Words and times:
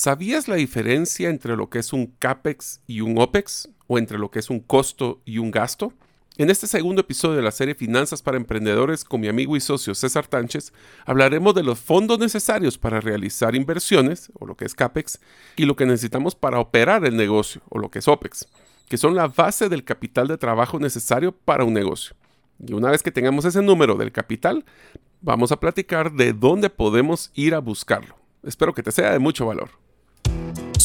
¿Sabías 0.00 0.46
la 0.46 0.54
diferencia 0.54 1.28
entre 1.28 1.56
lo 1.56 1.70
que 1.70 1.80
es 1.80 1.92
un 1.92 2.06
CAPEX 2.06 2.82
y 2.86 3.00
un 3.00 3.18
OPEX? 3.18 3.68
¿O 3.88 3.98
entre 3.98 4.16
lo 4.16 4.30
que 4.30 4.38
es 4.38 4.48
un 4.48 4.60
costo 4.60 5.20
y 5.24 5.38
un 5.38 5.50
gasto? 5.50 5.92
En 6.36 6.50
este 6.50 6.68
segundo 6.68 7.00
episodio 7.00 7.34
de 7.34 7.42
la 7.42 7.50
serie 7.50 7.74
Finanzas 7.74 8.22
para 8.22 8.36
Emprendedores 8.36 9.02
con 9.02 9.20
mi 9.20 9.26
amigo 9.26 9.56
y 9.56 9.60
socio 9.60 9.96
César 9.96 10.28
Tánchez, 10.28 10.72
hablaremos 11.04 11.52
de 11.56 11.64
los 11.64 11.80
fondos 11.80 12.20
necesarios 12.20 12.78
para 12.78 13.00
realizar 13.00 13.56
inversiones, 13.56 14.30
o 14.38 14.46
lo 14.46 14.56
que 14.56 14.66
es 14.66 14.76
CAPEX, 14.76 15.18
y 15.56 15.64
lo 15.64 15.74
que 15.74 15.84
necesitamos 15.84 16.36
para 16.36 16.60
operar 16.60 17.04
el 17.04 17.16
negocio, 17.16 17.62
o 17.68 17.80
lo 17.80 17.90
que 17.90 17.98
es 17.98 18.06
OPEX, 18.06 18.46
que 18.88 18.98
son 18.98 19.16
la 19.16 19.26
base 19.26 19.68
del 19.68 19.82
capital 19.82 20.28
de 20.28 20.38
trabajo 20.38 20.78
necesario 20.78 21.32
para 21.32 21.64
un 21.64 21.74
negocio. 21.74 22.14
Y 22.64 22.72
una 22.72 22.92
vez 22.92 23.02
que 23.02 23.10
tengamos 23.10 23.46
ese 23.46 23.62
número 23.62 23.96
del 23.96 24.12
capital, 24.12 24.64
vamos 25.22 25.50
a 25.50 25.58
platicar 25.58 26.12
de 26.12 26.34
dónde 26.34 26.70
podemos 26.70 27.32
ir 27.34 27.52
a 27.56 27.58
buscarlo. 27.58 28.14
Espero 28.44 28.72
que 28.72 28.84
te 28.84 28.92
sea 28.92 29.10
de 29.10 29.18
mucho 29.18 29.44
valor. 29.44 29.87
you 30.28 30.67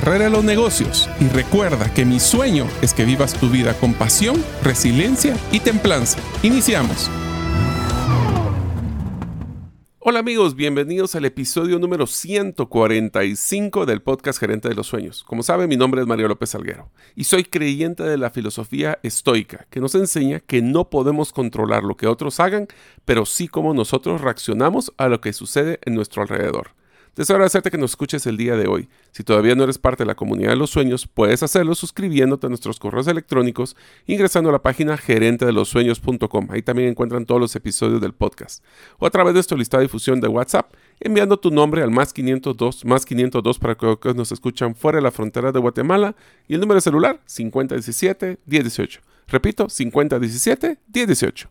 de 0.00 0.30
los 0.30 0.44
negocios. 0.44 1.10
Y 1.20 1.28
recuerda 1.28 1.92
que 1.92 2.04
mi 2.04 2.20
sueño 2.20 2.66
es 2.82 2.94
que 2.94 3.04
vivas 3.04 3.34
tu 3.34 3.50
vida 3.50 3.74
con 3.74 3.94
pasión, 3.94 4.42
resiliencia 4.62 5.36
y 5.50 5.60
templanza. 5.60 6.18
Iniciamos. 6.42 7.10
Hola 9.98 10.20
amigos, 10.20 10.54
bienvenidos 10.54 11.16
al 11.16 11.26
episodio 11.26 11.78
número 11.78 12.06
145 12.06 13.84
del 13.84 14.00
podcast 14.00 14.38
Gerente 14.38 14.68
de 14.68 14.74
los 14.74 14.86
Sueños. 14.86 15.22
Como 15.24 15.42
saben, 15.42 15.68
mi 15.68 15.76
nombre 15.76 16.00
es 16.00 16.06
Mario 16.06 16.28
López 16.28 16.50
Salguero 16.50 16.90
y 17.14 17.24
soy 17.24 17.44
creyente 17.44 18.04
de 18.04 18.16
la 18.16 18.30
filosofía 18.30 19.00
estoica, 19.02 19.66
que 19.68 19.80
nos 19.80 19.94
enseña 19.96 20.40
que 20.40 20.62
no 20.62 20.88
podemos 20.88 21.32
controlar 21.32 21.82
lo 21.82 21.96
que 21.96 22.06
otros 22.06 22.40
hagan, 22.40 22.68
pero 23.04 23.26
sí 23.26 23.48
como 23.48 23.74
nosotros 23.74 24.22
reaccionamos 24.22 24.94
a 24.96 25.08
lo 25.08 25.20
que 25.20 25.34
sucede 25.34 25.78
en 25.84 25.94
nuestro 25.94 26.22
alrededor. 26.22 26.77
Deseo 27.18 27.34
agradecerte 27.34 27.72
que 27.72 27.78
nos 27.78 27.90
escuches 27.90 28.28
el 28.28 28.36
día 28.36 28.54
de 28.54 28.68
hoy. 28.68 28.88
Si 29.10 29.24
todavía 29.24 29.56
no 29.56 29.64
eres 29.64 29.76
parte 29.76 30.04
de 30.04 30.06
la 30.06 30.14
comunidad 30.14 30.50
de 30.50 30.56
los 30.56 30.70
sueños, 30.70 31.08
puedes 31.08 31.42
hacerlo 31.42 31.74
suscribiéndote 31.74 32.46
a 32.46 32.48
nuestros 32.48 32.78
correos 32.78 33.08
electrónicos, 33.08 33.74
ingresando 34.06 34.50
a 34.50 34.52
la 34.52 34.62
página 34.62 34.96
gerentedelosueños.com. 34.96 36.48
Ahí 36.52 36.62
también 36.62 36.90
encuentran 36.90 37.26
todos 37.26 37.40
los 37.40 37.56
episodios 37.56 38.00
del 38.00 38.12
podcast. 38.12 38.62
O 39.00 39.06
a 39.06 39.10
través 39.10 39.32
de 39.32 39.38
nuestra 39.38 39.58
lista 39.58 39.78
de 39.78 39.82
difusión 39.82 40.20
de 40.20 40.28
WhatsApp, 40.28 40.72
enviando 41.00 41.40
tu 41.40 41.50
nombre 41.50 41.82
al 41.82 41.90
más 41.90 42.12
502, 42.12 42.84
más 42.84 43.04
502 43.04 43.58
para 43.58 43.74
que 43.74 44.14
nos 44.14 44.30
escuchan 44.30 44.76
fuera 44.76 44.98
de 44.98 45.02
la 45.02 45.10
frontera 45.10 45.50
de 45.50 45.58
Guatemala 45.58 46.14
y 46.46 46.54
el 46.54 46.60
número 46.60 46.76
de 46.76 46.82
celular 46.82 47.20
5017 47.26 48.38
1018. 48.46 49.00
Repito, 49.26 49.68
5017 49.68 50.78
1018. 50.94 51.50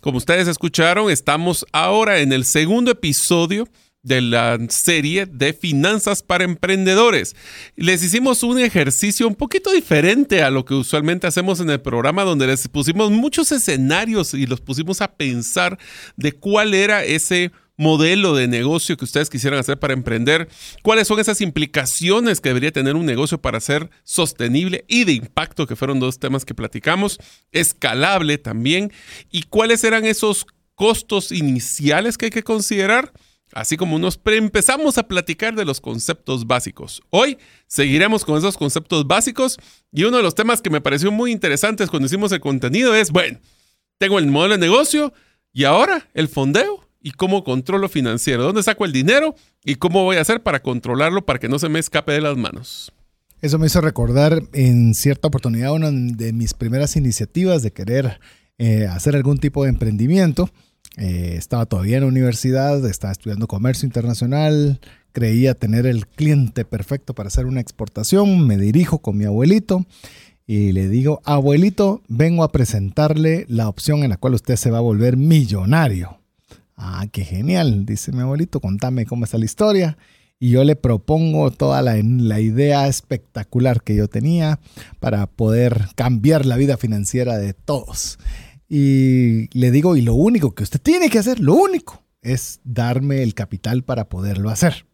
Como 0.00 0.16
ustedes 0.16 0.48
escucharon, 0.48 1.10
estamos 1.10 1.66
ahora 1.72 2.20
en 2.20 2.32
el 2.32 2.46
segundo 2.46 2.90
episodio 2.90 3.68
de 4.04 4.20
la 4.20 4.58
serie 4.68 5.26
de 5.26 5.52
finanzas 5.52 6.22
para 6.22 6.44
emprendedores. 6.44 7.34
Les 7.74 8.04
hicimos 8.04 8.42
un 8.44 8.60
ejercicio 8.60 9.26
un 9.26 9.34
poquito 9.34 9.72
diferente 9.72 10.42
a 10.42 10.50
lo 10.50 10.64
que 10.64 10.74
usualmente 10.74 11.26
hacemos 11.26 11.58
en 11.58 11.70
el 11.70 11.80
programa, 11.80 12.22
donde 12.22 12.46
les 12.46 12.68
pusimos 12.68 13.10
muchos 13.10 13.50
escenarios 13.50 14.34
y 14.34 14.46
los 14.46 14.60
pusimos 14.60 15.00
a 15.00 15.12
pensar 15.12 15.78
de 16.16 16.32
cuál 16.32 16.74
era 16.74 17.02
ese 17.02 17.50
modelo 17.76 18.34
de 18.34 18.46
negocio 18.46 18.96
que 18.96 19.04
ustedes 19.04 19.30
quisieran 19.30 19.58
hacer 19.58 19.78
para 19.78 19.94
emprender, 19.94 20.48
cuáles 20.82 21.08
son 21.08 21.18
esas 21.18 21.40
implicaciones 21.40 22.40
que 22.40 22.50
debería 22.50 22.70
tener 22.70 22.94
un 22.94 23.06
negocio 23.06 23.40
para 23.40 23.58
ser 23.58 23.90
sostenible 24.04 24.84
y 24.86 25.04
de 25.04 25.12
impacto, 25.12 25.66
que 25.66 25.76
fueron 25.76 25.98
dos 25.98 26.18
temas 26.18 26.44
que 26.44 26.54
platicamos, 26.54 27.18
escalable 27.52 28.38
también, 28.38 28.92
y 29.30 29.42
cuáles 29.44 29.82
eran 29.82 30.04
esos 30.04 30.46
costos 30.74 31.32
iniciales 31.32 32.18
que 32.18 32.26
hay 32.26 32.30
que 32.30 32.42
considerar 32.42 33.12
así 33.54 33.76
como 33.76 33.98
nos 33.98 34.20
empezamos 34.26 34.98
a 34.98 35.06
platicar 35.06 35.54
de 35.54 35.64
los 35.64 35.80
conceptos 35.80 36.46
básicos. 36.46 37.02
Hoy 37.10 37.38
seguiremos 37.66 38.24
con 38.24 38.36
esos 38.36 38.58
conceptos 38.58 39.06
básicos 39.06 39.58
y 39.92 40.04
uno 40.04 40.16
de 40.18 40.22
los 40.22 40.34
temas 40.34 40.60
que 40.60 40.70
me 40.70 40.80
pareció 40.80 41.12
muy 41.12 41.30
interesantes 41.30 41.88
cuando 41.88 42.06
hicimos 42.06 42.32
el 42.32 42.40
contenido 42.40 42.94
es, 42.94 43.10
bueno, 43.10 43.38
tengo 43.98 44.18
el 44.18 44.26
modelo 44.26 44.54
de 44.54 44.58
negocio 44.58 45.12
y 45.52 45.64
ahora 45.64 46.08
el 46.14 46.28
fondeo 46.28 46.86
y 47.00 47.12
cómo 47.12 47.44
controlo 47.44 47.88
financiero, 47.88 48.42
dónde 48.42 48.62
saco 48.62 48.84
el 48.84 48.92
dinero 48.92 49.34
y 49.64 49.76
cómo 49.76 50.02
voy 50.04 50.16
a 50.16 50.22
hacer 50.22 50.42
para 50.42 50.60
controlarlo 50.60 51.24
para 51.24 51.38
que 51.38 51.48
no 51.48 51.58
se 51.58 51.68
me 51.68 51.78
escape 51.78 52.12
de 52.12 52.20
las 52.20 52.36
manos. 52.36 52.92
Eso 53.40 53.58
me 53.58 53.66
hizo 53.66 53.80
recordar 53.80 54.42
en 54.52 54.94
cierta 54.94 55.28
oportunidad 55.28 55.72
una 55.72 55.90
de 55.90 56.32
mis 56.32 56.54
primeras 56.54 56.96
iniciativas 56.96 57.62
de 57.62 57.72
querer 57.72 58.18
eh, 58.56 58.86
hacer 58.86 59.14
algún 59.14 59.38
tipo 59.38 59.64
de 59.64 59.70
emprendimiento 59.70 60.50
eh, 60.96 61.34
estaba 61.36 61.66
todavía 61.66 61.96
en 61.96 62.04
la 62.04 62.08
universidad, 62.08 62.84
estaba 62.86 63.12
estudiando 63.12 63.46
comercio 63.46 63.86
internacional, 63.86 64.80
creía 65.12 65.54
tener 65.54 65.86
el 65.86 66.06
cliente 66.06 66.64
perfecto 66.64 67.14
para 67.14 67.28
hacer 67.28 67.46
una 67.46 67.60
exportación, 67.60 68.46
me 68.46 68.56
dirijo 68.56 68.98
con 68.98 69.16
mi 69.16 69.24
abuelito 69.24 69.86
y 70.46 70.72
le 70.72 70.88
digo, 70.88 71.20
abuelito, 71.24 72.02
vengo 72.08 72.44
a 72.44 72.52
presentarle 72.52 73.46
la 73.48 73.68
opción 73.68 74.04
en 74.04 74.10
la 74.10 74.18
cual 74.18 74.34
usted 74.34 74.56
se 74.56 74.70
va 74.70 74.78
a 74.78 74.82
volver 74.82 75.16
millonario. 75.16 76.18
Ah, 76.76 77.06
qué 77.10 77.24
genial, 77.24 77.86
dice 77.86 78.12
mi 78.12 78.20
abuelito, 78.20 78.60
contame 78.60 79.06
cómo 79.06 79.24
está 79.24 79.38
la 79.38 79.46
historia. 79.46 79.96
Y 80.38 80.50
yo 80.50 80.64
le 80.64 80.76
propongo 80.76 81.50
toda 81.50 81.80
la, 81.80 81.96
la 82.02 82.40
idea 82.40 82.86
espectacular 82.88 83.82
que 83.82 83.94
yo 83.94 84.08
tenía 84.08 84.58
para 85.00 85.26
poder 85.26 85.88
cambiar 85.94 86.44
la 86.44 86.56
vida 86.56 86.76
financiera 86.76 87.38
de 87.38 87.54
todos. 87.54 88.18
Y 88.76 89.56
le 89.56 89.70
digo, 89.70 89.94
y 89.94 90.02
lo 90.02 90.14
único 90.14 90.52
que 90.56 90.64
usted 90.64 90.80
tiene 90.80 91.08
que 91.08 91.20
hacer, 91.20 91.38
lo 91.38 91.54
único, 91.54 92.02
es 92.22 92.58
darme 92.64 93.22
el 93.22 93.32
capital 93.32 93.84
para 93.84 94.08
poderlo 94.08 94.50
hacer. 94.50 94.84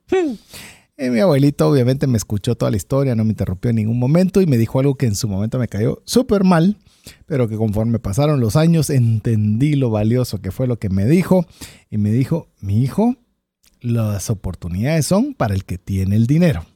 Y 0.99 1.09
mi 1.09 1.19
abuelito 1.21 1.67
obviamente 1.67 2.07
me 2.07 2.19
escuchó 2.19 2.57
toda 2.57 2.71
la 2.71 2.77
historia, 2.77 3.15
no 3.15 3.25
me 3.25 3.31
interrumpió 3.31 3.71
en 3.71 3.77
ningún 3.77 3.99
momento 3.99 4.43
y 4.43 4.47
me 4.47 4.59
dijo 4.59 4.81
algo 4.81 4.97
que 4.97 5.07
en 5.07 5.15
su 5.15 5.29
momento 5.29 5.59
me 5.59 5.67
cayó 5.67 6.03
súper 6.05 6.45
mal, 6.45 6.77
pero 7.25 7.49
que 7.49 7.57
conforme 7.57 7.99
pasaron 7.99 8.39
los 8.39 8.55
años 8.55 8.91
entendí 8.91 9.77
lo 9.77 9.89
valioso 9.89 10.43
que 10.43 10.51
fue 10.51 10.67
lo 10.67 10.79
que 10.79 10.91
me 10.91 11.07
dijo 11.07 11.47
y 11.89 11.97
me 11.97 12.11
dijo, 12.11 12.49
mi 12.61 12.83
hijo, 12.83 13.17
las 13.81 14.29
oportunidades 14.29 15.07
son 15.07 15.33
para 15.33 15.55
el 15.55 15.65
que 15.65 15.79
tiene 15.79 16.17
el 16.17 16.27
dinero. 16.27 16.67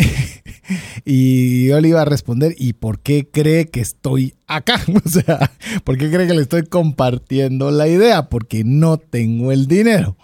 y 1.04 1.66
yo 1.66 1.80
le 1.80 1.88
iba 1.88 2.02
a 2.02 2.04
responder, 2.04 2.54
¿y 2.58 2.74
por 2.74 3.00
qué 3.00 3.28
cree 3.30 3.66
que 3.66 3.80
estoy 3.80 4.34
acá? 4.46 4.80
O 5.04 5.08
sea, 5.08 5.50
¿por 5.84 5.98
qué 5.98 6.10
cree 6.10 6.26
que 6.26 6.34
le 6.34 6.42
estoy 6.42 6.64
compartiendo 6.64 7.70
la 7.70 7.88
idea? 7.88 8.28
Porque 8.28 8.64
no 8.64 8.98
tengo 8.98 9.52
el 9.52 9.66
dinero. 9.66 10.16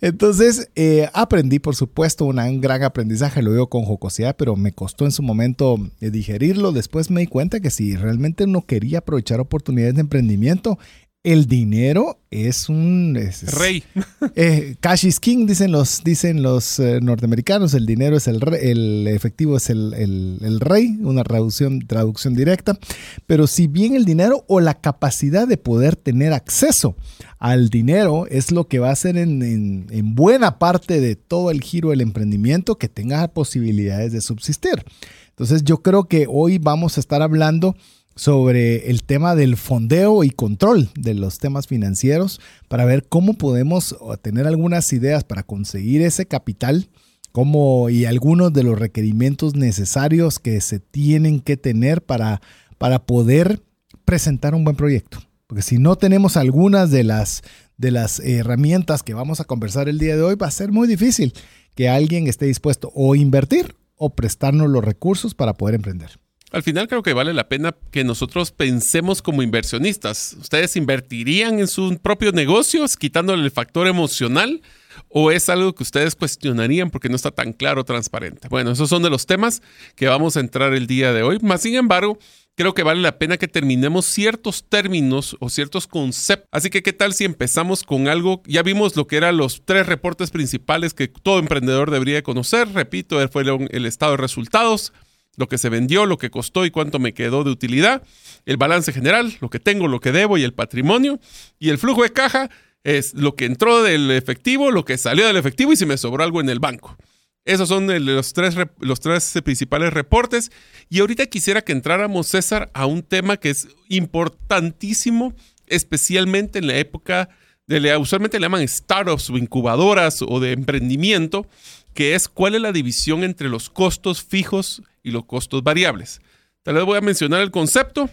Entonces, 0.00 0.70
eh, 0.74 1.08
aprendí, 1.12 1.58
por 1.58 1.76
supuesto, 1.76 2.24
un 2.24 2.60
gran 2.60 2.82
aprendizaje, 2.82 3.42
lo 3.42 3.52
digo 3.52 3.68
con 3.68 3.84
jocosidad, 3.84 4.36
pero 4.36 4.56
me 4.56 4.72
costó 4.72 5.04
en 5.04 5.12
su 5.12 5.22
momento 5.22 5.78
eh, 6.00 6.10
digerirlo. 6.10 6.72
Después 6.72 7.10
me 7.10 7.20
di 7.20 7.26
cuenta 7.26 7.60
que 7.60 7.70
si 7.70 7.96
realmente 7.96 8.46
no 8.46 8.62
quería 8.62 8.98
aprovechar 8.98 9.40
oportunidades 9.40 9.94
de 9.94 10.02
emprendimiento, 10.02 10.78
el 11.26 11.46
dinero 11.46 12.20
es 12.30 12.68
un 12.68 13.18
rey. 13.58 13.82
Eh, 14.38 14.76
cash 14.80 15.06
is 15.06 15.18
king, 15.18 15.46
dicen 15.46 15.72
los, 15.72 16.04
dicen 16.04 16.42
los 16.42 16.78
eh, 16.78 17.00
norteamericanos. 17.00 17.72
El 17.72 17.86
dinero 17.86 18.18
es 18.18 18.28
el 18.28 18.40
rey, 18.40 18.60
el 18.70 19.08
efectivo 19.08 19.56
es 19.56 19.70
el, 19.70 20.58
rey, 20.60 20.98
una 21.00 21.24
traducción, 21.24 21.80
traducción 21.86 22.34
directa. 22.34 22.78
Pero 23.26 23.46
si 23.46 23.66
bien 23.66 23.96
el 23.96 24.04
dinero 24.04 24.44
o 24.46 24.60
la 24.60 24.74
capacidad 24.74 25.48
de 25.48 25.56
poder 25.56 25.96
tener 25.96 26.34
acceso 26.34 26.96
al 27.38 27.70
dinero 27.70 28.26
es 28.28 28.52
lo 28.52 28.68
que 28.68 28.78
va 28.78 28.90
a 28.90 28.92
hacer 28.92 29.16
en, 29.16 29.86
en 29.90 30.14
buena 30.14 30.58
parte 30.58 31.00
de 31.00 31.16
todo 31.16 31.50
el 31.50 31.62
giro 31.62 31.90
del 31.90 32.02
emprendimiento 32.02 32.76
que 32.76 32.88
tenga 32.88 33.26
posibilidades 33.28 34.12
de 34.12 34.20
subsistir. 34.20 34.84
Entonces 35.30 35.64
yo 35.64 35.82
creo 35.82 36.04
que 36.04 36.26
hoy 36.28 36.58
vamos 36.58 36.98
a 36.98 37.00
estar 37.00 37.22
hablando 37.22 37.74
sobre 38.16 38.90
el 38.90 39.04
tema 39.04 39.34
del 39.34 39.56
fondeo 39.56 40.24
y 40.24 40.30
control 40.30 40.88
de 40.98 41.14
los 41.14 41.38
temas 41.38 41.66
financieros 41.66 42.40
para 42.66 42.84
ver 42.84 43.06
cómo 43.06 43.34
podemos 43.34 43.96
tener 44.22 44.46
algunas 44.46 44.92
ideas 44.92 45.22
para 45.22 45.42
conseguir 45.42 46.02
ese 46.02 46.26
capital 46.26 46.88
cómo, 47.30 47.90
y 47.90 48.06
algunos 48.06 48.54
de 48.54 48.62
los 48.62 48.78
requerimientos 48.78 49.54
necesarios 49.54 50.38
que 50.38 50.58
se 50.62 50.80
tienen 50.80 51.40
que 51.40 51.58
tener 51.58 52.02
para, 52.02 52.40
para 52.78 53.04
poder 53.04 53.62
presentar 54.06 54.54
un 54.54 54.64
buen 54.64 54.76
proyecto. 54.76 55.18
Porque 55.46 55.62
si 55.62 55.76
no 55.76 55.96
tenemos 55.96 56.38
algunas 56.38 56.90
de 56.90 57.04
las, 57.04 57.42
de 57.76 57.90
las 57.90 58.20
herramientas 58.20 59.02
que 59.02 59.12
vamos 59.12 59.40
a 59.40 59.44
conversar 59.44 59.90
el 59.90 59.98
día 59.98 60.16
de 60.16 60.22
hoy, 60.22 60.34
va 60.34 60.46
a 60.46 60.50
ser 60.50 60.72
muy 60.72 60.88
difícil 60.88 61.34
que 61.74 61.90
alguien 61.90 62.26
esté 62.26 62.46
dispuesto 62.46 62.90
o 62.94 63.14
invertir 63.14 63.76
o 63.96 64.14
prestarnos 64.14 64.70
los 64.70 64.82
recursos 64.82 65.34
para 65.34 65.52
poder 65.54 65.74
emprender. 65.74 66.18
Al 66.56 66.62
final 66.62 66.88
creo 66.88 67.02
que 67.02 67.12
vale 67.12 67.34
la 67.34 67.50
pena 67.50 67.76
que 67.90 68.02
nosotros 68.02 68.50
pensemos 68.50 69.20
como 69.20 69.42
inversionistas. 69.42 70.34
¿Ustedes 70.40 70.74
invertirían 70.76 71.58
en 71.58 71.68
sus 71.68 71.98
propios 71.98 72.32
negocios 72.32 72.96
quitándole 72.96 73.44
el 73.44 73.50
factor 73.50 73.86
emocional? 73.86 74.62
¿O 75.10 75.30
es 75.30 75.50
algo 75.50 75.74
que 75.74 75.82
ustedes 75.82 76.14
cuestionarían 76.14 76.88
porque 76.88 77.10
no 77.10 77.16
está 77.16 77.30
tan 77.30 77.52
claro, 77.52 77.84
transparente? 77.84 78.48
Bueno, 78.48 78.70
esos 78.70 78.88
son 78.88 79.02
de 79.02 79.10
los 79.10 79.26
temas 79.26 79.60
que 79.96 80.06
vamos 80.06 80.38
a 80.38 80.40
entrar 80.40 80.72
el 80.72 80.86
día 80.86 81.12
de 81.12 81.22
hoy. 81.22 81.38
Más 81.42 81.60
sin 81.60 81.74
embargo, 81.74 82.18
creo 82.54 82.72
que 82.72 82.84
vale 82.84 83.02
la 83.02 83.18
pena 83.18 83.36
que 83.36 83.48
terminemos 83.48 84.06
ciertos 84.06 84.64
términos 84.66 85.36
o 85.40 85.50
ciertos 85.50 85.86
conceptos. 85.86 86.48
Así 86.52 86.70
que, 86.70 86.82
¿qué 86.82 86.94
tal 86.94 87.12
si 87.12 87.26
empezamos 87.26 87.84
con 87.84 88.08
algo? 88.08 88.42
Ya 88.46 88.62
vimos 88.62 88.96
lo 88.96 89.06
que 89.06 89.18
eran 89.18 89.36
los 89.36 89.60
tres 89.66 89.84
reportes 89.84 90.30
principales 90.30 90.94
que 90.94 91.08
todo 91.08 91.38
emprendedor 91.38 91.90
debería 91.90 92.22
conocer. 92.22 92.72
Repito, 92.72 93.28
fue 93.28 93.42
el 93.42 93.84
estado 93.84 94.12
de 94.12 94.16
resultados, 94.16 94.94
lo 95.36 95.48
que 95.48 95.58
se 95.58 95.68
vendió, 95.68 96.06
lo 96.06 96.18
que 96.18 96.30
costó 96.30 96.64
y 96.64 96.70
cuánto 96.70 96.98
me 96.98 97.14
quedó 97.14 97.44
de 97.44 97.50
utilidad, 97.50 98.02
el 98.44 98.56
balance 98.56 98.92
general, 98.92 99.36
lo 99.40 99.50
que 99.50 99.60
tengo, 99.60 99.88
lo 99.88 100.00
que 100.00 100.12
debo 100.12 100.38
y 100.38 100.42
el 100.44 100.54
patrimonio, 100.54 101.20
y 101.58 101.70
el 101.70 101.78
flujo 101.78 102.02
de 102.02 102.12
caja 102.12 102.50
es 102.84 103.14
lo 103.14 103.34
que 103.34 103.46
entró 103.46 103.82
del 103.82 104.10
efectivo, 104.10 104.70
lo 104.70 104.84
que 104.84 104.96
salió 104.96 105.26
del 105.26 105.36
efectivo 105.36 105.72
y 105.72 105.76
si 105.76 105.86
me 105.86 105.96
sobró 105.96 106.22
algo 106.22 106.40
en 106.40 106.48
el 106.48 106.60
banco. 106.60 106.96
Esos 107.44 107.68
son 107.68 107.86
los 108.04 108.32
tres, 108.32 108.56
los 108.80 109.00
tres 109.00 109.40
principales 109.44 109.92
reportes. 109.92 110.50
Y 110.88 110.98
ahorita 110.98 111.26
quisiera 111.26 111.62
que 111.62 111.70
entráramos, 111.70 112.26
César, 112.26 112.70
a 112.74 112.86
un 112.86 113.02
tema 113.02 113.36
que 113.36 113.50
es 113.50 113.68
importantísimo, 113.88 115.32
especialmente 115.68 116.58
en 116.58 116.66
la 116.66 116.76
época 116.76 117.28
de 117.68 117.96
usualmente 117.96 118.38
le 118.38 118.44
llaman 118.44 118.66
startups 118.66 119.30
o 119.30 119.36
incubadoras 119.36 120.22
o 120.22 120.40
de 120.40 120.52
emprendimiento, 120.52 121.48
que 121.94 122.14
es 122.14 122.28
cuál 122.28 122.54
es 122.54 122.60
la 122.60 122.72
división 122.72 123.24
entre 123.24 123.48
los 123.48 123.70
costos 123.70 124.22
fijos 124.22 124.82
y 125.06 125.12
los 125.12 125.24
costos 125.24 125.62
variables. 125.62 126.20
Tal 126.64 126.74
vez 126.74 126.84
voy 126.84 126.98
a 126.98 127.00
mencionar 127.00 127.40
el 127.40 127.52
concepto 127.52 128.10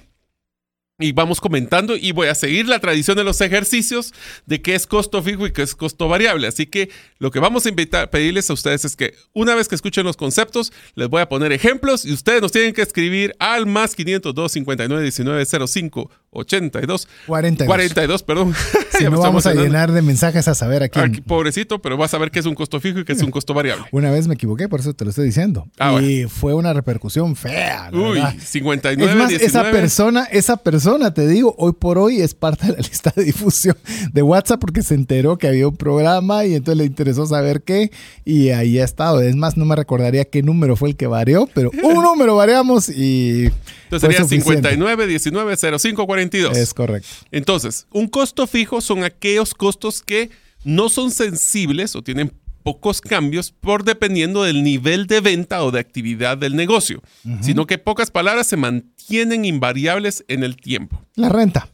y 0.99 1.11
vamos 1.11 1.41
comentando 1.41 1.95
y 1.95 2.11
voy 2.11 2.27
a 2.27 2.35
seguir 2.35 2.67
la 2.67 2.77
tradición 2.77 3.17
de 3.17 3.23
los 3.23 3.41
ejercicios 3.41 4.13
de 4.45 4.61
qué 4.61 4.75
es 4.75 4.85
costo 4.85 5.23
fijo 5.23 5.47
y 5.47 5.51
qué 5.51 5.63
es 5.63 5.73
costo 5.73 6.07
variable. 6.07 6.47
Así 6.47 6.67
que 6.67 6.89
lo 7.17 7.31
que 7.31 7.39
vamos 7.39 7.65
a 7.65 7.69
invitar, 7.69 8.11
pedirles 8.11 8.47
a 8.51 8.53
ustedes 8.53 8.85
es 8.85 8.95
que 8.95 9.15
una 9.33 9.55
vez 9.55 9.67
que 9.67 9.73
escuchen 9.73 10.05
los 10.05 10.17
conceptos, 10.17 10.71
les 10.93 11.09
voy 11.09 11.21
a 11.21 11.29
poner 11.29 11.51
ejemplos 11.51 12.05
y 12.05 12.13
ustedes 12.13 12.43
nos 12.43 12.51
tienen 12.51 12.73
que 12.73 12.83
escribir 12.83 13.35
al 13.39 13.65
más 13.65 13.95
502 13.95 14.51
59 14.51 15.01
19 15.01 15.45
05 15.67 16.11
82 16.29 17.07
42. 17.25 17.67
42, 17.67 18.23
perdón. 18.23 18.53
Si 18.93 19.05
no 19.05 19.19
vamos 19.19 19.47
a 19.47 19.55
llenar 19.55 19.91
de 19.91 20.03
mensajes 20.03 20.47
a 20.47 20.53
saber 20.53 20.83
aquí. 20.83 20.99
Pobrecito, 21.21 21.81
pero 21.81 21.97
vas 21.97 22.13
a 22.13 22.19
ver 22.19 22.29
qué 22.29 22.37
es 22.37 22.45
un 22.45 22.53
costo 22.53 22.79
fijo 22.79 22.99
y 22.99 23.05
qué 23.05 23.13
es 23.13 23.23
un 23.23 23.31
costo 23.31 23.55
variable. 23.55 23.85
Una 23.91 24.11
vez 24.11 24.27
me 24.27 24.35
equivoqué, 24.35 24.69
por 24.69 24.81
eso 24.81 24.93
te 24.93 25.03
lo 25.03 25.09
estoy 25.09 25.25
diciendo. 25.25 25.67
Ah, 25.79 25.99
y 25.99 26.25
fue 26.25 26.53
una 26.53 26.73
repercusión 26.73 27.35
fea. 27.35 27.89
Uy, 27.91 28.21
59 28.39 29.11
es 29.11 29.17
más, 29.17 29.31
esa 29.31 29.71
persona, 29.71 30.25
esa 30.25 30.57
persona, 30.57 30.82
te 31.13 31.27
digo, 31.27 31.55
hoy 31.57 31.73
por 31.73 31.97
hoy 31.97 32.21
es 32.21 32.33
parte 32.33 32.67
de 32.67 32.73
la 32.73 32.77
lista 32.89 33.13
de 33.15 33.23
difusión 33.23 33.77
de 34.11 34.21
WhatsApp 34.21 34.59
porque 34.59 34.81
se 34.81 34.95
enteró 34.95 35.37
que 35.37 35.47
había 35.47 35.67
un 35.67 35.75
programa 35.75 36.45
y 36.45 36.55
entonces 36.55 36.77
le 36.77 36.85
interesó 36.85 37.25
saber 37.25 37.61
qué 37.61 37.91
y 38.25 38.49
ahí 38.49 38.79
ha 38.79 38.83
estado. 38.83 39.21
Es 39.21 39.35
más, 39.35 39.57
no 39.57 39.65
me 39.65 39.75
recordaría 39.75 40.25
qué 40.25 40.43
número 40.43 40.75
fue 40.75 40.89
el 40.89 40.95
que 40.95 41.07
varió, 41.07 41.47
pero 41.53 41.71
un 41.83 42.03
número 42.03 42.35
variamos 42.35 42.89
y 42.89 43.51
entonces 43.85 44.15
sería 44.15 44.23
59 44.27 45.07
19 45.07 45.55
05 45.79 46.05
42. 46.05 46.57
Es 46.57 46.73
correcto. 46.73 47.07
Entonces, 47.31 47.87
un 47.91 48.07
costo 48.07 48.47
fijo 48.47 48.81
son 48.81 49.03
aquellos 49.03 49.53
costos 49.53 50.01
que 50.01 50.29
no 50.63 50.89
son 50.89 51.11
sensibles 51.11 51.95
o 51.95 52.01
tienen 52.01 52.31
pocos 52.63 53.01
cambios 53.01 53.51
por 53.51 53.83
dependiendo 53.83 54.43
del 54.43 54.63
nivel 54.63 55.07
de 55.07 55.19
venta 55.19 55.63
o 55.63 55.71
de 55.71 55.79
actividad 55.79 56.37
del 56.37 56.55
negocio, 56.55 57.01
sino 57.41 57.67
que 57.67 57.77
pocas 57.77 58.09
palabras 58.09 58.47
se 58.47 58.57
mantienen 58.57 59.45
invariables 59.45 60.23
en 60.27 60.43
el 60.43 60.55
tiempo. 60.55 61.01
La 61.15 61.29
renta. 61.29 61.69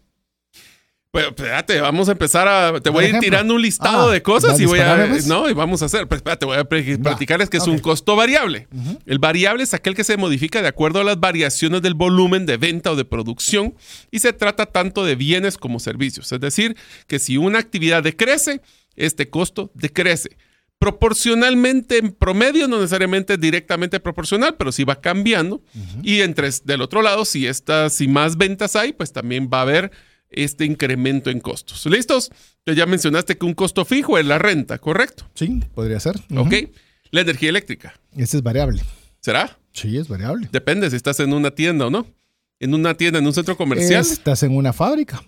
Pues 1.12 1.26
espérate, 1.26 1.82
vamos 1.82 2.08
a 2.08 2.12
empezar 2.12 2.48
a. 2.48 2.80
Te 2.80 2.92
voy 2.92 3.06
a 3.06 3.10
ir 3.10 3.18
tirando 3.20 3.56
un 3.56 3.62
listado 3.64 4.10
ah, 4.10 4.14
de 4.14 4.22
cosas 4.22 4.60
y 4.60 4.66
voy 4.66 4.80
a. 4.80 5.08
No, 5.26 5.50
y 5.50 5.54
vamos 5.54 5.82
a 5.82 5.86
hacer. 5.86 6.08
Pues 6.08 6.20
espérate, 6.20 6.46
voy 6.46 6.58
a 6.58 6.66
platicarles 6.66 7.50
que 7.50 7.58
es 7.58 7.66
un 7.66 7.80
costo 7.80 8.16
variable. 8.16 8.68
El 9.08 9.18
variable 9.18 9.64
es 9.64 9.74
aquel 9.74 9.96
que 9.96 10.04
se 10.04 10.18
modifica 10.18 10.62
de 10.62 10.68
acuerdo 10.68 11.00
a 11.00 11.04
las 11.04 11.20
variaciones 11.20 11.82
del 11.82 11.96
volumen 11.96 12.46
de 12.46 12.58
venta 12.58 12.92
o 12.92 12.96
de 12.96 13.06
producción 13.06 13.74
y 14.12 14.20
se 14.20 14.34
trata 14.34 14.68
tanto 14.68 15.04
de 15.04 15.16
bienes 15.16 15.58
como 15.58 15.80
servicios. 15.80 16.32
Es 16.32 16.40
decir, 16.40 16.78
que 17.08 17.18
si 17.18 17.38
una 17.38 17.58
actividad 17.58 18.04
decrece, 18.04 18.62
este 18.96 19.32
costo 19.32 19.72
decrece. 19.74 20.38
Proporcionalmente 20.80 21.98
en 21.98 22.12
promedio, 22.12 22.68
no 22.68 22.78
necesariamente 22.78 23.38
directamente 23.38 24.00
proporcional, 24.00 24.56
pero 24.58 24.72
sí 24.72 24.86
va 24.86 25.02
cambiando. 25.02 25.62
Y 26.04 26.22
entre, 26.22 26.50
del 26.64 26.82
otro 26.82 27.02
lado, 27.02 27.26
si, 27.26 27.48
estas, 27.48 27.94
si 27.94 28.08
más 28.08 28.38
ventas 28.38 28.76
hay, 28.76 28.94
pues 28.94 29.12
también 29.12 29.50
va 29.54 29.60
a 29.60 29.64
haber 29.64 29.92
este 30.30 30.66
incremento 30.66 31.30
en 31.30 31.40
costos. 31.40 31.86
¿Listos? 31.86 32.32
ya 32.66 32.86
mencionaste 32.86 33.38
que 33.38 33.46
un 33.46 33.56
costo 33.56 33.84
fijo 33.84 34.18
es 34.18 34.26
la 34.26 34.38
renta, 34.38 34.78
¿correcto? 34.78 35.26
Sí, 35.34 35.62
podría 35.74 36.00
ser. 36.00 36.16
Ok. 36.36 36.54
La 37.12 37.22
energía 37.22 37.50
eléctrica. 37.50 38.00
Ese 38.16 38.38
es 38.38 38.44
variable. 38.44 38.84
¿Será? 39.20 39.60
Sí, 39.74 39.98
es 39.98 40.08
variable. 40.08 40.50
Depende 40.52 40.90
si 40.90 40.96
estás 40.96 41.20
en 41.20 41.34
una 41.34 41.52
tienda 41.52 41.88
o 41.88 41.90
no. 41.90 42.06
En 42.60 42.74
una 42.74 42.96
tienda, 42.96 43.20
en 43.20 43.26
un 43.26 43.34
centro 43.34 43.58
comercial. 43.58 44.02
Estás 44.02 44.44
en 44.44 44.56
una 44.56 44.74
fábrica. 44.74 45.24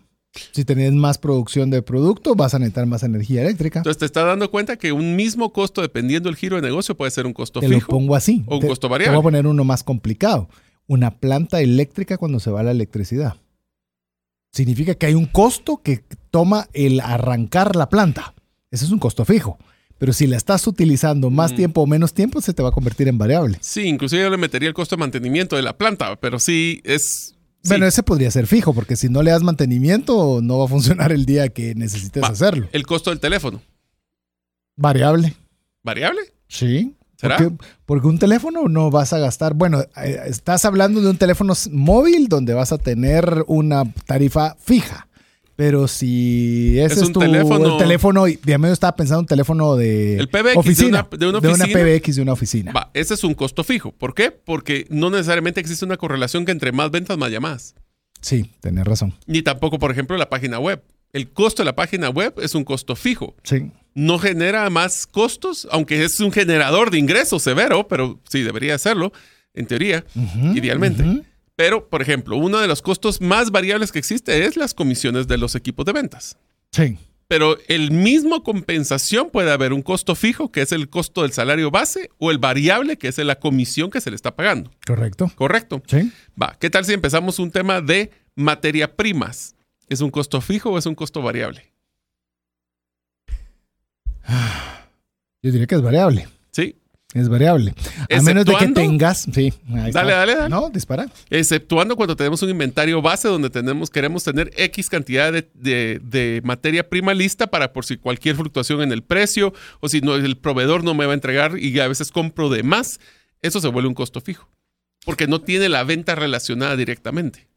Si 0.51 0.63
tenés 0.63 0.93
más 0.93 1.17
producción 1.17 1.69
de 1.69 1.81
producto, 1.81 2.35
vas 2.35 2.53
a 2.53 2.59
necesitar 2.59 2.85
más 2.85 3.03
energía 3.03 3.41
eléctrica. 3.41 3.79
Entonces 3.79 3.99
te 3.99 4.05
estás 4.05 4.25
dando 4.25 4.49
cuenta 4.49 4.77
que 4.77 4.91
un 4.91 5.15
mismo 5.15 5.51
costo, 5.51 5.81
dependiendo 5.81 6.29
del 6.29 6.37
giro 6.37 6.55
de 6.55 6.61
negocio, 6.61 6.95
puede 6.95 7.11
ser 7.11 7.25
un 7.25 7.33
costo 7.33 7.59
te 7.59 7.67
fijo. 7.67 7.81
Lo 7.81 7.87
pongo 7.87 8.15
así. 8.15 8.43
O 8.47 8.57
un 8.57 8.67
costo 8.67 8.87
variable. 8.87 9.11
Te 9.11 9.15
voy 9.15 9.21
a 9.21 9.23
poner 9.23 9.47
uno 9.47 9.63
más 9.63 9.83
complicado. 9.83 10.47
Una 10.87 11.11
planta 11.11 11.61
eléctrica 11.61 12.17
cuando 12.17 12.39
se 12.39 12.49
va 12.49 12.63
la 12.63 12.71
electricidad 12.71 13.35
significa 14.51 14.95
que 14.95 15.05
hay 15.05 15.13
un 15.13 15.25
costo 15.25 15.77
que 15.77 16.03
toma 16.29 16.67
el 16.73 16.99
arrancar 16.99 17.75
la 17.75 17.89
planta. 17.89 18.33
Ese 18.69 18.85
es 18.85 18.91
un 18.91 18.99
costo 18.99 19.25
fijo. 19.25 19.57
Pero 19.97 20.13
si 20.13 20.25
la 20.27 20.37
estás 20.37 20.65
utilizando 20.65 21.29
más 21.29 21.53
mm. 21.53 21.55
tiempo 21.55 21.81
o 21.81 21.87
menos 21.87 22.13
tiempo, 22.13 22.41
se 22.41 22.53
te 22.53 22.63
va 22.63 22.69
a 22.69 22.71
convertir 22.71 23.07
en 23.07 23.17
variable. 23.17 23.57
Sí, 23.61 23.83
inclusive 23.83 24.23
yo 24.23 24.29
le 24.29 24.37
metería 24.37 24.67
el 24.67 24.73
costo 24.73 24.95
de 24.95 24.99
mantenimiento 24.99 25.55
de 25.55 25.61
la 25.61 25.77
planta, 25.77 26.15
pero 26.19 26.39
sí 26.39 26.81
es... 26.83 27.35
Bueno, 27.67 27.85
ese 27.85 28.03
podría 28.03 28.31
ser 28.31 28.47
fijo, 28.47 28.73
porque 28.73 28.95
si 28.95 29.09
no 29.09 29.21
le 29.21 29.31
das 29.31 29.43
mantenimiento, 29.43 30.39
no 30.41 30.59
va 30.59 30.65
a 30.65 30.67
funcionar 30.67 31.11
el 31.11 31.25
día 31.25 31.49
que 31.49 31.75
necesites 31.75 32.23
hacerlo. 32.23 32.67
El 32.71 32.85
costo 32.85 33.09
del 33.09 33.19
teléfono. 33.19 33.61
Variable. 34.75 35.35
¿Variable? 35.83 36.21
Sí. 36.47 36.95
Porque, 37.85 38.07
un 38.07 38.19
teléfono 38.19 38.67
no 38.67 38.89
vas 38.89 39.13
a 39.13 39.19
gastar. 39.19 39.53
Bueno, 39.53 39.81
eh, 40.03 40.21
estás 40.25 40.65
hablando 40.65 41.01
de 41.01 41.09
un 41.09 41.17
teléfono 41.17 41.53
móvil 41.71 42.27
donde 42.27 42.53
vas 42.53 42.71
a 42.71 42.77
tener 42.77 43.43
una 43.47 43.83
tarifa 44.05 44.55
fija. 44.59 45.07
Pero 45.61 45.87
si 45.87 46.79
ese 46.79 47.01
es, 47.01 47.11
tu 47.11 47.19
teléfono, 47.19 47.73
el 47.73 47.77
teléfono, 47.77 48.27
ya 48.27 48.57
me 48.57 48.71
estaba 48.71 48.95
pensando 48.95 49.19
un 49.19 49.27
teléfono 49.27 49.75
de 49.75 50.17
el 50.17 50.27
PBX 50.27 50.57
oficina, 50.57 51.07
de, 51.11 51.27
una, 51.27 51.37
oficina. 51.37 51.67
PBX 51.67 52.15
de 52.15 52.21
una 52.23 52.33
oficina. 52.33 52.71
Va, 52.71 52.89
ese 52.95 53.13
es 53.13 53.23
un 53.23 53.35
costo 53.35 53.63
fijo. 53.63 53.91
¿Por 53.91 54.15
qué? 54.15 54.31
Porque 54.31 54.87
no 54.89 55.11
necesariamente 55.11 55.59
existe 55.59 55.85
una 55.85 55.97
correlación 55.97 56.45
que 56.45 56.51
entre 56.51 56.71
más 56.71 56.89
ventas, 56.89 57.15
más 57.19 57.29
llamadas. 57.29 57.75
Sí, 58.21 58.49
tenés 58.59 58.85
razón. 58.87 59.13
Ni 59.27 59.43
tampoco, 59.43 59.77
por 59.77 59.91
ejemplo, 59.91 60.17
la 60.17 60.31
página 60.31 60.57
web. 60.57 60.81
El 61.13 61.29
costo 61.29 61.61
de 61.61 61.65
la 61.65 61.75
página 61.75 62.09
web 62.09 62.33
es 62.41 62.55
un 62.55 62.63
costo 62.63 62.95
fijo. 62.95 63.35
Sí 63.43 63.69
no 63.93 64.19
genera 64.19 64.69
más 64.69 65.05
costos, 65.05 65.67
aunque 65.69 66.03
es 66.03 66.19
un 66.21 66.31
generador 66.31 66.91
de 66.91 66.97
ingresos 66.97 67.43
severo, 67.43 67.87
pero 67.87 68.19
sí 68.29 68.41
debería 68.41 68.75
hacerlo, 68.75 69.11
en 69.53 69.67
teoría, 69.67 70.05
idealmente. 70.55 71.03
Pero, 71.55 71.89
por 71.89 72.01
ejemplo, 72.01 72.37
uno 72.37 72.59
de 72.59 72.67
los 72.67 72.81
costos 72.81 73.21
más 73.21 73.51
variables 73.51 73.91
que 73.91 73.99
existe 73.99 74.45
es 74.45 74.55
las 74.57 74.73
comisiones 74.73 75.27
de 75.27 75.37
los 75.37 75.55
equipos 75.55 75.85
de 75.85 75.93
ventas. 75.93 76.37
Sí. 76.71 76.97
Pero 77.27 77.57
el 77.67 77.91
mismo 77.91 78.43
compensación 78.43 79.29
puede 79.29 79.51
haber 79.51 79.71
un 79.71 79.81
costo 79.81 80.15
fijo, 80.15 80.51
que 80.51 80.61
es 80.61 80.71
el 80.71 80.89
costo 80.89 81.21
del 81.21 81.31
salario 81.31 81.71
base, 81.71 82.09
o 82.17 82.29
el 82.31 82.39
variable, 82.39 82.97
que 82.97 83.07
es 83.07 83.17
la 83.19 83.39
comisión 83.39 83.89
que 83.89 84.01
se 84.01 84.09
le 84.09 84.15
está 84.15 84.35
pagando. 84.35 84.71
Correcto. 84.85 85.31
¿Correcto? 85.35 85.81
Sí. 85.87 86.11
Va, 86.41 86.57
¿qué 86.59 86.69
tal 86.69 86.83
si 86.83 86.93
empezamos 86.93 87.39
un 87.39 87.51
tema 87.51 87.79
de 87.79 88.11
materia 88.35 88.95
primas? 88.95 89.55
¿Es 89.87 90.01
un 90.01 90.09
costo 90.09 90.41
fijo 90.41 90.71
o 90.71 90.77
es 90.77 90.85
un 90.85 90.95
costo 90.95 91.21
variable? 91.21 91.71
Yo 95.41 95.51
diría 95.51 95.67
que 95.67 95.75
es 95.75 95.81
variable. 95.81 96.27
Es 97.13 97.27
variable. 97.27 97.73
A 98.09 98.21
menos 98.21 98.45
de 98.45 98.55
que 98.55 98.67
tengas. 98.69 99.27
Sí. 99.33 99.53
ahí 99.73 99.87
está. 99.89 99.99
Dale, 99.99 100.13
dale, 100.13 100.35
dale. 100.35 100.49
No, 100.49 100.69
dispara. 100.69 101.07
Exceptuando 101.29 101.97
cuando 101.97 102.15
tenemos 102.15 102.41
un 102.41 102.49
inventario 102.49 103.01
base 103.01 103.27
donde 103.27 103.49
tenemos, 103.49 103.89
queremos 103.89 104.23
tener 104.23 104.51
X 104.55 104.89
cantidad 104.89 105.33
de, 105.33 105.49
de- 105.53 105.99
de 106.03 106.41
materia 106.45 106.87
prima 106.87 107.13
lista 107.13 107.47
para 107.47 107.73
por 107.73 107.83
si 107.85 107.97
cualquier 107.97 108.37
fluctuación 108.37 108.81
en 108.81 108.91
el 108.93 109.03
precio 109.03 109.53
o 109.81 109.89
si 109.89 109.99
no, 109.99 110.15
el 110.15 110.37
proveedor 110.37 110.83
no 110.85 110.93
me 110.93 111.05
va 111.05 111.11
a 111.11 111.15
entregar 111.15 111.57
y 111.59 111.77
a 111.81 111.87
veces 111.89 112.11
compro 112.11 112.49
de 112.49 112.63
más, 112.63 112.99
eso 113.41 113.59
se 113.59 113.67
vuelve 113.67 113.89
un 113.89 113.95
costo 113.95 114.21
fijo. 114.21 114.47
Porque 115.03 115.27
no 115.27 115.41
tiene 115.41 115.67
la 115.67 115.83
venta 115.83 116.15
relacionada 116.15 116.75
directamente. 116.77 117.47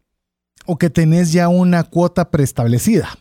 O 0.67 0.79
que 0.79 0.91
tenés 0.91 1.33
ya 1.33 1.49
una 1.49 1.85
cuota 1.85 2.31
preestablecida. 2.31 3.19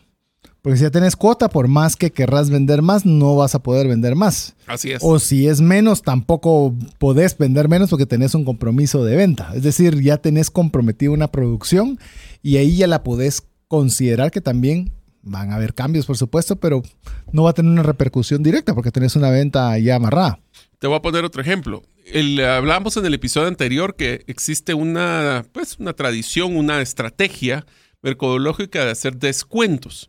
Porque 0.64 0.78
si 0.78 0.84
ya 0.84 0.90
tenés 0.90 1.14
cuota, 1.14 1.50
por 1.50 1.68
más 1.68 1.94
que 1.94 2.10
querrás 2.10 2.48
vender 2.48 2.80
más, 2.80 3.04
no 3.04 3.36
vas 3.36 3.54
a 3.54 3.58
poder 3.58 3.86
vender 3.86 4.14
más. 4.14 4.54
Así 4.66 4.92
es. 4.92 5.00
O 5.02 5.18
si 5.18 5.46
es 5.46 5.60
menos, 5.60 6.00
tampoco 6.00 6.74
podés 6.96 7.36
vender 7.36 7.68
menos 7.68 7.90
porque 7.90 8.06
tenés 8.06 8.34
un 8.34 8.46
compromiso 8.46 9.04
de 9.04 9.14
venta. 9.14 9.52
Es 9.54 9.62
decir, 9.62 10.00
ya 10.00 10.16
tenés 10.16 10.50
comprometido 10.50 11.12
una 11.12 11.28
producción 11.28 11.98
y 12.42 12.56
ahí 12.56 12.78
ya 12.78 12.86
la 12.86 13.02
podés 13.02 13.42
considerar 13.68 14.30
que 14.30 14.40
también 14.40 14.90
van 15.20 15.50
a 15.50 15.56
haber 15.56 15.74
cambios, 15.74 16.06
por 16.06 16.16
supuesto, 16.16 16.56
pero 16.56 16.82
no 17.30 17.42
va 17.42 17.50
a 17.50 17.52
tener 17.52 17.70
una 17.70 17.82
repercusión 17.82 18.42
directa 18.42 18.74
porque 18.74 18.90
tenés 18.90 19.16
una 19.16 19.28
venta 19.28 19.78
ya 19.78 19.96
amarrada. 19.96 20.40
Te 20.78 20.86
voy 20.86 20.96
a 20.96 21.02
poner 21.02 21.26
otro 21.26 21.42
ejemplo. 21.42 21.82
El, 22.06 22.42
hablamos 22.42 22.96
en 22.96 23.04
el 23.04 23.12
episodio 23.12 23.48
anterior 23.48 23.96
que 23.96 24.24
existe 24.28 24.72
una, 24.72 25.44
pues, 25.52 25.78
una 25.78 25.92
tradición, 25.92 26.56
una 26.56 26.80
estrategia 26.80 27.66
mercadológica 28.04 28.84
de 28.84 28.90
hacer 28.92 29.16
descuentos. 29.16 30.08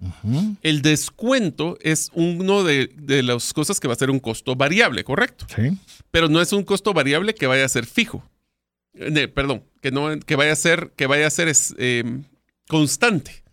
El 0.61 0.81
descuento 0.81 1.77
es 1.81 2.11
uno 2.13 2.63
de, 2.63 2.91
de 2.95 3.23
las 3.23 3.53
cosas 3.53 3.79
que 3.79 3.87
va 3.87 3.93
a 3.93 3.97
ser 3.97 4.11
un 4.11 4.19
costo 4.19 4.55
variable, 4.55 5.03
¿correcto? 5.03 5.47
Sí. 5.55 5.77
Pero 6.11 6.27
no 6.27 6.41
es 6.41 6.53
un 6.53 6.63
costo 6.63 6.93
variable 6.93 7.33
que 7.33 7.47
vaya 7.47 7.65
a 7.65 7.69
ser 7.69 7.85
fijo. 7.85 8.23
Eh, 8.93 9.27
perdón, 9.27 9.63
que, 9.81 9.91
no, 9.91 10.19
que 10.19 10.35
vaya 10.35 10.53
a 10.53 10.55
ser, 10.55 10.91
que 10.95 11.07
vaya 11.07 11.27
a 11.27 11.29
ser 11.29 11.47
es, 11.47 11.73
eh, 11.77 12.03
constante. 12.67 13.43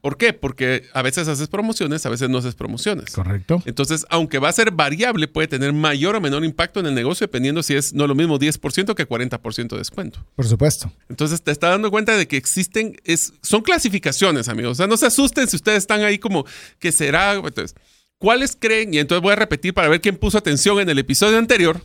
¿Por 0.00 0.16
qué? 0.16 0.32
Porque 0.32 0.84
a 0.94 1.02
veces 1.02 1.28
haces 1.28 1.48
promociones, 1.48 2.04
a 2.06 2.08
veces 2.08 2.28
no 2.28 2.38
haces 2.38 2.54
promociones. 2.54 3.12
Correcto. 3.12 3.62
Entonces, 3.66 4.06
aunque 4.08 4.38
va 4.38 4.48
a 4.48 4.52
ser 4.52 4.72
variable, 4.72 5.28
puede 5.28 5.46
tener 5.48 5.72
mayor 5.72 6.16
o 6.16 6.20
menor 6.20 6.44
impacto 6.44 6.80
en 6.80 6.86
el 6.86 6.94
negocio 6.94 7.26
dependiendo 7.26 7.62
si 7.62 7.74
es 7.74 7.92
no 7.92 8.06
lo 8.06 8.14
mismo 8.14 8.38
10% 8.38 8.94
que 8.94 9.08
40% 9.08 9.68
de 9.68 9.78
descuento. 9.78 10.24
Por 10.34 10.46
supuesto. 10.48 10.90
Entonces, 11.08 11.42
te 11.42 11.52
está 11.52 11.68
dando 11.68 11.90
cuenta 11.90 12.16
de 12.16 12.26
que 12.26 12.36
existen, 12.36 12.96
es, 13.04 13.32
son 13.42 13.62
clasificaciones, 13.62 14.48
amigos. 14.48 14.72
O 14.72 14.74
sea, 14.76 14.86
no 14.86 14.96
se 14.96 15.06
asusten 15.06 15.46
si 15.46 15.56
ustedes 15.56 15.78
están 15.78 16.02
ahí 16.02 16.18
como 16.18 16.44
que 16.78 16.90
será. 16.90 17.34
Entonces, 17.34 17.76
¿cuáles 18.18 18.56
creen? 18.58 18.94
Y 18.94 18.98
entonces 18.98 19.22
voy 19.22 19.32
a 19.32 19.36
repetir 19.36 19.74
para 19.74 19.88
ver 19.88 20.00
quién 20.00 20.16
puso 20.16 20.38
atención 20.38 20.80
en 20.80 20.88
el 20.88 20.98
episodio 20.98 21.38
anterior. 21.38 21.80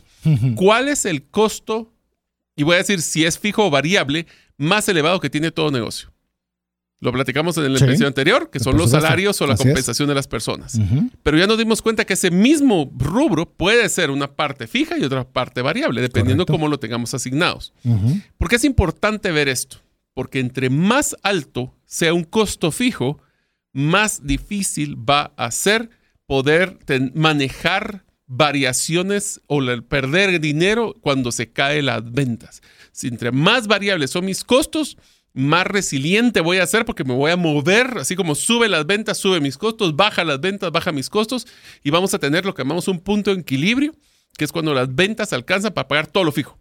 ¿Cuál 0.56 0.88
es 0.88 1.04
el 1.04 1.22
costo? 1.24 1.92
Y 2.56 2.62
voy 2.62 2.76
a 2.76 2.78
decir 2.78 3.02
si 3.02 3.24
es 3.24 3.38
fijo 3.38 3.66
o 3.66 3.70
variable 3.70 4.26
más 4.56 4.88
elevado 4.88 5.20
que 5.20 5.28
tiene 5.28 5.50
todo 5.50 5.70
negocio. 5.70 6.13
Lo 7.00 7.12
platicamos 7.12 7.56
en 7.58 7.64
el 7.64 7.76
Sí. 7.78 7.84
episodio 7.84 8.06
anterior, 8.06 8.50
que 8.50 8.60
son 8.60 8.76
los 8.78 8.90
salarios 8.90 9.40
o 9.42 9.46
la 9.46 9.54
Así 9.54 9.62
es. 9.64 9.66
compensación 9.68 10.08
de 10.08 10.14
las 10.14 10.26
personas. 10.26 10.78
Pero 11.22 11.36
ya 11.36 11.46
nos 11.46 11.58
dimos 11.58 11.82
cuenta 11.82 12.04
que 12.06 12.14
ese 12.14 12.30
mismo 12.30 12.90
rubro 12.96 13.46
puede 13.50 13.88
ser 13.90 14.10
una 14.10 14.34
parte 14.34 14.66
fija 14.66 14.96
y 14.96 15.04
otra 15.04 15.24
parte 15.28 15.60
variable, 15.60 16.00
dependiendo 16.00 16.46
Correcto. 16.46 16.58
cómo 16.60 16.68
lo 16.68 16.78
tengamos 16.78 17.12
asignados. 17.12 17.74
Ujú. 17.84 18.20
¿Por 18.38 18.48
qué 18.48 18.56
es 18.56 18.64
importante 18.64 19.32
ver 19.32 19.48
esto? 19.48 19.78
Porque 20.14 20.38
entre 20.38 20.70
más 20.70 21.14
alto 21.22 21.74
sea 21.84 22.14
un 22.14 22.24
costo 22.24 22.70
fijo, 22.70 23.18
más 23.72 24.24
difícil 24.24 24.96
va 24.96 25.32
a 25.36 25.50
ser 25.50 25.90
poder 26.26 26.78
manejar 27.14 28.04
variaciones 28.26 29.40
o 29.48 29.60
perder 29.88 30.40
dinero 30.40 30.94
cuando 31.00 31.32
se 31.32 31.50
caen 31.50 31.86
las 31.86 32.10
ventas. 32.12 32.62
Si 32.92 33.08
entre 33.08 33.32
más 33.32 33.66
variables 33.66 34.10
son 34.12 34.24
mis 34.24 34.44
costos, 34.44 34.96
más 35.34 35.66
resiliente 35.66 36.40
voy 36.40 36.58
a 36.58 36.66
ser 36.66 36.84
porque 36.84 37.04
me 37.04 37.12
voy 37.12 37.32
a 37.32 37.36
mover, 37.36 37.98
así 37.98 38.14
como 38.16 38.36
sube 38.36 38.68
las 38.68 38.86
ventas, 38.86 39.18
sube 39.18 39.40
mis 39.40 39.58
costos, 39.58 39.96
baja 39.96 40.24
las 40.24 40.40
ventas, 40.40 40.70
baja 40.70 40.92
mis 40.92 41.10
costos 41.10 41.46
y 41.82 41.90
vamos 41.90 42.14
a 42.14 42.18
tener 42.18 42.46
lo 42.46 42.54
que 42.54 42.62
llamamos 42.62 42.88
un 42.88 43.00
punto 43.00 43.34
de 43.34 43.40
equilibrio, 43.40 43.94
que 44.38 44.44
es 44.44 44.52
cuando 44.52 44.72
las 44.72 44.94
ventas 44.94 45.32
alcanzan 45.32 45.74
para 45.74 45.88
pagar 45.88 46.06
todo 46.06 46.24
lo 46.24 46.32
fijo. 46.32 46.58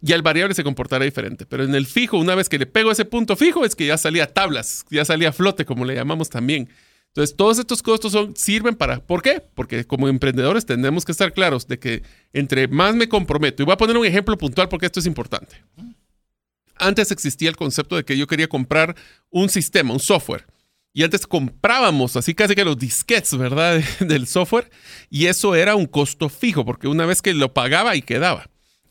Ya 0.00 0.16
el 0.16 0.22
variable 0.22 0.54
se 0.54 0.64
comportará 0.64 1.04
diferente, 1.04 1.46
pero 1.46 1.64
en 1.64 1.74
el 1.74 1.86
fijo, 1.86 2.18
una 2.18 2.34
vez 2.34 2.48
que 2.48 2.58
le 2.58 2.66
pego 2.66 2.90
ese 2.90 3.04
punto 3.04 3.36
fijo, 3.36 3.64
es 3.64 3.74
que 3.74 3.86
ya 3.86 3.96
salía 3.96 4.32
tablas, 4.32 4.84
ya 4.90 5.04
salía 5.04 5.32
flote, 5.32 5.64
como 5.64 5.84
le 5.84 5.94
llamamos 5.94 6.28
también. 6.28 6.68
Entonces, 7.08 7.36
todos 7.36 7.58
estos 7.58 7.82
costos 7.82 8.12
son, 8.12 8.36
sirven 8.36 8.76
para, 8.76 9.00
¿por 9.00 9.22
qué? 9.22 9.42
Porque 9.54 9.84
como 9.84 10.08
emprendedores 10.08 10.66
tenemos 10.66 11.04
que 11.04 11.10
estar 11.10 11.32
claros 11.32 11.66
de 11.66 11.78
que 11.78 12.02
entre 12.32 12.68
más 12.68 12.94
me 12.94 13.08
comprometo, 13.08 13.62
y 13.62 13.66
voy 13.66 13.72
a 13.72 13.76
poner 13.76 13.96
un 13.96 14.06
ejemplo 14.06 14.36
puntual 14.38 14.68
porque 14.68 14.86
esto 14.86 15.00
es 15.00 15.06
importante. 15.06 15.56
Antes 16.78 17.10
existía 17.10 17.48
el 17.48 17.56
concepto 17.56 17.96
de 17.96 18.04
que 18.04 18.16
yo 18.16 18.26
quería 18.26 18.48
comprar 18.48 18.94
un 19.30 19.48
sistema, 19.48 19.92
un 19.92 20.00
software. 20.00 20.46
Y 20.92 21.04
antes 21.04 21.26
comprábamos 21.26 22.16
así 22.16 22.34
casi 22.34 22.54
que 22.54 22.64
los 22.64 22.78
disquets, 22.78 23.36
¿verdad? 23.36 23.80
Del 24.00 24.26
software. 24.26 24.70
Y 25.10 25.26
eso 25.26 25.54
era 25.54 25.76
un 25.76 25.86
costo 25.86 26.28
fijo, 26.28 26.64
porque 26.64 26.88
una 26.88 27.06
vez 27.06 27.22
que 27.22 27.34
lo 27.34 27.52
pagaba 27.54 27.94
y 27.94 28.02
quedaba. 28.02 28.50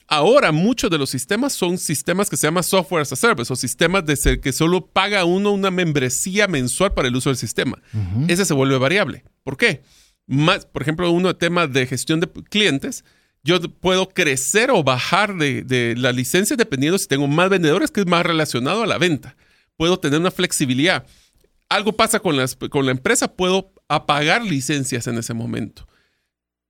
Ahora 0.10 0.54
muchos 0.54 0.90
de 0.90 0.98
los 0.98 1.10
sistemas 1.10 1.52
son 1.52 1.78
sistemas 1.78 2.30
que 2.30 2.38
se 2.38 2.48
llaman 2.48 2.64
software 2.64 3.02
as 3.02 3.12
a 3.12 3.18
service 3.18 3.52
o 3.52 3.58
sistemas 3.58 4.06
de 4.06 4.16
ser 4.16 4.40
que 4.40 4.54
solo 4.54 4.88
paga 4.88 5.26
uno 5.26 5.52
una 5.52 5.70
membresía 5.70 6.48
mensual 6.48 6.94
para 6.94 7.10
el 7.10 7.16
uso 7.16 7.30
del 7.30 7.38
sistema. 7.38 7.82
Ese 8.30 8.46
se 8.46 8.54
vuelve 8.54 8.78
variable. 8.78 9.26
¿Por 9.44 9.58
qué? 9.58 9.82
Más, 10.26 10.66
por 10.66 10.82
ejemplo, 10.82 11.12
uno 11.12 11.28
de 11.30 11.34
temas 11.34 11.74
de 11.74 11.86
gestión 11.88 12.22
de 12.22 12.30
clientes, 12.30 13.04
yo 13.48 13.62
puedo 13.62 14.10
crecer 14.10 14.70
o 14.72 14.84
bajar 14.84 15.36
de, 15.38 15.62
de 15.64 15.96
la 15.96 16.12
licencia 16.12 16.56
dependiendo 16.58 16.98
si 16.98 17.08
tengo 17.08 17.28
más 17.28 17.50
vendedores, 17.50 17.90
que 17.92 18.02
es 18.02 18.06
más 18.06 18.26
relacionado 18.26 18.84
a 18.84 18.88
la 18.88 18.98
venta. 18.98 19.38
Puedo 19.78 19.98
tener 20.00 20.20
una 20.20 20.32
flexibilidad. 20.32 21.06
Algo 21.70 21.94
pasa 21.94 22.20
con, 22.20 22.36
las- 22.36 22.56
con 22.56 22.86
la 22.86 22.92
empresa, 22.92 23.34
puedo 23.34 23.72
apagar 23.88 24.44
licencias 24.44 25.08
en 25.08 25.18
ese 25.18 25.34
momento. 25.34 25.88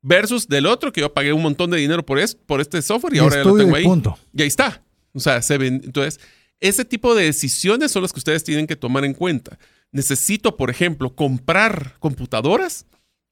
Versus 0.02 0.48
del 0.48 0.68
otro, 0.68 0.94
que 0.94 1.02
yo 1.02 1.14
pagué 1.14 1.34
un 1.34 1.42
montón 1.42 1.72
de 1.72 1.78
dinero 1.78 2.06
por, 2.06 2.20
es- 2.20 2.36
por 2.36 2.62
este 2.62 2.82
software 2.82 3.14
y, 3.14 3.18
Y 3.18 3.20
ahora 3.20 3.38
ya 3.38 3.44
lo 3.44 3.58
tengo 3.58 3.76
ahí. 3.76 3.84
punto. 3.84 4.18
Y 4.34 4.42
ahí 4.44 4.48
está. 4.48 4.84
O 5.14 5.20
sea, 5.20 5.42
se 5.42 5.58
ven. 5.58 5.82
Entonces, 5.84 6.20
ese 6.60 6.86
tipo 6.86 7.16
de 7.16 7.26
decisiones 7.26 7.92
son 7.92 8.04
las 8.04 8.14
que 8.14 8.20
ustedes 8.20 8.44
tienen 8.44 8.68
que 8.68 8.76
tomar 8.76 9.04
en 9.04 9.14
cuenta. 9.14 9.58
Necesito, 9.92 10.56
por 10.58 10.70
ejemplo, 10.70 11.16
comprar 11.16 11.96
computadoras 12.00 12.86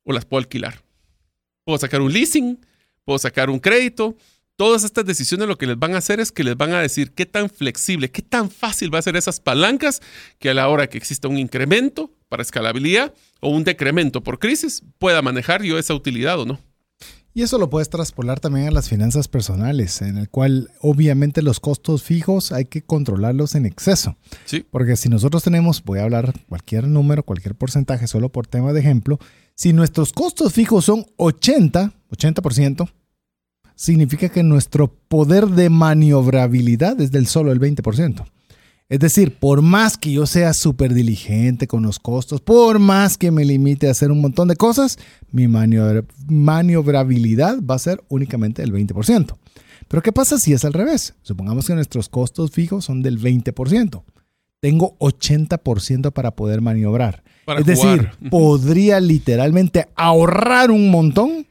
o 0.04 0.14
las 0.14 0.26
puedo 0.26 0.40
alquilar. 0.40 0.82
Puedo 1.64 1.78
sacar 1.80 2.02
un 2.02 2.12
leasing, 2.12 2.60
puedo 3.06 3.20
sacar 3.20 3.50
un 3.50 3.60
crédito. 3.60 4.16
Todas 4.58 4.84
estas 4.84 5.06
decisiones 5.06 5.48
lo 5.48 5.58
que 5.58 5.68
les 5.68 5.78
van 5.78 5.96
a 5.96 5.98
hacer 5.98 6.20
es 6.20 6.32
que 6.32 6.44
les 6.44 6.58
van 6.58 6.74
a 6.74 6.82
decir 6.82 7.12
qué 7.12 7.26
tan 7.26 7.50
flexible, 7.50 8.10
qué 8.10 8.22
tan 8.22 8.50
fácil 8.50 8.94
va 8.94 9.00
a 9.00 9.04
ser 9.04 9.16
esas 9.16 9.40
palancas 9.40 10.02
que 10.40 10.50
a 10.50 10.54
la 10.54 10.68
hora 10.70 10.88
que 10.88 10.98
exista 10.98 11.28
un 11.28 11.38
incremento 11.38 12.12
para 12.30 12.42
escalabilidad 12.42 13.14
o 13.42 13.50
un 13.50 13.64
decremento 13.64 14.24
por 14.24 14.40
crisis, 14.40 14.82
pueda 14.98 15.22
manejar 15.22 15.62
yo 15.62 15.78
esa 15.78 15.94
utilidad 15.94 16.40
o 16.40 16.46
no. 16.46 16.60
Y 17.38 17.42
eso 17.42 17.58
lo 17.58 17.70
puedes 17.70 17.90
traspolar 17.90 18.40
también 18.40 18.70
a 18.70 18.72
las 18.72 18.88
finanzas 18.88 19.28
personales, 19.28 20.02
en 20.02 20.18
el 20.18 20.30
cual 20.30 20.72
obviamente 20.80 21.42
los 21.42 21.60
costos 21.60 22.02
fijos 22.02 22.54
hay 22.54 22.64
que 22.64 22.82
controlarlos 22.82 23.56
en 23.56 23.66
exceso. 23.66 24.16
Sí. 24.46 24.66
Porque 24.72 24.96
si 24.96 25.10
nosotros 25.10 25.44
tenemos, 25.44 25.84
voy 25.84 26.00
a 26.00 26.04
hablar 26.04 26.34
cualquier 26.48 26.88
número, 26.88 27.24
cualquier 27.24 27.54
porcentaje, 27.54 28.08
solo 28.08 28.30
por 28.30 28.48
tema 28.48 28.72
de 28.72 28.80
ejemplo, 28.80 29.20
si 29.56 29.74
nuestros 29.74 30.12
costos 30.14 30.54
fijos 30.54 30.86
son 30.86 31.06
80, 31.18 31.94
80%, 32.12 32.90
significa 33.76 34.30
que 34.30 34.44
nuestro 34.44 34.88
poder 35.08 35.48
de 35.48 35.70
maniobrabilidad 35.70 37.00
es 37.02 37.12
del 37.12 37.28
solo 37.28 37.52
el 37.52 37.60
20%. 37.60 38.26
Es 38.88 39.00
decir, 39.00 39.40
por 39.40 39.64
más 39.64 39.98
que 39.98 40.12
yo 40.12 40.28
sea 40.28 40.54
súper 40.54 40.94
diligente 40.94 41.68
con 41.68 41.82
los 41.82 41.98
costos, 41.98 42.40
por 42.42 42.78
más 42.78 43.18
que 43.18 43.32
me 43.32 43.44
limite 43.44 43.88
a 43.88 43.92
hacer 43.92 44.12
un 44.12 44.22
montón 44.22 44.48
de 44.48 44.56
cosas, 44.56 45.00
mi 45.32 45.48
maniobra- 45.48 46.06
maniobrabilidad 46.28 47.58
va 47.64 47.76
a 47.76 47.80
ser 47.80 48.04
únicamente 48.10 48.62
del 48.62 48.72
20%. 48.72 49.36
Pero 49.88 50.02
¿qué 50.04 50.12
pasa 50.12 50.38
si 50.38 50.54
es 50.54 50.66
al 50.66 50.74
revés? 50.74 51.16
Supongamos 51.24 51.66
que 51.66 51.74
nuestros 51.76 52.10
costos 52.10 52.52
fijos 52.52 52.86
son 52.86 53.02
del 53.02 53.20
20%. 53.20 54.04
Tengo 54.62 54.98
80% 55.00 56.12
para 56.12 56.36
poder 56.36 56.62
maniobrar. 56.62 57.24
Para 57.46 57.60
es 57.62 57.66
decir, 57.66 58.10
jugar. 58.10 58.18
Podría 58.30 59.00
literalmente 59.00 59.88
ahorrar 59.96 60.72
un 60.72 60.90
montón 60.90 61.48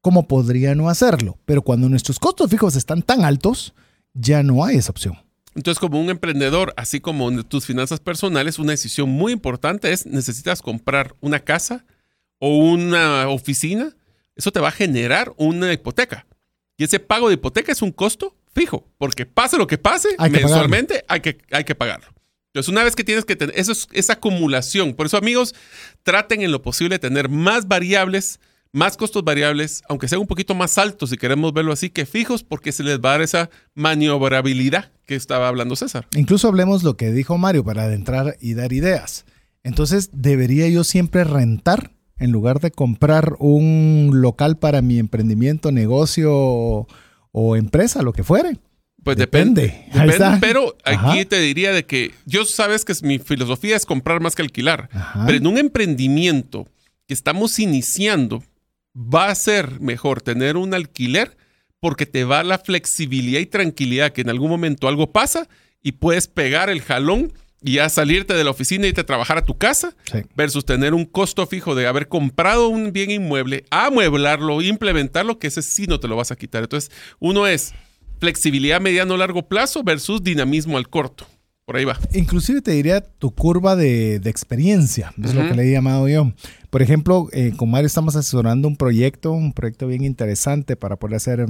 como 0.00 0.26
podría 0.26 0.74
no 0.74 0.88
hacerlo. 0.88 1.38
Pero 1.44 1.62
cuando 1.62 1.88
nuestros 1.88 2.18
costos 2.18 2.50
fijos 2.50 2.76
están 2.76 3.02
tan 3.02 3.24
altos, 3.24 3.74
ya 4.14 4.42
no 4.42 4.64
hay 4.64 4.76
esa 4.76 4.90
opción. 4.90 5.18
Entonces, 5.54 5.80
como 5.80 6.00
un 6.00 6.10
emprendedor, 6.10 6.72
así 6.76 7.00
como 7.00 7.28
en 7.28 7.42
tus 7.44 7.66
finanzas 7.66 8.00
personales, 8.00 8.58
una 8.58 8.72
decisión 8.72 9.08
muy 9.08 9.32
importante 9.32 9.92
es, 9.92 10.06
necesitas 10.06 10.62
comprar 10.62 11.14
una 11.20 11.40
casa 11.40 11.84
o 12.38 12.56
una 12.56 13.28
oficina. 13.28 13.94
Eso 14.36 14.52
te 14.52 14.60
va 14.60 14.68
a 14.68 14.72
generar 14.72 15.32
una 15.36 15.72
hipoteca. 15.72 16.26
Y 16.76 16.84
ese 16.84 17.00
pago 17.00 17.28
de 17.28 17.34
hipoteca 17.34 17.72
es 17.72 17.82
un 17.82 17.92
costo 17.92 18.36
fijo, 18.54 18.86
porque 18.96 19.26
pase 19.26 19.58
lo 19.58 19.66
que 19.66 19.76
pase, 19.76 20.08
mensualmente 20.30 21.04
hay 21.08 21.20
que, 21.20 21.38
hay 21.50 21.64
que 21.64 21.74
pagarlo. 21.74 22.08
Entonces, 22.50 22.68
una 22.68 22.82
vez 22.82 22.96
que 22.96 23.04
tienes 23.04 23.24
que 23.24 23.36
tener, 23.36 23.56
eso 23.56 23.70
es 23.70 23.86
esa 23.92 24.14
acumulación. 24.14 24.94
Por 24.94 25.06
eso, 25.06 25.16
amigos, 25.16 25.54
traten 26.02 26.42
en 26.42 26.50
lo 26.50 26.62
posible 26.62 26.96
de 26.96 26.98
tener 26.98 27.28
más 27.28 27.68
variables, 27.68 28.40
más 28.72 28.96
costos 28.96 29.22
variables, 29.22 29.82
aunque 29.88 30.08
sean 30.08 30.20
un 30.20 30.26
poquito 30.26 30.56
más 30.56 30.76
altos, 30.76 31.10
si 31.10 31.16
queremos 31.16 31.52
verlo 31.52 31.72
así, 31.72 31.90
que 31.90 32.06
fijos, 32.06 32.42
porque 32.42 32.72
se 32.72 32.82
les 32.82 32.98
va 32.98 33.10
a 33.10 33.12
dar 33.12 33.22
esa 33.22 33.50
maniobrabilidad 33.74 34.90
que 35.06 35.14
estaba 35.14 35.46
hablando 35.46 35.76
César. 35.76 36.08
Incluso 36.16 36.48
hablemos 36.48 36.82
lo 36.82 36.96
que 36.96 37.12
dijo 37.12 37.38
Mario 37.38 37.62
para 37.62 37.84
adentrar 37.84 38.36
y 38.40 38.54
dar 38.54 38.72
ideas. 38.72 39.26
Entonces, 39.62 40.10
¿debería 40.12 40.68
yo 40.68 40.82
siempre 40.82 41.22
rentar 41.22 41.92
en 42.18 42.32
lugar 42.32 42.58
de 42.58 42.72
comprar 42.72 43.36
un 43.38 44.10
local 44.14 44.58
para 44.58 44.82
mi 44.82 44.98
emprendimiento, 44.98 45.70
negocio 45.70 46.88
o 47.32 47.56
empresa, 47.56 48.02
lo 48.02 48.12
que 48.12 48.24
fuere? 48.24 48.58
Pues 49.04 49.16
depende. 49.16 49.86
Depende, 49.92 50.38
pero 50.40 50.76
aquí 50.84 51.24
te 51.24 51.40
diría 51.40 51.72
de 51.72 51.86
que 51.86 52.12
yo 52.26 52.44
sabes 52.44 52.84
que 52.84 52.94
mi 53.02 53.18
filosofía 53.18 53.76
es 53.76 53.86
comprar 53.86 54.20
más 54.20 54.34
que 54.34 54.42
alquilar. 54.42 54.88
Pero 55.26 55.38
en 55.38 55.46
un 55.46 55.58
emprendimiento 55.58 56.68
que 57.06 57.14
estamos 57.14 57.58
iniciando, 57.58 58.42
va 58.94 59.28
a 59.28 59.34
ser 59.34 59.80
mejor 59.80 60.22
tener 60.22 60.56
un 60.56 60.74
alquiler 60.74 61.36
porque 61.80 62.06
te 62.06 62.24
va 62.24 62.42
la 62.44 62.58
flexibilidad 62.58 63.40
y 63.40 63.46
tranquilidad 63.46 64.12
que 64.12 64.20
en 64.20 64.30
algún 64.30 64.50
momento 64.50 64.86
algo 64.86 65.12
pasa 65.12 65.48
y 65.82 65.92
puedes 65.92 66.28
pegar 66.28 66.68
el 66.68 66.82
jalón 66.82 67.32
y 67.62 67.74
ya 67.74 67.88
salirte 67.88 68.34
de 68.34 68.44
la 68.44 68.50
oficina 68.50 68.84
y 68.84 68.88
irte 68.90 69.02
a 69.02 69.06
trabajar 69.06 69.38
a 69.38 69.44
tu 69.44 69.56
casa 69.56 69.94
versus 70.34 70.64
tener 70.64 70.94
un 70.94 71.04
costo 71.04 71.46
fijo 71.46 71.74
de 71.74 71.86
haber 71.86 72.08
comprado 72.08 72.68
un 72.68 72.92
bien 72.92 73.10
inmueble, 73.10 73.64
amueblarlo, 73.70 74.62
implementarlo, 74.62 75.38
que 75.38 75.48
ese 75.48 75.62
sí 75.62 75.86
no 75.86 76.00
te 76.00 76.08
lo 76.08 76.16
vas 76.16 76.30
a 76.30 76.36
quitar. 76.36 76.62
Entonces, 76.62 76.90
uno 77.18 77.46
es 77.46 77.74
flexibilidad 78.20 78.80
mediano 78.80 79.16
largo 79.16 79.48
plazo 79.48 79.82
versus 79.82 80.22
dinamismo 80.22 80.76
al 80.76 80.88
corto. 80.88 81.26
Por 81.64 81.76
ahí 81.76 81.84
va. 81.84 81.98
Inclusive 82.14 82.62
te 82.62 82.72
diría 82.72 83.00
tu 83.00 83.32
curva 83.32 83.76
de, 83.76 84.16
experiencia, 84.24 85.12
es 85.22 85.34
lo 85.34 85.46
que 85.46 85.54
le 85.54 85.68
he 85.68 85.72
llamado 85.72 86.08
yo. 86.08 86.32
Por 86.68 86.82
ejemplo, 86.82 87.28
eh, 87.32 87.52
con 87.56 87.70
Mario 87.70 87.86
estamos 87.86 88.16
asesorando 88.16 88.66
un 88.66 88.76
proyecto, 88.76 89.30
un 89.30 89.52
proyecto 89.52 89.86
bien 89.86 90.04
interesante 90.04 90.74
para 90.74 90.96
poder 90.96 91.16
hacer 91.16 91.46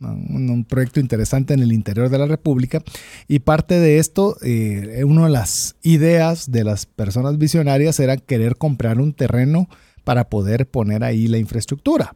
un, 0.00 0.66
proyecto 0.68 0.98
interesante 0.98 1.54
en 1.54 1.60
el 1.60 1.72
interior 1.72 2.08
de 2.08 2.18
la 2.18 2.26
República. 2.26 2.82
Y 3.28 3.38
parte 3.38 3.78
de 3.78 3.98
esto, 3.98 4.36
eh, 4.42 5.04
una 5.06 5.26
de 5.26 5.30
las 5.30 5.76
ideas 5.82 6.50
de 6.50 6.64
las 6.64 6.86
personas 6.86 7.38
visionarias 7.38 8.00
era 8.00 8.16
querer 8.16 8.56
comprar 8.56 9.00
un 9.00 9.12
terreno 9.12 9.68
para 10.02 10.28
poder 10.28 10.68
poner 10.68 11.04
ahí 11.04 11.28
la 11.28 11.38
infraestructura. 11.38 12.14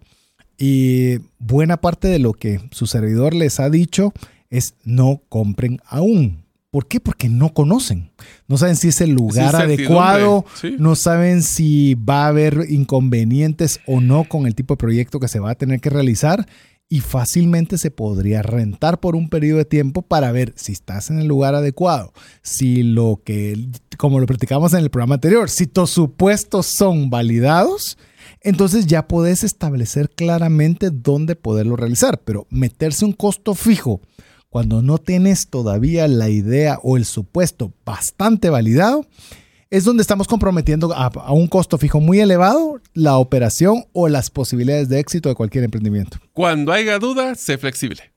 Y 0.63 1.21
buena 1.39 1.81
parte 1.81 2.07
de 2.07 2.19
lo 2.19 2.35
que 2.35 2.61
su 2.71 2.87
servidor 2.87 3.35
les 3.35 3.59
ha 3.61 3.71
dicho 3.71 4.13
es 4.51 4.75
no 4.85 5.23
compren 5.31 5.81
aún. 5.87 6.45
¿Por 6.71 6.87
qué? 6.87 7.01
Porque 7.01 7.31
no 7.31 7.55
conocen. 7.55 8.11
No 8.47 8.59
saben 8.59 8.77
si 8.77 8.89
es 8.89 9.01
el 9.01 9.11
lugar 9.11 9.57
adecuado, 9.57 10.45
no 10.79 10.97
saben 10.97 11.43
si 11.43 11.95
va 11.95 12.27
a 12.27 12.29
haber 12.29 12.67
inconvenientes 12.69 13.81
o 13.87 14.03
no 14.03 14.25
con 14.25 14.47
el 14.47 14.55
tipo 14.55 14.75
de 14.75 14.79
proyecto 14.79 15.19
que 15.19 15.29
se 15.29 15.41
va 15.41 15.53
a 15.53 15.55
tener 15.55 15.81
que 15.81 15.89
realizar 15.89 16.47
y 16.91 17.01
fácilmente 17.01 17.79
se 17.79 17.91
podría 17.91 18.43
rentar 18.43 19.01
por 19.01 19.17
un 19.17 19.31
periodo 19.31 19.59
de 19.59 19.65
tiempo 19.65 20.03
para 20.03 20.31
ver 20.31 20.53
si 20.57 20.73
estás 20.73 21.09
en 21.09 21.21
el 21.21 21.27
lugar 21.27 21.55
adecuado, 21.55 22.13
si 22.43 22.83
lo 22.83 23.23
que, 23.25 23.69
como 23.97 24.21
lo 24.21 24.27
platicamos 24.27 24.75
en 24.75 24.81
el 24.81 24.91
programa 24.91 25.15
anterior, 25.15 25.49
si 25.49 25.67
tus 25.67 25.91
supuestos 25.91 26.67
son 26.67 27.09
validados 27.09 27.97
entonces 28.43 28.87
ya 28.87 29.07
podés 29.07 29.45
establecer 29.45 30.11
claramente 30.11 30.91
dónde 30.91 31.37
poderlo 31.37 31.77
realizar, 31.77 32.21
pero 32.25 32.47
meterse 32.51 33.05
un 33.05 33.13
costo 33.13 33.55
fijo 33.55 34.01
cuando 34.49 34.83
no 34.83 34.99
tienes 34.99 35.49
todavía 35.49 36.09
la 36.09 36.29
idea 36.29 36.79
o 36.83 36.97
el 36.97 37.05
supuesto 37.05 37.73
bastante 37.85 38.51
validado, 38.51 39.07
es 39.71 39.85
donde 39.85 40.03
estamos 40.03 40.27
comprometiendo 40.27 40.93
a, 40.93 41.33
un 41.33 41.47
costo 41.47 41.79
fijo 41.79 42.01
muy 42.01 42.19
elevado 42.19 42.81
la 42.93 43.17
operación 43.19 43.85
o 43.93 44.09
las 44.09 44.29
posibilidades 44.29 44.89
de 44.89 44.99
éxito 44.99 45.29
de 45.29 45.37
cualquier 45.37 45.63
emprendimiento. 45.63 46.19
Cuando 46.33 46.73
haya 46.73 46.99
duda, 46.99 47.37
sé 47.37 47.57
flexible 47.59 48.13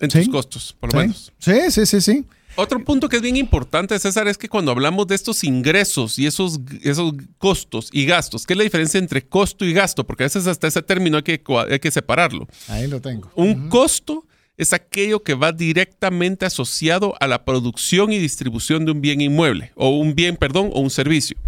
en 0.00 0.08
tus 0.08 0.28
costos, 0.28 0.76
por 0.78 0.92
lo 0.94 1.00
menos. 1.00 1.32
Sí, 1.38 1.70
sí, 1.70 1.84
sí, 1.84 2.00
sí. 2.00 2.24
Otro 2.56 2.84
punto 2.84 3.08
que 3.08 3.16
es 3.16 3.22
bien 3.22 3.36
importante, 3.36 3.98
César, 3.98 4.28
es 4.28 4.36
que 4.36 4.48
cuando 4.48 4.72
hablamos 4.72 5.06
de 5.06 5.14
estos 5.14 5.44
ingresos 5.44 6.18
y 6.18 6.26
esos, 6.26 6.60
esos 6.82 7.14
costos 7.38 7.88
y 7.92 8.04
gastos, 8.04 8.46
¿qué 8.46 8.54
es 8.54 8.58
la 8.58 8.64
diferencia 8.64 8.98
entre 8.98 9.26
costo 9.26 9.64
y 9.64 9.72
gasto? 9.72 10.04
Porque 10.04 10.24
a 10.24 10.26
veces 10.26 10.46
hasta 10.46 10.66
ese 10.66 10.82
término 10.82 11.18
hay 11.18 11.22
que, 11.22 11.42
hay 11.70 11.78
que 11.78 11.90
separarlo. 11.90 12.48
Ahí 12.68 12.86
lo 12.86 13.00
tengo. 13.00 13.30
Un 13.34 13.68
costo 13.68 14.26
es 14.56 14.72
aquello 14.72 15.22
que 15.22 15.34
va 15.34 15.52
directamente 15.52 16.44
asociado 16.44 17.14
a 17.20 17.26
la 17.26 17.44
producción 17.44 18.12
y 18.12 18.18
distribución 18.18 18.84
de 18.84 18.92
un 18.92 19.00
bien 19.00 19.20
inmueble, 19.20 19.72
o 19.74 19.90
un 19.90 20.14
bien, 20.14 20.36
perdón, 20.36 20.70
o 20.74 20.80
un 20.80 20.90
servicio. 20.90 21.38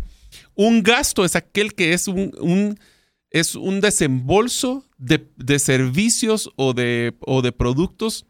Un 0.54 0.82
gasto 0.82 1.24
es 1.24 1.36
aquel 1.36 1.74
que 1.74 1.92
es 1.92 2.08
un, 2.08 2.78
es 3.30 3.54
un 3.54 3.80
desembolso 3.80 4.86
de, 4.96 5.26
de 5.36 5.58
servicios 5.58 6.50
o 6.56 6.72
de, 6.72 7.14
o 7.20 7.42
de 7.42 7.52
productos 7.52 8.24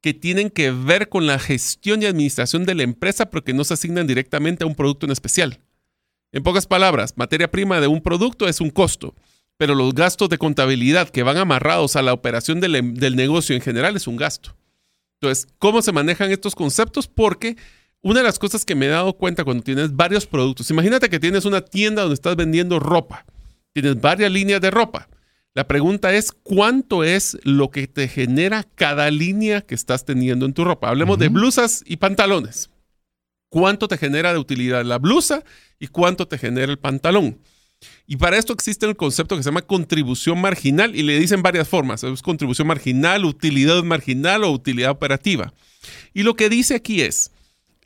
que 0.00 0.14
tienen 0.14 0.50
que 0.50 0.70
ver 0.70 1.08
con 1.08 1.26
la 1.26 1.38
gestión 1.38 2.02
y 2.02 2.06
administración 2.06 2.64
de 2.64 2.74
la 2.74 2.82
empresa, 2.82 3.30
pero 3.30 3.44
que 3.44 3.54
no 3.54 3.64
se 3.64 3.74
asignan 3.74 4.06
directamente 4.06 4.64
a 4.64 4.66
un 4.66 4.74
producto 4.74 5.06
en 5.06 5.12
especial. 5.12 5.60
En 6.32 6.42
pocas 6.42 6.66
palabras, 6.66 7.14
materia 7.16 7.50
prima 7.50 7.80
de 7.80 7.86
un 7.86 8.02
producto 8.02 8.48
es 8.48 8.60
un 8.60 8.70
costo, 8.70 9.14
pero 9.56 9.74
los 9.74 9.94
gastos 9.94 10.28
de 10.28 10.38
contabilidad 10.38 11.08
que 11.08 11.22
van 11.22 11.38
amarrados 11.38 11.96
a 11.96 12.02
la 12.02 12.12
operación 12.12 12.60
del, 12.60 12.74
em, 12.76 12.94
negocio 13.14 13.54
en 13.54 13.62
general 13.62 13.96
es 13.96 14.06
un 14.06 14.16
gasto. 14.16 14.56
Entonces, 15.20 15.48
¿cómo 15.58 15.80
se 15.80 15.92
manejan 15.92 16.30
estos 16.30 16.54
conceptos? 16.54 17.08
Porque 17.08 17.56
una 18.02 18.20
de 18.20 18.24
las 18.24 18.38
cosas 18.38 18.64
que 18.64 18.74
me 18.74 18.86
he 18.86 18.90
dado 18.90 19.14
cuenta 19.14 19.44
cuando 19.44 19.62
tienes 19.62 19.96
varios 19.96 20.26
productos, 20.26 20.70
imagínate 20.70 21.08
que 21.08 21.18
tienes 21.18 21.44
una 21.46 21.62
tienda 21.62 22.02
donde 22.02 22.14
estás 22.14 22.36
vendiendo 22.36 22.78
ropa, 22.78 23.24
tienes 23.72 24.00
varias 24.00 24.30
líneas 24.30 24.60
de 24.60 24.70
ropa. 24.70 25.08
La 25.56 25.66
pregunta 25.66 26.12
es, 26.12 26.32
¿cuánto 26.32 27.02
es 27.02 27.38
lo 27.42 27.70
que 27.70 27.86
te 27.86 28.08
genera 28.08 28.66
cada 28.74 29.10
línea 29.10 29.62
que 29.62 29.74
estás 29.74 30.04
teniendo 30.04 30.44
en 30.44 30.52
tu 30.52 30.66
ropa? 30.66 30.90
Hablemos 30.90 31.18
de 31.18 31.30
blusas 31.30 31.82
y 31.86 31.96
pantalones. 31.96 32.68
¿Cuánto 33.48 33.88
te 33.88 33.96
genera 33.96 34.34
de 34.34 34.38
utilidad 34.38 34.84
la 34.84 34.98
blusa 34.98 35.44
y 35.78 35.86
cuánto 35.86 36.28
te 36.28 36.36
genera 36.36 36.70
el 36.70 36.78
pantalón? 36.78 37.38
Y 38.06 38.16
para 38.18 38.36
esto 38.36 38.52
existe 38.52 38.84
el 38.84 38.96
concepto 38.96 39.34
que 39.34 39.42
se 39.42 39.48
llama 39.48 39.62
contribución 39.62 40.42
marginal 40.42 40.94
y 40.94 41.02
le 41.02 41.18
dicen 41.18 41.40
varias 41.40 41.66
formas. 41.66 42.04
Es 42.04 42.20
contribución 42.20 42.68
marginal, 42.68 43.24
utilidad 43.24 43.82
marginal 43.82 44.44
o 44.44 44.50
utilidad 44.50 44.90
operativa. 44.90 45.54
Y 46.12 46.22
lo 46.22 46.36
que 46.36 46.50
dice 46.50 46.74
aquí 46.74 47.00
es, 47.00 47.30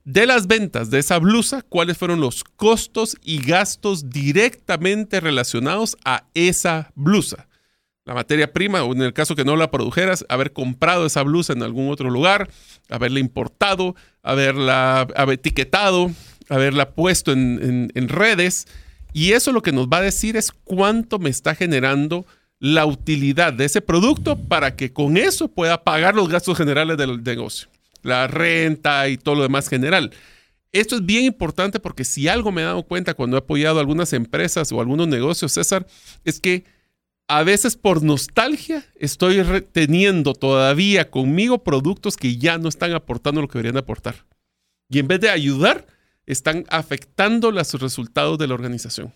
de 0.02 0.26
las 0.26 0.48
ventas 0.48 0.90
de 0.90 0.98
esa 0.98 1.18
blusa, 1.20 1.62
cuáles 1.62 1.96
fueron 1.96 2.18
los 2.18 2.42
costos 2.42 3.16
y 3.22 3.40
gastos 3.40 4.10
directamente 4.10 5.20
relacionados 5.20 5.96
a 6.04 6.24
esa 6.34 6.90
blusa 6.96 7.46
la 8.04 8.14
materia 8.14 8.52
prima, 8.52 8.82
o 8.82 8.92
en 8.92 9.02
el 9.02 9.12
caso 9.12 9.36
que 9.36 9.44
no 9.44 9.56
la 9.56 9.70
produjeras, 9.70 10.24
haber 10.28 10.52
comprado 10.52 11.06
esa 11.06 11.22
blusa 11.22 11.52
en 11.52 11.62
algún 11.62 11.90
otro 11.90 12.10
lugar, 12.10 12.50
haberla 12.88 13.20
importado, 13.20 13.94
haberla 14.22 15.06
etiquetado, 15.28 16.10
haberla 16.48 16.90
puesto 16.90 17.32
en, 17.32 18.08
redes. 18.08 18.66
Y 19.12 19.32
eso 19.32 19.52
lo 19.52 19.62
que 19.62 19.72
nos 19.72 19.88
va 19.88 19.98
a 19.98 20.02
decir 20.02 20.36
es 20.36 20.52
cuánto 20.64 21.18
me 21.18 21.30
está 21.30 21.54
generando 21.54 22.26
la 22.58 22.84
utilidad 22.84 23.52
de 23.52 23.64
ese 23.64 23.80
producto 23.80 24.36
para 24.36 24.76
que 24.76 24.92
con 24.92 25.16
eso 25.16 25.48
pueda 25.48 25.82
pagar 25.82 26.14
los 26.14 26.28
gastos 26.28 26.56
generales 26.58 26.96
del 26.98 27.22
negocio, 27.22 27.68
la 28.02 28.26
renta 28.26 29.08
y 29.08 29.16
todo 29.16 29.36
lo 29.36 29.42
demás 29.42 29.68
general. 29.68 30.10
Esto 30.72 30.96
es 30.96 31.06
bien 31.06 31.24
importante 31.24 31.80
porque 31.80 32.04
si 32.04 32.28
algo 32.28 32.52
me 32.52 32.60
he 32.62 32.64
dado 32.64 32.82
cuenta 32.84 33.14
cuando 33.14 33.36
he 33.36 33.40
apoyado 33.40 33.80
algunas 33.80 34.12
empresas 34.12 34.70
o 34.72 34.80
algunos 34.80 35.08
negocios, 35.08 35.52
César, 35.52 35.86
es 36.24 36.38
que 36.38 36.64
a 37.30 37.44
veces 37.44 37.76
por 37.76 38.02
nostalgia 38.02 38.84
estoy 38.96 39.40
teniendo 39.70 40.34
todavía 40.34 41.12
conmigo 41.12 41.62
productos 41.62 42.16
que 42.16 42.36
ya 42.36 42.58
no 42.58 42.68
están 42.68 42.92
aportando 42.92 43.40
lo 43.40 43.46
que 43.46 43.58
deberían 43.58 43.76
aportar. 43.76 44.26
Y 44.88 44.98
en 44.98 45.06
vez 45.06 45.20
de 45.20 45.30
ayudar, 45.30 45.86
están 46.26 46.64
afectando 46.70 47.52
los 47.52 47.74
resultados 47.74 48.36
de 48.36 48.48
la 48.48 48.54
organización. 48.54 49.14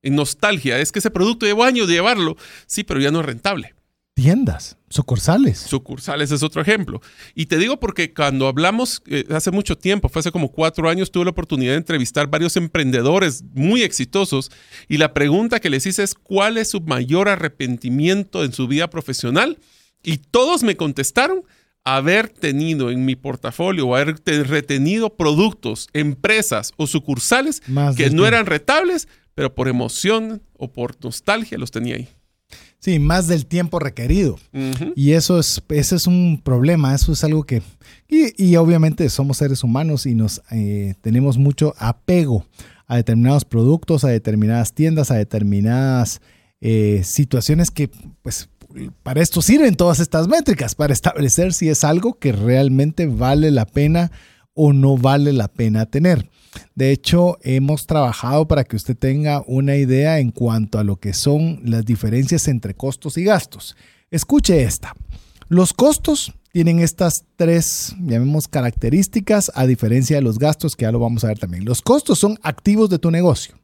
En 0.00 0.16
nostalgia, 0.16 0.78
es 0.78 0.90
que 0.90 1.00
ese 1.00 1.10
producto 1.10 1.44
llevo 1.44 1.64
años 1.64 1.86
de 1.86 1.94
llevarlo, 1.94 2.38
sí, 2.66 2.82
pero 2.82 2.98
ya 2.98 3.10
no 3.10 3.20
es 3.20 3.26
rentable 3.26 3.74
tiendas, 4.18 4.76
sucursales. 4.88 5.58
Sucursales 5.60 6.32
es 6.32 6.42
otro 6.42 6.60
ejemplo. 6.60 7.00
Y 7.36 7.46
te 7.46 7.56
digo 7.56 7.78
porque 7.78 8.12
cuando 8.12 8.48
hablamos 8.48 9.00
eh, 9.06 9.24
hace 9.30 9.52
mucho 9.52 9.78
tiempo, 9.78 10.08
fue 10.08 10.18
hace 10.18 10.32
como 10.32 10.50
cuatro 10.50 10.90
años, 10.90 11.12
tuve 11.12 11.26
la 11.26 11.30
oportunidad 11.30 11.74
de 11.74 11.78
entrevistar 11.78 12.26
varios 12.26 12.56
emprendedores 12.56 13.44
muy 13.54 13.84
exitosos 13.84 14.50
y 14.88 14.96
la 14.96 15.14
pregunta 15.14 15.60
que 15.60 15.70
les 15.70 15.86
hice 15.86 16.02
es 16.02 16.14
cuál 16.14 16.58
es 16.58 16.70
su 16.70 16.80
mayor 16.80 17.28
arrepentimiento 17.28 18.42
en 18.42 18.52
su 18.52 18.66
vida 18.66 18.90
profesional 18.90 19.60
y 20.02 20.16
todos 20.16 20.64
me 20.64 20.76
contestaron 20.76 21.44
haber 21.84 22.28
tenido 22.28 22.90
en 22.90 23.04
mi 23.04 23.14
portafolio 23.14 23.86
o 23.86 23.94
haber 23.94 24.16
retenido 24.48 25.16
productos, 25.16 25.86
empresas 25.92 26.72
o 26.76 26.88
sucursales 26.88 27.62
que 27.96 28.10
no 28.10 28.26
eran 28.26 28.46
rentables, 28.46 29.06
pero 29.36 29.54
por 29.54 29.68
emoción 29.68 30.42
o 30.54 30.72
por 30.72 30.96
nostalgia 31.04 31.56
los 31.56 31.70
tenía 31.70 31.94
ahí. 31.94 32.08
Sí, 32.80 33.00
más 33.00 33.26
del 33.26 33.46
tiempo 33.46 33.80
requerido. 33.80 34.38
Y 34.94 35.12
eso 35.12 35.40
es, 35.40 35.62
ese 35.68 35.96
es 35.96 36.06
un 36.06 36.40
problema, 36.42 36.94
eso 36.94 37.12
es 37.12 37.24
algo 37.24 37.44
que... 37.44 37.62
Y, 38.08 38.56
obviamente 38.56 39.08
somos 39.08 39.38
seres 39.38 39.64
humanos 39.64 40.06
y 40.06 40.14
nos 40.14 40.42
eh, 40.50 40.94
tenemos 41.00 41.38
mucho 41.38 41.74
apego 41.78 42.46
a 42.86 42.96
determinados 42.96 43.44
productos, 43.44 44.04
a 44.04 44.08
determinadas 44.08 44.72
tiendas, 44.72 45.10
a 45.10 45.16
determinadas 45.16 46.20
eh, 46.60 47.02
situaciones 47.04 47.70
que, 47.70 47.90
pues, 48.22 48.48
para 49.02 49.22
esto 49.22 49.42
sirven 49.42 49.74
todas 49.74 49.98
estas 49.98 50.28
métricas, 50.28 50.74
para 50.74 50.92
establecer 50.92 51.52
si 51.52 51.68
es 51.68 51.84
algo 51.84 52.14
que 52.14 52.32
realmente 52.32 53.06
vale 53.06 53.50
la 53.50 53.66
pena 53.66 54.12
o 54.54 54.72
no 54.72 54.96
vale 54.96 55.32
la 55.32 55.48
pena 55.48 55.86
tener. 55.86 56.28
De 56.74 56.92
hecho, 56.92 57.38
hemos 57.42 57.86
trabajado 57.86 58.48
para 58.48 58.64
que 58.64 58.76
usted 58.76 58.96
tenga 58.96 59.42
una 59.46 59.76
idea 59.76 60.18
en 60.18 60.30
cuanto 60.30 60.78
a 60.78 60.84
lo 60.84 60.96
que 60.96 61.12
son 61.12 61.60
las 61.64 61.84
diferencias 61.84 62.48
entre 62.48 62.74
costos 62.74 63.18
y 63.18 63.24
gastos. 63.24 63.76
Escuche 64.10 64.62
esta. 64.62 64.94
Los 65.48 65.72
costos 65.72 66.32
tienen 66.52 66.80
estas 66.80 67.24
tres, 67.36 67.94
características 68.50 69.52
a 69.54 69.66
diferencia 69.66 70.16
de 70.16 70.22
los 70.22 70.38
gastos, 70.38 70.76
que 70.76 70.82
ya 70.82 70.92
lo 70.92 70.98
vamos 70.98 71.24
a 71.24 71.28
ver 71.28 71.38
también. 71.38 71.64
Los 71.64 71.82
costos 71.82 72.18
son 72.18 72.38
activos 72.42 72.90
de 72.90 72.98
tu 72.98 73.10
negocio. 73.10 73.58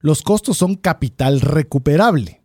Los 0.00 0.22
costos 0.22 0.56
son 0.56 0.76
capital 0.76 1.40
recuperable. 1.40 2.40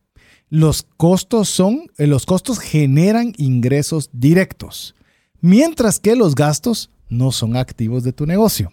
Los 0.49 0.83
costos 0.97 1.49
son, 1.49 1.91
eh, 1.97 2.07
los 2.07 2.25
costos 2.25 2.59
generan 2.59 3.33
ingresos 3.38 4.09
directos, 4.13 4.95
mientras 5.41 5.99
que 5.99 6.15
los 6.15 6.35
gastos 6.35 6.91
no 7.09 7.31
son 7.31 7.55
activos 7.55 8.03
de 8.03 8.13
tu 8.13 8.25
negocio. 8.25 8.71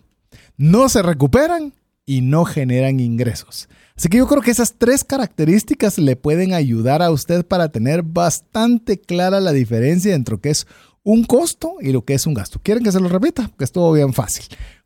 No 0.57 0.89
se 0.89 1.03
recuperan 1.03 1.75
y 2.05 2.21
no 2.21 2.45
generan 2.45 3.01
ingresos. 3.01 3.69
Así 3.97 4.09
que 4.09 4.19
yo 4.19 4.27
creo 4.27 4.43
que 4.43 4.51
esas 4.51 4.75
tres 4.79 5.05
características 5.05 5.99
le 5.99 6.17
pueden 6.17 6.55
ayudar 6.55 7.03
a 7.03 7.11
usted 7.11 7.47
para 7.47 7.71
tener 7.71 8.03
bastante 8.03 9.01
clara 9.01 9.41
la 9.41 9.53
diferencia 9.53 10.15
entre 10.15 10.35
lo 10.35 10.41
que 10.41 10.51
es 10.51 10.67
un 11.05 11.25
costo 11.25 11.77
y 11.81 11.93
lo 11.93 12.05
que 12.05 12.15
es 12.15 12.27
un 12.27 12.35
gasto. 12.35 12.61
¿Quieren 12.63 12.85
que 12.85 12.93
se 12.93 13.01
lo 13.01 13.09
repita? 13.09 13.49
Porque 13.49 13.65
es 13.65 13.73
todo 13.73 13.93
bien 13.93 14.13
fácil. 14.13 14.45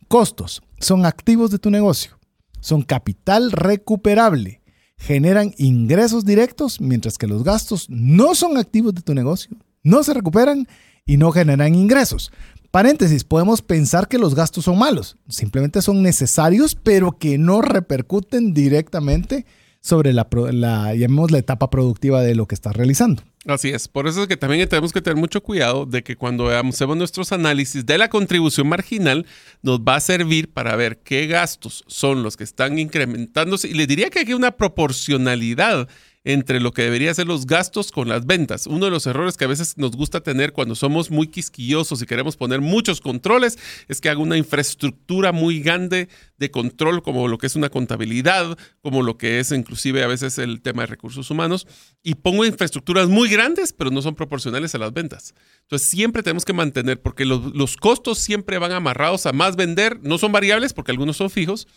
Costos 0.08 0.62
son 0.80 1.06
activos 1.06 1.50
de 1.50 1.58
tu 1.58 1.70
negocio, 1.70 2.18
son 2.60 2.82
capital 2.82 3.52
recuperable, 3.52 4.62
generan 4.98 5.52
ingresos 5.58 6.24
directos, 6.24 6.80
mientras 6.80 7.18
que 7.18 7.26
los 7.26 7.42
gastos 7.42 7.88
no 7.90 8.34
son 8.34 8.56
activos 8.56 8.94
de 8.94 9.02
tu 9.02 9.14
negocio, 9.14 9.56
no 9.82 10.02
se 10.02 10.14
recuperan 10.14 10.66
y 11.04 11.16
no 11.16 11.32
generan 11.32 11.74
ingresos. 11.74 12.32
Paréntesis, 12.76 13.24
podemos 13.24 13.62
pensar 13.62 14.06
que 14.06 14.18
los 14.18 14.34
gastos 14.34 14.66
son 14.66 14.78
malos, 14.78 15.16
simplemente 15.30 15.80
son 15.80 16.02
necesarios, 16.02 16.74
pero 16.74 17.12
que 17.12 17.38
no 17.38 17.62
repercuten 17.62 18.52
directamente 18.52 19.46
sobre 19.80 20.12
la, 20.12 20.28
la, 20.52 20.92
la 20.94 21.38
etapa 21.38 21.70
productiva 21.70 22.20
de 22.20 22.34
lo 22.34 22.46
que 22.46 22.54
estás 22.54 22.76
realizando. 22.76 23.22
Así 23.46 23.70
es, 23.70 23.88
por 23.88 24.06
eso 24.06 24.20
es 24.20 24.28
que 24.28 24.36
también 24.36 24.68
tenemos 24.68 24.92
que 24.92 25.00
tener 25.00 25.16
mucho 25.16 25.42
cuidado 25.42 25.86
de 25.86 26.02
que 26.02 26.16
cuando 26.16 26.50
hacemos 26.50 26.98
nuestros 26.98 27.32
análisis 27.32 27.86
de 27.86 27.96
la 27.96 28.10
contribución 28.10 28.68
marginal, 28.68 29.24
nos 29.62 29.80
va 29.80 29.94
a 29.94 30.00
servir 30.00 30.52
para 30.52 30.76
ver 30.76 30.98
qué 30.98 31.26
gastos 31.28 31.82
son 31.86 32.22
los 32.22 32.36
que 32.36 32.44
están 32.44 32.78
incrementándose. 32.78 33.68
Y 33.68 33.72
le 33.72 33.86
diría 33.86 34.10
que 34.10 34.18
hay 34.18 34.34
una 34.34 34.50
proporcionalidad 34.50 35.88
entre 36.26 36.58
lo 36.58 36.72
que 36.72 36.82
debería 36.82 37.14
ser 37.14 37.28
los 37.28 37.46
gastos 37.46 37.92
con 37.92 38.08
las 38.08 38.26
ventas. 38.26 38.66
Uno 38.66 38.86
de 38.86 38.90
los 38.90 39.06
errores 39.06 39.36
que 39.36 39.44
a 39.44 39.48
veces 39.48 39.78
nos 39.78 39.92
gusta 39.92 40.22
tener 40.22 40.52
cuando 40.52 40.74
somos 40.74 41.08
muy 41.08 41.28
quisquillosos 41.28 42.02
y 42.02 42.06
queremos 42.06 42.36
poner 42.36 42.60
muchos 42.60 43.00
controles 43.00 43.56
es 43.86 44.00
que 44.00 44.08
hago 44.08 44.24
una 44.24 44.36
infraestructura 44.36 45.30
muy 45.30 45.60
grande 45.60 46.08
de 46.36 46.50
control 46.50 47.00
como 47.04 47.28
lo 47.28 47.38
que 47.38 47.46
es 47.46 47.54
una 47.54 47.68
contabilidad, 47.68 48.58
como 48.82 49.04
lo 49.04 49.16
que 49.16 49.38
es 49.38 49.52
inclusive 49.52 50.02
a 50.02 50.08
veces 50.08 50.38
el 50.38 50.62
tema 50.62 50.82
de 50.82 50.86
recursos 50.86 51.30
humanos 51.30 51.68
y 52.02 52.16
pongo 52.16 52.44
infraestructuras 52.44 53.08
muy 53.08 53.28
grandes 53.28 53.72
pero 53.72 53.92
no 53.92 54.02
son 54.02 54.16
proporcionales 54.16 54.74
a 54.74 54.78
las 54.78 54.92
ventas. 54.92 55.32
Entonces 55.62 55.88
siempre 55.88 56.24
tenemos 56.24 56.44
que 56.44 56.52
mantener 56.52 57.00
porque 57.00 57.24
los, 57.24 57.54
los 57.54 57.76
costos 57.76 58.18
siempre 58.18 58.58
van 58.58 58.72
amarrados 58.72 59.26
a 59.26 59.32
más 59.32 59.54
vender, 59.54 60.00
no 60.02 60.18
son 60.18 60.32
variables 60.32 60.72
porque 60.72 60.90
algunos 60.90 61.18
son 61.18 61.30
fijos 61.30 61.68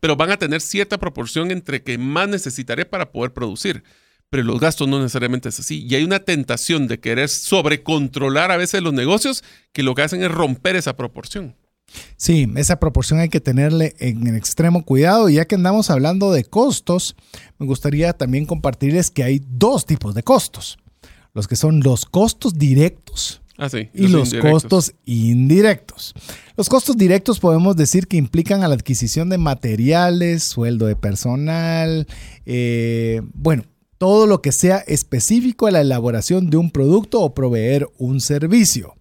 pero 0.00 0.16
van 0.16 0.30
a 0.30 0.36
tener 0.36 0.60
cierta 0.60 0.98
proporción 0.98 1.50
entre 1.50 1.82
que 1.82 1.98
más 1.98 2.28
necesitaré 2.28 2.84
para 2.84 3.12
poder 3.12 3.32
producir. 3.32 3.84
Pero 4.30 4.42
los 4.42 4.60
gastos 4.60 4.88
no 4.88 4.98
necesariamente 4.98 5.48
es 5.48 5.60
así. 5.60 5.86
Y 5.86 5.94
hay 5.94 6.04
una 6.04 6.20
tentación 6.20 6.88
de 6.88 6.98
querer 6.98 7.28
sobrecontrolar 7.28 8.50
a 8.50 8.56
veces 8.56 8.82
los 8.82 8.92
negocios 8.92 9.44
que 9.72 9.82
lo 9.82 9.94
que 9.94 10.02
hacen 10.02 10.22
es 10.22 10.30
romper 10.30 10.76
esa 10.76 10.96
proporción. 10.96 11.54
Sí, 12.16 12.50
esa 12.56 12.80
proporción 12.80 13.20
hay 13.20 13.28
que 13.28 13.40
tenerle 13.40 13.94
en 13.98 14.34
extremo 14.34 14.84
cuidado. 14.84 15.28
Ya 15.28 15.44
que 15.44 15.54
andamos 15.54 15.90
hablando 15.90 16.32
de 16.32 16.44
costos, 16.44 17.14
me 17.58 17.66
gustaría 17.66 18.12
también 18.12 18.46
compartirles 18.46 19.10
que 19.10 19.22
hay 19.22 19.40
dos 19.46 19.86
tipos 19.86 20.14
de 20.14 20.24
costos. 20.24 20.78
Los 21.32 21.46
que 21.46 21.56
son 21.56 21.80
los 21.80 22.04
costos 22.04 22.54
directos 22.54 23.42
Ah, 23.58 23.68
y 23.94 24.08
los, 24.08 24.34
costos 24.34 24.92
indirectos. 25.06 26.14
Los 26.56 26.68
costos 26.68 26.96
directos 26.96 27.40
podemos 27.40 27.74
decir 27.76 28.06
que 28.06 28.16
implican 28.16 28.62
a 28.62 28.68
la 28.68 28.74
adquisición 28.74 29.30
de 29.30 29.38
materiales, 29.38 30.44
sueldo 30.44 30.86
de 30.86 30.96
personal, 30.96 32.06
eh, 32.44 33.22
bueno, 33.32 33.64
todo 33.98 34.26
lo 34.26 34.42
que 34.42 34.52
sea 34.52 34.78
específico 34.86 35.66
a 35.66 35.70
la 35.70 35.80
elaboración 35.80 36.50
de 36.50 36.58
un 36.58 36.70
producto 36.70 37.22
o 37.22 37.34
proveer 37.34 37.88
un 37.98 38.20
servicio. 38.20 38.94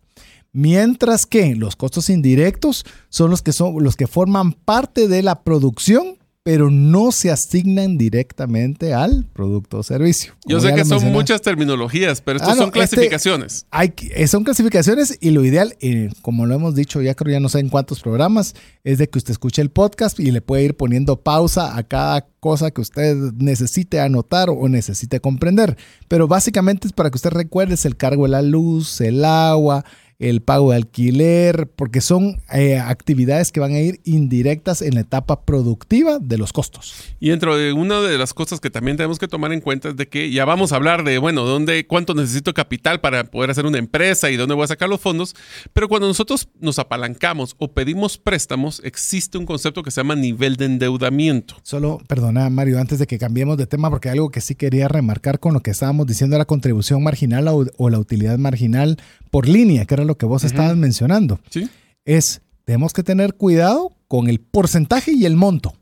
Mientras 0.53 1.25
que 1.25 1.53
los 1.55 1.75
costos 1.75 2.09
indirectos 2.09 2.85
son 3.09 3.29
los 3.29 3.41
que 3.41 3.51
son 3.51 3.83
los 3.83 3.97
que 3.97 4.07
forman 4.07 4.53
parte 4.53 5.09
de 5.09 5.21
la 5.21 5.43
producción 5.43 6.17
pero 6.45 6.69
no 6.69 7.11
se 7.11 7.31
asignan 7.31 7.97
directamente 7.97 8.93
al 8.93 9.25
producto 9.33 9.79
o 9.79 9.83
servicio. 9.83 10.35
Yo 10.45 10.59
sé 10.59 10.75
que 10.75 10.85
son 10.85 11.11
muchas 11.11 11.41
terminologías, 11.41 12.21
pero 12.21 12.37
estas 12.37 12.53
ah, 12.53 12.57
son 12.57 12.67
este, 12.67 12.73
clasificaciones. 12.73 13.65
hay, 13.71 13.91
eh, 14.11 14.27
son 14.27 14.43
clasificaciones 14.43 15.17
y 15.21 15.31
lo 15.31 15.43
ideal, 15.43 15.75
eh, 15.79 16.11
como 16.21 16.45
lo 16.45 16.53
hemos 16.53 16.75
dicho 16.75 17.01
ya 17.01 17.15
creo 17.15 17.33
ya 17.33 17.39
no 17.39 17.49
sé 17.49 17.61
en 17.61 17.69
cuántos 17.69 18.01
programas, 18.01 18.53
es 18.83 18.99
de 18.99 19.09
que 19.09 19.17
usted 19.17 19.31
escuche 19.31 19.59
el 19.63 19.71
podcast 19.71 20.19
y 20.19 20.29
le 20.29 20.41
puede 20.41 20.61
ir 20.61 20.77
poniendo 20.77 21.19
pausa 21.19 21.75
a 21.75 21.81
cada 21.81 22.27
cosa 22.39 22.69
que 22.69 22.81
usted 22.81 23.15
necesite 23.37 23.99
anotar 23.99 24.51
o 24.51 24.69
necesite 24.69 25.19
comprender. 25.19 25.77
Pero 26.07 26.27
básicamente 26.27 26.85
es 26.85 26.93
para 26.93 27.09
que 27.09 27.15
usted 27.15 27.31
recuerde 27.31 27.75
el 27.85 27.97
cargo 27.97 28.25
de 28.25 28.29
la 28.29 28.43
luz, 28.43 29.01
el 29.01 29.25
agua, 29.25 29.83
el 30.19 30.41
pago 30.41 30.71
de 30.71 30.77
alquiler, 30.77 31.67
porque 31.75 32.01
son 32.01 32.41
eh, 32.53 32.77
actividades 32.77 33.51
que 33.51 33.59
van 33.59 33.73
a 33.73 33.79
ir 33.79 33.99
indirectas 34.03 34.81
en 34.81 34.95
la 34.95 35.01
etapa 35.01 35.41
productiva 35.41 36.19
de 36.19 36.37
los 36.37 36.53
costos. 36.53 36.95
Y 37.19 37.29
dentro 37.29 37.57
de 37.57 37.73
una 37.73 38.01
de 38.01 38.17
las 38.17 38.33
cosas 38.33 38.59
que 38.59 38.69
también 38.69 38.97
tenemos 38.97 39.19
que 39.19 39.27
tomar 39.27 39.51
en 39.51 39.61
cuenta 39.61 39.89
es 39.89 39.97
de 39.97 40.07
que 40.07 40.31
ya 40.31 40.45
vamos 40.45 40.71
a 40.71 40.77
hablar 40.77 41.03
de, 41.03 41.17
bueno, 41.17 41.43
dónde, 41.43 41.85
cuánto 41.85 42.13
necesito 42.13 42.53
capital 42.53 43.01
para 43.01 43.25
poder 43.25 43.51
hacer 43.51 43.65
una 43.65 43.77
empresa 43.77 44.31
y 44.31 44.37
dónde 44.37 44.55
voy 44.55 44.63
a 44.63 44.67
sacar 44.67 44.89
los 44.89 45.01
fondos, 45.01 45.35
pero 45.73 45.89
cuando 45.89 46.07
nosotros 46.07 46.47
nos 46.59 46.79
apalancamos 46.79 47.55
o 47.57 47.71
pedimos 47.71 48.17
préstamos, 48.17 48.81
existe 48.83 49.37
un 49.37 49.45
concepto 49.45 49.83
que 49.83 49.91
se 49.91 49.99
llama 49.99 50.15
nivel 50.15 50.55
de 50.55 50.65
endeudamiento. 50.65 51.55
Solo, 51.63 52.01
perdona 52.07 52.49
Mario, 52.49 52.79
antes 52.79 52.99
de 52.99 53.07
que 53.07 53.19
cambiemos 53.19 53.57
de 53.57 53.67
tema, 53.67 53.89
porque 53.89 54.09
algo 54.09 54.29
que 54.29 54.41
sí 54.41 54.55
quería 54.55 54.87
remarcar 54.87 55.39
con 55.39 55.53
lo 55.53 55.59
que 55.61 55.71
estábamos 55.71 56.07
diciendo, 56.07 56.37
la 56.37 56.45
contribución 56.45 57.03
marginal 57.03 57.47
o, 57.47 57.65
o 57.77 57.89
la 57.89 57.99
utilidad 57.99 58.37
marginal 58.37 58.97
por 59.35 59.49
línea, 59.49 59.83
que 59.83 59.93
era 59.93 60.05
lo 60.05 60.17
que 60.17 60.25
vos 60.25 60.45
estabas 60.45 60.77
mencionando. 60.77 61.41
Sí. 61.49 61.69
Es, 62.05 62.41
tenemos 62.63 62.93
que 62.93 63.03
tener 63.03 63.33
cuidado 63.33 63.91
con 64.07 64.29
el 64.29 64.39
porcentaje 64.39 65.11
y 65.11 65.25
el 65.25 65.35
monto. 65.35 65.73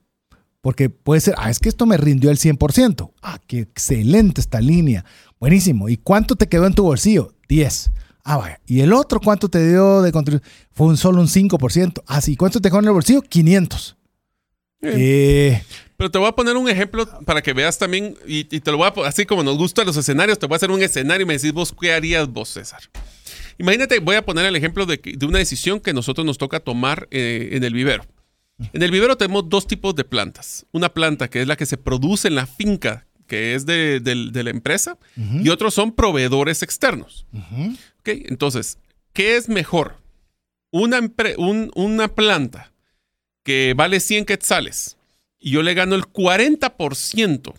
Porque 0.60 0.89
puede 0.89 1.22
ser, 1.22 1.36
ah, 1.38 1.52
es 1.52 1.60
que 1.60 1.70
esto 1.70 1.86
me 1.86 1.98
rindió 1.98 2.32
el 2.32 2.39
100%. 2.39 3.12
Ah, 3.22 3.39
qué 3.46 3.60
excelente 3.60 4.42
esta 4.42 4.60
línea. 4.60 5.06
Buenísimo. 5.39 5.88
¿Y 5.88 5.98
cuánto 5.98 6.36
te 6.36 6.48
quedó 6.48 6.66
en 6.66 6.74
tu 6.74 6.82
bolsillo? 6.82 7.36
10. 7.48 7.92
Ah, 8.24 8.38
vaya. 8.38 8.60
¿Y 8.66 8.80
el 8.80 8.92
otro 8.92 9.20
cuánto 9.20 9.48
te 9.50 9.70
dio 9.70 10.02
de 10.02 10.12
contribución? 10.12 10.52
Fue 10.72 10.88
un 10.88 10.98
solo 10.98 11.22
un 11.22 11.28
5%. 11.28 12.02
Ah, 12.08 12.22
sí. 12.22 12.36
¿Cuánto 12.36 12.60
te 12.60 12.70
quedó 12.70 12.80
en 12.80 12.86
el 12.86 12.94
bolsillo? 12.94 13.22
500. 13.22 13.98
Eh. 14.82 15.62
Pero 15.96 16.10
te 16.10 16.18
voy 16.18 16.28
a 16.28 16.32
poner 16.32 16.58
un 16.58 16.68
ejemplo 16.68 17.08
para 17.24 17.44
que 17.44 17.54
veas 17.54 17.78
también, 17.78 18.18
y, 18.26 18.46
te 18.46 18.72
lo 18.72 18.78
voy 18.78 18.88
a, 18.88 19.08
así 19.08 19.28
como 19.28 19.44
nos 19.44 19.60
gustan 19.60 19.86
los 19.86 19.96
escenarios, 19.96 20.39
te 20.39 20.48
voy 20.48 20.56
a 20.56 20.58
hacer 20.58 20.72
un 20.72 20.82
escenario 20.82 21.24
y 21.24 21.28
me 21.28 21.34
decís 21.36 21.54
vos, 21.54 21.72
¿qué 21.80 21.94
harías 21.94 22.28
vos, 22.28 22.50
César? 22.50 22.82
Imagínate, 23.58 24.00
voy 24.00 24.16
a 24.16 24.26
poner 24.26 24.46
el 24.46 24.56
ejemplo 24.56 24.86
de, 24.86 25.00
una 25.26 25.39
decisión 25.39 25.80
que 25.80 25.94
nosotros 25.94 26.26
nos 26.26 26.38
toca 26.38 26.60
tomar 26.60 27.08
eh, 27.12 27.50
en 27.54 27.63
el 27.63 27.74
vivero. 27.74 28.06
En 28.72 28.82
el 28.82 28.92
vivero 28.92 29.18
tenemos 29.18 29.50
dos 29.50 29.68
tipos 29.68 29.96
de 29.96 30.04
plantas. 30.04 30.66
Una 30.72 30.89
planta 30.89 31.30
que 31.30 31.42
es 31.42 31.48
la 31.48 31.56
que 31.56 31.66
se 31.66 31.78
produce 31.78 32.28
en 32.28 32.36
la 32.36 32.46
finca, 32.46 33.08
que 33.28 33.56
es 33.56 33.66
de, 33.66 34.02
la 34.04 34.50
empresa, 34.50 34.98
y 35.16 35.50
otros 35.50 35.74
son 35.74 35.92
proveedores 35.92 36.62
externos. 36.62 37.26
Entonces, 38.06 38.78
¿qué 39.12 39.38
es 39.38 39.50
mejor? 39.50 39.98
Una, 40.72 41.00
una 41.76 42.08
planta 42.16 42.72
que 43.44 43.74
vale 43.76 44.00
100 44.00 44.26
quetzales 44.26 44.98
y 45.39 45.52
yo 45.52 45.62
le 45.62 45.74
gano 45.74 45.96
el 45.96 46.04
40% 46.04 47.54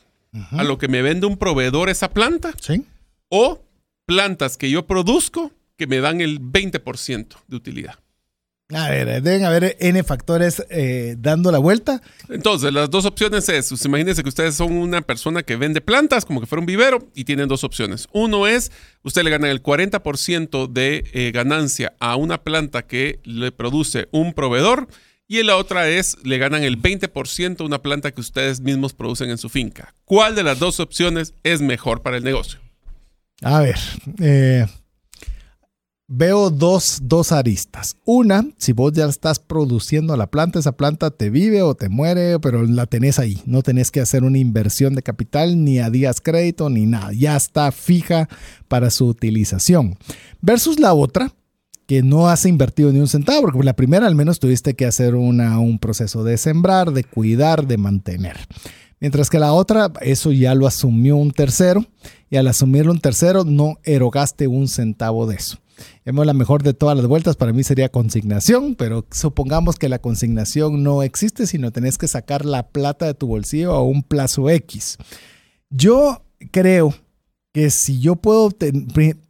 a 0.51 0.65
lo 0.65 0.79
que 0.79 0.89
me 0.89 1.03
vende 1.03 1.27
un 1.27 1.37
proveedor 1.37 1.91
esa 1.91 2.11
planta. 2.11 2.55
Sí. 2.61 2.85
O 3.29 3.61
plantas 4.07 4.57
que 4.57 4.71
yo 4.71 4.87
produzco 4.87 5.53
que 5.77 5.87
me 5.87 6.01
dan 6.01 6.21
el 6.21 6.41
20% 6.41 7.27
de 7.47 7.57
utilidad. 7.57 7.99
A 8.73 8.89
ver, 8.89 9.23
deben 9.23 9.45
haber 9.45 9.77
N 9.79 10.03
factores 10.05 10.65
eh, 10.71 11.17
dando 11.19 11.53
la 11.53 11.59
vuelta. 11.59 12.01
Entonces, 12.31 12.73
las 12.73 12.89
dos 12.89 13.05
opciones 13.05 13.47
es, 13.51 13.69
pues, 13.69 13.85
imagínense 13.85 14.23
que 14.23 14.29
ustedes 14.31 14.55
son 14.55 14.73
una 14.73 15.03
persona 15.03 15.43
que 15.43 15.57
vende 15.57 15.83
plantas, 15.83 16.25
como 16.25 16.41
que 16.41 16.47
fuera 16.47 16.61
un 16.61 16.67
vivero, 16.67 17.07
y 17.15 17.25
tienen 17.25 17.47
dos 17.47 17.63
opciones. 17.63 18.09
Uno 18.13 18.47
es, 18.47 18.73
usted 19.03 19.23
le 19.23 19.31
gana 19.31 19.51
el 19.51 19.63
40% 19.63 20.73
de 20.73 21.05
eh, 21.13 21.31
ganancia 21.31 21.93
a 22.01 22.17
una 22.17 22.43
planta 22.43 22.87
que 22.87 23.21
le 23.25 23.53
produce 23.53 24.09
un 24.13 24.33
proveedor, 24.33 24.89
y 25.29 25.43
la 25.43 25.57
otra 25.57 25.89
es, 25.89 26.17
le 26.25 26.39
ganan 26.39 26.63
el 26.63 26.81
20% 26.81 27.61
a 27.61 27.65
una 27.65 27.83
planta 27.83 28.13
que 28.13 28.21
ustedes 28.21 28.61
mismos 28.61 28.95
producen 28.95 29.29
en 29.29 29.39
su 29.39 29.51
finca. 29.51 29.95
¿Cuál 30.07 30.35
de 30.35 30.43
las 30.43 30.59
dos 30.59 30.81
opciones 30.81 31.35
es 31.43 31.61
mejor 31.61 32.03
para 32.03 32.17
el 32.17 32.25
negocio? 32.25 32.61
A 33.43 33.61
ver, 33.61 33.79
eh, 34.21 34.67
veo 36.07 36.51
dos, 36.51 36.99
dos 37.03 37.33
aristas. 37.33 37.97
Una, 38.05 38.47
si 38.59 38.73
vos 38.73 38.93
ya 38.93 39.07
estás 39.07 39.39
produciendo 39.39 40.17
la 40.17 40.27
planta, 40.27 40.59
esa 40.59 40.73
planta 40.73 41.11
te 41.11 41.31
vive 41.31 41.63
o 41.63 41.75
te 41.75 41.89
muere, 41.89 42.39
pero 42.41 42.63
la 42.63 42.87
tenés 42.87 43.19
ahí. 43.19 43.41
No 43.47 43.63
tenés 43.63 43.91
que 43.91 44.01
hacer 44.01 44.25
una 44.25 44.39
inversión 44.39 44.95
de 44.95 45.03
capital, 45.03 45.65
ni 45.65 45.79
a 45.79 45.91
días 45.91 46.21
crédito, 46.21 46.69
ni 46.71 46.87
nada. 46.87 47.13
Ya 47.13 47.37
está 47.37 47.71
fija 47.73 48.29
para 48.69 48.91
su 48.91 49.07
utilización. 49.07 49.97
Versus 50.41 50.79
la 50.79 50.95
otra, 50.95 51.33
que 51.87 52.03
no 52.03 52.29
has 52.29 52.47
invertido 52.47 52.93
ni 52.93 52.99
un 52.99 53.09
centavo, 53.09 53.43
porque 53.43 53.63
la 53.63 53.77
primera 53.77 54.07
al 54.07 54.15
menos 54.15 54.41
tuviste 54.41 54.75
que 54.75 54.87
hacer 54.87 55.15
un 55.15 55.79
proceso 55.79 56.25
de 56.25 56.39
sembrar, 56.39 56.93
de 56.93 57.05
cuidar, 57.05 57.67
de 57.67 57.77
mantener. 57.77 58.37
Mientras 59.01 59.29
que 59.29 59.39
la 59.39 59.53
otra, 59.53 59.93
eso 60.01 60.33
ya 60.33 60.55
lo 60.55 60.67
asumió 60.67 61.17
un 61.17 61.31
tercero, 61.31 61.85
y 62.31 62.37
al 62.37 62.47
asumirlo 62.47 62.91
un 62.91 63.01
tercero 63.01 63.45
no 63.45 63.79
erogaste 63.85 64.47
un 64.47 64.67
centavo 64.67 65.27
de 65.27 65.37
eso. 65.37 65.59
Hemos 66.05 66.27
la 66.27 66.35
mejor 66.35 66.63
de 66.63 66.75
todas 66.75 66.97
las 66.97 67.07
vueltas, 67.07 67.37
para 67.37 67.53
mí 67.53 67.65
sería 67.65 67.89
consignación, 67.89 68.75
pero 68.75 69.07
supongamos 69.11 69.77
que 69.77 69.89
la 69.89 69.99
consignación 69.99 70.83
no 70.83 71.03
existe, 71.03 71.47
sino 71.47 71.71
tenés 71.71 71.99
que 71.99 72.09
sacar 72.09 72.45
la 72.45 72.69
plata 72.69 73.07
de 73.07 73.15
tu 73.15 73.27
bolsillo 73.27 73.73
a 73.73 73.83
un 73.83 74.03
plazo 74.03 74.51
X. 74.51 74.99
Yo 75.71 76.23
creo 76.51 76.95
que 77.53 77.71
si 77.71 78.01
yo 78.01 78.17
puedo, 78.17 78.51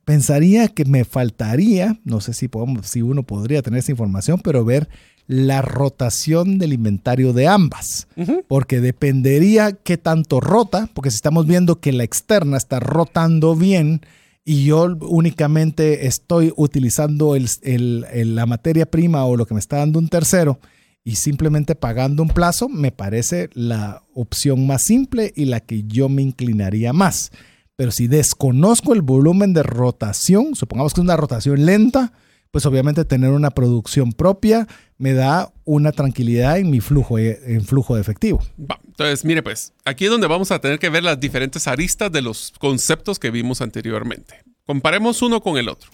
pensaría 0.05 0.69
que 0.69 0.85
me 0.85 1.05
faltaría, 1.05 2.01
no 2.05 2.21
sé 2.21 2.33
si, 2.33 2.49
podemos, 2.49 2.87
si 2.87 3.03
uno 3.03 3.23
podría 3.23 3.63
tener 3.63 3.81
esa 3.81 3.93
información, 3.93 4.41
pero 4.43 4.65
ver 4.65 4.89
la 5.27 5.63
rotación 5.63 6.59
del 6.59 6.73
inventario 6.73 7.33
de 7.33 7.49
ambas, 7.49 8.09
porque 8.49 8.81
dependería 8.81 9.73
qué 9.73 9.97
tanto 9.97 10.41
rota, 10.41 10.89
porque 10.93 11.11
si 11.11 11.17
estamos 11.17 11.47
viendo 11.47 11.81
que 11.81 11.93
la 11.93 12.05
externa 12.05 12.57
está 12.57 12.81
rotando 12.81 13.55
bien, 13.57 14.03
y 14.45 14.65
yo 14.65 14.97
únicamente 15.01 16.07
estoy 16.07 16.53
utilizando 16.57 17.35
la 17.63 18.47
materia 18.47 18.87
prima 18.87 19.25
o 19.25 19.37
lo 19.37 19.47
que 19.47 19.55
me 19.55 19.61
está 19.61 19.79
dando 19.79 19.99
un 19.99 20.09
tercero 20.09 20.59
y 21.03 21.17
simplemente 21.17 21.75
pagando 21.75 22.23
un 22.23 22.31
plazo, 22.31 22.69
me 22.69 22.91
parece 22.91 23.51
la 23.53 24.03
opción 24.15 24.67
más 24.67 24.83
simple 24.83 25.33
y 25.37 25.45
la 25.45 25.61
que 25.61 25.85
yo 25.85 26.09
me 26.09 26.23
inclinaría 26.23 26.93
más. 26.93 27.31
Pero 27.77 27.91
si 27.91 28.07
desconozco 28.07 28.95
el 28.95 29.03
volumen 29.03 29.53
de 29.53 29.63
rotación, 29.63 30.55
supongamos 30.55 30.95
que 30.95 31.01
es 31.01 31.05
una 31.05 31.17
rotación 31.17 31.67
lenta, 31.67 32.13
pues 32.55 32.67
obviamente 32.67 33.05
tener 33.05 33.31
una 33.31 33.51
producción 33.51 34.13
propia 34.13 34.69
me 34.97 35.13
da 35.13 35.53
una 35.65 35.91
tranquilidad 35.91 36.57
en 36.57 36.71
mi 36.71 36.79
flujo, 36.79 37.19
en 37.19 37.65
flujo 37.65 37.97
de 37.97 38.01
efectivo. 38.01 38.45
entonces, 38.87 39.25
mire 39.25 39.43
pues, 39.43 39.73
aquí 39.85 40.05
es 40.05 40.11
donde 40.13 40.29
vamos 40.29 40.53
a 40.53 40.61
tener 40.61 40.79
que 40.79 40.89
ver 40.89 41.03
las 41.03 41.19
diferentes 41.19 41.67
aristas 41.67 42.13
de 42.13 42.23
los 42.23 42.53
conceptos 42.61 43.19
que 43.19 43.33
vimos 43.33 43.61
anteriormente. 43.61 44.45
Comparemos 44.67 45.21
uno 45.21 45.41
con 45.41 45.57
el 45.57 45.69
otro. 45.69 45.91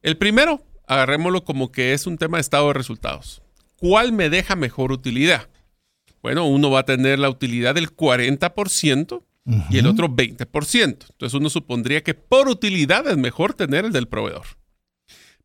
El 0.00 0.16
primero, 0.16 0.62
agarrémoslo 0.86 1.44
como 1.44 1.70
que 1.70 1.92
es 1.92 2.06
un 2.06 2.16
tema 2.16 2.38
de 2.38 2.40
estado 2.40 2.68
de 2.68 2.72
resultados. 2.72 3.42
¿Cuál 3.76 4.12
me 4.12 4.30
deja 4.30 4.56
mejor 4.56 4.92
utilidad? 4.92 5.50
Bueno, 6.22 6.46
uno 6.46 6.70
va 6.70 6.80
a 6.80 6.86
tener 6.86 7.18
la 7.18 7.28
utilidad 7.28 7.74
del 7.74 7.94
40% 7.94 9.22
y 9.68 9.76
el 9.76 9.86
otro 9.86 10.08
20%. 10.08 10.80
Entonces 10.80 11.34
uno 11.34 11.50
supondría 11.50 12.02
que 12.02 12.14
por 12.14 12.48
utilidad 12.48 13.06
es 13.06 13.18
mejor 13.18 13.52
tener 13.52 13.84
el 13.84 13.92
del 13.92 14.08
proveedor. 14.08 14.46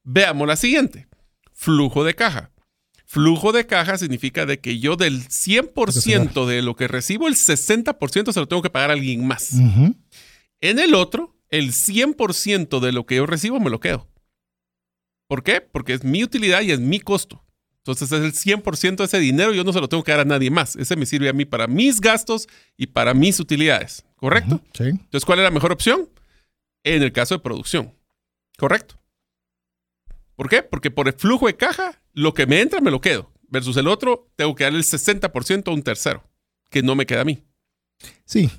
Veamos 0.05 0.47
la 0.47 0.55
siguiente. 0.55 1.07
Flujo 1.51 2.03
de 2.03 2.15
caja. 2.15 2.51
Flujo 3.05 3.51
de 3.51 3.65
caja 3.65 3.97
significa 3.97 4.45
de 4.45 4.59
que 4.59 4.79
yo 4.79 4.95
del 4.95 5.27
100% 5.27 6.45
de 6.45 6.61
lo 6.61 6.75
que 6.75 6.87
recibo, 6.87 7.27
el 7.27 7.35
60% 7.35 8.31
se 8.31 8.39
lo 8.39 8.47
tengo 8.47 8.61
que 8.61 8.69
pagar 8.69 8.91
a 8.91 8.93
alguien 8.93 9.25
más. 9.25 9.53
En 10.61 10.79
el 10.79 10.95
otro, 10.95 11.35
el 11.49 11.71
100% 11.71 12.79
de 12.79 12.91
lo 12.91 13.05
que 13.05 13.15
yo 13.15 13.25
recibo 13.25 13.59
me 13.59 13.69
lo 13.69 13.79
quedo. 13.79 14.07
¿Por 15.27 15.43
qué? 15.43 15.61
Porque 15.61 15.93
es 15.93 16.03
mi 16.03 16.23
utilidad 16.23 16.61
y 16.61 16.71
es 16.71 16.79
mi 16.79 16.99
costo. 16.99 17.43
Entonces 17.77 18.11
es 18.11 18.23
el 18.23 18.33
100% 18.33 18.95
de 18.97 19.03
ese 19.03 19.19
dinero, 19.19 19.53
yo 19.53 19.63
no 19.63 19.71
se 19.71 19.79
lo 19.79 19.87
tengo 19.87 20.03
que 20.03 20.11
dar 20.11 20.21
a 20.21 20.25
nadie 20.25 20.49
más. 20.49 20.75
Ese 20.75 20.95
me 20.95 21.05
sirve 21.05 21.29
a 21.29 21.33
mí 21.33 21.45
para 21.45 21.67
mis 21.67 22.01
gastos 22.01 22.47
y 22.77 22.87
para 22.87 23.13
mis 23.13 23.39
utilidades. 23.39 24.03
¿Correcto? 24.15 24.61
sí. 24.73 24.85
Entonces, 24.85 25.25
¿cuál 25.25 25.39
es 25.39 25.43
la 25.43 25.51
mejor 25.51 25.71
opción? 25.71 26.09
En 26.83 27.03
el 27.03 27.11
caso 27.11 27.35
de 27.35 27.39
producción. 27.39 27.93
¿Correcto? 28.57 28.99
¿Por 30.35 30.49
qué? 30.49 30.63
Porque 30.63 30.91
por 30.91 31.07
el 31.07 31.13
flujo 31.13 31.47
de 31.47 31.55
caja, 31.55 32.01
lo 32.13 32.33
que 32.33 32.45
me 32.45 32.61
entra 32.61 32.81
me 32.81 32.91
lo 32.91 33.01
quedo. 33.01 33.31
Versus 33.47 33.77
el 33.77 33.87
otro, 33.87 34.29
tengo 34.35 34.55
que 34.55 34.63
darle 34.63 34.79
el 34.79 34.85
60% 34.85 35.67
a 35.67 35.73
un 35.73 35.83
tercero, 35.83 36.23
que 36.69 36.83
no 36.83 36.95
me 36.95 37.05
queda 37.05 37.21
a 37.21 37.25
mí. 37.25 37.43
Sí, 38.25 38.49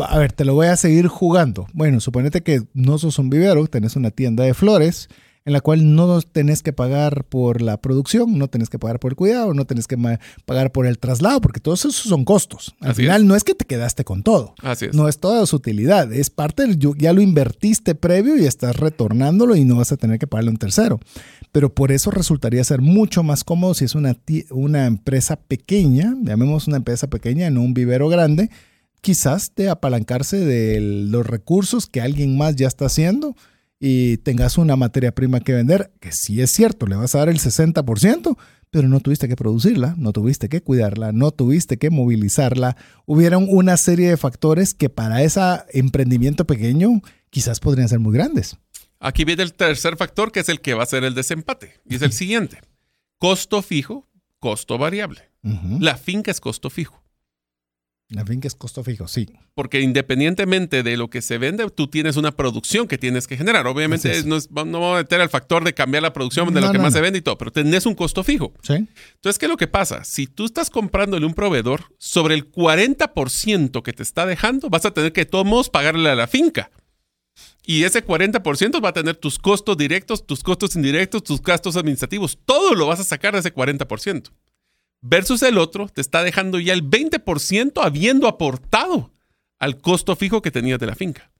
a 0.00 0.18
ver, 0.18 0.32
te 0.32 0.44
lo 0.44 0.54
voy 0.54 0.68
a 0.68 0.76
seguir 0.76 1.08
jugando. 1.08 1.66
Bueno, 1.72 2.00
suponete 2.00 2.42
que 2.42 2.62
no 2.74 2.98
sos 2.98 3.18
un 3.18 3.30
vivero, 3.30 3.66
tenés 3.66 3.96
una 3.96 4.10
tienda 4.10 4.44
de 4.44 4.54
flores 4.54 5.08
en 5.44 5.52
la 5.54 5.60
cual 5.60 5.94
no 5.94 6.20
tenés 6.20 6.62
que 6.62 6.72
pagar 6.72 7.24
por 7.24 7.62
la 7.62 7.80
producción, 7.80 8.36
no 8.36 8.48
tenés 8.48 8.68
que 8.68 8.78
pagar 8.78 9.00
por 9.00 9.12
el 9.12 9.16
cuidado, 9.16 9.54
no 9.54 9.64
tenés 9.64 9.86
que 9.86 9.96
pagar 10.44 10.70
por 10.70 10.86
el 10.86 10.98
traslado, 10.98 11.40
porque 11.40 11.60
todos 11.60 11.80
esos 11.80 11.96
son 11.96 12.24
costos. 12.24 12.74
Al 12.80 12.94
final 12.94 13.26
no 13.26 13.34
es 13.34 13.42
que 13.42 13.54
te 13.54 13.64
quedaste 13.64 14.04
con 14.04 14.22
todo. 14.22 14.54
Así 14.62 14.86
es. 14.86 14.94
No 14.94 15.08
es 15.08 15.18
toda 15.18 15.46
su 15.46 15.56
utilidad, 15.56 16.12
es 16.12 16.28
parte, 16.28 16.66
del, 16.66 16.78
ya 16.78 17.12
lo 17.12 17.22
invertiste 17.22 17.94
previo 17.94 18.36
y 18.36 18.44
estás 18.44 18.76
retornándolo 18.76 19.56
y 19.56 19.64
no 19.64 19.76
vas 19.76 19.92
a 19.92 19.96
tener 19.96 20.18
que 20.18 20.26
pagarle 20.26 20.50
a 20.50 20.52
un 20.52 20.58
tercero. 20.58 21.00
Pero 21.52 21.74
por 21.74 21.90
eso 21.90 22.10
resultaría 22.10 22.62
ser 22.62 22.80
mucho 22.80 23.22
más 23.22 23.42
cómodo 23.42 23.74
si 23.74 23.86
es 23.86 23.94
una, 23.94 24.16
una 24.50 24.86
empresa 24.86 25.36
pequeña, 25.36 26.14
llamemos 26.22 26.68
una 26.68 26.76
empresa 26.76 27.08
pequeña, 27.08 27.50
no 27.50 27.62
un 27.62 27.74
vivero 27.74 28.08
grande, 28.08 28.50
quizás 29.00 29.52
de 29.56 29.70
apalancarse 29.70 30.38
de 30.38 30.80
los 30.80 31.26
recursos 31.26 31.86
que 31.86 32.02
alguien 32.02 32.36
más 32.36 32.56
ya 32.56 32.68
está 32.68 32.86
haciendo 32.86 33.34
y 33.80 34.18
tengas 34.18 34.58
una 34.58 34.76
materia 34.76 35.14
prima 35.14 35.40
que 35.40 35.54
vender, 35.54 35.90
que 36.00 36.12
sí 36.12 36.42
es 36.42 36.52
cierto, 36.52 36.86
le 36.86 36.96
vas 36.96 37.14
a 37.14 37.18
dar 37.20 37.30
el 37.30 37.38
60%, 37.38 38.36
pero 38.70 38.86
no 38.88 39.00
tuviste 39.00 39.26
que 39.26 39.36
producirla, 39.36 39.94
no 39.96 40.12
tuviste 40.12 40.50
que 40.50 40.62
cuidarla, 40.62 41.12
no 41.12 41.32
tuviste 41.32 41.78
que 41.78 41.88
movilizarla. 41.88 42.76
Hubieron 43.06 43.46
una 43.48 43.78
serie 43.78 44.10
de 44.10 44.16
factores 44.18 44.74
que 44.74 44.90
para 44.90 45.22
ese 45.22 45.40
emprendimiento 45.72 46.46
pequeño 46.46 47.00
quizás 47.30 47.58
podrían 47.58 47.88
ser 47.88 47.98
muy 47.98 48.12
grandes. 48.14 48.58
Aquí 49.00 49.24
viene 49.24 49.42
el 49.42 49.54
tercer 49.54 49.96
factor, 49.96 50.30
que 50.30 50.40
es 50.40 50.50
el 50.50 50.60
que 50.60 50.74
va 50.74 50.82
a 50.82 50.86
ser 50.86 51.04
el 51.04 51.14
desempate, 51.14 51.80
y 51.88 51.96
es 51.96 52.02
el 52.02 52.12
siguiente. 52.12 52.60
Costo 53.18 53.62
fijo, 53.62 54.06
costo 54.38 54.76
variable. 54.76 55.30
La 55.42 55.96
finca 55.96 56.30
es 56.30 56.38
costo 56.38 56.68
fijo. 56.68 56.99
La 58.10 58.26
finca 58.26 58.48
es 58.48 58.56
costo 58.56 58.82
fijo, 58.82 59.06
sí. 59.06 59.28
Porque 59.54 59.80
independientemente 59.80 60.82
de 60.82 60.96
lo 60.96 61.08
que 61.08 61.22
se 61.22 61.38
vende, 61.38 61.70
tú 61.70 61.86
tienes 61.86 62.16
una 62.16 62.32
producción 62.32 62.88
que 62.88 62.98
tienes 62.98 63.28
que 63.28 63.36
generar. 63.36 63.68
Obviamente 63.68 64.24
no, 64.24 64.34
es, 64.34 64.50
no 64.50 64.80
va 64.80 64.94
a 64.96 64.98
meter 64.98 65.20
al 65.20 65.28
factor 65.28 65.62
de 65.62 65.74
cambiar 65.74 66.02
la 66.02 66.12
producción 66.12 66.52
de 66.52 66.60
lo 66.60 66.72
que 66.72 66.80
más 66.80 66.92
se 66.92 67.00
vende 67.00 67.20
y 67.20 67.22
todo, 67.22 67.38
pero 67.38 67.52
tenés 67.52 67.86
un 67.86 67.94
costo 67.94 68.24
fijo. 68.24 68.52
Sí. 68.62 68.74
Entonces, 69.14 69.38
¿qué 69.38 69.46
es 69.46 69.50
lo 69.50 69.56
que 69.56 69.68
pasa? 69.68 70.02
Si 70.02 70.26
tú 70.26 70.44
estás 70.44 70.70
comprándole 70.70 71.24
un 71.24 71.34
proveedor, 71.34 71.84
sobre 71.98 72.34
el 72.34 72.50
40% 72.50 73.82
que 73.82 73.92
te 73.92 74.02
está 74.02 74.26
dejando, 74.26 74.68
vas 74.70 74.86
a 74.86 74.90
tener 74.90 75.12
que 75.12 75.20
de 75.20 75.26
todos 75.26 75.46
modos 75.46 75.70
pagarle 75.70 76.10
a 76.10 76.16
la 76.16 76.26
finca. 76.26 76.72
Y 77.64 77.84
ese 77.84 78.04
40% 78.04 78.84
va 78.84 78.88
a 78.88 78.92
tener 78.92 79.14
tus 79.14 79.38
costos 79.38 79.76
directos, 79.76 80.26
tus 80.26 80.42
costos 80.42 80.74
indirectos, 80.74 81.22
tus 81.22 81.40
gastos 81.40 81.76
administrativos. 81.76 82.36
Todo 82.44 82.74
lo 82.74 82.88
vas 82.88 82.98
a 82.98 83.04
sacar 83.04 83.34
de 83.34 83.40
ese 83.40 83.54
40% 83.54 84.30
versus 85.02 85.42
el 85.42 85.58
otro 85.58 85.88
te 85.88 86.00
está 86.00 86.22
dejando 86.22 86.58
ya 86.58 86.72
el 86.72 86.88
20% 86.88 87.82
habiendo 87.82 88.28
aportado 88.28 89.12
al 89.58 89.80
costo 89.80 90.16
fijo 90.16 90.42
que 90.42 90.50
tenías 90.50 90.78
de 90.78 90.86
la 90.86 90.94
finca. 90.94 91.30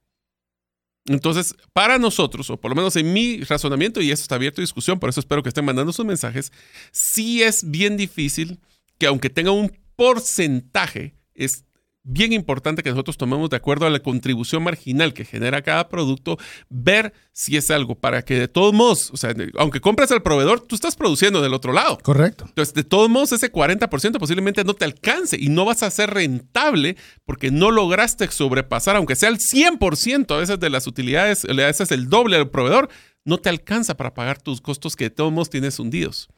Entonces, 1.06 1.54
para 1.72 1.98
nosotros, 1.98 2.50
o 2.50 2.60
por 2.60 2.70
lo 2.70 2.76
menos 2.76 2.94
en 2.96 3.12
mi 3.12 3.42
razonamiento, 3.42 4.00
y 4.00 4.10
esto 4.10 4.22
está 4.22 4.34
abierto 4.34 4.60
a 4.60 4.62
discusión, 4.62 5.00
por 5.00 5.08
eso 5.08 5.20
espero 5.20 5.42
que 5.42 5.48
estén 5.48 5.64
mandando 5.64 5.92
sus 5.92 6.04
mensajes, 6.04 6.52
sí 6.92 7.42
es 7.42 7.68
bien 7.68 7.96
difícil 7.96 8.60
que 8.98 9.06
aunque 9.06 9.30
tenga 9.30 9.50
un 9.50 9.72
porcentaje, 9.96 11.14
es 11.34 11.64
bien 12.02 12.32
importante 12.32 12.82
que 12.82 12.90
nosotros 12.90 13.16
tomemos 13.16 13.50
de 13.50 13.56
acuerdo 13.56 13.86
a 13.86 13.90
la 13.90 14.00
contribución 14.00 14.62
marginal 14.62 15.12
que 15.12 15.24
genera 15.24 15.62
cada 15.62 15.88
producto, 15.88 16.38
ver 16.68 17.12
si 17.32 17.56
es 17.56 17.70
algo 17.70 17.94
para 17.94 18.22
que 18.22 18.34
de 18.34 18.48
todos 18.48 18.72
modos, 18.72 19.10
o 19.12 19.16
sea, 19.16 19.34
aunque 19.58 19.80
compres 19.80 20.10
al 20.10 20.22
proveedor, 20.22 20.60
tú 20.60 20.74
estás 20.74 20.96
produciendo 20.96 21.42
del 21.42 21.54
otro 21.54 21.72
lado. 21.72 21.98
Correcto. 22.02 22.44
Entonces, 22.48 22.74
de 22.74 22.84
todos 22.84 23.10
modos, 23.10 23.32
ese 23.32 23.52
40% 23.52 24.18
posiblemente 24.18 24.64
no 24.64 24.74
te 24.74 24.84
alcance 24.84 25.36
y 25.38 25.48
no 25.48 25.64
vas 25.64 25.82
a 25.82 25.90
ser 25.90 26.10
rentable 26.10 26.96
porque 27.24 27.50
no 27.50 27.70
lograste 27.70 28.30
sobrepasar, 28.30 28.96
aunque 28.96 29.16
sea 29.16 29.28
el 29.28 29.38
100% 29.38 30.34
a 30.34 30.38
veces 30.38 30.58
de 30.58 30.70
las 30.70 30.86
utilidades, 30.86 31.44
le 31.44 31.64
haces 31.64 31.90
el 31.92 32.08
doble 32.08 32.36
al 32.36 32.50
proveedor, 32.50 32.88
no 33.24 33.38
te 33.38 33.48
alcanza 33.48 33.96
para 33.96 34.14
pagar 34.14 34.40
tus 34.40 34.60
costos 34.60 34.96
que 34.96 35.04
de 35.04 35.10
todos 35.10 35.32
modos 35.32 35.50
tienes 35.50 35.78
hundidos. 35.78 36.28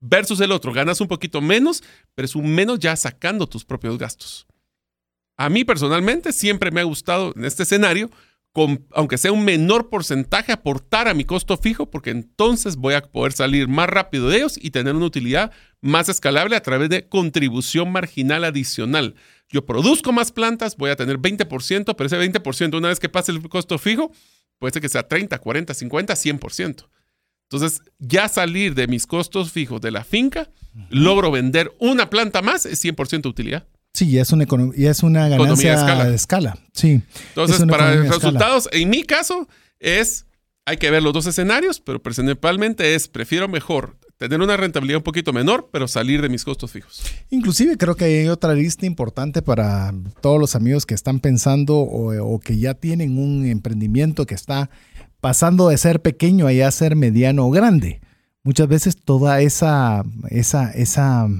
Versus 0.00 0.40
el 0.40 0.52
otro, 0.52 0.72
ganas 0.72 1.00
un 1.00 1.08
poquito 1.08 1.40
menos, 1.40 1.82
pero 2.14 2.26
es 2.26 2.36
un 2.36 2.54
menos 2.54 2.78
ya 2.78 2.94
sacando 2.96 3.46
tus 3.46 3.64
propios 3.64 3.96
gastos. 3.96 4.46
A 5.36 5.48
mí 5.48 5.64
personalmente 5.64 6.32
siempre 6.32 6.70
me 6.70 6.80
ha 6.80 6.84
gustado 6.84 7.32
en 7.36 7.44
este 7.44 7.64
escenario, 7.64 8.10
aunque 8.92 9.18
sea 9.18 9.32
un 9.32 9.44
menor 9.44 9.90
porcentaje, 9.90 10.50
aportar 10.50 11.08
a 11.08 11.14
mi 11.14 11.24
costo 11.24 11.58
fijo, 11.58 11.90
porque 11.90 12.10
entonces 12.10 12.76
voy 12.76 12.94
a 12.94 13.02
poder 13.02 13.32
salir 13.32 13.68
más 13.68 13.88
rápido 13.88 14.30
de 14.30 14.38
ellos 14.38 14.58
y 14.60 14.70
tener 14.70 14.94
una 14.94 15.04
utilidad 15.04 15.52
más 15.82 16.08
escalable 16.08 16.56
a 16.56 16.62
través 16.62 16.88
de 16.88 17.06
contribución 17.06 17.92
marginal 17.92 18.44
adicional. 18.44 19.14
Yo 19.48 19.66
produzco 19.66 20.10
más 20.12 20.32
plantas, 20.32 20.76
voy 20.76 20.90
a 20.90 20.96
tener 20.96 21.18
20%, 21.18 21.94
pero 21.94 22.06
ese 22.06 22.18
20%, 22.18 22.78
una 22.78 22.88
vez 22.88 22.98
que 22.98 23.10
pase 23.10 23.32
el 23.32 23.46
costo 23.48 23.78
fijo, 23.78 24.10
puede 24.58 24.72
ser 24.72 24.82
que 24.82 24.88
sea 24.88 25.06
30, 25.06 25.38
40, 25.38 25.74
50, 25.74 26.14
100%. 26.14 26.88
Entonces, 27.48 27.82
ya 27.98 28.28
salir 28.28 28.74
de 28.74 28.88
mis 28.88 29.06
costos 29.06 29.52
fijos 29.52 29.80
de 29.80 29.90
la 29.90 30.02
finca, 30.02 30.50
logro 30.88 31.30
vender 31.30 31.76
una 31.78 32.10
planta 32.10 32.42
más, 32.42 32.66
es 32.66 32.84
100% 32.84 33.26
utilidad. 33.26 33.68
Sí, 33.96 34.18
es 34.18 34.30
una, 34.30 34.44
y 34.76 34.84
es 34.84 35.02
una 35.02 35.26
ganancia 35.26 35.70
de 35.70 35.76
escala. 35.78 36.08
escala. 36.10 36.58
Sí. 36.74 37.00
Entonces, 37.30 37.64
para 37.64 37.96
resultados, 38.02 38.68
en 38.70 38.90
mi 38.90 39.04
caso, 39.04 39.48
es, 39.80 40.26
hay 40.66 40.76
que 40.76 40.90
ver 40.90 41.02
los 41.02 41.14
dos 41.14 41.26
escenarios, 41.26 41.80
pero 41.80 42.02
principalmente 42.02 42.94
es, 42.94 43.08
prefiero 43.08 43.48
mejor 43.48 43.96
tener 44.18 44.42
una 44.42 44.58
rentabilidad 44.58 44.98
un 44.98 45.02
poquito 45.02 45.32
menor, 45.32 45.70
pero 45.72 45.88
salir 45.88 46.20
de 46.20 46.28
mis 46.28 46.44
costos 46.44 46.72
fijos. 46.72 47.02
Inclusive 47.30 47.78
creo 47.78 47.96
que 47.96 48.04
hay 48.04 48.28
otra 48.28 48.52
lista 48.52 48.84
importante 48.84 49.40
para 49.40 49.94
todos 50.20 50.38
los 50.38 50.54
amigos 50.56 50.84
que 50.84 50.92
están 50.92 51.20
pensando 51.20 51.78
o, 51.78 52.38
que 52.40 52.58
ya 52.58 52.74
tienen 52.74 53.16
un 53.16 53.46
emprendimiento 53.46 54.26
que 54.26 54.34
está 54.34 54.68
pasando 55.22 55.70
de 55.70 55.78
ser 55.78 56.02
pequeño 56.02 56.48
a 56.48 56.70
ser 56.70 56.96
mediano 56.96 57.46
o 57.46 57.50
grande. 57.50 58.02
Muchas 58.42 58.68
veces 58.68 58.98
toda 59.02 59.40
esa, 59.40 60.04
esa, 60.28 60.70
esa 60.72 61.30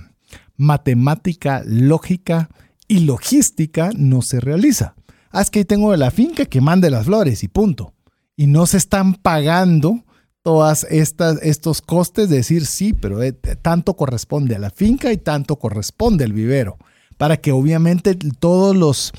matemática, 0.56 1.62
lógica 1.66 2.48
y 2.88 3.00
logística 3.00 3.90
no 3.96 4.22
se 4.22 4.40
realiza. 4.40 4.94
Es 5.32 5.50
que 5.50 5.64
tengo 5.64 5.94
la 5.96 6.10
finca 6.10 6.46
que 6.46 6.60
mande 6.60 6.90
las 6.90 7.06
flores 7.06 7.42
y 7.42 7.48
punto. 7.48 7.92
Y 8.36 8.46
no 8.46 8.66
se 8.66 8.76
están 8.76 9.14
pagando 9.14 10.04
todas 10.42 10.86
estas 10.90 11.42
estos 11.42 11.82
costes 11.82 12.28
de 12.28 12.36
decir 12.36 12.66
sí, 12.66 12.92
pero 12.92 13.22
eh, 13.22 13.32
tanto 13.32 13.94
corresponde 13.94 14.54
a 14.54 14.58
la 14.58 14.70
finca 14.70 15.12
y 15.12 15.16
tanto 15.16 15.56
corresponde 15.56 16.24
al 16.24 16.32
vivero. 16.32 16.78
Para 17.16 17.38
que 17.38 17.52
obviamente 17.52 18.14
todos 18.14 18.76
los, 18.76 19.12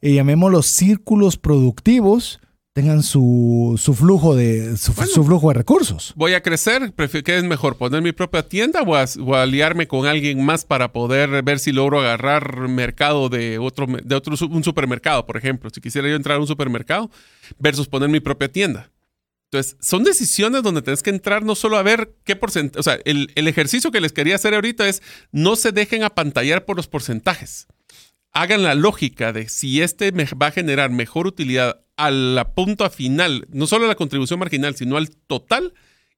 eh, 0.00 0.14
llamémoslos 0.14 0.72
círculos 0.72 1.36
productivos, 1.36 2.40
tengan 2.72 3.02
su, 3.02 3.78
flujo 3.94 4.34
de 4.34 4.76
su, 4.76 4.92
flujo 4.92 5.48
de 5.48 5.54
recursos. 5.54 6.12
Voy 6.16 6.32
a 6.32 6.42
crecer, 6.42 6.94
¿qué 6.94 7.36
es 7.36 7.44
mejor? 7.44 7.76
¿Poner 7.76 8.00
mi 8.02 8.12
propia 8.12 8.48
tienda 8.48 8.82
o, 8.82 9.34
aliarme 9.34 9.86
con 9.86 10.06
alguien 10.06 10.42
más 10.44 10.64
para 10.64 10.92
poder 10.92 11.42
ver 11.42 11.58
si 11.58 11.72
logro 11.72 12.00
agarrar 12.00 12.68
mercado 12.68 13.28
de 13.28 13.58
otro, 13.58 13.86
de 13.86 14.14
otro 14.14 14.34
un 14.48 14.64
supermercado, 14.64 15.26
por 15.26 15.36
ejemplo? 15.36 15.68
Si 15.72 15.80
quisiera 15.80 16.08
yo 16.08 16.16
entrar 16.16 16.38
a 16.38 16.40
un 16.40 16.46
supermercado 16.46 17.10
versus 17.58 17.88
poner 17.88 18.08
mi 18.08 18.20
propia 18.20 18.50
tienda. 18.50 18.90
Entonces, 19.50 19.76
son 19.82 20.02
decisiones 20.02 20.62
donde 20.62 20.80
tienes 20.80 21.02
que 21.02 21.10
entrar 21.10 21.44
no 21.44 21.54
solo 21.54 21.76
a 21.76 21.82
ver 21.82 22.14
qué 22.24 22.36
porcentaje, 22.36 22.80
o 22.80 22.82
sea, 22.82 22.98
el, 23.04 23.30
el 23.34 23.48
ejercicio 23.48 23.90
que 23.90 24.00
les 24.00 24.12
quería 24.12 24.36
hacer 24.36 24.54
ahorita 24.54 24.88
es 24.88 25.02
no 25.30 25.56
se 25.56 25.72
dejen 25.72 26.04
apantallar 26.04 26.64
por 26.64 26.76
los 26.76 26.88
porcentajes 26.88 27.66
hagan 28.32 28.62
la 28.62 28.74
lógica 28.74 29.32
de 29.32 29.48
si 29.48 29.82
este 29.82 30.10
va 30.10 30.46
a 30.46 30.50
generar 30.50 30.90
mejor 30.90 31.26
utilidad 31.26 31.80
a 31.96 32.10
la 32.10 32.54
punta 32.54 32.90
final, 32.90 33.46
no 33.50 33.66
solo 33.66 33.84
a 33.84 33.88
la 33.88 33.94
contribución 33.94 34.40
marginal, 34.40 34.74
sino 34.74 34.96
al 34.96 35.10
total, 35.10 35.74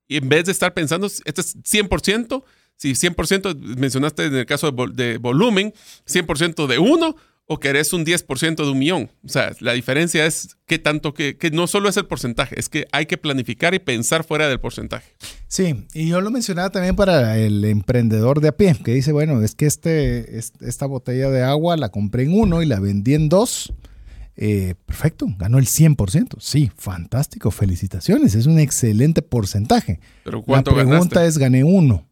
y 0.06 0.16
en 0.16 0.28
vez 0.28 0.44
de 0.46 0.52
estar 0.52 0.74
pensando, 0.74 1.06
este 1.06 1.40
es 1.40 1.56
100%, 1.56 2.44
si 2.76 2.92
100% 2.92 3.56
mencionaste 3.76 4.26
en 4.26 4.36
el 4.36 4.46
caso 4.46 4.70
de, 4.70 5.18
volumen, 5.18 5.74
100% 6.06 6.66
de 6.66 6.78
uno, 6.78 7.16
o 7.46 7.60
querés 7.60 7.92
un 7.92 8.04
10% 8.04 8.56
de 8.56 8.70
un 8.70 8.78
millón. 8.78 9.10
O 9.24 9.28
sea, 9.28 9.52
la 9.60 9.72
diferencia 9.72 10.24
es 10.24 10.56
que 10.66 10.78
tanto 10.78 11.12
que, 11.12 11.36
que, 11.36 11.50
no 11.50 11.66
solo 11.66 11.88
es 11.88 11.96
el 11.96 12.06
porcentaje, 12.06 12.58
es 12.58 12.68
que 12.68 12.86
hay 12.92 13.06
que 13.06 13.18
planificar 13.18 13.74
y 13.74 13.78
pensar 13.78 14.24
fuera 14.24 14.48
del 14.48 14.60
porcentaje. 14.60 15.12
Sí, 15.46 15.86
y 15.92 16.08
yo 16.08 16.20
lo 16.20 16.30
mencionaba 16.30 16.70
también 16.70 16.96
para 16.96 17.36
el 17.38 17.64
emprendedor 17.64 18.40
de 18.40 18.48
a 18.48 18.56
pie, 18.56 18.76
que 18.82 18.94
dice, 18.94 19.12
bueno, 19.12 19.42
es 19.42 19.54
que 19.54 19.66
este, 19.66 20.38
esta 20.38 20.86
botella 20.86 21.30
de 21.30 21.42
agua 21.42 21.76
la 21.76 21.90
compré 21.90 22.24
en 22.24 22.38
uno 22.38 22.62
y 22.62 22.66
la 22.66 22.80
vendí 22.80 23.14
en 23.14 23.28
dos 23.28 23.72
eh, 24.36 24.74
perfecto, 24.86 25.26
ganó 25.38 25.58
el 25.58 25.66
100%. 25.66 26.36
Sí, 26.40 26.70
fantástico, 26.76 27.50
felicitaciones, 27.50 28.34
es 28.34 28.46
un 28.46 28.58
excelente 28.58 29.22
porcentaje. 29.22 30.00
Pero 30.24 30.42
La 30.46 30.62
pregunta 30.62 31.24
es, 31.24 31.38
gané 31.38 31.62
uno. 31.62 32.06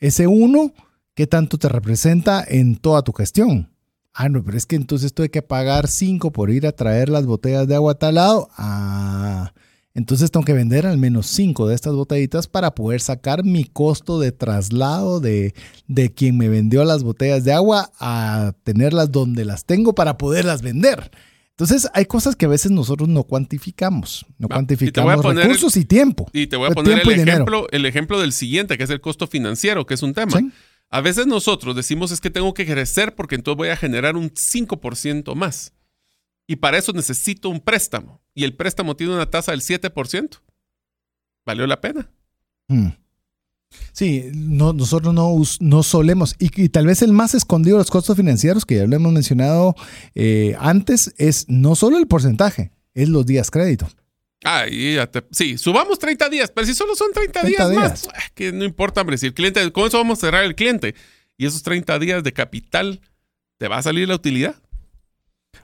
Ese 0.00 0.26
uno, 0.26 0.72
¿qué 1.14 1.26
tanto 1.26 1.58
te 1.58 1.68
representa 1.68 2.44
en 2.46 2.76
toda 2.76 3.02
tu 3.02 3.12
gestión? 3.12 3.70
Ah, 4.12 4.28
no, 4.28 4.42
pero 4.42 4.56
es 4.56 4.66
que 4.66 4.76
entonces 4.76 5.14
tuve 5.14 5.30
que 5.30 5.42
pagar 5.42 5.88
cinco 5.88 6.32
por 6.32 6.50
ir 6.50 6.66
a 6.66 6.72
traer 6.72 7.08
las 7.08 7.26
botellas 7.26 7.68
de 7.68 7.76
agua 7.76 7.92
a 7.92 7.98
tal 7.98 8.16
lado. 8.16 8.48
Ah, 8.56 9.52
entonces 9.94 10.30
tengo 10.30 10.44
que 10.44 10.52
vender 10.52 10.86
al 10.86 10.98
menos 10.98 11.26
cinco 11.26 11.68
de 11.68 11.74
estas 11.74 11.94
botellitas 11.94 12.46
para 12.46 12.74
poder 12.74 13.00
sacar 13.00 13.44
mi 13.44 13.64
costo 13.64 14.20
de 14.20 14.32
traslado 14.32 15.20
de, 15.20 15.54
de 15.88 16.12
quien 16.12 16.36
me 16.38 16.48
vendió 16.48 16.84
las 16.84 17.02
botellas 17.02 17.44
de 17.44 17.52
agua 17.52 17.90
a 17.98 18.52
tenerlas 18.64 19.10
donde 19.10 19.44
las 19.44 19.64
tengo 19.64 19.94
para 19.94 20.16
poderlas 20.16 20.62
vender. 20.62 21.10
Entonces, 21.60 21.90
hay 21.92 22.06
cosas 22.06 22.36
que 22.36 22.46
a 22.46 22.48
veces 22.48 22.72
nosotros 22.72 23.06
no 23.10 23.24
cuantificamos. 23.24 24.24
No 24.38 24.48
cuantificamos 24.48 25.22
recursos 25.22 25.76
y 25.76 25.84
tiempo. 25.84 26.26
Y 26.32 26.46
te 26.46 26.56
voy 26.56 26.70
a 26.70 26.74
poner 26.74 27.00
el 27.00 27.28
ejemplo, 27.28 27.66
el 27.70 27.84
ejemplo 27.84 28.18
del 28.18 28.32
siguiente, 28.32 28.78
que 28.78 28.84
es 28.84 28.90
el 28.90 29.02
costo 29.02 29.26
financiero, 29.26 29.84
que 29.84 29.92
es 29.92 30.02
un 30.02 30.14
tema. 30.14 30.40
A 30.90 31.00
veces 31.00 31.26
nosotros 31.26 31.76
decimos 31.76 32.10
es 32.10 32.20
que 32.20 32.30
tengo 32.30 32.52
que 32.52 32.66
crecer 32.66 33.14
porque 33.14 33.36
entonces 33.36 33.56
voy 33.56 33.68
a 33.68 33.76
generar 33.76 34.16
un 34.16 34.30
5% 34.30 35.34
más. 35.34 35.72
Y 36.46 36.56
para 36.56 36.78
eso 36.78 36.92
necesito 36.92 37.48
un 37.48 37.60
préstamo. 37.60 38.20
Y 38.34 38.42
el 38.42 38.56
préstamo 38.56 38.96
tiene 38.96 39.14
una 39.14 39.30
tasa 39.30 39.52
del 39.52 39.60
7%. 39.60 40.40
¿Valió 41.46 41.66
la 41.66 41.80
pena? 41.80 42.10
Mm. 42.66 42.88
Sí, 43.92 44.30
no, 44.34 44.72
nosotros 44.72 45.14
no, 45.14 45.40
no 45.60 45.82
solemos, 45.84 46.34
y, 46.40 46.68
tal 46.70 46.86
vez 46.86 47.02
el 47.02 47.12
más 47.12 47.34
escondido 47.34 47.76
de 47.76 47.82
los 47.82 47.90
costos 47.90 48.16
financieros, 48.16 48.66
que 48.66 48.76
ya 48.76 48.86
lo 48.86 48.96
hemos 48.96 49.12
mencionado 49.12 49.76
eh, 50.16 50.56
antes, 50.58 51.14
es 51.18 51.46
no 51.48 51.76
solo 51.76 51.98
el 51.98 52.08
porcentaje, 52.08 52.72
es 52.94 53.08
los 53.08 53.26
días 53.26 53.50
crédito. 53.52 53.88
Ah, 54.44 54.64
sí, 55.30 55.58
subamos 55.58 55.98
30 55.98 56.28
días, 56.30 56.50
pero 56.54 56.66
si 56.66 56.74
solo 56.74 56.96
son 56.96 57.12
30, 57.12 57.42
días, 57.42 57.70
más, 57.72 58.08
que 58.34 58.52
no 58.52 58.64
importa, 58.64 59.02
hombre, 59.02 59.18
si 59.18 59.26
el 59.26 59.34
cliente, 59.34 59.70
con 59.70 59.86
eso 59.86 59.98
vamos 59.98 60.18
a 60.18 60.20
cerrar 60.22 60.44
el 60.44 60.54
cliente, 60.54 60.94
y 61.36 61.46
esos 61.46 61.62
30 61.62 61.98
días 61.98 62.24
de 62.24 62.32
capital, 62.32 63.00
¿te 63.58 63.68
va 63.68 63.78
a 63.78 63.82
salir 63.82 64.08
la 64.08 64.14
utilidad? 64.14 64.56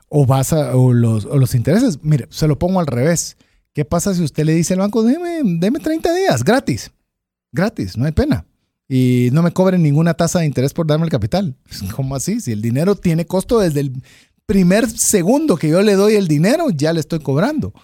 O, 0.08 0.26
vas 0.26 0.52
a, 0.52 0.76
o, 0.76 0.92
los, 0.92 1.24
o 1.24 1.38
los 1.38 1.54
intereses, 1.54 2.00
mire, 2.02 2.26
se 2.30 2.46
lo 2.46 2.58
pongo 2.58 2.80
al 2.80 2.86
revés. 2.86 3.36
¿Qué 3.72 3.84
pasa 3.84 4.14
si 4.14 4.22
usted 4.22 4.44
le 4.44 4.54
dice 4.54 4.74
al 4.74 4.80
banco, 4.80 5.02
deme, 5.02 5.40
deme 5.42 5.78
30 5.78 6.12
días 6.14 6.44
gratis? 6.44 6.90
gratis, 7.56 7.96
no 7.96 8.04
hay 8.04 8.12
pena. 8.12 8.46
Y 8.88 9.30
no 9.32 9.42
me 9.42 9.50
cobren 9.50 9.82
ninguna 9.82 10.14
tasa 10.14 10.38
de 10.38 10.46
interés 10.46 10.72
por 10.72 10.86
darme 10.86 11.06
el 11.06 11.10
capital. 11.10 11.56
¿Cómo 11.96 12.14
así? 12.14 12.40
Si 12.40 12.52
el 12.52 12.62
dinero 12.62 12.94
tiene 12.94 13.26
costo 13.26 13.58
desde 13.58 13.80
el 13.80 13.92
primer 14.46 14.88
segundo 14.88 15.56
que 15.56 15.68
yo 15.68 15.82
le 15.82 15.94
doy 15.94 16.14
el 16.14 16.28
dinero, 16.28 16.70
ya 16.70 16.92
le 16.92 17.00
estoy 17.00 17.18
cobrando. 17.18 17.74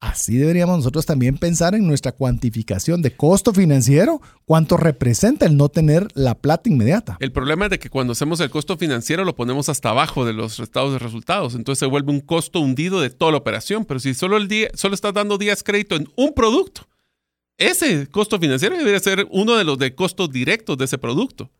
Así 0.00 0.36
deberíamos 0.36 0.76
nosotros 0.76 1.06
también 1.06 1.38
pensar 1.38 1.74
en 1.74 1.86
nuestra 1.86 2.12
cuantificación 2.12 3.02
de 3.02 3.16
costo 3.16 3.52
financiero, 3.52 4.20
cuánto 4.44 4.76
representa 4.76 5.44
el 5.44 5.56
no 5.56 5.68
tener 5.70 6.06
la 6.14 6.36
plata 6.36 6.68
inmediata. 6.68 7.16
El 7.18 7.32
problema 7.32 7.64
es 7.64 7.72
de 7.72 7.80
que 7.80 7.90
cuando 7.90 8.12
hacemos 8.12 8.38
el 8.38 8.48
costo 8.48 8.76
financiero 8.76 9.24
lo 9.24 9.34
ponemos 9.34 9.68
hasta 9.68 9.90
abajo 9.90 10.24
de 10.24 10.34
los 10.34 10.60
estados 10.60 10.92
de 10.92 11.00
resultados, 11.00 11.56
entonces 11.56 11.80
se 11.80 11.86
vuelve 11.86 12.12
un 12.12 12.20
costo 12.20 12.60
hundido 12.60 13.00
de 13.00 13.10
toda 13.10 13.32
la 13.32 13.38
operación, 13.38 13.84
pero 13.84 13.98
si 13.98 14.14
solo 14.14 14.36
el 14.36 14.46
día 14.46 14.68
solo 14.74 14.94
estás 14.94 15.14
dando 15.14 15.36
días 15.36 15.64
crédito 15.64 15.96
en 15.96 16.08
un 16.14 16.32
producto, 16.32 16.82
ese 17.56 18.06
costo 18.06 18.38
financiero 18.38 18.76
debería 18.76 19.00
ser 19.00 19.26
uno 19.32 19.56
de 19.56 19.64
los 19.64 19.78
de 19.78 19.96
costos 19.96 20.30
directos 20.30 20.78
de 20.78 20.84
ese 20.84 20.98
producto. 20.98 21.50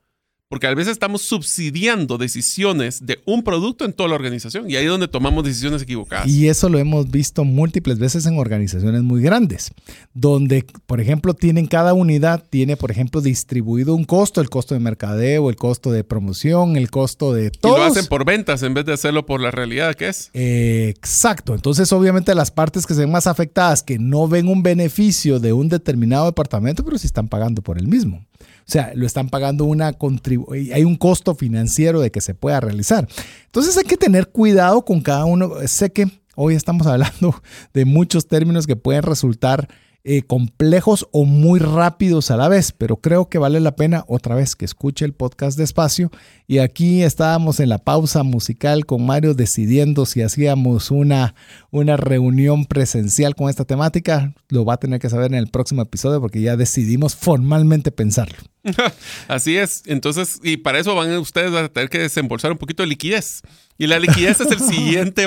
Porque 0.50 0.66
a 0.66 0.72
veces 0.74 0.92
estamos 0.92 1.20
subsidiando 1.22 2.16
decisiones 2.16 3.04
de 3.04 3.20
un 3.26 3.42
producto 3.42 3.84
en 3.84 3.92
toda 3.92 4.08
la 4.08 4.14
organización 4.14 4.70
y 4.70 4.76
ahí 4.76 4.84
es 4.84 4.90
donde 4.90 5.06
tomamos 5.06 5.44
decisiones 5.44 5.82
equivocadas. 5.82 6.26
Y 6.26 6.48
eso 6.48 6.70
lo 6.70 6.78
hemos 6.78 7.10
visto 7.10 7.44
múltiples 7.44 7.98
veces 7.98 8.24
en 8.24 8.38
organizaciones 8.38 9.02
muy 9.02 9.20
grandes, 9.20 9.70
donde, 10.14 10.64
por 10.86 11.02
ejemplo, 11.02 11.34
tienen 11.34 11.66
cada 11.66 11.92
unidad, 11.92 12.42
tiene, 12.48 12.78
por 12.78 12.90
ejemplo, 12.90 13.20
distribuido 13.20 13.94
un 13.94 14.04
costo, 14.04 14.40
el 14.40 14.48
costo 14.48 14.72
de 14.72 14.80
mercadeo, 14.80 15.50
el 15.50 15.56
costo 15.56 15.92
de 15.92 16.02
promoción, 16.02 16.76
el 16.76 16.90
costo 16.90 17.34
de 17.34 17.50
todo. 17.50 17.76
Y 17.76 17.80
lo 17.80 17.84
hacen 17.84 18.06
por 18.06 18.24
ventas 18.24 18.62
en 18.62 18.72
vez 18.72 18.86
de 18.86 18.94
hacerlo 18.94 19.26
por 19.26 19.42
la 19.42 19.50
realidad 19.50 19.94
que 19.96 20.08
es. 20.08 20.30
exacto. 20.32 21.54
Entonces, 21.54 21.92
obviamente, 21.92 22.34
las 22.34 22.50
partes 22.50 22.86
que 22.86 22.94
se 22.94 23.00
ven 23.00 23.12
más 23.12 23.26
afectadas, 23.26 23.82
que 23.82 23.98
no 23.98 24.26
ven 24.26 24.48
un 24.48 24.62
beneficio 24.62 25.40
de 25.40 25.52
un 25.52 25.68
determinado 25.68 26.24
departamento, 26.24 26.82
pero 26.86 26.96
sí 26.96 27.06
están 27.06 27.28
pagando 27.28 27.60
por 27.60 27.76
el 27.76 27.86
mismo. 27.86 28.24
O 28.68 28.70
sea, 28.70 28.92
lo 28.94 29.06
están 29.06 29.30
pagando 29.30 29.64
una 29.64 29.94
contribución, 29.94 30.74
hay 30.74 30.84
un 30.84 30.96
costo 30.96 31.34
financiero 31.34 32.00
de 32.00 32.10
que 32.10 32.20
se 32.20 32.34
pueda 32.34 32.60
realizar. 32.60 33.08
Entonces 33.46 33.78
hay 33.78 33.84
que 33.84 33.96
tener 33.96 34.28
cuidado 34.28 34.84
con 34.84 35.00
cada 35.00 35.24
uno. 35.24 35.52
Sé 35.66 35.90
que 35.90 36.06
hoy 36.36 36.54
estamos 36.54 36.86
hablando 36.86 37.34
de 37.72 37.86
muchos 37.86 38.28
términos 38.28 38.66
que 38.66 38.76
pueden 38.76 39.04
resultar 39.04 39.68
eh, 40.04 40.22
complejos 40.22 41.08
o 41.12 41.24
muy 41.24 41.58
rápidos 41.58 42.30
a 42.30 42.36
la 42.36 42.48
vez, 42.48 42.72
pero 42.72 42.98
creo 42.98 43.28
que 43.28 43.38
vale 43.38 43.58
la 43.58 43.74
pena 43.74 44.04
otra 44.06 44.34
vez 44.34 44.54
que 44.54 44.64
escuche 44.64 45.04
el 45.04 45.12
podcast 45.12 45.58
despacio. 45.58 46.10
Y 46.46 46.58
aquí 46.58 47.02
estábamos 47.02 47.60
en 47.60 47.68
la 47.68 47.78
pausa 47.78 48.22
musical 48.22 48.86
con 48.86 49.04
Mario 49.04 49.34
decidiendo 49.34 50.06
si 50.06 50.22
hacíamos 50.22 50.90
una, 50.90 51.34
una 51.70 51.96
reunión 51.96 52.64
presencial 52.64 53.34
con 53.34 53.50
esta 53.50 53.64
temática. 53.64 54.34
Lo 54.48 54.64
va 54.64 54.74
a 54.74 54.78
tener 54.78 55.00
que 55.00 55.10
saber 55.10 55.32
en 55.32 55.38
el 55.38 55.48
próximo 55.48 55.82
episodio 55.82 56.20
porque 56.20 56.42
ya 56.42 56.56
decidimos 56.56 57.16
formalmente 57.16 57.90
pensarlo. 57.90 58.38
Así 59.28 59.56
es. 59.56 59.82
Entonces, 59.86 60.40
y 60.42 60.58
para 60.58 60.78
eso 60.78 60.94
van 60.94 61.16
ustedes 61.18 61.52
a 61.54 61.68
tener 61.68 61.88
que 61.88 61.98
desembolsar 61.98 62.52
un 62.52 62.58
poquito 62.58 62.82
de 62.82 62.88
liquidez. 62.88 63.42
Y 63.76 63.86
la 63.86 63.98
liquidez 63.98 64.40
es 64.40 64.50
el 64.50 64.60
siguiente 64.74 65.26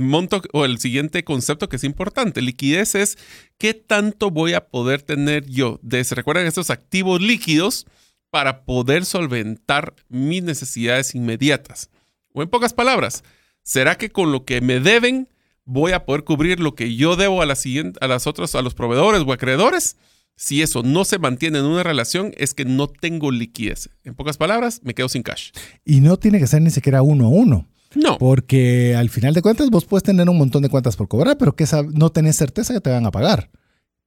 monto 0.00 0.42
o 0.52 0.64
el 0.64 0.78
siguiente 0.78 1.24
concepto 1.24 1.68
que 1.68 1.76
es 1.76 1.84
importante. 1.84 2.42
Liquidez 2.42 2.94
es 2.94 3.18
qué 3.58 3.74
tanto 3.74 4.30
voy 4.30 4.54
a 4.54 4.68
poder 4.68 5.02
tener 5.02 5.46
yo 5.46 5.80
de, 5.82 6.04
¿se 6.04 6.14
recuerdan 6.14 6.46
estos 6.46 6.70
activos 6.70 7.20
líquidos 7.20 7.86
para 8.30 8.64
poder 8.64 9.04
solventar 9.04 9.94
mis 10.08 10.42
necesidades 10.42 11.14
inmediatas? 11.14 11.90
O 12.32 12.42
en 12.42 12.48
pocas 12.48 12.72
palabras, 12.72 13.24
¿será 13.62 13.96
que 13.96 14.10
con 14.10 14.32
lo 14.32 14.44
que 14.44 14.60
me 14.60 14.80
deben 14.80 15.28
voy 15.64 15.92
a 15.92 16.04
poder 16.04 16.24
cubrir 16.24 16.60
lo 16.60 16.74
que 16.74 16.94
yo 16.94 17.16
debo 17.16 17.42
a, 17.42 17.46
la 17.46 17.56
siguiente, 17.56 17.98
a 18.02 18.08
las 18.08 18.26
otras, 18.26 18.54
a 18.54 18.62
los 18.62 18.74
proveedores 18.74 19.22
o 19.26 19.32
acreedores? 19.32 19.96
Si 20.36 20.62
eso 20.62 20.82
no 20.82 21.04
se 21.04 21.18
mantiene 21.18 21.58
en 21.58 21.66
una 21.66 21.82
relación, 21.82 22.32
es 22.36 22.54
que 22.54 22.64
no 22.64 22.88
tengo 22.88 23.30
liquidez. 23.30 23.90
En 24.04 24.14
pocas 24.14 24.36
palabras, 24.36 24.80
me 24.82 24.94
quedo 24.94 25.08
sin 25.08 25.22
cash. 25.22 25.50
Y 25.84 26.00
no 26.00 26.16
tiene 26.16 26.38
que 26.38 26.46
ser 26.46 26.62
ni 26.62 26.70
siquiera 26.70 27.02
uno 27.02 27.26
a 27.26 27.28
uno. 27.28 27.68
No. 27.94 28.18
Porque 28.18 28.94
al 28.96 29.10
final 29.10 29.34
de 29.34 29.42
cuentas 29.42 29.70
vos 29.70 29.84
puedes 29.84 30.02
tener 30.02 30.28
un 30.28 30.38
montón 30.38 30.62
de 30.62 30.68
cuentas 30.68 30.96
por 30.96 31.08
cobrar, 31.08 31.36
pero 31.36 31.54
que 31.54 31.66
no 31.92 32.10
tenés 32.10 32.36
certeza 32.36 32.72
que 32.74 32.80
te 32.80 32.90
van 32.90 33.06
a 33.06 33.10
pagar. 33.10 33.50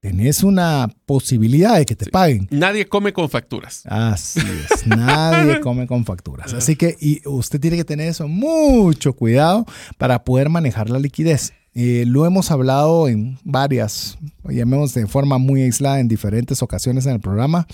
Tenés 0.02 0.44
una 0.44 0.88
posibilidad 1.06 1.78
de 1.78 1.86
que 1.86 1.96
te 1.96 2.12
paguen. 2.12 2.48
Nadie 2.52 2.86
come 2.86 3.12
con 3.12 3.30
facturas. 3.30 3.82
Así 3.86 4.40
es, 4.40 4.86
nadie 4.86 5.60
come 5.62 5.88
con 5.88 6.06
facturas. 6.06 6.54
Así 6.54 6.76
que 6.76 6.96
y 7.00 7.28
usted 7.28 7.60
tiene 7.60 7.78
que 7.78 7.86
tener 7.86 8.10
eso 8.10 8.28
mucho 8.28 9.14
cuidado 9.14 9.66
para 9.98 10.24
poder 10.24 10.50
manejar 10.50 10.90
la 10.90 11.00
liquidez. 11.00 11.54
Eh, 11.78 12.06
lo 12.08 12.26
hemos 12.26 12.52
hablado 12.52 13.10
en 13.10 13.38
varias, 13.44 14.18
llamemos 14.46 14.94
de 14.94 15.08
forma 15.08 15.40
muy 15.40 15.62
aislada 15.62 16.00
en 16.00 16.08
diferentes 16.08 16.62
ocasiones 16.62 17.06
en 17.06 17.12
el 17.12 17.20
programa, 17.20 17.68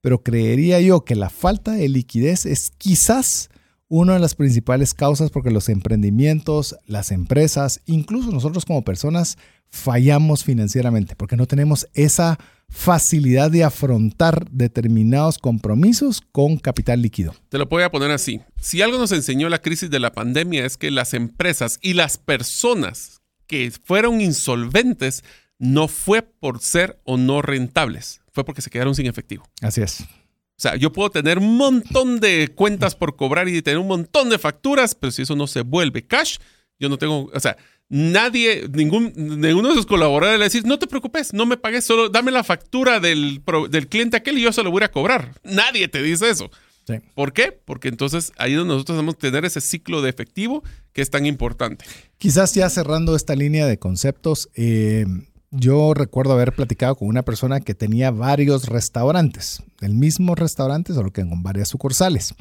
pero 0.00 0.22
creería 0.22 0.80
yo 0.80 1.04
que 1.04 1.14
la 1.14 1.28
falta 1.28 1.72
de 1.72 1.86
liquidez 1.90 2.46
es 2.46 2.72
quizás 2.78 3.50
una 3.88 4.14
de 4.14 4.20
las 4.20 4.34
principales 4.34 4.94
causas 4.94 5.30
porque 5.30 5.50
los 5.50 5.68
emprendimientos, 5.68 6.76
las 6.86 7.10
empresas, 7.10 7.82
incluso 7.84 8.32
nosotros 8.32 8.64
como 8.64 8.84
personas, 8.84 9.36
fallamos 9.68 10.44
financieramente 10.44 11.14
porque 11.14 11.36
no 11.36 11.46
tenemos 11.46 11.86
esa 11.92 12.38
facilidad 12.70 13.50
de 13.50 13.64
afrontar 13.64 14.50
determinados 14.50 15.36
compromisos 15.36 16.22
con 16.32 16.56
capital 16.56 17.02
líquido. 17.02 17.34
Te 17.50 17.58
lo 17.58 17.66
voy 17.66 17.82
a 17.82 17.90
poner 17.90 18.12
así. 18.12 18.40
Si 18.58 18.80
algo 18.80 18.96
nos 18.96 19.12
enseñó 19.12 19.50
la 19.50 19.60
crisis 19.60 19.90
de 19.90 20.00
la 20.00 20.12
pandemia 20.12 20.64
es 20.64 20.78
que 20.78 20.90
las 20.90 21.12
empresas 21.12 21.78
y 21.82 21.92
las 21.92 22.16
personas 22.16 23.21
que 23.52 23.70
fueron 23.70 24.22
insolventes 24.22 25.24
no 25.58 25.86
fue 25.86 26.22
por 26.22 26.60
ser 26.60 26.98
o 27.04 27.18
no 27.18 27.42
rentables, 27.42 28.22
fue 28.32 28.46
porque 28.46 28.62
se 28.62 28.70
quedaron 28.70 28.94
sin 28.94 29.04
efectivo. 29.04 29.46
Así 29.60 29.82
es. 29.82 30.00
O 30.00 30.06
sea, 30.56 30.76
yo 30.76 30.90
puedo 30.90 31.10
tener 31.10 31.36
un 31.36 31.58
montón 31.58 32.18
de 32.18 32.50
cuentas 32.54 32.94
por 32.94 33.14
cobrar 33.14 33.50
y 33.50 33.60
tener 33.60 33.76
un 33.76 33.88
montón 33.88 34.30
de 34.30 34.38
facturas, 34.38 34.94
pero 34.94 35.10
si 35.10 35.20
eso 35.20 35.36
no 35.36 35.46
se 35.46 35.60
vuelve 35.60 36.06
cash, 36.06 36.38
yo 36.78 36.88
no 36.88 36.96
tengo, 36.96 37.30
o 37.30 37.40
sea, 37.40 37.58
nadie, 37.90 38.70
ningún, 38.72 39.12
ninguno 39.14 39.68
de 39.68 39.74
sus 39.74 39.84
colaboradores 39.84 40.38
le 40.38 40.46
dice, 40.46 40.66
no 40.66 40.78
te 40.78 40.86
preocupes, 40.86 41.34
no 41.34 41.44
me 41.44 41.58
pagues, 41.58 41.84
solo 41.84 42.08
dame 42.08 42.30
la 42.30 42.44
factura 42.44 43.00
del, 43.00 43.42
del 43.68 43.86
cliente 43.86 44.16
aquel 44.16 44.38
y 44.38 44.42
yo 44.44 44.52
se 44.52 44.62
lo 44.62 44.70
voy 44.70 44.82
a 44.82 44.90
cobrar. 44.90 45.34
Nadie 45.44 45.88
te 45.88 46.02
dice 46.02 46.30
eso. 46.30 46.50
¿Por 47.14 47.34
qué? 47.34 47.52
Porque 47.52 47.88
entonces 47.88 48.32
ahí 48.38 48.54
nosotros 48.54 48.96
debemos 48.96 49.18
tener 49.18 49.44
ese 49.44 49.60
ciclo 49.60 50.00
de 50.00 50.08
efectivo 50.08 50.62
que 50.92 51.02
es 51.02 51.10
tan 51.10 51.26
importante. 51.26 51.84
Quizás 52.18 52.54
ya 52.54 52.68
cerrando 52.70 53.16
esta 53.16 53.34
línea 53.34 53.66
de 53.66 53.78
conceptos, 53.78 54.48
eh, 54.54 55.06
yo 55.50 55.94
recuerdo 55.94 56.32
haber 56.32 56.54
platicado 56.54 56.96
con 56.96 57.08
una 57.08 57.22
persona 57.22 57.60
que 57.60 57.74
tenía 57.74 58.10
varios 58.10 58.68
restaurantes, 58.68 59.62
el 59.80 59.94
mismo 59.94 60.34
restaurante, 60.34 60.94
solo 60.94 61.12
que 61.12 61.26
con 61.26 61.42
varias 61.42 61.68
sucursales. 61.68 62.34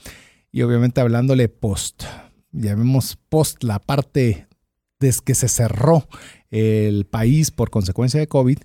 Y 0.52 0.62
obviamente 0.62 1.02
hablándole 1.02 1.50
post, 1.50 2.04
llamemos 2.52 3.18
post 3.30 3.64
la 3.64 3.80
parte 3.80 4.48
desde 5.00 5.24
que 5.24 5.36
se 5.36 5.48
cerró 5.48 6.08
el 6.52 7.06
país 7.06 7.52
por 7.52 7.70
consecuencia 7.70 8.20
de 8.20 8.28
COVID, 8.28 8.60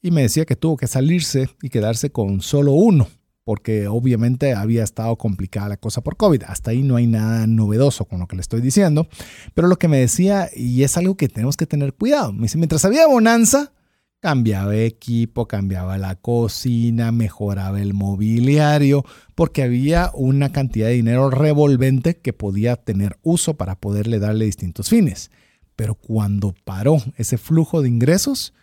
y 0.00 0.10
me 0.10 0.22
decía 0.22 0.44
que 0.44 0.56
tuvo 0.56 0.76
que 0.76 0.86
salirse 0.86 1.48
y 1.60 1.68
quedarse 1.68 2.10
con 2.10 2.40
solo 2.40 2.72
uno 2.72 3.08
porque 3.44 3.88
obviamente 3.88 4.54
había 4.54 4.84
estado 4.84 5.16
complicada 5.16 5.68
la 5.68 5.76
cosa 5.76 6.00
por 6.00 6.16
COVID. 6.16 6.44
Hasta 6.46 6.70
ahí 6.70 6.82
no 6.82 6.96
hay 6.96 7.06
nada 7.06 7.46
novedoso 7.46 8.04
con 8.04 8.20
lo 8.20 8.26
que 8.26 8.36
le 8.36 8.42
estoy 8.42 8.60
diciendo, 8.60 9.08
pero 9.54 9.68
lo 9.68 9.78
que 9.78 9.88
me 9.88 9.98
decía, 9.98 10.48
y 10.54 10.82
es 10.82 10.96
algo 10.96 11.16
que 11.16 11.28
tenemos 11.28 11.56
que 11.56 11.66
tener 11.66 11.94
cuidado, 11.94 12.32
me 12.32 12.42
dice, 12.42 12.58
mientras 12.58 12.84
había 12.84 13.06
bonanza, 13.06 13.72
cambiaba 14.20 14.76
equipo, 14.76 15.48
cambiaba 15.48 15.98
la 15.98 16.14
cocina, 16.14 17.10
mejoraba 17.10 17.82
el 17.82 17.92
mobiliario, 17.92 19.04
porque 19.34 19.64
había 19.64 20.12
una 20.14 20.52
cantidad 20.52 20.86
de 20.86 20.94
dinero 20.94 21.28
revolvente 21.28 22.16
que 22.16 22.32
podía 22.32 22.76
tener 22.76 23.18
uso 23.22 23.54
para 23.54 23.74
poderle 23.74 24.20
darle 24.20 24.44
distintos 24.44 24.88
fines. 24.88 25.32
Pero 25.74 25.96
cuando 25.96 26.54
paró 26.64 26.98
ese 27.16 27.36
flujo 27.36 27.82
de 27.82 27.88
ingresos, 27.88 28.54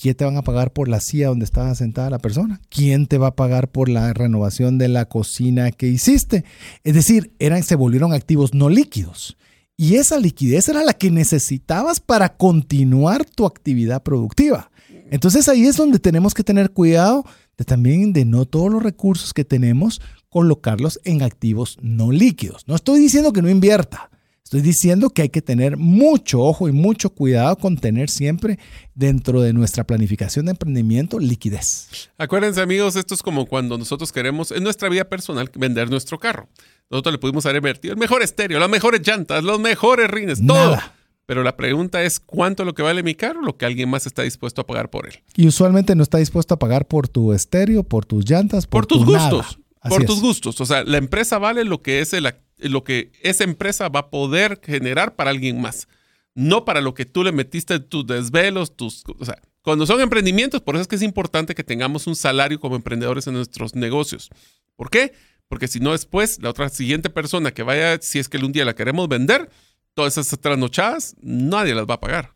¿Quién 0.00 0.14
te 0.14 0.24
van 0.24 0.36
a 0.36 0.42
pagar 0.42 0.72
por 0.72 0.88
la 0.88 1.00
silla 1.00 1.28
donde 1.28 1.44
estaba 1.44 1.74
sentada 1.74 2.08
la 2.08 2.20
persona? 2.20 2.60
¿Quién 2.68 3.08
te 3.08 3.18
va 3.18 3.28
a 3.28 3.36
pagar 3.36 3.72
por 3.72 3.88
la 3.88 4.12
renovación 4.12 4.78
de 4.78 4.86
la 4.86 5.06
cocina 5.06 5.72
que 5.72 5.88
hiciste? 5.88 6.44
Es 6.84 6.94
decir, 6.94 7.32
eran, 7.40 7.64
se 7.64 7.74
volvieron 7.74 8.12
activos 8.12 8.54
no 8.54 8.68
líquidos. 8.68 9.36
Y 9.76 9.96
esa 9.96 10.18
liquidez 10.18 10.68
era 10.68 10.84
la 10.84 10.92
que 10.92 11.10
necesitabas 11.10 11.98
para 11.98 12.36
continuar 12.36 13.24
tu 13.24 13.44
actividad 13.44 14.04
productiva. 14.04 14.70
Entonces 15.10 15.48
ahí 15.48 15.66
es 15.66 15.76
donde 15.76 15.98
tenemos 15.98 16.32
que 16.32 16.44
tener 16.44 16.70
cuidado 16.70 17.24
de 17.56 17.64
también 17.64 18.12
de 18.12 18.24
no 18.24 18.44
todos 18.44 18.70
los 18.70 18.82
recursos 18.82 19.34
que 19.34 19.44
tenemos 19.44 20.00
colocarlos 20.28 21.00
en 21.04 21.22
activos 21.22 21.76
no 21.80 22.12
líquidos. 22.12 22.68
No 22.68 22.76
estoy 22.76 23.00
diciendo 23.00 23.32
que 23.32 23.42
no 23.42 23.50
invierta. 23.50 24.10
Estoy 24.48 24.62
diciendo 24.62 25.10
que 25.10 25.20
hay 25.20 25.28
que 25.28 25.42
tener 25.42 25.76
mucho 25.76 26.40
ojo 26.40 26.70
y 26.70 26.72
mucho 26.72 27.10
cuidado 27.10 27.56
con 27.56 27.76
tener 27.76 28.08
siempre 28.08 28.58
dentro 28.94 29.42
de 29.42 29.52
nuestra 29.52 29.84
planificación 29.84 30.46
de 30.46 30.52
emprendimiento 30.52 31.18
liquidez. 31.18 32.08
Acuérdense 32.16 32.62
amigos, 32.62 32.96
esto 32.96 33.12
es 33.12 33.22
como 33.22 33.44
cuando 33.44 33.76
nosotros 33.76 34.10
queremos 34.10 34.50
en 34.50 34.62
nuestra 34.62 34.88
vida 34.88 35.04
personal 35.04 35.50
vender 35.54 35.90
nuestro 35.90 36.18
carro. 36.18 36.48
Nosotros 36.88 37.12
le 37.12 37.18
pudimos 37.18 37.44
haber 37.44 37.56
invertido 37.56 37.92
el 37.92 38.00
mejor 38.00 38.22
estéreo, 38.22 38.58
las 38.58 38.70
mejores 38.70 39.06
llantas, 39.06 39.44
los 39.44 39.60
mejores 39.60 40.08
rines, 40.10 40.40
todo. 40.46 40.78
Pero 41.26 41.42
la 41.42 41.54
pregunta 41.54 42.02
es, 42.02 42.18
¿cuánto 42.18 42.62
es 42.62 42.66
lo 42.66 42.74
que 42.74 42.80
vale 42.80 43.02
mi 43.02 43.14
carro? 43.14 43.42
Lo 43.42 43.58
que 43.58 43.66
alguien 43.66 43.90
más 43.90 44.06
está 44.06 44.22
dispuesto 44.22 44.62
a 44.62 44.66
pagar 44.66 44.88
por 44.88 45.06
él. 45.08 45.20
Y 45.36 45.46
usualmente 45.46 45.94
no 45.94 46.02
está 46.02 46.16
dispuesto 46.16 46.54
a 46.54 46.58
pagar 46.58 46.88
por 46.88 47.06
tu 47.06 47.34
estéreo, 47.34 47.82
por 47.82 48.06
tus 48.06 48.24
llantas, 48.24 48.66
por, 48.66 48.86
tus 48.86 49.04
gustos. 49.04 49.58
Por 49.86 50.06
tus 50.06 50.22
gustos. 50.22 50.58
O 50.58 50.64
sea, 50.64 50.84
la 50.84 50.96
empresa 50.96 51.36
vale 51.36 51.64
lo 51.64 51.82
que 51.82 52.00
es 52.00 52.14
el 52.14 52.24
lo 52.58 52.84
que 52.84 53.12
esa 53.22 53.44
empresa 53.44 53.88
va 53.88 54.00
a 54.00 54.10
poder 54.10 54.60
generar 54.62 55.16
para 55.16 55.30
alguien 55.30 55.60
más, 55.60 55.88
no 56.34 56.64
para 56.64 56.80
lo 56.80 56.94
que 56.94 57.04
tú 57.04 57.24
le 57.24 57.32
metiste 57.32 57.80
tus 57.80 58.06
desvelos, 58.06 58.76
tus, 58.76 59.04
o 59.18 59.24
sea, 59.24 59.40
cuando 59.62 59.86
son 59.86 60.00
emprendimientos, 60.00 60.60
por 60.60 60.76
eso 60.76 60.82
es 60.82 60.88
que 60.88 60.96
es 60.96 61.02
importante 61.02 61.54
que 61.54 61.64
tengamos 61.64 62.06
un 62.06 62.16
salario 62.16 62.58
como 62.60 62.76
emprendedores 62.76 63.26
en 63.26 63.34
nuestros 63.34 63.74
negocios. 63.74 64.30
¿Por 64.76 64.88
qué? 64.90 65.12
Porque 65.48 65.68
si 65.68 65.80
no 65.80 65.92
después, 65.92 66.40
la 66.40 66.50
otra 66.50 66.68
siguiente 66.68 67.10
persona 67.10 67.50
que 67.52 67.62
vaya, 67.62 67.98
si 68.00 68.18
es 68.18 68.28
que 68.28 68.38
un 68.38 68.52
día 68.52 68.64
la 68.64 68.74
queremos 68.74 69.08
vender, 69.08 69.50
todas 69.94 70.16
esas 70.16 70.38
trasnochadas, 70.38 71.16
nadie 71.20 71.74
las 71.74 71.86
va 71.86 71.94
a 71.94 72.00
pagar. 72.00 72.32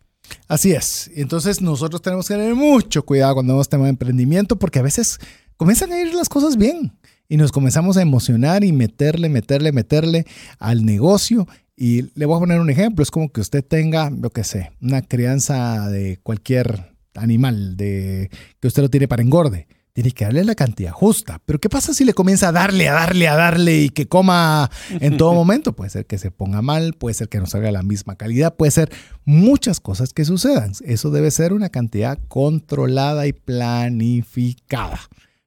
Así 0.48 0.72
es. 0.72 1.10
Entonces 1.14 1.60
nosotros 1.60 2.02
tenemos 2.02 2.28
que 2.28 2.34
tener 2.34 2.54
mucho 2.54 3.04
cuidado 3.04 3.34
cuando 3.34 3.54
vemos 3.54 3.68
tema 3.68 3.84
de 3.84 3.90
emprendimiento 3.90 4.56
porque 4.56 4.78
a 4.78 4.82
veces 4.82 5.18
comienzan 5.56 5.92
a 5.92 6.00
ir 6.00 6.14
las 6.14 6.28
cosas 6.28 6.56
bien 6.56 6.92
y 7.32 7.38
nos 7.38 7.50
comenzamos 7.50 7.96
a 7.96 8.02
emocionar 8.02 8.62
y 8.62 8.72
meterle, 8.72 9.30
meterle, 9.30 9.72
meterle 9.72 10.26
al 10.58 10.84
negocio. 10.84 11.48
Y 11.74 12.10
le 12.14 12.26
voy 12.26 12.36
a 12.36 12.40
poner 12.40 12.60
un 12.60 12.68
ejemplo, 12.68 13.02
es 13.02 13.10
como 13.10 13.32
que 13.32 13.40
usted 13.40 13.64
tenga, 13.64 14.12
yo 14.14 14.28
qué 14.28 14.44
sé, 14.44 14.72
una 14.82 15.00
crianza 15.00 15.88
de 15.88 16.18
cualquier 16.22 16.94
animal 17.14 17.78
de, 17.78 18.30
que 18.60 18.68
usted 18.68 18.82
lo 18.82 18.90
tiene 18.90 19.08
para 19.08 19.22
engorde. 19.22 19.66
Tiene 19.94 20.10
que 20.10 20.26
darle 20.26 20.44
la 20.44 20.54
cantidad 20.54 20.92
justa. 20.92 21.40
Pero 21.46 21.58
¿qué 21.58 21.70
pasa 21.70 21.94
si 21.94 22.04
le 22.04 22.12
comienza 22.12 22.48
a 22.48 22.52
darle, 22.52 22.90
a 22.90 22.92
darle, 22.92 23.28
a 23.28 23.34
darle 23.34 23.78
y 23.78 23.88
que 23.88 24.06
coma 24.06 24.70
en 24.90 25.16
todo 25.16 25.32
momento? 25.32 25.72
Puede 25.72 25.88
ser 25.88 26.04
que 26.04 26.18
se 26.18 26.30
ponga 26.30 26.60
mal, 26.60 26.92
puede 26.92 27.14
ser 27.14 27.30
que 27.30 27.38
no 27.38 27.46
salga 27.46 27.72
la 27.72 27.82
misma 27.82 28.16
calidad, 28.16 28.56
puede 28.56 28.72
ser 28.72 28.92
muchas 29.24 29.80
cosas 29.80 30.12
que 30.12 30.26
sucedan. 30.26 30.72
Eso 30.84 31.10
debe 31.10 31.30
ser 31.30 31.54
una 31.54 31.70
cantidad 31.70 32.18
controlada 32.28 33.26
y 33.26 33.32
planificada. 33.32 35.00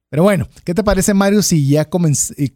Pero 0.09 0.21
bueno, 0.21 0.47
¿qué 0.63 0.75
te 0.75 0.83
parece, 0.83 1.13
Mario, 1.13 1.41
si 1.41 1.67
ya, 1.67 1.89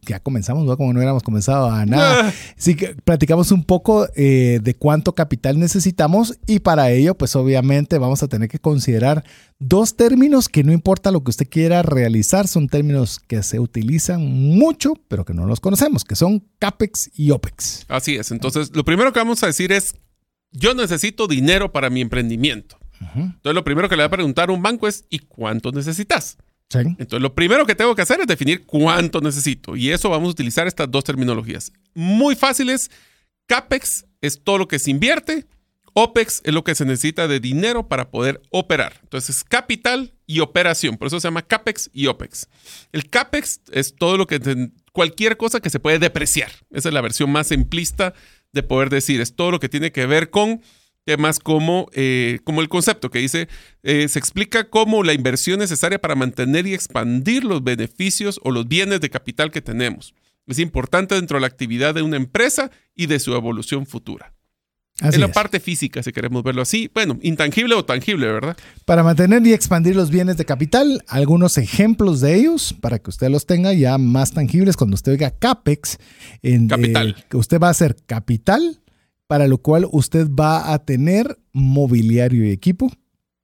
ya 0.01 0.19
comenzamos, 0.19 0.65
¿no? 0.65 0.77
como 0.77 0.93
no 0.93 0.99
hubiéramos 0.99 1.23
comenzado 1.23 1.69
a 1.69 1.85
nada? 1.85 2.31
Si 2.57 2.75
que 2.75 2.95
platicamos 3.03 3.51
un 3.51 3.63
poco 3.63 4.07
eh, 4.15 4.59
de 4.61 4.75
cuánto 4.75 5.15
capital 5.15 5.59
necesitamos 5.59 6.37
y 6.45 6.59
para 6.59 6.91
ello, 6.91 7.15
pues 7.15 7.35
obviamente 7.35 7.97
vamos 7.97 8.21
a 8.21 8.27
tener 8.27 8.49
que 8.49 8.59
considerar 8.59 9.23
dos 9.57 9.95
términos 9.95 10.47
que 10.47 10.63
no 10.63 10.73
importa 10.73 11.11
lo 11.11 11.23
que 11.23 11.31
usted 11.31 11.49
quiera 11.49 11.81
realizar, 11.81 12.47
son 12.47 12.67
términos 12.67 13.19
que 13.19 13.41
se 13.43 13.59
utilizan 13.59 14.21
mucho, 14.21 14.93
pero 15.07 15.25
que 15.25 15.33
no 15.33 15.45
los 15.45 15.59
conocemos, 15.59 16.03
que 16.03 16.15
son 16.15 16.47
CAPEX 16.59 17.11
y 17.15 17.31
OPEX. 17.31 17.85
Así 17.87 18.15
es, 18.15 18.31
entonces 18.31 18.71
lo 18.75 18.85
primero 18.85 19.11
que 19.11 19.19
vamos 19.19 19.41
a 19.43 19.47
decir 19.47 19.71
es, 19.71 19.95
yo 20.51 20.73
necesito 20.75 21.27
dinero 21.27 21.71
para 21.71 21.89
mi 21.89 22.01
emprendimiento. 22.01 22.77
Entonces 23.15 23.53
lo 23.55 23.63
primero 23.63 23.87
que 23.87 23.95
le 23.95 24.03
va 24.03 24.07
a 24.07 24.11
preguntar 24.11 24.49
a 24.49 24.53
un 24.53 24.61
banco 24.61 24.87
es, 24.87 25.05
¿y 25.09 25.19
cuánto 25.19 25.71
necesitas? 25.71 26.37
Entonces, 26.71 27.21
lo 27.21 27.33
primero 27.33 27.65
que 27.65 27.75
tengo 27.75 27.95
que 27.95 28.03
hacer 28.03 28.19
es 28.19 28.27
definir 28.27 28.65
cuánto 28.65 29.21
necesito. 29.21 29.75
Y 29.75 29.89
eso 29.89 30.09
vamos 30.09 30.27
a 30.27 30.31
utilizar 30.31 30.67
estas 30.67 30.89
dos 30.89 31.03
terminologías. 31.03 31.71
Muy 31.95 32.35
fáciles. 32.35 32.91
CAPEX 33.47 34.05
es 34.21 34.43
todo 34.43 34.59
lo 34.59 34.67
que 34.67 34.77
se 34.77 34.91
invierte. 34.91 35.47
OPEX 35.93 36.41
es 36.43 36.53
lo 36.53 36.63
que 36.63 36.75
se 36.75 36.85
necesita 36.85 37.27
de 37.27 37.39
dinero 37.39 37.87
para 37.87 38.11
poder 38.11 38.41
operar. 38.51 38.99
Entonces, 39.01 39.43
capital 39.43 40.13
y 40.27 40.41
operación. 40.41 40.97
Por 40.97 41.07
eso 41.07 41.19
se 41.19 41.27
llama 41.27 41.41
CAPEX 41.41 41.89
y 41.91 42.05
OPEX. 42.05 42.47
El 42.91 43.09
CAPEX 43.09 43.61
es 43.71 43.95
todo 43.95 44.17
lo 44.17 44.27
que, 44.27 44.39
cualquier 44.93 45.37
cosa 45.37 45.59
que 45.59 45.71
se 45.71 45.79
puede 45.79 45.97
depreciar. 45.97 46.51
Esa 46.69 46.89
es 46.89 46.93
la 46.93 47.01
versión 47.01 47.31
más 47.31 47.47
simplista 47.47 48.13
de 48.51 48.61
poder 48.61 48.91
decir. 48.91 49.21
Es 49.21 49.35
todo 49.35 49.49
lo 49.49 49.59
que 49.59 49.69
tiene 49.69 49.91
que 49.91 50.05
ver 50.05 50.29
con 50.29 50.61
temas 51.09 51.39
como, 51.39 51.89
eh, 51.93 52.37
como 52.43 52.61
el 52.61 52.69
concepto 52.69 53.09
que 53.09 53.17
dice, 53.17 53.47
eh, 53.81 54.07
se 54.07 54.19
explica 54.19 54.69
cómo 54.69 55.01
la 55.01 55.13
inversión 55.13 55.57
necesaria 55.57 55.97
para 55.97 56.13
mantener 56.13 56.67
y 56.67 56.75
expandir 56.75 57.43
los 57.45 57.63
beneficios 57.63 58.39
o 58.43 58.51
los 58.51 58.67
bienes 58.67 59.01
de 59.01 59.09
capital 59.09 59.49
que 59.49 59.59
tenemos. 59.59 60.13
Es 60.45 60.59
importante 60.59 61.15
dentro 61.15 61.37
de 61.37 61.41
la 61.41 61.47
actividad 61.47 61.95
de 61.95 62.03
una 62.03 62.15
empresa 62.15 62.69
y 62.93 63.07
de 63.07 63.19
su 63.19 63.33
evolución 63.33 63.87
futura. 63.87 64.35
es 65.01 65.17
la 65.17 65.31
parte 65.31 65.59
física, 65.59 66.03
si 66.03 66.11
queremos 66.11 66.43
verlo 66.43 66.61
así. 66.61 66.91
Bueno, 66.93 67.17
intangible 67.23 67.73
o 67.73 67.83
tangible, 67.83 68.27
¿verdad? 68.27 68.55
Para 68.85 69.01
mantener 69.01 69.47
y 69.47 69.53
expandir 69.53 69.95
los 69.95 70.11
bienes 70.11 70.37
de 70.37 70.45
capital, 70.45 71.03
algunos 71.07 71.57
ejemplos 71.57 72.21
de 72.21 72.35
ellos, 72.35 72.75
para 72.79 72.99
que 72.99 73.09
usted 73.09 73.29
los 73.31 73.47
tenga 73.47 73.73
ya 73.73 73.97
más 73.97 74.31
tangibles 74.31 74.77
cuando 74.77 74.93
usted 74.93 75.13
oiga 75.13 75.31
CAPEX. 75.31 75.97
En, 76.43 76.67
capital. 76.67 77.25
que 77.27 77.37
usted 77.37 77.59
va 77.59 77.69
a 77.69 77.71
hacer 77.71 77.95
capital 78.05 78.79
para 79.29 79.47
lo 79.47 79.59
cual 79.59 79.87
usted 79.91 80.27
va 80.27 80.73
a 80.73 80.79
tener 80.79 81.37
mobiliario 81.53 82.43
y 82.43 82.49
equipo, 82.49 82.91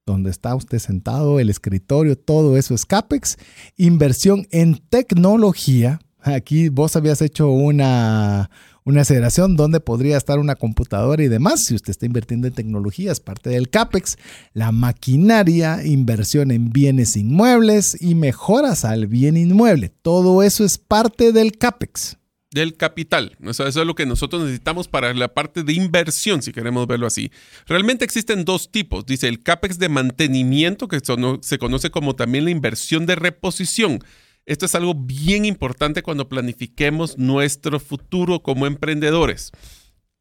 donde 0.03 0.31
está 0.31 0.55
usted 0.55 0.79
sentado, 0.79 1.39
el 1.39 1.51
escritorio, 1.51 2.17
todo 2.17 2.57
eso 2.57 2.73
es 2.73 2.87
CAPEX. 2.87 3.37
Inversión 3.77 4.47
en 4.49 4.79
tecnología. 4.89 5.99
Aquí 6.21 6.69
vos 6.69 6.95
habías 6.95 7.21
hecho 7.21 7.51
una, 7.51 8.49
una 8.83 9.01
aceleración 9.01 9.55
donde 9.55 9.79
podría 9.79 10.17
estar 10.17 10.39
una 10.39 10.55
computadora 10.55 11.21
y 11.21 11.27
demás. 11.27 11.65
Si 11.65 11.75
usted 11.75 11.91
está 11.91 12.07
invirtiendo 12.07 12.47
en 12.47 12.55
tecnología, 12.55 13.11
es 13.11 13.19
parte 13.19 13.51
del 13.51 13.69
CAPEX. 13.69 14.17
La 14.53 14.71
maquinaria, 14.71 15.85
inversión 15.85 16.49
en 16.49 16.71
bienes 16.71 17.15
inmuebles 17.15 17.95
y 18.01 18.15
mejoras 18.15 18.85
al 18.85 19.05
bien 19.05 19.37
inmueble. 19.37 19.89
Todo 19.89 20.41
eso 20.41 20.65
es 20.65 20.79
parte 20.79 21.31
del 21.31 21.59
CAPEX 21.59 22.17
del 22.55 22.77
capital. 22.77 23.37
eso 23.47 23.67
es 23.67 23.75
lo 23.75 23.95
que 23.95 24.05
nosotros 24.05 24.41
necesitamos 24.41 24.87
para 24.87 25.13
la 25.13 25.27
parte 25.27 25.61
de 25.61 25.73
inversión, 25.73 26.41
si 26.41 26.53
queremos 26.53 26.87
verlo 26.87 27.05
así. 27.05 27.29
Realmente 27.67 28.05
existen 28.05 28.45
dos 28.45 28.71
tipos. 28.71 29.05
Dice 29.05 29.27
el 29.27 29.43
CAPEX 29.43 29.77
de 29.77 29.89
mantenimiento, 29.89 30.87
que 30.87 31.01
se 31.41 31.59
conoce 31.59 31.91
como 31.91 32.15
también 32.15 32.45
la 32.45 32.51
inversión 32.51 33.05
de 33.05 33.15
reposición. 33.15 33.99
Esto 34.45 34.65
es 34.65 34.73
algo 34.73 34.95
bien 34.95 35.43
importante 35.43 36.01
cuando 36.01 36.29
planifiquemos 36.29 37.17
nuestro 37.17 37.79
futuro 37.79 38.41
como 38.41 38.65
emprendedores. 38.67 39.51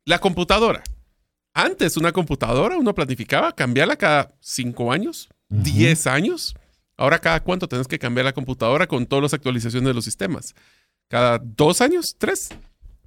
La 0.04 0.18
computadora. 0.18 0.82
Antes 1.54 1.96
una 1.96 2.10
computadora 2.10 2.76
uno 2.76 2.96
planificaba 2.96 3.54
cambiarla 3.54 3.94
cada 3.94 4.34
cinco 4.40 4.90
años, 4.90 5.28
diez 5.48 6.08
años. 6.08 6.56
Ahora 6.96 7.20
cada 7.20 7.44
cuánto 7.44 7.68
tenés 7.68 7.86
que 7.86 7.98
cambiar 8.00 8.24
la 8.24 8.32
computadora 8.32 8.88
con 8.88 9.06
todas 9.06 9.22
las 9.22 9.34
actualizaciones 9.34 9.86
de 9.86 9.94
los 9.94 10.04
sistemas 10.04 10.54
cada 11.08 11.38
dos 11.38 11.80
años, 11.80 12.16
tres. 12.18 12.48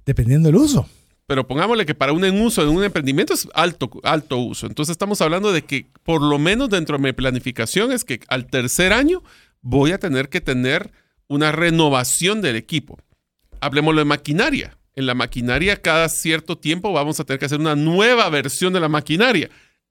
Dependiendo 0.04 0.48
del 0.48 0.56
uso. 0.56 0.88
Pero 1.28 1.46
pongámosle 1.46 1.84
que 1.84 1.94
para 1.94 2.14
un 2.14 2.24
uso 2.40 2.62
en 2.62 2.70
un 2.70 2.82
emprendimiento 2.82 3.34
es 3.34 3.46
alto, 3.52 3.90
alto 4.02 4.38
uso. 4.38 4.66
Entonces 4.66 4.92
estamos 4.92 5.20
hablando 5.20 5.52
de 5.52 5.62
que 5.62 5.86
por 6.02 6.22
lo 6.22 6.38
menos 6.38 6.70
dentro 6.70 6.96
de 6.96 7.02
mi 7.02 7.12
planificación 7.12 7.92
es 7.92 8.02
que 8.02 8.20
al 8.28 8.46
tercer 8.46 8.94
año 8.94 9.22
voy 9.60 9.92
a 9.92 9.98
tener 9.98 10.30
que 10.30 10.40
tener 10.40 10.90
una 11.26 11.52
renovación 11.52 12.40
del 12.40 12.56
equipo. 12.56 12.98
Hablemoslo 13.60 14.00
de 14.00 14.06
maquinaria. 14.06 14.78
En 14.94 15.04
la 15.04 15.14
maquinaria 15.14 15.82
cada 15.82 16.08
cierto 16.08 16.56
tiempo 16.56 16.94
vamos 16.94 17.20
a 17.20 17.24
tener 17.24 17.38
que 17.38 17.44
hacer 17.44 17.60
una 17.60 17.76
nueva 17.76 18.30
versión 18.30 18.72
de 18.72 18.80
la 18.80 18.88
maquinaria. 18.88 19.50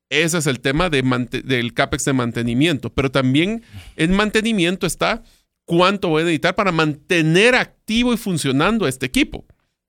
Ese 0.09 0.39
es 0.39 0.47
el 0.47 0.59
tema 0.59 0.89
de 0.89 1.03
del 1.43 1.75
CAPEX 1.75 2.05
de 2.05 2.13
mantenimiento. 2.13 2.91
Pero 2.91 3.11
también 3.11 3.61
en 3.95 4.11
mantenimiento 4.15 4.87
está 4.87 5.23
cuánto 5.67 6.07
voy 6.07 6.21
a 6.21 6.25
necesitar 6.25 6.55
para 6.55 6.71
mantener 6.71 7.53
activo 7.53 8.13
y 8.13 8.17
funcionando 8.17 8.87
este 8.87 9.05
equipo. 9.05 9.45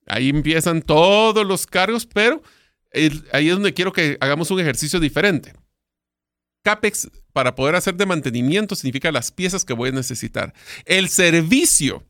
Ahí 0.07 0.29
empiezan 0.29 0.83
todos 0.83 1.47
los 1.47 1.67
cargos, 1.67 2.05
pero 2.05 2.43
ahí 3.33 3.49
es 3.49 3.55
donde 3.55 3.73
quiero 3.73 3.93
que 3.93 4.19
hagamos 4.21 4.51
un 4.51 4.61
ejercicio 4.61 5.01
diferente. 5.01 5.55
CAPEX 6.65 7.11
para 7.33 7.55
poder 7.55 7.77
hacer 7.77 7.95
de 7.95 8.07
mantenimiento 8.07 8.75
significa 8.75 9.13
las 9.13 9.31
piezas 9.31 9.65
que 9.65 9.73
voy 9.73 9.91
a 9.91 9.93
necesitar. 9.93 10.53
El 10.85 11.09
servicio 11.09 12.05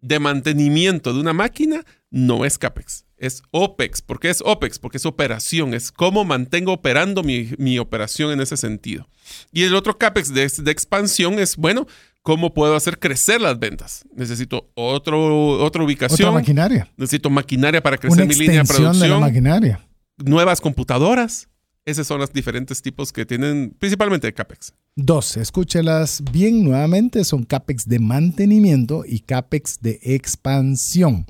de 0.00 0.18
mantenimiento 0.18 1.14
de 1.14 1.20
una 1.20 1.32
máquina 1.32 1.84
no 2.10 2.44
es 2.44 2.58
CAPEX, 2.58 3.04
es 3.18 3.42
OPEX. 3.52 4.02
¿Por 4.02 4.18
qué 4.18 4.30
es 4.30 4.42
OPEX? 4.44 4.80
Porque 4.80 4.96
es 4.96 5.06
operación, 5.06 5.74
es 5.74 5.92
cómo 5.92 6.24
mantengo 6.24 6.72
operando 6.72 7.22
mi, 7.22 7.78
operación 7.78 8.32
en 8.32 8.40
ese 8.40 8.56
sentido. 8.56 9.08
Y 9.52 9.62
el 9.62 9.76
otro 9.76 9.96
CAPEX 9.96 10.34
de, 10.34 10.50
de 10.58 10.70
expansión 10.72 11.38
es, 11.38 11.56
bueno, 11.56 11.86
¿Cómo 12.22 12.54
puedo 12.54 12.76
hacer 12.76 13.00
crecer 13.00 13.40
las 13.40 13.58
ventas? 13.58 14.04
Necesito 14.14 14.70
otro, 14.74 15.58
otra 15.58 15.82
ubicación. 15.82 16.28
Otra 16.28 16.40
maquinaria. 16.40 16.88
Necesito 16.96 17.28
maquinaria 17.30 17.82
para 17.82 17.98
crecer 17.98 18.26
mi 18.26 18.34
línea 18.34 18.62
de 18.62 18.64
producción. 18.64 19.00
De 19.00 19.08
la 19.08 19.18
maquinaria. 19.18 19.80
Nuevas 20.18 20.60
computadoras. 20.60 21.48
Esos 21.84 22.06
son 22.06 22.20
los 22.20 22.32
diferentes 22.32 22.80
tipos 22.80 23.12
que 23.12 23.26
tienen, 23.26 23.74
principalmente 23.76 24.28
de 24.28 24.32
CAPEX. 24.32 24.72
Dos, 24.94 25.36
escúchelas 25.36 26.22
bien 26.30 26.62
nuevamente, 26.62 27.24
son 27.24 27.42
CAPEX 27.42 27.88
de 27.88 27.98
mantenimiento 27.98 29.02
y 29.04 29.18
CAPEX 29.18 29.80
de 29.80 29.98
expansión. 30.02 31.26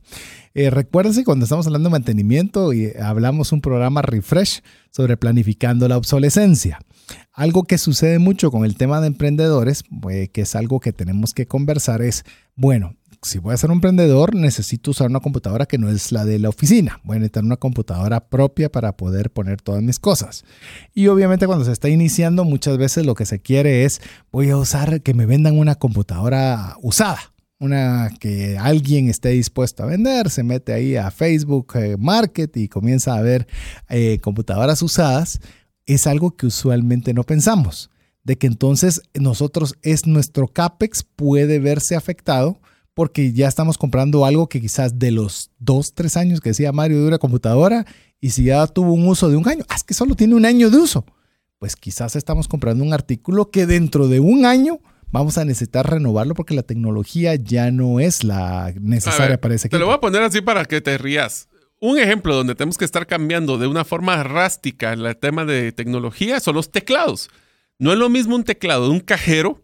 Eh, 0.53 0.69
recuérdense 0.69 1.25
cuando 1.25 1.45
estamos 1.45 1.67
hablando 1.67 1.89
de 1.89 1.93
mantenimiento 1.93 2.75
y 2.75 2.93
hablamos 3.01 3.53
un 3.53 3.63
programa 3.63 4.03
refresh 4.03 4.61
sobre 4.91 5.17
planificando 5.17 5.89
la 5.89 5.97
obsolescencia. 5.97 6.81
Algo 7.33 7.65
que 7.65 7.79
sucede 7.79 8.19
mucho 8.19 8.51
con 8.51 8.65
el 8.65 8.77
tema 8.77 9.01
de 9.01 9.09
emprendedores, 9.09 9.85
eh, 10.11 10.29
que 10.29 10.43
es 10.43 10.55
algo 10.55 10.81
que 10.81 10.93
tenemos 10.93 11.35
que 11.35 11.47
conversar, 11.47 12.03
es, 12.03 12.25
bueno, 12.55 12.97
si 13.23 13.39
voy 13.39 13.55
a 13.55 13.57
ser 13.57 13.71
un 13.71 13.77
emprendedor, 13.77 14.35
necesito 14.35 14.91
usar 14.91 15.09
una 15.09 15.21
computadora 15.21 15.67
que 15.67 15.79
no 15.79 15.89
es 15.89 16.11
la 16.11 16.25
de 16.25 16.39
la 16.39 16.49
oficina. 16.49 17.01
Voy 17.05 17.17
a 17.17 17.21
necesitar 17.21 17.45
una 17.45 17.57
computadora 17.57 18.29
propia 18.29 18.71
para 18.71 18.97
poder 18.97 19.31
poner 19.31 19.63
todas 19.63 19.83
mis 19.83 19.99
cosas. 20.01 20.45
Y 20.93 21.07
obviamente 21.07 21.47
cuando 21.47 21.65
se 21.65 21.73
está 21.73 21.89
iniciando, 21.89 22.45
muchas 22.45 22.79
veces 22.79 23.07
lo 23.07 23.15
que 23.15 23.25
se 23.25 23.41
quiere 23.41 23.85
es, 23.85 24.01
voy 24.33 24.51
a 24.51 24.57
usar 24.57 25.03
que 25.03 25.15
me 25.15 25.27
vendan 25.27 25.57
una 25.59 25.77
computadora 25.77 26.77
usada. 26.83 27.21
Una 27.61 28.11
que 28.19 28.59
alguien 28.59 29.09
esté 29.09 29.29
dispuesto 29.29 29.85
a 29.85 29.87
vender, 29.87 30.31
se 30.31 30.43
mete 30.43 30.73
ahí 30.73 30.97
a 30.97 31.13
Facebook 31.13 31.77
eh, 31.77 31.97
Market 31.97 32.57
y 32.57 32.67
comienza 32.67 33.15
a 33.15 33.23
ver 33.23 33.47
eh, 33.89 34.19
computadoras 34.21 34.83
usadas 34.83 35.39
es 35.87 36.07
algo 36.07 36.37
que 36.37 36.47
usualmente 36.47 37.15
no 37.15 37.25
pensamos, 37.25 37.91
de 38.25 38.37
que 38.37 38.47
entonces 38.47 39.03
nosotros 39.15 39.75
es 39.83 40.07
nuestro 40.07 40.49
CAPEX 40.49 41.03
puede 41.03 41.59
verse 41.59 41.97
afectado 41.97 42.61
porque 42.95 43.33
ya 43.33 43.49
estamos 43.49 43.79
comprando 43.79 44.25
algo 44.27 44.49
que 44.49 44.61
quizás 44.61 44.99
de 44.99 45.11
los 45.11 45.51
dos, 45.59 45.95
tres 45.95 46.17
años 46.17 46.41
que 46.41 46.51
decía 46.51 46.73
Mario 46.73 47.01
de 47.01 47.09
una 47.09 47.19
computadora 47.19 47.87
y 48.21 48.31
si 48.31 48.45
ya 48.45 48.67
tuvo 48.67 48.93
un 48.93 49.07
uso 49.09 49.29
de 49.29 49.37
un 49.37 49.49
año, 49.49 49.65
ah, 49.69 49.77
es 49.77 49.83
que 49.83 49.95
solo 49.95 50.15
tiene 50.15 50.35
un 50.35 50.45
año 50.45 50.71
de 50.71 50.77
uso, 50.77 51.05
pues 51.59 51.75
quizás 51.75 52.17
estamos 52.17 52.49
comprando 52.49 52.85
un 52.85 52.93
artículo 52.93 53.51
que 53.51 53.67
dentro 53.67 54.09
de 54.09 54.21
un 54.21 54.45
año 54.45 54.81
vamos 55.11 55.39
a 55.39 55.45
necesitar 55.45 55.91
renovarlo 55.91 56.35
porque 56.35 56.55
la 56.55 56.63
tecnología 56.63 57.35
ya 57.35 57.71
no 57.71 58.01
es 58.01 58.25
la 58.25 58.73
necesaria 58.81 59.41
para 59.41 59.55
ese 59.55 59.69
equipo. 59.69 59.77
Te 59.77 59.81
lo 59.81 59.87
voy 59.87 59.95
a 59.95 60.01
poner 60.01 60.23
así 60.23 60.41
para 60.41 60.65
que 60.65 60.81
te 60.81 60.97
rías 60.99 61.49
un 61.83 61.99
ejemplo 61.99 62.37
donde 62.37 62.55
tenemos 62.55 62.79
que 62.79 62.85
estar 62.85 63.09
cambiando 63.09 63.59
de 63.59 63.67
una 63.67 63.85
forma 63.85 64.23
rástica 64.23 64.93
el 64.93 65.17
tema 65.17 65.45
de 65.45 65.73
tecnología 65.73 66.39
son 66.39 66.55
los 66.55 66.71
teclados. 66.71 67.29
No 67.81 67.93
es 67.93 67.99
lo 67.99 68.09
mismo 68.09 68.37
un 68.37 68.45
teclado 68.45 68.85
de 68.85 68.91
un 68.91 69.01
cajero 69.01 69.61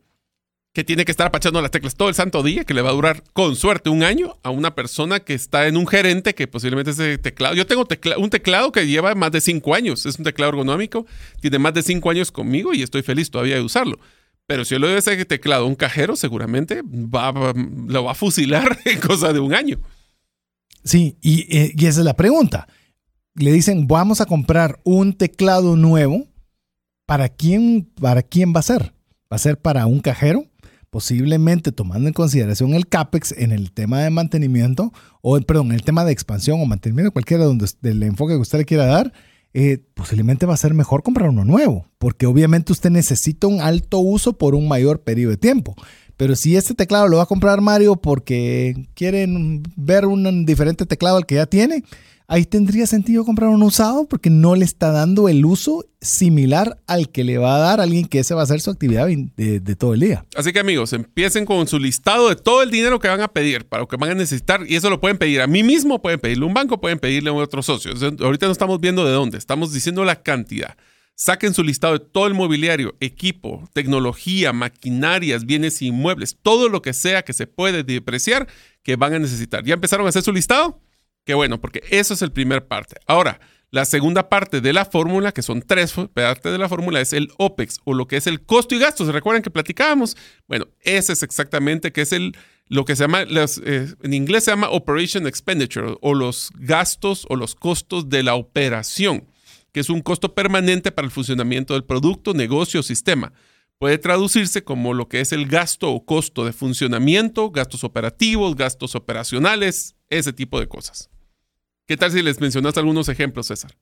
que 0.72 0.82
tiene 0.82 1.04
que 1.04 1.12
estar 1.12 1.28
apachando 1.28 1.62
las 1.62 1.70
teclas 1.70 1.94
todo 1.94 2.08
el 2.08 2.16
santo 2.16 2.42
día, 2.42 2.64
que 2.64 2.74
le 2.74 2.82
va 2.82 2.90
a 2.90 2.92
durar 2.94 3.22
con 3.32 3.54
suerte 3.54 3.88
un 3.88 4.02
año, 4.02 4.36
a 4.42 4.50
una 4.50 4.74
persona 4.74 5.20
que 5.20 5.32
está 5.32 5.68
en 5.68 5.76
un 5.76 5.86
gerente 5.86 6.34
que 6.34 6.48
posiblemente 6.48 6.90
ese 6.90 7.18
teclado. 7.18 7.54
Yo 7.54 7.68
tengo 7.68 7.86
un 8.16 8.30
teclado 8.30 8.72
que 8.72 8.88
lleva 8.88 9.14
más 9.14 9.30
de 9.30 9.40
cinco 9.40 9.76
años, 9.76 10.04
es 10.04 10.18
un 10.18 10.24
teclado 10.24 10.50
ergonómico, 10.50 11.06
tiene 11.40 11.60
más 11.60 11.72
de 11.74 11.84
cinco 11.84 12.10
años 12.10 12.32
conmigo 12.32 12.74
y 12.74 12.82
estoy 12.82 13.02
feliz 13.02 13.30
todavía 13.30 13.54
de 13.54 13.62
usarlo. 13.62 14.00
Pero 14.48 14.64
si 14.64 14.74
yo 14.74 14.80
le 14.80 14.88
doy 14.88 14.96
ese 14.96 15.24
teclado 15.24 15.66
a 15.66 15.68
un 15.68 15.76
cajero, 15.76 16.16
seguramente 16.16 16.82
lo 16.82 18.04
va 18.04 18.10
a 18.10 18.14
fusilar 18.16 18.76
en 18.86 18.98
cosa 18.98 19.32
de 19.32 19.38
un 19.38 19.54
año. 19.54 19.78
Sí, 20.84 21.16
y, 21.20 21.56
eh, 21.56 21.72
y 21.76 21.86
esa 21.86 22.00
es 22.00 22.04
la 22.04 22.16
pregunta. 22.16 22.68
Le 23.34 23.52
dicen, 23.52 23.86
vamos 23.86 24.20
a 24.20 24.26
comprar 24.26 24.80
un 24.84 25.12
teclado 25.12 25.76
nuevo. 25.76 26.26
¿Para 27.06 27.28
quién, 27.28 27.90
¿Para 28.00 28.22
quién 28.22 28.52
va 28.54 28.60
a 28.60 28.64
ser? 28.64 28.92
¿Va 29.32 29.36
a 29.36 29.38
ser 29.38 29.58
para 29.58 29.86
un 29.86 30.00
cajero? 30.00 30.44
Posiblemente 30.90 31.72
tomando 31.72 32.08
en 32.08 32.14
consideración 32.14 32.74
el 32.74 32.86
CAPEX 32.86 33.32
en 33.32 33.52
el 33.52 33.72
tema 33.72 34.00
de 34.00 34.10
mantenimiento, 34.10 34.92
o 35.22 35.38
perdón, 35.40 35.72
el 35.72 35.82
tema 35.82 36.04
de 36.04 36.12
expansión 36.12 36.60
o 36.60 36.66
mantenimiento, 36.66 37.12
cualquiera 37.12 37.44
donde, 37.44 37.66
del 37.82 38.02
enfoque 38.02 38.34
que 38.34 38.40
usted 38.40 38.58
le 38.58 38.64
quiera 38.64 38.86
dar, 38.86 39.12
eh, 39.54 39.82
posiblemente 39.94 40.46
va 40.46 40.54
a 40.54 40.58
ser 40.58 40.74
mejor 40.74 41.02
comprar 41.02 41.30
uno 41.30 41.44
nuevo, 41.44 41.86
porque 41.98 42.26
obviamente 42.26 42.72
usted 42.72 42.90
necesita 42.90 43.46
un 43.46 43.60
alto 43.60 43.98
uso 43.98 44.36
por 44.38 44.54
un 44.54 44.68
mayor 44.68 45.02
periodo 45.02 45.30
de 45.30 45.36
tiempo. 45.38 45.74
Pero 46.18 46.34
si 46.34 46.56
este 46.56 46.74
teclado 46.74 47.08
lo 47.08 47.18
va 47.18 47.22
a 47.22 47.26
comprar 47.26 47.60
Mario 47.60 47.94
porque 47.96 48.88
quieren 48.94 49.62
ver 49.76 50.04
un 50.04 50.44
diferente 50.44 50.84
teclado 50.84 51.16
al 51.16 51.26
que 51.26 51.36
ya 51.36 51.46
tiene, 51.46 51.84
ahí 52.26 52.44
tendría 52.44 52.88
sentido 52.88 53.24
comprar 53.24 53.50
un 53.50 53.62
usado 53.62 54.06
porque 54.06 54.28
no 54.28 54.56
le 54.56 54.64
está 54.64 54.90
dando 54.90 55.28
el 55.28 55.44
uso 55.44 55.86
similar 56.00 56.76
al 56.88 57.10
que 57.10 57.22
le 57.22 57.38
va 57.38 57.54
a 57.54 57.58
dar 57.60 57.80
alguien 57.80 58.04
que 58.04 58.18
ese 58.18 58.34
va 58.34 58.42
a 58.42 58.46
ser 58.46 58.60
su 58.60 58.70
actividad 58.70 59.06
de, 59.06 59.60
de, 59.60 59.76
todo 59.76 59.94
el 59.94 60.00
día. 60.00 60.26
Así 60.34 60.52
que 60.52 60.58
amigos, 60.58 60.92
empiecen 60.92 61.46
con 61.46 61.68
su 61.68 61.78
listado 61.78 62.28
de 62.28 62.34
todo 62.34 62.64
el 62.64 62.72
dinero 62.72 62.98
que 62.98 63.06
van 63.06 63.20
a 63.20 63.28
pedir 63.28 63.64
para 63.66 63.82
lo 63.82 63.88
que 63.88 63.96
van 63.96 64.10
a 64.10 64.14
necesitar 64.14 64.60
y 64.68 64.74
eso 64.74 64.90
lo 64.90 65.00
pueden 65.00 65.18
pedir 65.18 65.40
a 65.40 65.46
mí 65.46 65.62
mismo, 65.62 66.02
pueden 66.02 66.18
pedirle 66.18 66.44
a 66.44 66.48
un 66.48 66.54
banco, 66.54 66.80
pueden 66.80 66.98
pedirle 66.98 67.30
a 67.30 67.32
otro 67.32 67.62
socio. 67.62 67.92
Ahorita 68.20 68.46
no 68.46 68.52
estamos 68.52 68.80
viendo 68.80 69.04
de 69.04 69.12
dónde, 69.12 69.38
estamos 69.38 69.72
diciendo 69.72 70.04
la 70.04 70.20
cantidad. 70.20 70.76
Saquen 71.20 71.52
su 71.52 71.64
listado 71.64 71.94
de 71.94 72.04
todo 72.04 72.28
el 72.28 72.34
mobiliario, 72.34 72.94
equipo, 73.00 73.68
tecnología, 73.72 74.52
maquinarias, 74.52 75.44
bienes 75.44 75.82
inmuebles, 75.82 76.38
todo 76.40 76.68
lo 76.68 76.80
que 76.80 76.92
sea 76.92 77.24
que 77.24 77.32
se 77.32 77.48
puede 77.48 77.82
depreciar 77.82 78.46
que 78.84 78.94
van 78.94 79.14
a 79.14 79.18
necesitar. 79.18 79.64
¿Ya 79.64 79.74
empezaron 79.74 80.06
a 80.06 80.10
hacer 80.10 80.22
su 80.22 80.32
listado? 80.32 80.80
Qué 81.24 81.34
bueno, 81.34 81.60
porque 81.60 81.82
eso 81.90 82.14
es 82.14 82.22
el 82.22 82.30
primer 82.30 82.68
parte. 82.68 83.00
Ahora, 83.08 83.40
la 83.72 83.84
segunda 83.84 84.28
parte 84.28 84.60
de 84.60 84.72
la 84.72 84.84
fórmula, 84.84 85.32
que 85.32 85.42
son 85.42 85.60
tres 85.60 85.92
partes 86.14 86.52
de 86.52 86.56
la 86.56 86.68
fórmula, 86.68 87.00
es 87.00 87.12
el 87.12 87.30
OPEX 87.36 87.80
o 87.82 87.94
lo 87.94 88.06
que 88.06 88.16
es 88.16 88.28
el 88.28 88.42
costo 88.42 88.76
y 88.76 88.78
gastos. 88.78 89.08
¿Recuerdan 89.08 89.42
que 89.42 89.50
platicábamos? 89.50 90.16
Bueno, 90.46 90.68
ese 90.82 91.14
es 91.14 91.24
exactamente 91.24 91.90
que 91.90 92.02
es 92.02 92.12
el, 92.12 92.36
lo 92.68 92.84
que 92.84 92.94
se 92.94 93.02
llama, 93.02 93.22
eh, 93.22 93.92
en 94.02 94.14
inglés 94.14 94.44
se 94.44 94.52
llama 94.52 94.70
Operation 94.70 95.26
Expenditure 95.26 95.96
o 96.00 96.14
los 96.14 96.52
gastos 96.54 97.26
o 97.28 97.34
los 97.34 97.56
costos 97.56 98.08
de 98.08 98.22
la 98.22 98.36
operación, 98.36 99.26
es 99.78 99.90
un 99.90 100.00
costo 100.00 100.34
permanente 100.34 100.92
para 100.92 101.06
el 101.06 101.12
funcionamiento 101.12 101.74
del 101.74 101.84
producto, 101.84 102.34
negocio 102.34 102.80
o 102.80 102.82
sistema. 102.82 103.32
Puede 103.78 103.98
traducirse 103.98 104.64
como 104.64 104.92
lo 104.92 105.08
que 105.08 105.20
es 105.20 105.32
el 105.32 105.46
gasto 105.46 105.90
o 105.90 106.04
costo 106.04 106.44
de 106.44 106.52
funcionamiento, 106.52 107.50
gastos 107.50 107.84
operativos, 107.84 108.56
gastos 108.56 108.94
operacionales, 108.94 109.94
ese 110.08 110.32
tipo 110.32 110.58
de 110.58 110.66
cosas. 110.66 111.10
¿Qué 111.86 111.96
tal 111.96 112.10
si 112.10 112.22
les 112.22 112.40
mencionas 112.40 112.76
algunos 112.76 113.08
ejemplos, 113.08 113.46
César? 113.46 113.76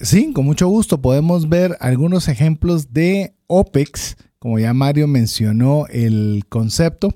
Sí, 0.00 0.32
con 0.32 0.46
mucho 0.46 0.66
gusto. 0.68 1.02
Podemos 1.02 1.48
ver 1.48 1.76
algunos 1.80 2.28
ejemplos 2.28 2.92
de 2.92 3.34
OPEX, 3.46 4.16
como 4.38 4.58
ya 4.58 4.72
Mario 4.72 5.06
mencionó 5.06 5.86
el 5.90 6.44
concepto. 6.48 7.14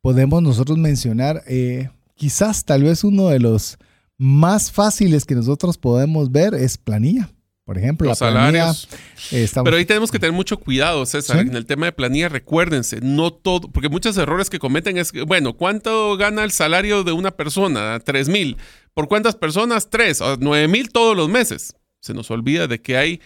Podemos 0.00 0.42
nosotros 0.42 0.76
mencionar 0.76 1.44
eh, 1.46 1.90
quizás 2.16 2.64
tal 2.64 2.82
vez 2.82 3.04
uno 3.04 3.28
de 3.28 3.38
los 3.38 3.78
más 4.18 4.72
fáciles 4.72 5.24
que 5.24 5.34
nosotros 5.34 5.78
podemos 5.78 6.32
ver 6.32 6.54
es 6.54 6.76
planilla. 6.76 7.30
Por 7.64 7.78
ejemplo, 7.78 8.08
los 8.08 8.18
salarios. 8.18 8.88
Pero 9.30 9.76
ahí 9.76 9.86
tenemos 9.86 10.10
que 10.10 10.18
tener 10.18 10.34
mucho 10.34 10.58
cuidado, 10.58 11.06
César. 11.06 11.38
En 11.38 11.56
el 11.56 11.64
tema 11.64 11.86
de 11.86 11.92
planilla, 11.92 12.28
recuérdense, 12.28 13.00
no 13.00 13.32
todo, 13.32 13.72
porque 13.72 13.88
muchos 13.88 14.18
errores 14.18 14.50
que 14.50 14.58
cometen 14.58 14.98
es, 14.98 15.12
bueno, 15.26 15.54
¿cuánto 15.54 16.16
gana 16.18 16.44
el 16.44 16.50
salario 16.50 17.04
de 17.04 17.12
una 17.12 17.30
persona? 17.30 17.98
Tres 18.00 18.28
mil. 18.28 18.58
¿Por 18.92 19.08
cuántas 19.08 19.34
personas? 19.34 19.88
Tres. 19.88 20.20
Nueve 20.40 20.68
mil 20.68 20.90
todos 20.90 21.16
los 21.16 21.30
meses. 21.30 21.74
Se 22.00 22.12
nos 22.12 22.30
olvida 22.30 22.66
de 22.66 22.82
que 22.82 22.98
hay 22.98 23.20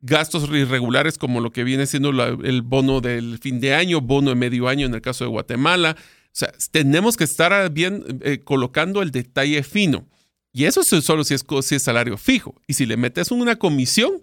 gastos 0.00 0.48
irregulares 0.50 1.16
como 1.16 1.40
lo 1.40 1.52
que 1.52 1.62
viene 1.62 1.86
siendo 1.86 2.10
el 2.10 2.62
bono 2.62 3.00
del 3.00 3.38
fin 3.38 3.60
de 3.60 3.74
año, 3.74 4.00
bono 4.00 4.30
de 4.30 4.36
medio 4.36 4.66
año 4.66 4.86
en 4.86 4.94
el 4.94 5.02
caso 5.02 5.22
de 5.24 5.30
Guatemala. 5.30 5.96
O 5.98 6.36
sea, 6.36 6.52
tenemos 6.72 7.16
que 7.16 7.22
estar 7.22 7.70
bien 7.70 8.20
eh, 8.22 8.40
colocando 8.42 9.02
el 9.02 9.12
detalle 9.12 9.62
fino. 9.62 10.08
Y 10.54 10.66
eso 10.66 10.84
solo 10.84 11.24
si 11.24 11.34
es, 11.34 11.44
si 11.62 11.74
es 11.74 11.82
salario 11.82 12.16
fijo. 12.16 12.54
Y 12.68 12.74
si 12.74 12.86
le 12.86 12.96
metes 12.96 13.32
una 13.32 13.56
comisión, 13.56 14.20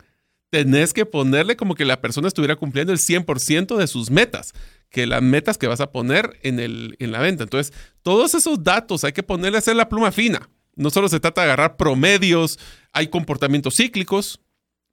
tenés 0.50 0.94
que 0.94 1.06
ponerle 1.06 1.58
como 1.58 1.76
que 1.76 1.84
la 1.84 2.00
persona 2.00 2.30
estuviera 2.30 2.56
cumpliendo 2.56 2.94
el 2.94 3.00
100% 3.00 3.76
de 3.76 3.86
sus 3.86 4.10
metas, 4.10 4.54
que 4.90 5.06
las 5.06 5.22
metas 5.22 5.58
que 5.58 5.68
vas 5.68 5.82
a 5.82 5.92
poner 5.92 6.40
en, 6.42 6.62
el, 6.62 6.96
en 7.00 7.12
la 7.12 7.20
venta. 7.20 7.44
Entonces, 7.44 7.74
todos 8.02 8.34
esos 8.34 8.64
datos 8.64 9.04
hay 9.04 9.12
que 9.12 9.24
ponerle 9.24 9.58
a 9.58 9.60
hacer 9.60 9.76
la 9.76 9.90
pluma 9.90 10.14
fina. 10.14 10.50
No 10.78 10.90
solo 10.90 11.10
se 11.10 11.20
trata 11.20 11.42
de 11.42 11.48
agarrar 11.48 11.76
promedios, 11.76 12.58
hay 12.94 13.10
comportamientos 13.10 13.76
cíclicos. 13.76 14.40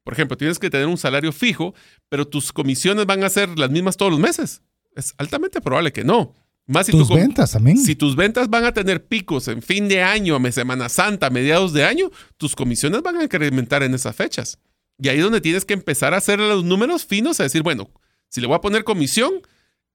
Por 0.02 0.14
ejemplo, 0.14 0.36
tienes 0.36 0.58
que 0.58 0.70
tener 0.70 0.88
un 0.88 0.98
salario 0.98 1.32
fijo, 1.32 1.72
pero 2.08 2.26
tus 2.26 2.52
comisiones 2.52 3.06
van 3.06 3.22
a 3.22 3.30
ser 3.30 3.56
las 3.56 3.70
mismas 3.70 3.96
todos 3.96 4.10
los 4.10 4.20
meses. 4.20 4.62
Es 4.96 5.14
altamente 5.18 5.60
probable 5.60 5.92
que 5.92 6.02
no. 6.02 6.34
Más 6.68 6.84
si 6.84 6.92
tus 6.92 7.08
ventas 7.08 7.52
también. 7.52 7.78
Si 7.78 7.96
tus 7.96 8.14
ventas 8.14 8.50
van 8.50 8.66
a 8.66 8.72
tener 8.72 9.06
picos 9.06 9.48
en 9.48 9.62
fin 9.62 9.88
de 9.88 10.02
año, 10.02 10.36
a 10.36 10.52
Semana 10.52 10.90
Santa, 10.90 11.30
mediados 11.30 11.72
de 11.72 11.82
año, 11.82 12.10
tus 12.36 12.54
comisiones 12.54 13.02
van 13.02 13.16
a 13.16 13.24
incrementar 13.24 13.82
en 13.82 13.94
esas 13.94 14.14
fechas. 14.14 14.58
Y 14.98 15.08
ahí 15.08 15.16
es 15.16 15.24
donde 15.24 15.40
tienes 15.40 15.64
que 15.64 15.72
empezar 15.72 16.12
a 16.12 16.18
hacer 16.18 16.38
los 16.38 16.64
números 16.64 17.06
finos, 17.06 17.40
a 17.40 17.44
decir, 17.44 17.62
bueno, 17.62 17.90
si 18.28 18.42
le 18.42 18.46
voy 18.46 18.56
a 18.56 18.60
poner 18.60 18.84
comisión, 18.84 19.32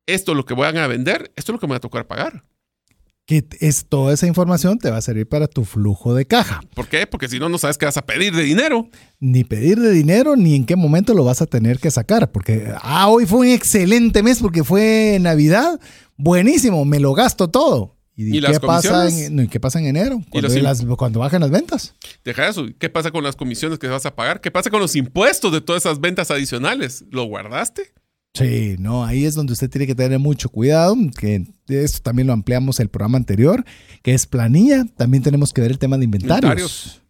esto 0.07 0.31
es 0.31 0.35
lo 0.35 0.45
que 0.45 0.55
voy 0.55 0.65
a 0.65 0.87
vender, 0.87 1.31
esto 1.35 1.51
es 1.51 1.53
lo 1.53 1.59
que 1.59 1.67
me 1.67 1.71
va 1.71 1.77
a 1.77 1.81
tocar 1.81 2.07
pagar 2.07 2.43
que 3.25 3.45
es 3.61 3.85
toda 3.85 4.13
esa 4.13 4.27
información 4.27 4.77
te 4.77 4.91
va 4.91 4.97
a 4.97 5.01
servir 5.01 5.27
para 5.27 5.47
tu 5.47 5.63
flujo 5.63 6.13
de 6.13 6.25
caja. 6.25 6.61
¿Por 6.75 6.87
qué? 6.89 7.07
Porque 7.07 7.29
si 7.29 7.39
no, 7.39 7.47
no 7.47 7.57
sabes 7.57 7.77
qué 7.77 7.85
vas 7.85 7.95
a 7.95 8.05
pedir 8.05 8.35
de 8.35 8.43
dinero. 8.43 8.89
Ni 9.19 9.45
pedir 9.45 9.79
de 9.79 9.91
dinero, 9.91 10.35
ni 10.35 10.55
en 10.55 10.65
qué 10.65 10.75
momento 10.75 11.13
lo 11.13 11.23
vas 11.23 11.41
a 11.41 11.45
tener 11.45 11.79
que 11.79 11.89
sacar. 11.89 12.31
Porque, 12.31 12.73
ah, 12.81 13.07
hoy 13.07 13.25
fue 13.25 13.39
un 13.39 13.47
excelente 13.47 14.23
mes 14.23 14.39
porque 14.39 14.65
fue 14.65 15.19
Navidad. 15.21 15.79
Buenísimo, 16.17 16.85
me 16.85 16.99
lo 16.99 17.13
gasto 17.13 17.49
todo. 17.49 17.95
¿Y, 18.15 18.39
qué, 18.39 18.59
pasa 18.59 19.09
en, 19.09 19.47
qué 19.47 19.59
pasa 19.59 19.79
en 19.79 19.87
enero? 19.87 20.21
Cuando, 20.29 20.97
cuando 20.97 21.19
bajan 21.19 21.41
las 21.41 21.49
ventas. 21.49 21.95
Deja 22.23 22.47
eso. 22.47 22.67
¿Qué 22.77 22.87
pasa 22.87 23.09
con 23.09 23.23
las 23.23 23.35
comisiones 23.35 23.79
que 23.79 23.87
vas 23.87 24.05
a 24.05 24.15
pagar? 24.15 24.39
¿Qué 24.39 24.51
pasa 24.51 24.69
con 24.69 24.79
los 24.79 24.95
impuestos 24.95 25.51
de 25.51 25.61
todas 25.61 25.83
esas 25.83 25.99
ventas 25.99 26.29
adicionales? 26.29 27.05
¿Lo 27.09 27.23
guardaste? 27.23 27.91
Sí, 28.35 28.75
no, 28.79 29.05
ahí 29.05 29.25
es 29.25 29.35
donde 29.35 29.53
usted 29.53 29.69
tiene 29.69 29.85
que 29.85 29.93
tener 29.93 30.17
mucho 30.17 30.49
cuidado, 30.49 30.95
que 31.19 31.45
esto 31.67 31.99
también 32.01 32.27
lo 32.27 32.33
ampliamos 32.33 32.79
el 32.79 32.89
programa 32.89 33.17
anterior, 33.17 33.63
que 34.01 34.13
es 34.13 34.25
planilla, 34.25 34.85
también 34.97 35.21
tenemos 35.21 35.53
que 35.53 35.61
ver 35.61 35.69
el 35.69 35.77
tema 35.77 35.99
de 35.99 36.05
inventarios. 36.05 37.02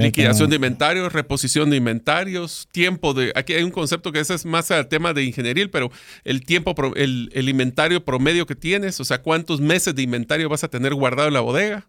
Liquidación 0.00 0.48
de 0.48 0.56
inventarios, 0.56 1.12
reposición 1.12 1.70
de 1.70 1.76
inventarios, 1.76 2.68
tiempo 2.70 3.14
de... 3.14 3.32
Aquí 3.34 3.52
hay 3.52 3.64
un 3.64 3.72
concepto 3.72 4.12
que 4.12 4.20
ese 4.20 4.34
es 4.34 4.46
más 4.46 4.70
el 4.70 4.86
tema 4.86 5.12
de 5.12 5.24
ingeniería, 5.24 5.68
pero 5.72 5.90
el 6.22 6.44
tiempo, 6.44 6.74
el, 6.94 7.30
el 7.32 7.48
inventario 7.48 8.04
promedio 8.04 8.46
que 8.46 8.54
tienes, 8.54 9.00
o 9.00 9.04
sea, 9.04 9.22
cuántos 9.22 9.60
meses 9.60 9.94
de 9.96 10.02
inventario 10.02 10.48
vas 10.48 10.62
a 10.62 10.68
tener 10.68 10.94
guardado 10.94 11.26
en 11.26 11.34
la 11.34 11.40
bodega. 11.40 11.86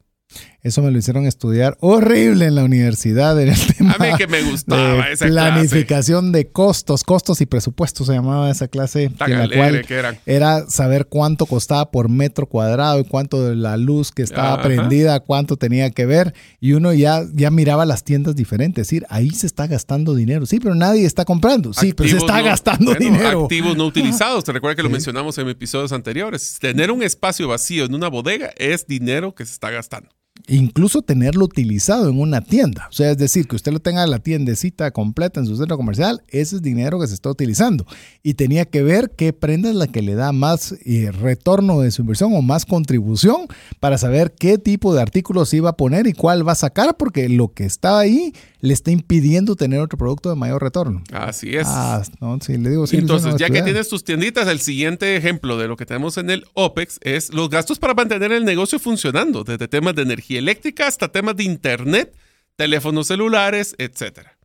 Eso 0.67 0.82
me 0.82 0.91
lo 0.91 0.97
hicieron 0.97 1.25
estudiar 1.25 1.78
horrible 1.80 2.45
en 2.45 2.55
la 2.55 2.65
universidad 2.65 3.41
en 3.41 3.49
el 3.49 3.67
tema. 3.67 3.93
A 3.93 4.03
mí 4.03 4.09
que 4.17 4.28
me 4.28 4.41
gustaba 4.41 5.07
de 5.07 5.15
planificación 5.15 6.34
de 6.34 6.47
costos, 6.49 7.05
costos 7.05 7.39
y 7.39 7.45
presupuestos 7.45 8.07
se 8.07 8.13
llamaba 8.13 8.51
esa 8.51 8.67
clase, 8.67 9.05
en 9.05 9.38
la 9.38 9.47
cual 9.47 9.86
era 10.25 10.67
saber 10.67 11.05
cuánto 11.05 11.45
costaba 11.45 11.89
por 11.89 12.09
metro 12.09 12.47
cuadrado 12.47 12.99
y 12.99 13.05
cuánto 13.05 13.47
de 13.47 13.55
la 13.55 13.78
luz 13.78 14.11
que 14.11 14.23
estaba 14.23 14.61
prendida, 14.61 15.21
cuánto 15.21 15.55
tenía 15.55 15.89
que 15.91 16.05
ver 16.05 16.34
y 16.59 16.73
uno 16.73 16.91
ya 16.91 17.23
ya 17.34 17.49
miraba 17.49 17.86
las 17.86 18.03
tiendas 18.03 18.36
diferentes, 18.36 18.82
es 18.82 18.88
decir, 18.88 19.05
ahí 19.09 19.30
se 19.30 19.47
está 19.47 19.67
gastando 19.67 20.15
dinero. 20.15 20.45
Sí, 20.45 20.59
pero 20.59 20.75
nadie 20.75 21.05
está 21.05 21.23
comprando. 21.23 21.71
Sí, 21.71 21.93
pero 21.93 22.09
se 22.09 22.17
está 22.17 22.41
gastando 22.41 22.93
dinero. 22.93 23.43
Activos 23.43 23.78
no 23.78 23.86
utilizados. 23.88 24.43
Te 24.43 24.51
recuerda 24.51 24.75
que 24.75 24.84
lo 24.84 24.89
mencionamos 24.89 25.38
en 25.38 25.47
episodios 25.47 25.93
anteriores. 25.93 26.57
Tener 26.59 26.91
un 26.91 27.03
espacio 27.03 27.47
vacío 27.47 27.86
en 27.86 27.95
una 27.95 28.09
bodega 28.09 28.51
es 28.57 28.86
dinero 28.86 29.34
que 29.34 29.45
se 29.45 29.53
está 29.53 29.69
gastando 29.69 30.16
incluso 30.47 31.01
tenerlo 31.01 31.45
utilizado 31.45 32.09
en 32.09 32.19
una 32.19 32.41
tienda. 32.41 32.88
O 32.89 32.93
sea, 32.93 33.11
es 33.11 33.17
decir, 33.17 33.47
que 33.47 33.55
usted 33.55 33.71
lo 33.71 33.79
tenga 33.79 34.05
la 34.07 34.19
tiendecita 34.19 34.91
completa 34.91 35.39
en 35.39 35.45
su 35.45 35.57
centro 35.57 35.77
comercial, 35.77 36.21
ese 36.29 36.57
es 36.57 36.61
dinero 36.61 36.99
que 36.99 37.07
se 37.07 37.13
está 37.13 37.29
utilizando. 37.29 37.85
Y 38.23 38.35
tenía 38.35 38.65
que 38.65 38.83
ver 38.83 39.11
qué 39.15 39.33
prenda 39.33 39.69
es 39.69 39.75
la 39.75 39.88
que 39.88 40.01
le 40.01 40.15
da 40.15 40.31
más 40.31 40.75
eh, 40.85 41.11
retorno 41.11 41.81
de 41.81 41.91
su 41.91 42.01
inversión 42.01 42.33
o 42.35 42.41
más 42.41 42.65
contribución 42.65 43.47
para 43.79 43.97
saber 43.97 44.33
qué 44.38 44.57
tipo 44.57 44.93
de 44.93 45.01
artículos 45.01 45.53
iba 45.53 45.71
a 45.71 45.77
poner 45.77 46.07
y 46.07 46.13
cuál 46.13 46.47
va 46.47 46.53
a 46.53 46.55
sacar, 46.55 46.97
porque 46.97 47.29
lo 47.29 47.53
que 47.53 47.65
está 47.65 47.99
ahí 47.99 48.33
le 48.60 48.74
está 48.74 48.91
impidiendo 48.91 49.55
tener 49.55 49.80
otro 49.80 49.97
producto 49.97 50.30
de 50.30 50.36
mayor 50.36 50.62
retorno. 50.62 51.03
Así 51.12 51.55
es. 51.55 51.68
Ah, 51.68 52.03
no, 52.20 52.39
sí, 52.41 52.58
le 52.58 52.72
digo, 52.72 52.86
Entonces, 52.91 53.36
ya 53.38 53.49
que 53.49 53.62
tienes 53.62 53.88
tus 53.89 54.03
tienditas, 54.03 54.47
el 54.47 54.60
siguiente 54.60 55.16
ejemplo 55.16 55.58
de 55.58 55.68
lo 55.68 55.78
que 55.78 55.86
tenemos 55.86 56.18
en 56.18 56.30
el 56.30 56.45
OPEX 56.53 56.99
es 57.01 57.34
los 57.34 57.49
gastos 57.49 57.80
para 57.80 57.93
mantener 57.93 58.32
el 58.32 58.45
negocio 58.45 58.80
funcionando, 58.80 59.43
desde 59.43 59.68
temas 59.68 59.95
de 59.95 60.01
energía 60.01 60.39
eléctrica 60.39 60.88
hasta 60.88 61.10
temas 61.10 61.36
de 61.36 61.43
internet, 61.43 62.16
teléfonos 62.55 63.08
celulares, 63.08 63.76
etcétera. 63.78 64.38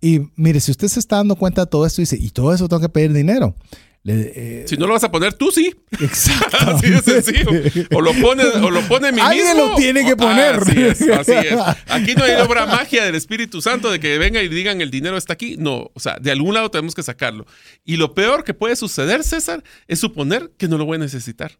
Y, 0.00 0.20
mire, 0.36 0.60
si 0.60 0.72
usted 0.72 0.88
se 0.88 1.00
está 1.00 1.16
dando 1.16 1.36
cuenta 1.36 1.62
de 1.62 1.66
todo 1.68 1.86
esto, 1.86 2.02
dice, 2.02 2.16
y 2.20 2.30
todo 2.30 2.52
eso 2.52 2.68
tengo 2.68 2.82
que 2.82 2.88
pedir 2.88 3.12
dinero. 3.12 3.54
Le, 4.02 4.32
eh, 4.62 4.64
Si 4.66 4.78
no 4.78 4.86
lo 4.86 4.94
vas 4.94 5.04
a 5.04 5.10
poner 5.10 5.34
tú, 5.34 5.50
sí. 5.50 5.74
exacto. 6.00 6.56
Así 6.70 6.88
de 6.88 7.02
sencillo. 7.02 7.50
O 7.94 8.00
lo 8.00 8.12
pone, 8.14 8.44
o 8.44 8.70
lo 8.70 8.80
pone 8.88 9.12
mi 9.12 9.20
Alguien 9.20 9.48
mismo, 9.56 9.68
lo 9.70 9.74
tiene 9.76 10.04
que 10.06 10.14
o- 10.14 10.16
poner. 10.16 10.54
así 10.56 10.80
es, 10.82 11.02
así 11.02 11.32
es. 11.32 11.52
Aquí 11.88 12.14
no 12.14 12.24
hay 12.24 12.32
obra 12.40 12.64
magia 12.64 13.04
del 13.04 13.14
Espíritu 13.14 13.60
Santo 13.60 13.90
de 13.90 14.00
que 14.00 14.16
venga 14.16 14.42
y 14.42 14.48
digan 14.48 14.80
el 14.80 14.90
dinero 14.90 15.18
está 15.18 15.34
aquí. 15.34 15.56
No, 15.58 15.90
o 15.92 16.00
sea, 16.00 16.16
de 16.18 16.30
algún 16.30 16.54
lado 16.54 16.70
tenemos 16.70 16.94
que 16.94 17.02
sacarlo. 17.02 17.44
Y 17.84 17.96
lo 17.96 18.14
peor 18.14 18.42
que 18.44 18.54
puede 18.54 18.74
suceder, 18.74 19.22
César, 19.22 19.62
es 19.86 19.98
suponer 20.00 20.50
que 20.56 20.66
no 20.68 20.78
lo 20.78 20.86
voy 20.86 20.96
a 20.96 21.00
necesitar. 21.00 21.58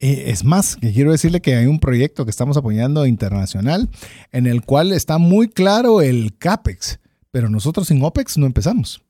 Eh, 0.00 0.24
es 0.26 0.44
más, 0.44 0.76
quiero 0.76 1.12
decirle 1.12 1.40
que 1.40 1.54
hay 1.54 1.64
un 1.66 1.78
proyecto 1.80 2.24
que 2.26 2.30
estamos 2.30 2.58
apoyando 2.58 3.06
internacional 3.06 3.88
en 4.32 4.46
el 4.46 4.60
cual 4.62 4.92
está 4.92 5.16
muy 5.16 5.48
claro 5.48 6.02
el 6.02 6.36
CAPEX, 6.36 6.98
pero 7.30 7.48
nosotros 7.48 7.88
sin 7.88 8.02
OPEX 8.02 8.36
no 8.36 8.44
empezamos. 8.44 9.00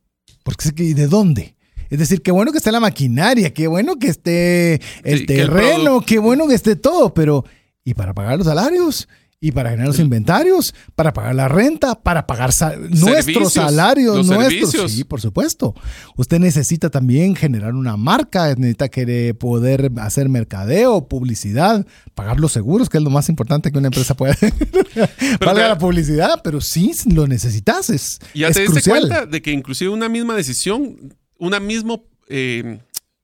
Porque 0.45 0.69
es 0.69 0.73
que, 0.73 0.85
¿y 0.85 0.93
de 0.95 1.09
dónde? 1.09 1.57
Es 1.95 2.01
decir, 2.01 2.23
qué 2.23 2.31
bueno 2.33 2.51
que 2.53 2.59
esté 2.59 2.73
la 2.73 2.81
maquinaria, 2.81 3.53
qué 3.55 3.67
bueno 3.69 3.97
que 3.99 4.09
esté 4.09 4.75
el 5.05 5.21
Sí, 5.21 5.27
que 5.27 5.41
el 5.41 5.47
terreno, 5.49 6.01
qué 6.01 6.19
bueno 6.19 6.49
que 6.49 6.55
esté 6.55 6.77
todo, 6.77 7.15
pero 7.15 7.45
¿y 7.85 7.95
para 7.95 8.13
pagar 8.15 8.37
los 8.39 8.47
salarios? 8.47 9.09
¿Y 9.41 9.53
para 9.53 9.69
generar 9.69 9.89
los 9.89 9.99
inventarios? 9.99 10.75
¿Para 10.95 11.13
pagar 11.13 11.35
la 11.35 11.49
renta? 11.49 11.95
¿Para 11.97 12.27
pagar 12.27 12.51
sa- 12.53 12.77
nuestros 12.77 13.53
salarios? 13.53 14.27
nuestros. 14.27 14.71
servicios. 14.71 14.93
Sí, 14.93 15.05
por 15.05 15.21
supuesto. 15.21 15.75
Usted 16.17 16.39
necesita 16.39 16.89
también 16.89 17.37
generar 17.37 17.75
una 17.75 17.99
marca, 17.99 18.55
necesita 18.55 18.89
que 18.89 19.35
poder 19.35 19.93
hacer 19.99 20.31
mercadeo, 20.31 21.09
publicidad, 21.09 21.87
pagar 22.15 22.41
los 22.41 22.53
seguros, 22.53 22.89
que 22.89 22.97
es 22.97 23.05
lo 23.05 23.11
más 23.11 23.29
importante 23.29 23.71
que 23.71 23.77
una 23.77 23.89
empresa 23.89 24.15
puede. 24.17 24.35
Valga 25.41 25.63
te- 25.63 25.69
la 25.69 25.79
publicidad, 25.79 26.41
pero 26.43 26.63
sí 26.63 26.93
lo 27.13 27.27
necesitas. 27.27 27.91
Es, 27.91 28.21
Ya 28.35 28.49
es 28.49 28.55
te 28.55 28.63
diste 28.63 28.81
crucial. 28.81 29.01
cuenta 29.01 29.27
de 29.27 29.43
que 29.43 29.51
inclusive 29.53 29.91
una 29.91 30.09
misma 30.09 30.35
decisión, 30.37 31.15
una 31.45 31.61
misma 31.61 32.01
eh, 32.29 32.79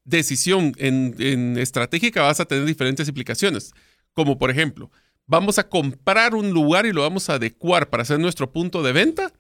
decisión 0.04 0.72
en, 0.78 1.14
en 1.18 1.58
estratégica 1.58 2.22
vas 2.22 2.40
a 2.40 2.44
tener 2.44 2.64
diferentes 2.64 3.08
implicaciones. 3.08 3.72
Como 4.12 4.38
por 4.38 4.50
ejemplo, 4.50 4.90
vamos 5.26 5.58
a 5.58 5.68
comprar 5.68 6.34
un 6.34 6.50
lugar 6.50 6.86
y 6.86 6.92
lo 6.92 7.02
vamos 7.02 7.28
a 7.30 7.34
adecuar 7.34 7.88
para 7.90 8.02
hacer 8.02 8.18
nuestro 8.18 8.50
punto 8.52 8.82
de 8.82 8.92
venta. 8.92 9.32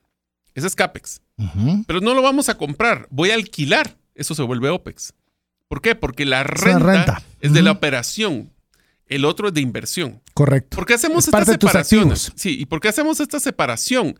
Ese 0.54 0.66
es 0.66 0.74
CAPEX. 0.74 1.20
Pero 1.86 2.00
no 2.00 2.14
lo 2.14 2.22
vamos 2.22 2.48
a 2.48 2.58
comprar, 2.58 3.06
voy 3.10 3.30
a 3.30 3.34
alquilar. 3.34 3.96
Eso 4.14 4.34
se 4.34 4.42
vuelve 4.42 4.68
OPEX. 4.68 5.14
¿Por 5.68 5.80
qué? 5.80 5.94
Porque 5.94 6.26
la 6.26 6.42
renta, 6.42 6.78
renta. 6.78 7.22
es 7.40 7.52
de 7.52 7.62
la 7.62 7.70
operación. 7.70 8.50
El 9.06 9.24
otro 9.24 9.48
es 9.48 9.54
de 9.54 9.60
inversión. 9.60 10.20
Correcto. 10.34 10.76
¿Por 10.76 10.86
qué 10.86 10.94
hacemos 10.94 11.24
Es 11.24 11.28
estas 11.28 11.40
parte 11.40 11.52
de 11.52 11.58
tus 11.58 11.70
separaciones? 11.70 12.24
activos. 12.28 12.40
Sí, 12.42 12.60
¿y 12.60 12.66
por 12.66 12.80
qué 12.80 12.88
hacemos 12.88 13.18
esta 13.20 13.40
separación? 13.40 14.18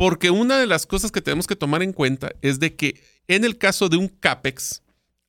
Porque 0.00 0.30
una 0.30 0.56
de 0.58 0.66
las 0.66 0.86
cosas 0.86 1.12
que 1.12 1.20
tenemos 1.20 1.46
que 1.46 1.56
tomar 1.56 1.82
en 1.82 1.92
cuenta 1.92 2.32
es 2.40 2.58
de 2.58 2.74
que 2.74 2.98
en 3.28 3.44
el 3.44 3.58
caso 3.58 3.90
de 3.90 3.98
un 3.98 4.08
CAPEX, 4.08 4.80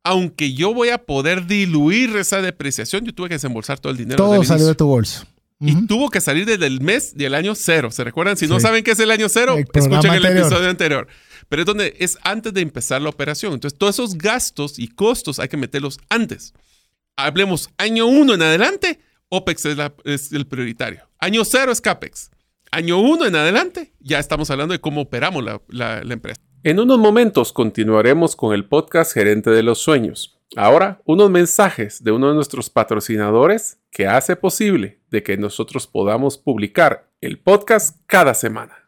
aunque 0.01 0.53
yo 0.53 0.73
voy 0.73 0.87
a 0.89 0.97
poder 1.05 1.45
diluir 1.45 2.15
esa 2.15 2.41
depreciación, 2.41 3.03
yo 3.03 3.13
tuve 3.13 3.27
que 3.27 3.35
desembolsar 3.35 3.81
todo 3.81 3.91
el 3.91 3.97
dinero. 3.97 4.15
Todo 4.15 4.41
salió 4.45 4.67
de 4.67 4.75
tu 4.75 4.85
bolso. 4.87 5.25
Y 5.59 5.85
tuvo 5.87 6.09
que 6.09 6.21
salir 6.21 6.45
desde 6.45 6.67
el 6.67 6.79
mes 6.79 7.15
del 7.17 7.35
año 7.35 7.53
cero. 7.53 7.91
¿Se 7.91 8.05
recuerdan? 8.05 8.37
Si 8.37 8.47
no 8.47 8.61
saben 8.61 8.81
qué 8.85 8.91
es 8.91 8.99
el 9.01 9.11
año 9.11 9.27
cero, 9.27 9.55
El 9.57 9.65
escuchen 9.65 9.91
el 9.91 10.25
anterior. 10.25 10.37
episodio 10.47 10.69
anterior. 10.69 11.07
Pero 11.49 11.61
es 11.63 11.65
donde 11.65 11.93
es 11.99 12.17
antes 12.23 12.53
de 12.53 12.61
empezar 12.61 13.01
la 13.01 13.09
operación. 13.09 13.51
Entonces, 13.53 13.77
todos 13.77 13.95
esos 13.95 14.17
gastos 14.17 14.79
y 14.79 14.87
costos 14.87 15.37
hay 15.39 15.49
que 15.49 15.57
meterlos 15.57 15.99
antes. 16.09 16.53
Hablemos 17.17 17.69
año 17.77 18.05
uno 18.07 18.33
en 18.33 18.41
adelante, 18.41 19.01
OPEX 19.27 19.65
es, 19.65 19.75
la- 19.77 19.93
es 20.05 20.31
el 20.31 20.47
prioritario. 20.47 21.01
Año 21.19 21.43
cero 21.43 21.73
es 21.73 21.81
CAPEX. 21.81 22.31
Año 22.73 23.01
uno 23.01 23.25
en 23.25 23.35
adelante, 23.35 23.91
ya 23.99 24.17
estamos 24.17 24.49
hablando 24.49 24.71
de 24.71 24.79
cómo 24.79 25.01
operamos 25.01 25.43
la, 25.67 26.01
empresa. 26.09 26.39
En 26.63 26.79
unos 26.79 26.99
momentos 26.99 27.51
continuaremos 27.51 28.37
con 28.37 28.53
el 28.53 28.63
podcast 28.63 29.13
Gerente 29.13 29.49
de 29.49 29.61
los 29.61 29.79
Sueños. 29.79 30.39
Ahora, 30.55 31.01
unos 31.03 31.29
mensajes 31.29 32.01
de 32.01 32.11
uno 32.13 32.29
de 32.29 32.35
nuestros 32.35 32.69
patrocinadores 32.69 33.81
que 33.91 34.07
hace 34.07 34.37
posible 34.37 35.01
de 35.09 35.21
que 35.21 35.35
nosotros 35.35 35.85
podamos 35.85 36.37
publicar 36.37 37.09
el 37.19 37.39
podcast 37.39 37.99
cada 38.05 38.33
semana. 38.33 38.87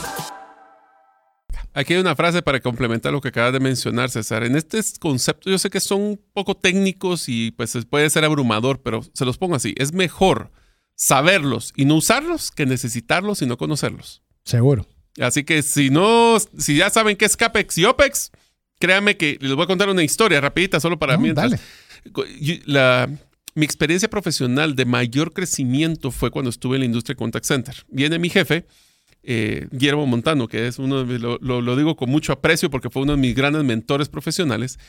Aquí 1.73 1.93
hay 1.93 1.99
una 2.01 2.15
frase 2.15 2.41
para 2.41 2.59
complementar 2.59 3.13
lo 3.13 3.21
que 3.21 3.29
acabas 3.29 3.53
de 3.53 3.59
mencionar, 3.61 4.09
César. 4.09 4.43
En 4.43 4.55
este 4.55 4.81
concepto 4.99 5.49
yo 5.49 5.57
sé 5.57 5.69
que 5.69 5.79
son 5.79 6.01
un 6.01 6.21
poco 6.33 6.55
técnicos 6.55 7.29
y 7.29 7.51
pues 7.51 7.77
puede 7.89 8.09
ser 8.09 8.25
abrumador, 8.25 8.81
pero 8.81 9.01
se 9.13 9.23
los 9.25 9.37
pongo 9.37 9.55
así. 9.55 9.73
Es 9.77 9.93
mejor 9.93 10.51
saberlos 10.95 11.71
y 11.75 11.85
no 11.85 11.95
usarlos 11.95 12.51
que 12.51 12.65
necesitarlos 12.65 13.41
y 13.41 13.45
no 13.45 13.57
conocerlos. 13.57 14.21
Seguro. 14.43 14.85
Así 15.19 15.43
que 15.43 15.61
si 15.61 15.89
no, 15.89 16.37
si 16.57 16.75
ya 16.77 16.89
saben 16.89 17.15
qué 17.17 17.25
es 17.25 17.37
CAPEX 17.37 17.77
y 17.77 17.85
OPEX, 17.85 18.31
créanme 18.79 19.17
que 19.17 19.37
les 19.41 19.53
voy 19.53 19.63
a 19.63 19.67
contar 19.67 19.89
una 19.89 20.03
historia 20.03 20.41
rapidita 20.41 20.79
solo 20.79 20.99
para 20.99 21.13
No, 21.15 21.19
mientras. 21.21 21.51
dale. 21.51 21.61
La- 22.65 23.09
mi 23.53 23.65
experiencia 23.65 24.09
profesional 24.09 24.75
de 24.77 24.85
mayor 24.85 25.33
crecimiento 25.33 26.11
fue 26.11 26.31
cuando 26.31 26.49
estuve 26.49 26.77
en 26.77 26.81
la 26.81 26.85
industria 26.85 27.15
contact 27.17 27.45
center. 27.45 27.75
Viene 27.89 28.17
mi 28.17 28.29
jefe, 28.29 28.65
eh, 29.23 29.67
Guillermo 29.71 30.05
Montano, 30.07 30.47
que 30.47 30.67
es 30.67 30.79
uno, 30.79 31.03
de- 31.03 31.19
lo, 31.19 31.37
lo- 31.41 31.61
lo 31.61 31.75
digo 31.75 31.95
con 31.95 32.09
mucho 32.09 32.33
aprecio 32.33 32.69
porque 32.69 32.89
fue 32.89 33.03
uno 33.03 33.11
de 33.13 33.17
mis 33.19 33.35
grandes 33.35 33.63
mentores 33.63 34.09
profesionales. 34.09 34.79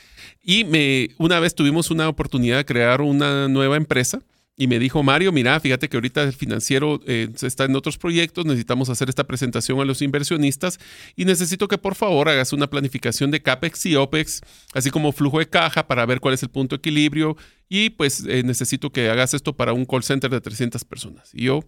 Y 0.43 0.63
me, 0.63 1.09
una 1.17 1.39
vez 1.39 1.55
tuvimos 1.55 1.91
una 1.91 2.09
oportunidad 2.09 2.57
de 2.57 2.65
crear 2.65 3.01
una 3.01 3.47
nueva 3.47 3.77
empresa. 3.77 4.21
Y 4.55 4.67
me 4.67 4.77
dijo, 4.77 5.01
Mario, 5.01 5.31
mira, 5.31 5.59
fíjate 5.59 5.89
que 5.89 5.97
ahorita 5.97 6.21
el 6.21 6.33
financiero 6.33 7.01
eh, 7.07 7.27
está 7.41 7.65
en 7.65 7.75
otros 7.75 7.97
proyectos, 7.97 8.45
necesitamos 8.45 8.87
hacer 8.89 9.09
esta 9.09 9.23
presentación 9.23 9.79
a 9.79 9.85
los 9.85 10.03
inversionistas 10.03 10.79
y 11.15 11.25
necesito 11.25 11.67
que 11.67 11.79
por 11.79 11.95
favor 11.95 12.29
hagas 12.29 12.53
una 12.53 12.69
planificación 12.69 13.31
de 13.31 13.41
CAPEX 13.41 13.87
y 13.87 13.95
OPEX, 13.95 14.41
así 14.73 14.91
como 14.91 15.11
flujo 15.11 15.39
de 15.39 15.49
caja 15.49 15.87
para 15.87 16.05
ver 16.05 16.19
cuál 16.19 16.35
es 16.35 16.43
el 16.43 16.49
punto 16.49 16.75
de 16.75 16.77
equilibrio 16.77 17.35
y 17.67 17.89
pues 17.89 18.25
eh, 18.27 18.43
necesito 18.43 18.91
que 18.91 19.09
hagas 19.09 19.33
esto 19.33 19.53
para 19.57 19.73
un 19.73 19.85
call 19.85 20.03
center 20.03 20.29
de 20.29 20.39
300 20.39 20.85
personas. 20.85 21.31
Y 21.33 21.45
yo, 21.45 21.61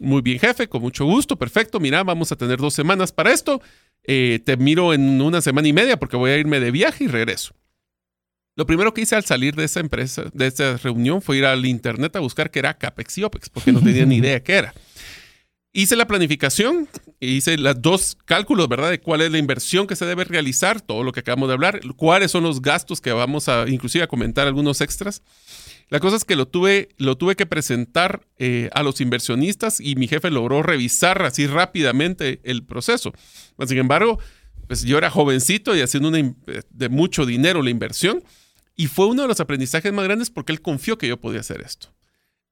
muy 0.00 0.22
bien 0.22 0.38
jefe, 0.38 0.66
con 0.66 0.80
mucho 0.80 1.04
gusto, 1.04 1.36
perfecto, 1.36 1.78
mira, 1.78 2.02
vamos 2.04 2.32
a 2.32 2.36
tener 2.36 2.58
dos 2.58 2.72
semanas 2.72 3.12
para 3.12 3.32
esto, 3.32 3.60
Eh, 4.04 4.40
te 4.46 4.56
miro 4.56 4.94
en 4.94 5.20
una 5.20 5.42
semana 5.42 5.68
y 5.68 5.74
media 5.74 5.98
porque 5.98 6.16
voy 6.16 6.30
a 6.30 6.38
irme 6.38 6.58
de 6.58 6.70
viaje 6.70 7.04
y 7.04 7.06
regreso. 7.06 7.54
Lo 8.56 8.66
primero 8.66 8.92
que 8.92 9.00
hice 9.02 9.16
al 9.16 9.24
salir 9.24 9.54
de 9.54 9.64
esa 9.64 9.80
empresa, 9.80 10.24
de 10.34 10.46
esa 10.46 10.76
reunión, 10.76 11.22
fue 11.22 11.38
ir 11.38 11.44
al 11.46 11.64
internet 11.66 12.14
a 12.16 12.20
buscar 12.20 12.50
qué 12.50 12.58
era 12.58 12.76
CAPEX 12.76 13.18
y 13.18 13.22
OPEX, 13.24 13.48
porque 13.48 13.72
no 13.72 13.80
tenía 13.80 14.04
ni 14.04 14.16
idea 14.18 14.42
qué 14.42 14.54
era. 14.54 14.74
Hice 15.72 15.94
la 15.94 16.06
planificación, 16.06 16.88
hice 17.20 17.56
los 17.56 17.80
dos 17.80 18.18
cálculos, 18.24 18.68
¿verdad? 18.68 18.90
De 18.90 19.00
cuál 19.00 19.20
es 19.20 19.30
la 19.30 19.38
inversión 19.38 19.86
que 19.86 19.94
se 19.94 20.04
debe 20.04 20.24
realizar, 20.24 20.80
todo 20.80 21.04
lo 21.04 21.12
que 21.12 21.20
acabamos 21.20 21.48
de 21.48 21.54
hablar, 21.54 21.80
cuáles 21.96 22.32
son 22.32 22.42
los 22.42 22.60
gastos 22.60 23.00
que 23.00 23.12
vamos 23.12 23.48
a, 23.48 23.66
inclusive 23.68 24.02
a 24.02 24.08
comentar 24.08 24.48
algunos 24.48 24.80
extras. 24.80 25.22
La 25.88 26.00
cosa 26.00 26.16
es 26.16 26.24
que 26.24 26.34
lo 26.34 26.46
tuve, 26.48 26.88
lo 26.98 27.16
tuve 27.16 27.36
que 27.36 27.46
presentar 27.46 28.26
eh, 28.38 28.68
a 28.74 28.82
los 28.82 29.00
inversionistas 29.00 29.78
y 29.80 29.94
mi 29.94 30.08
jefe 30.08 30.30
logró 30.30 30.62
revisar 30.64 31.22
así 31.22 31.46
rápidamente 31.46 32.40
el 32.42 32.64
proceso. 32.64 33.12
Sin 33.66 33.78
embargo, 33.78 34.18
pues 34.66 34.82
yo 34.82 34.98
era 34.98 35.08
jovencito 35.10 35.76
y 35.76 35.80
haciendo 35.82 36.08
una 36.08 36.18
in- 36.18 36.36
de 36.70 36.88
mucho 36.88 37.26
dinero 37.26 37.62
la 37.62 37.70
inversión 37.70 38.22
y 38.76 38.86
fue 38.86 39.06
uno 39.06 39.22
de 39.22 39.28
los 39.28 39.40
aprendizajes 39.40 39.92
más 39.92 40.04
grandes 40.04 40.30
porque 40.30 40.52
él 40.52 40.62
confió 40.62 40.98
que 40.98 41.08
yo 41.08 41.20
podía 41.20 41.40
hacer 41.40 41.60
esto. 41.60 41.94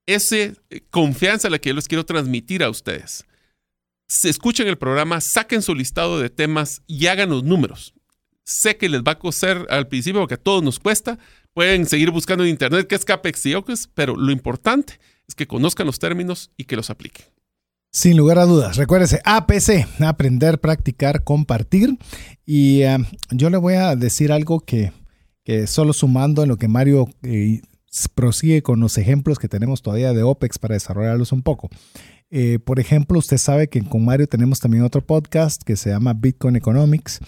Esa 0.07 0.53
confianza 0.91 1.51
la 1.51 1.59
que 1.59 1.71
yo 1.71 1.75
les 1.75 1.89
quiero 1.89 2.07
transmitir 2.07 2.63
a 2.63 2.71
ustedes. 2.71 3.25
Se 4.07 4.31
escuchen 4.31 4.69
el 4.69 4.79
programa, 4.79 5.21
saquen 5.21 5.63
su 5.63 5.75
listado 5.75 6.19
de 6.19 6.31
temas 6.31 6.83
y 6.87 7.07
hagan 7.07 7.31
los 7.31 7.45
números. 7.45 7.95
Sé 8.45 8.79
que 8.79 8.89
les 8.89 9.03
va 9.03 9.13
a 9.13 9.19
coser 9.19 9.67
al 9.69 9.89
principio 9.89 10.21
porque 10.21 10.35
a 10.35 10.43
todos 10.43 10.63
nos 10.63 10.79
cuesta. 10.79 11.19
Pueden 11.53 11.87
seguir 11.87 12.11
buscando 12.11 12.45
en 12.45 12.51
internet 12.51 12.87
qué 12.87 12.95
es 12.95 13.05
CAPEX 13.05 13.45
y 13.47 13.55
OPEX, 13.55 13.91
pero 13.95 14.17
lo 14.17 14.33
importante 14.33 14.99
es 15.27 15.35
que 15.35 15.47
conozcan 15.47 15.87
los 15.87 15.99
términos 15.99 16.51
y 16.57 16.65
que 16.65 16.77
los 16.77 16.89
apliquen. 16.89 17.27
Sin 17.91 18.17
lugar 18.17 18.39
a 18.39 18.45
dudas. 18.45 18.77
Recuérdese, 18.77 19.21
APC, 19.25 19.87
aprender, 20.01 20.61
practicar, 20.61 21.25
compartir. 21.25 21.99
Y 22.47 22.83
eh, 22.83 22.99
yo 23.31 23.51
le 23.51 23.57
voy 23.57 23.75
a 23.75 23.97
decir 23.97 24.33
algo 24.33 24.61
que, 24.61 24.93
solo 25.67 25.93
sumando 25.93 26.43
en 26.43 26.49
lo 26.49 26.57
que 26.57 26.69
Mario 26.69 27.09
eh, 27.23 27.63
prosigue 28.15 28.63
con 28.63 28.81
los 28.81 28.99
ejemplos 28.99 29.39
que 29.39 29.49
tenemos 29.49 29.83
todavía 29.83 30.13
de 30.13 30.23
OPEX 30.23 30.59
para 30.59 30.75
desarrollarlos 30.75 31.33
un 31.33 31.43
poco. 31.43 31.71
Eh, 32.31 32.59
por 32.59 32.79
ejemplo, 32.79 33.19
usted 33.19 33.39
sabe 33.39 33.69
que 33.69 33.83
con 33.83 34.05
Mario 34.05 34.27
tenemos 34.27 34.61
también 34.61 34.85
otro 34.85 35.05
podcast 35.05 35.63
que 35.63 35.77
se 35.77 35.91
llama 35.91 36.15
Bitcoin 36.15 36.57
Economics. 36.57 37.21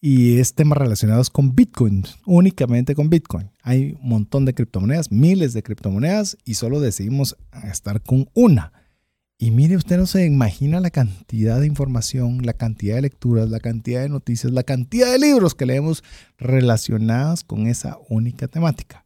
y 0.00 0.38
es 0.38 0.54
temas 0.54 0.76
relacionados 0.76 1.30
con 1.30 1.54
Bitcoin, 1.54 2.04
únicamente 2.26 2.94
con 2.94 3.08
Bitcoin. 3.08 3.50
Hay 3.62 3.96
un 4.02 4.10
montón 4.10 4.44
de 4.44 4.52
criptomonedas, 4.52 5.10
miles 5.10 5.54
de 5.54 5.62
criptomonedas 5.62 6.36
y 6.44 6.54
solo 6.54 6.78
decidimos 6.78 7.38
estar 7.64 8.02
con 8.02 8.28
una. 8.34 8.83
Y 9.44 9.50
mire, 9.50 9.76
usted 9.76 9.98
no 9.98 10.06
se 10.06 10.24
imagina 10.24 10.80
la 10.80 10.88
cantidad 10.88 11.60
de 11.60 11.66
información, 11.66 12.46
la 12.46 12.54
cantidad 12.54 12.94
de 12.94 13.02
lecturas, 13.02 13.50
la 13.50 13.60
cantidad 13.60 14.00
de 14.00 14.08
noticias, 14.08 14.50
la 14.50 14.62
cantidad 14.62 15.12
de 15.12 15.18
libros 15.18 15.54
que 15.54 15.66
leemos 15.66 16.02
relacionados 16.38 17.44
con 17.44 17.66
esa 17.66 17.98
única 18.08 18.48
temática. 18.48 19.04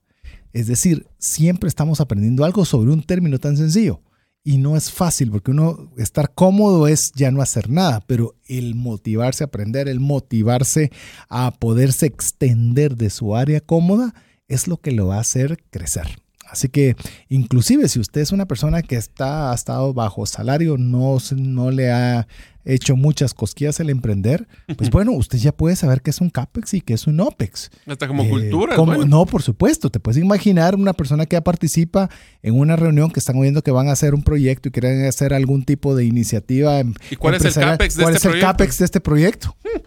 Es 0.53 0.68
decir, 0.68 1.09
siempre 1.18 1.68
estamos 1.68 2.01
aprendiendo 2.01 2.45
algo 2.45 2.64
sobre 2.64 2.93
un 2.93 3.03
término 3.03 3.41
tan 3.41 3.57
sencillo. 3.57 4.01
Y 4.45 4.59
no 4.59 4.76
es 4.76 4.93
fácil 4.93 5.32
porque 5.32 5.51
uno 5.51 5.91
estar 5.97 6.32
cómodo 6.32 6.86
es 6.86 7.11
ya 7.16 7.32
no 7.32 7.43
hacer 7.43 7.68
nada, 7.68 8.01
pero 8.07 8.36
el 8.47 8.76
motivarse 8.76 9.43
a 9.43 9.49
aprender, 9.49 9.89
el 9.89 9.99
motivarse 9.99 10.93
a 11.28 11.51
poderse 11.51 12.07
extender 12.07 12.95
de 12.95 13.11
su 13.11 13.34
área 13.34 13.61
cómoda 13.61 14.14
es 14.47 14.68
lo 14.68 14.76
que 14.76 14.93
lo 14.93 15.09
va 15.09 15.16
a 15.16 15.22
hacer 15.22 15.64
crecer. 15.70 16.07
Así 16.51 16.69
que 16.69 16.97
inclusive 17.29 17.89
si 17.89 18.01
usted 18.01 18.21
es 18.21 18.33
una 18.33 18.47
persona 18.47 18.83
que 18.83 18.97
está, 18.97 19.53
ha 19.53 19.55
estado 19.55 19.93
bajo 19.93 20.27
salario, 20.27 20.77
no, 20.79 21.19
no 21.37 21.71
le 21.71 21.91
ha 21.91 22.27
hecho 22.65 22.97
muchas 22.97 23.33
cosquillas 23.35 23.81
el 23.81 23.91
emprender, 23.91 24.47
pues 24.77 24.91
bueno, 24.91 25.13
usted 25.13 25.39
ya 25.39 25.53
puede 25.53 25.75
saber 25.75 26.03
qué 26.03 26.11
es 26.11 26.21
un 26.21 26.31
CAPEX 26.31 26.75
y 26.75 26.81
qué 26.83 26.95
es 26.95 27.07
un 27.07 27.19
OPEX. 27.21 27.71
Hasta 27.87 28.07
como 28.07 28.25
eh, 28.25 28.29
cultura. 28.29 28.77
No, 29.07 29.27
por 29.27 29.43
supuesto. 29.43 29.91
Te 29.91 30.01
puedes 30.01 30.23
imaginar 30.23 30.75
una 30.75 30.93
persona 30.93 31.27
que 31.27 31.37
ya 31.37 31.43
participa 31.43 32.11
en 32.43 32.59
una 32.59 32.77
reunión 32.77 33.11
que 33.11 33.21
están 33.21 33.41
viendo 33.41 33.63
que 33.63 33.71
van 33.71 33.89
a 33.89 33.93
hacer 33.93 34.15
un 34.15 34.23
proyecto 34.23 34.69
y 34.69 34.73
quieren 34.73 35.07
hacer 35.07 35.33
algún 35.33 35.65
tipo 35.65 35.97
de 35.97 36.05
iniciativa. 36.05 36.83
¿Y 37.11 37.17
cuál 37.17 37.35
es 37.35 37.45
el 37.45 37.55
CAPEX 37.55 37.97
de 37.97 38.03
¿Cuál 38.03 38.15
este 38.15 38.29
es 38.29 38.35
el 38.35 38.41
CAPEX 38.41 38.79
de 38.79 38.85
este 38.85 39.01
proyecto? 39.01 39.57
Hmm. 39.65 39.81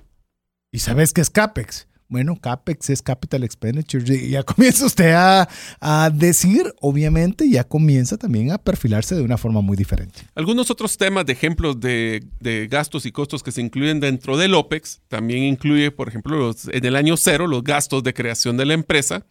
¿Y 0.71 0.79
sabes 0.79 1.13
qué 1.13 1.21
es 1.21 1.29
CAPEX? 1.29 1.87
Bueno, 2.11 2.35
CAPEX 2.35 2.89
es 2.89 3.01
Capital 3.01 3.45
Expenditure. 3.45 4.03
Ya 4.27 4.43
comienza 4.43 4.85
usted 4.85 5.13
a, 5.15 6.09
decir, 6.13 6.75
obviamente, 6.81 7.49
ya 7.49 7.63
comienza 7.63 8.17
también 8.17 8.51
a 8.51 8.57
perfilarse 8.57 9.15
de 9.15 9.21
una 9.21 9.37
forma 9.37 9.61
muy 9.61 9.77
diferente. 9.77 10.19
Algunos 10.35 10.69
otros 10.69 10.97
temas 10.97 11.25
de 11.25 11.31
ejemplos 11.31 11.79
de, 11.79 12.21
gastos 12.69 13.05
y 13.05 13.13
costos 13.13 13.41
que 13.43 13.53
se 13.53 13.61
incluyen 13.61 14.01
dentro 14.01 14.35
del 14.35 14.55
OPEX, 14.55 14.99
también 15.07 15.43
incluye, 15.43 15.89
por 15.89 16.09
ejemplo, 16.09 16.37
los, 16.37 16.67
en 16.67 16.83
el 16.83 16.97
año 16.97 17.15
cero, 17.15 17.47
los 17.47 17.63
gastos 17.63 18.03
de 18.03 18.13
creación 18.13 18.57
de 18.57 18.65
la 18.65 18.73
empresa. 18.73 19.25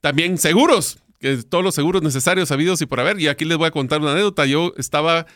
También 0.00 0.38
seguros, 0.38 0.98
que 1.20 1.36
todos 1.44 1.62
los 1.62 1.76
seguros 1.76 2.02
necesarios, 2.02 2.50
habidos 2.50 2.82
y 2.82 2.86
por 2.86 2.98
haber. 2.98 3.20
Y 3.20 3.28
aquí 3.28 3.44
les 3.44 3.58
voy 3.58 3.68
a 3.68 3.70
contar 3.70 4.00
una 4.00 4.10
anécdota. 4.10 4.44
Yo 4.44 4.72
estaba 4.76 5.26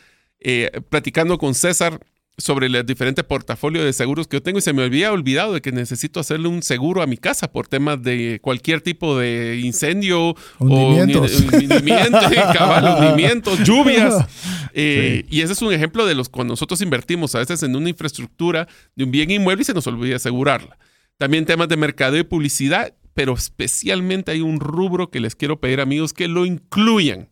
eh, 0.40 0.80
platicando 0.88 1.38
con 1.38 1.54
César 1.54 2.00
sobre 2.38 2.66
el 2.66 2.86
diferente 2.86 3.24
portafolio 3.24 3.84
de 3.84 3.92
seguros 3.92 4.26
que 4.26 4.36
yo 4.36 4.42
tengo 4.42 4.58
y 4.58 4.62
se 4.62 4.72
me 4.72 4.82
había 4.82 5.12
olvidado 5.12 5.52
de 5.52 5.60
que 5.60 5.70
necesito 5.70 6.18
hacerle 6.18 6.48
un 6.48 6.62
seguro 6.62 7.02
a 7.02 7.06
mi 7.06 7.18
casa 7.18 7.52
por 7.52 7.68
temas 7.68 8.02
de 8.02 8.38
cualquier 8.40 8.80
tipo 8.80 9.18
de 9.18 9.60
incendio 9.62 10.34
hundimientos. 10.58 11.40
o 11.40 12.98
hundimientos, 12.98 13.58
lluvias. 13.64 14.26
Eh, 14.74 15.26
y 15.28 15.42
ese 15.42 15.52
es 15.52 15.60
un 15.60 15.70
ejemplo 15.70 16.06
de 16.06 16.14
los 16.14 16.30
cuando 16.30 16.52
nosotros 16.52 16.80
invertimos 16.80 17.34
a 17.34 17.40
veces 17.40 17.62
en 17.62 17.76
una 17.76 17.90
infraestructura 17.90 18.66
de 18.96 19.04
un 19.04 19.10
bien 19.10 19.30
inmueble 19.30 19.60
y 19.60 19.64
se 19.66 19.74
nos 19.74 19.86
olvida 19.86 20.16
asegurarla. 20.16 20.78
También 21.18 21.44
temas 21.44 21.68
de 21.68 21.76
mercado 21.76 22.16
y 22.16 22.22
publicidad, 22.22 22.94
pero 23.12 23.34
especialmente 23.34 24.30
hay 24.30 24.40
un 24.40 24.60
rubro 24.60 25.10
que 25.10 25.20
les 25.20 25.36
quiero 25.36 25.60
pedir 25.60 25.82
amigos 25.82 26.14
que 26.14 26.26
lo 26.26 26.46
incluyan, 26.46 27.28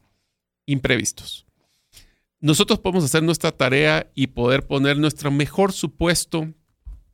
imprevistos 0.67 1.47
nosotros 2.41 2.78
podemos 2.78 3.05
hacer 3.05 3.22
nuestra 3.22 3.53
tarea 3.53 4.11
y 4.14 4.28
poder 4.28 4.66
poner 4.66 4.99
nuestro 4.99 5.30
mejor 5.30 5.72
supuesto 5.72 6.49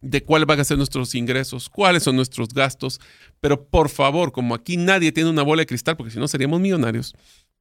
de 0.00 0.22
cuáles 0.22 0.46
van 0.46 0.60
a 0.60 0.64
ser 0.64 0.76
nuestros 0.76 1.14
ingresos, 1.14 1.68
cuáles 1.68 2.04
son 2.04 2.16
nuestros 2.16 2.48
gastos, 2.50 3.00
pero 3.40 3.66
por 3.68 3.88
favor, 3.88 4.30
como 4.30 4.54
aquí 4.54 4.76
nadie 4.76 5.10
tiene 5.10 5.30
una 5.30 5.42
bola 5.42 5.62
de 5.62 5.66
cristal, 5.66 5.96
porque 5.96 6.12
si 6.12 6.18
no 6.18 6.28
seríamos 6.28 6.60
millonarios, 6.60 7.14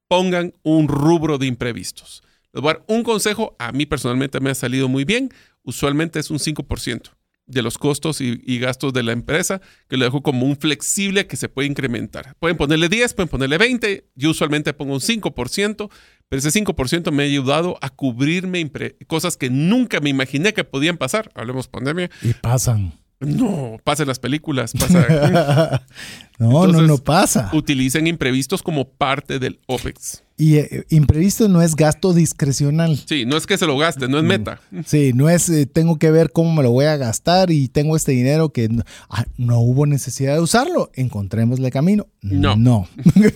pongan 0.08 0.54
un 0.64 0.88
rubro 0.88 1.38
de 1.38 1.48
imprevistos. 1.48 2.22
Les 2.54 2.62
voy 2.62 2.76
un 2.88 3.04
consejo, 3.04 3.56
a 3.58 3.72
mí 3.72 3.86
personalmente 3.86 4.40
me 4.40 4.52
ha 4.52 4.56
salido 4.56 4.88
muy 4.88 5.04
bien, 5.04 5.32
usualmente 5.64 6.20
es 6.20 6.30
un 6.30 6.38
5% 6.38 7.12
de 7.48 7.62
los 7.62 7.78
costos 7.78 8.22
y, 8.22 8.60
gastos 8.60 8.94
de 8.94 9.04
la 9.04 9.12
empresa, 9.12 9.62
que 9.88 9.98
lo 9.98 10.06
dejo 10.06 10.22
como 10.22 10.46
un 10.46 10.58
flexible 10.58 11.28
que 11.28 11.38
se 11.38 11.50
puede 11.50 11.68
incrementar. 11.68 12.36
Pueden 12.40 12.58
ponerle 12.58 12.90
10, 12.90 13.14
pueden 13.14 13.30
ponerle 13.30 13.58
20, 13.58 14.10
yo 14.16 14.32
usualmente 14.32 14.74
pongo 14.74 14.94
un 14.94 15.00
5%, 15.00 15.90
pero 16.28 16.40
ese 16.40 16.50
5% 16.50 17.12
me 17.12 17.24
ha 17.24 17.26
ayudado 17.26 17.78
a 17.82 17.90
cubrirme 17.90 18.72
cosas 19.08 19.38
que 19.38 19.50
nunca 19.50 20.00
me 20.00 20.10
imaginé 20.10 20.54
que 20.54 20.64
podían 20.64 20.98
pasar. 20.98 21.32
Hablemos 21.36 21.68
pandemia. 21.68 22.10
Y 22.22 22.34
pasan. 22.34 22.94
No, 23.20 23.78
pasen 23.84 24.08
las 24.08 24.20
películas. 24.20 24.74
Pasa. 24.74 25.86
no, 26.40 26.68
no, 26.68 26.82
no 26.82 26.98
pasa. 26.98 27.50
Utilicen 27.54 28.08
imprevistos 28.08 28.62
como 28.62 28.90
parte 28.90 29.40
del 29.40 29.60
OPEX. 29.68 30.25
Y 30.38 30.58
eh, 30.58 30.86
imprevisto 30.90 31.48
no 31.48 31.62
es 31.62 31.76
gasto 31.76 32.14
discrecional. 32.14 33.02
Sí, 33.06 33.26
no 33.26 33.38
es 33.38 33.48
que 33.48 33.58
se 33.58 33.66
lo 33.66 33.78
gaste, 33.78 34.10
no 34.10 34.18
es 34.18 34.24
meta. 34.26 34.60
Sí, 34.86 35.14
no 35.14 35.30
es 35.30 35.48
eh, 35.48 35.66
tengo 35.66 35.98
que 35.98 36.12
ver 36.12 36.32
cómo 36.32 36.54
me 36.54 36.62
lo 36.62 36.72
voy 36.72 36.86
a 36.86 36.98
gastar 36.98 37.52
y 37.52 37.70
tengo 37.70 37.96
este 37.96 38.12
dinero 38.12 38.50
que 38.50 38.68
no, 38.68 38.84
ah, 39.10 39.26
no 39.38 39.60
hubo 39.60 39.86
necesidad 39.86 40.34
de 40.34 40.42
usarlo. 40.42 40.92
Encontrémosle 40.94 41.72
camino. 41.72 42.08
No. 42.22 42.58
No. 42.58 42.88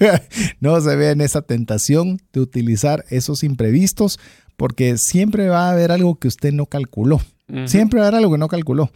no 0.59 0.81
se 0.81 0.95
ve 0.97 1.11
en 1.11 1.21
esa 1.21 1.41
tentación 1.41 2.19
de 2.33 2.41
utilizar 2.41 3.05
esos 3.09 3.43
imprevistos 3.43 4.19
porque 4.57 4.97
siempre 4.97 5.47
va 5.47 5.67
a 5.67 5.71
haber 5.71 5.93
algo 5.93 6.15
que 6.15 6.27
usted 6.27 6.51
no 6.51 6.65
calculó. 6.65 7.21
Siempre 7.65 7.99
va 7.99 8.05
a 8.05 8.09
haber 8.09 8.19
algo 8.19 8.33
que 8.33 8.37
no 8.37 8.47
calculó. 8.47 8.91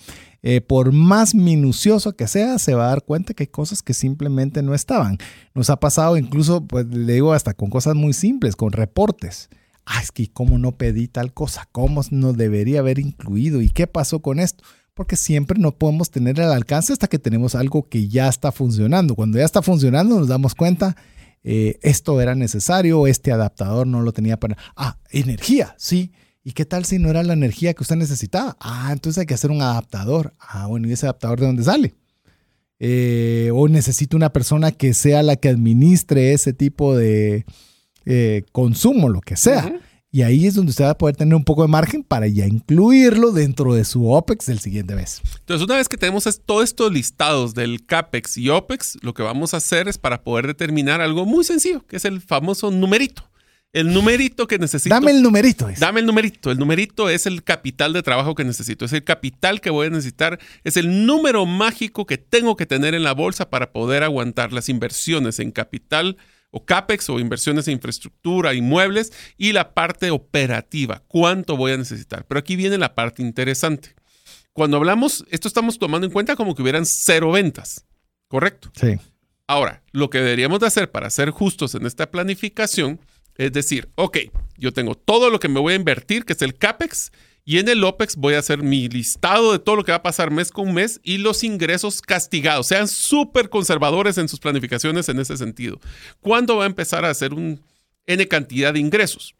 Eh, 0.45 0.59
por 0.59 0.91
más 0.91 1.35
minucioso 1.35 2.17
que 2.17 2.27
sea, 2.27 2.59
se 2.59 2.73
va 2.73 2.85
a 2.85 2.89
dar 2.89 3.03
cuenta 3.03 3.33
que 3.33 3.43
hay 3.43 3.47
cosas 3.47 3.81
que 3.81 3.93
simplemente 3.93 4.61
no 4.61 4.73
estaban. 4.73 5.17
Nos 5.55 5.69
ha 5.69 5.79
pasado 5.79 6.17
incluso, 6.17 6.65
pues 6.65 6.85
le 6.87 7.13
digo, 7.13 7.31
hasta 7.31 7.53
con 7.53 7.69
cosas 7.69 7.95
muy 7.95 8.11
simples, 8.11 8.57
con 8.57 8.73
reportes. 8.73 9.49
Ah, 9.85 10.01
es 10.01 10.11
que 10.11 10.27
cómo 10.27 10.57
no 10.59 10.73
pedí 10.73 11.07
tal 11.07 11.33
cosa, 11.33 11.69
cómo 11.71 12.01
no 12.11 12.33
debería 12.33 12.79
haber 12.79 12.99
incluido 12.99 13.61
y 13.61 13.69
qué 13.69 13.87
pasó 13.87 14.19
con 14.19 14.39
esto. 14.39 14.65
Porque 14.93 15.15
siempre 15.15 15.57
no 15.57 15.77
podemos 15.77 16.11
tener 16.11 16.37
el 16.37 16.51
alcance 16.51 16.91
hasta 16.91 17.07
que 17.07 17.19
tenemos 17.19 17.55
algo 17.55 17.87
que 17.87 18.09
ya 18.09 18.27
está 18.27 18.51
funcionando. 18.51 19.15
Cuando 19.15 19.37
ya 19.37 19.45
está 19.45 19.61
funcionando 19.61 20.19
nos 20.19 20.27
damos 20.27 20.55
cuenta, 20.55 20.97
eh, 21.45 21.79
esto 21.81 22.19
era 22.19 22.35
necesario, 22.35 23.07
este 23.07 23.31
adaptador 23.31 23.87
no 23.87 24.01
lo 24.01 24.11
tenía 24.11 24.37
para... 24.37 24.57
Ah, 24.75 24.97
energía, 25.09 25.73
sí 25.77 26.11
¿Y 26.43 26.51
qué 26.51 26.65
tal 26.65 26.83
si 26.83 26.99
no 26.99 27.09
era 27.09 27.23
la 27.23 27.33
energía 27.33 27.73
que 27.73 27.83
usted 27.83 27.95
necesitaba? 27.95 28.57
Ah, 28.59 28.89
entonces 28.91 29.21
hay 29.21 29.25
que 29.25 29.33
hacer 29.33 29.49
un 29.49 29.61
adaptador. 29.61 30.33
Ah, 30.39 30.67
bueno, 30.67 30.89
¿y 30.89 30.91
ese 30.91 31.05
adaptador 31.05 31.39
de 31.39 31.45
dónde 31.45 31.63
sale? 31.63 31.93
Eh, 32.79 33.49
o 33.53 33.69
necesito 33.69 34.17
una 34.17 34.33
persona 34.33 34.71
que 34.71 34.93
sea 34.93 35.23
la 35.23 35.37
que 35.37 35.47
administre 35.47 36.33
ese 36.33 36.51
tipo 36.51 36.97
de 36.97 37.45
eh, 38.05 38.43
consumo, 38.51 39.07
lo 39.07 39.21
que 39.21 39.37
sea. 39.37 39.79
Y 40.11 40.21
ahí 40.21 40.45
es 40.45 40.55
donde 40.55 40.71
usted 40.71 40.83
va 40.83 40.91
a 40.91 40.97
poder 40.97 41.15
tener 41.15 41.33
un 41.33 41.45
poco 41.45 41.61
de 41.61 41.69
margen 41.69 42.03
para 42.03 42.27
ya 42.27 42.45
incluirlo 42.45 43.31
dentro 43.31 43.73
de 43.73 43.85
su 43.85 44.11
OPEX 44.11 44.45
del 44.47 44.59
siguiente 44.59 44.95
mes. 44.95 45.21
Entonces, 45.39 45.65
una 45.65 45.77
vez 45.77 45.87
que 45.87 45.97
tenemos 45.97 46.27
todos 46.45 46.65
estos 46.65 46.91
listados 46.91 47.55
del 47.55 47.85
CAPEX 47.85 48.37
y 48.37 48.49
OPEX, 48.49 48.97
lo 49.01 49.13
que 49.13 49.23
vamos 49.23 49.53
a 49.53 49.57
hacer 49.57 49.87
es 49.87 49.97
para 49.97 50.23
poder 50.23 50.45
determinar 50.45 50.99
algo 50.99 51.25
muy 51.25 51.45
sencillo, 51.45 51.87
que 51.87 51.95
es 51.95 52.05
el 52.05 52.21
famoso 52.21 52.69
numerito. 52.69 53.23
El 53.73 53.91
numerito 53.91 54.45
que 54.47 54.59
necesito. 54.59 54.93
Dame 54.93 55.09
el 55.09 55.23
numerito. 55.23 55.67
Dame 55.79 55.99
el 55.99 56.05
numerito. 56.05 56.51
El 56.51 56.59
numerito 56.59 57.09
es 57.09 57.25
el 57.25 57.43
capital 57.43 57.91
de 57.91 58.03
trabajo 58.03 58.35
que 58.35 58.43
necesito. 58.43 58.85
Es 58.85 58.93
el 58.93 59.03
capital 59.03 59.61
que 59.61 59.71
voy 59.71 59.87
a 59.87 59.89
necesitar. 59.89 60.39
Es 60.63 60.77
el 60.77 61.07
número 61.07 61.47
mágico 61.47 62.05
que 62.05 62.19
tengo 62.19 62.55
que 62.55 62.67
tener 62.67 62.93
en 62.93 63.01
la 63.01 63.13
bolsa 63.13 63.49
para 63.49 63.71
poder 63.71 64.03
aguantar 64.03 64.53
las 64.53 64.69
inversiones 64.69 65.39
en 65.39 65.51
capital 65.51 66.17
o 66.51 66.65
CAPEX 66.65 67.09
o 67.09 67.19
inversiones 67.19 67.67
en 67.67 67.73
infraestructura, 67.73 68.53
inmuebles 68.53 69.11
y 69.37 69.53
la 69.53 69.73
parte 69.73 70.11
operativa. 70.11 71.01
¿Cuánto 71.07 71.57
voy 71.57 71.71
a 71.71 71.77
necesitar? 71.77 72.27
Pero 72.27 72.37
aquí 72.37 72.55
viene 72.55 72.77
la 72.77 72.93
parte 72.93 73.23
interesante. 73.23 73.95
Cuando 74.53 74.77
hablamos, 74.77 75.25
esto 75.31 75.47
estamos 75.47 75.79
tomando 75.79 76.05
en 76.05 76.13
cuenta 76.13 76.35
como 76.35 76.53
que 76.53 76.61
hubieran 76.61 76.85
cero 76.85 77.31
ventas. 77.31 77.87
¿Correcto? 78.27 78.71
Sí. 78.79 78.99
Ahora, 79.47 79.81
lo 79.91 80.11
que 80.11 80.19
deberíamos 80.19 80.59
de 80.59 80.67
hacer 80.67 80.91
para 80.91 81.09
ser 81.09 81.31
justos 81.31 81.73
en 81.73 81.87
esta 81.87 82.11
planificación 82.11 82.99
es 83.37 83.51
decir, 83.51 83.89
ok, 83.95 84.17
yo 84.57 84.73
tengo 84.73 84.95
todo 84.95 85.29
lo 85.29 85.39
que 85.39 85.47
me 85.47 85.59
voy 85.59 85.73
a 85.73 85.77
invertir, 85.77 86.25
que 86.25 86.33
es 86.33 86.41
el 86.41 86.55
CAPEX, 86.55 87.11
y 87.45 87.57
en 87.57 87.67
el 87.67 87.83
OPEX 87.83 88.15
voy 88.15 88.35
a 88.35 88.39
hacer 88.39 88.63
mi 88.63 88.87
listado 88.87 89.51
de 89.51 89.59
todo 89.59 89.75
lo 89.75 89.83
que 89.83 89.91
va 89.91 89.97
a 89.97 90.03
pasar 90.03 90.31
mes 90.31 90.49
con 90.49 90.73
mes 90.73 91.01
y 91.03 91.17
los 91.17 91.43
ingresos 91.43 92.01
castigados. 92.01 92.67
Sean 92.67 92.87
súper 92.87 93.49
conservadores 93.49 94.17
en 94.17 94.29
sus 94.29 94.39
planificaciones 94.39 95.09
en 95.09 95.19
ese 95.19 95.35
sentido. 95.35 95.79
¿Cuándo 96.21 96.57
va 96.57 96.63
a 96.63 96.67
empezar 96.67 97.03
a 97.03 97.09
hacer 97.09 97.33
un 97.33 97.61
N 98.05 98.27
cantidad 98.29 98.73
de 98.73 98.79
ingresos? 98.79 99.35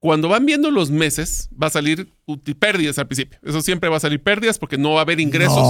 Cuando 0.00 0.28
van 0.28 0.46
viendo 0.46 0.70
los 0.70 0.90
meses, 0.90 1.48
va 1.50 1.68
a 1.68 1.70
salir 1.70 2.12
pérdidas 2.58 2.98
al 2.98 3.06
principio. 3.06 3.38
Eso 3.44 3.60
siempre 3.60 3.90
va 3.90 3.98
a 3.98 4.00
salir 4.00 4.20
pérdidas 4.20 4.58
porque 4.58 4.78
no 4.78 4.92
va 4.92 5.00
a 5.00 5.02
haber 5.02 5.20
ingresos, 5.20 5.62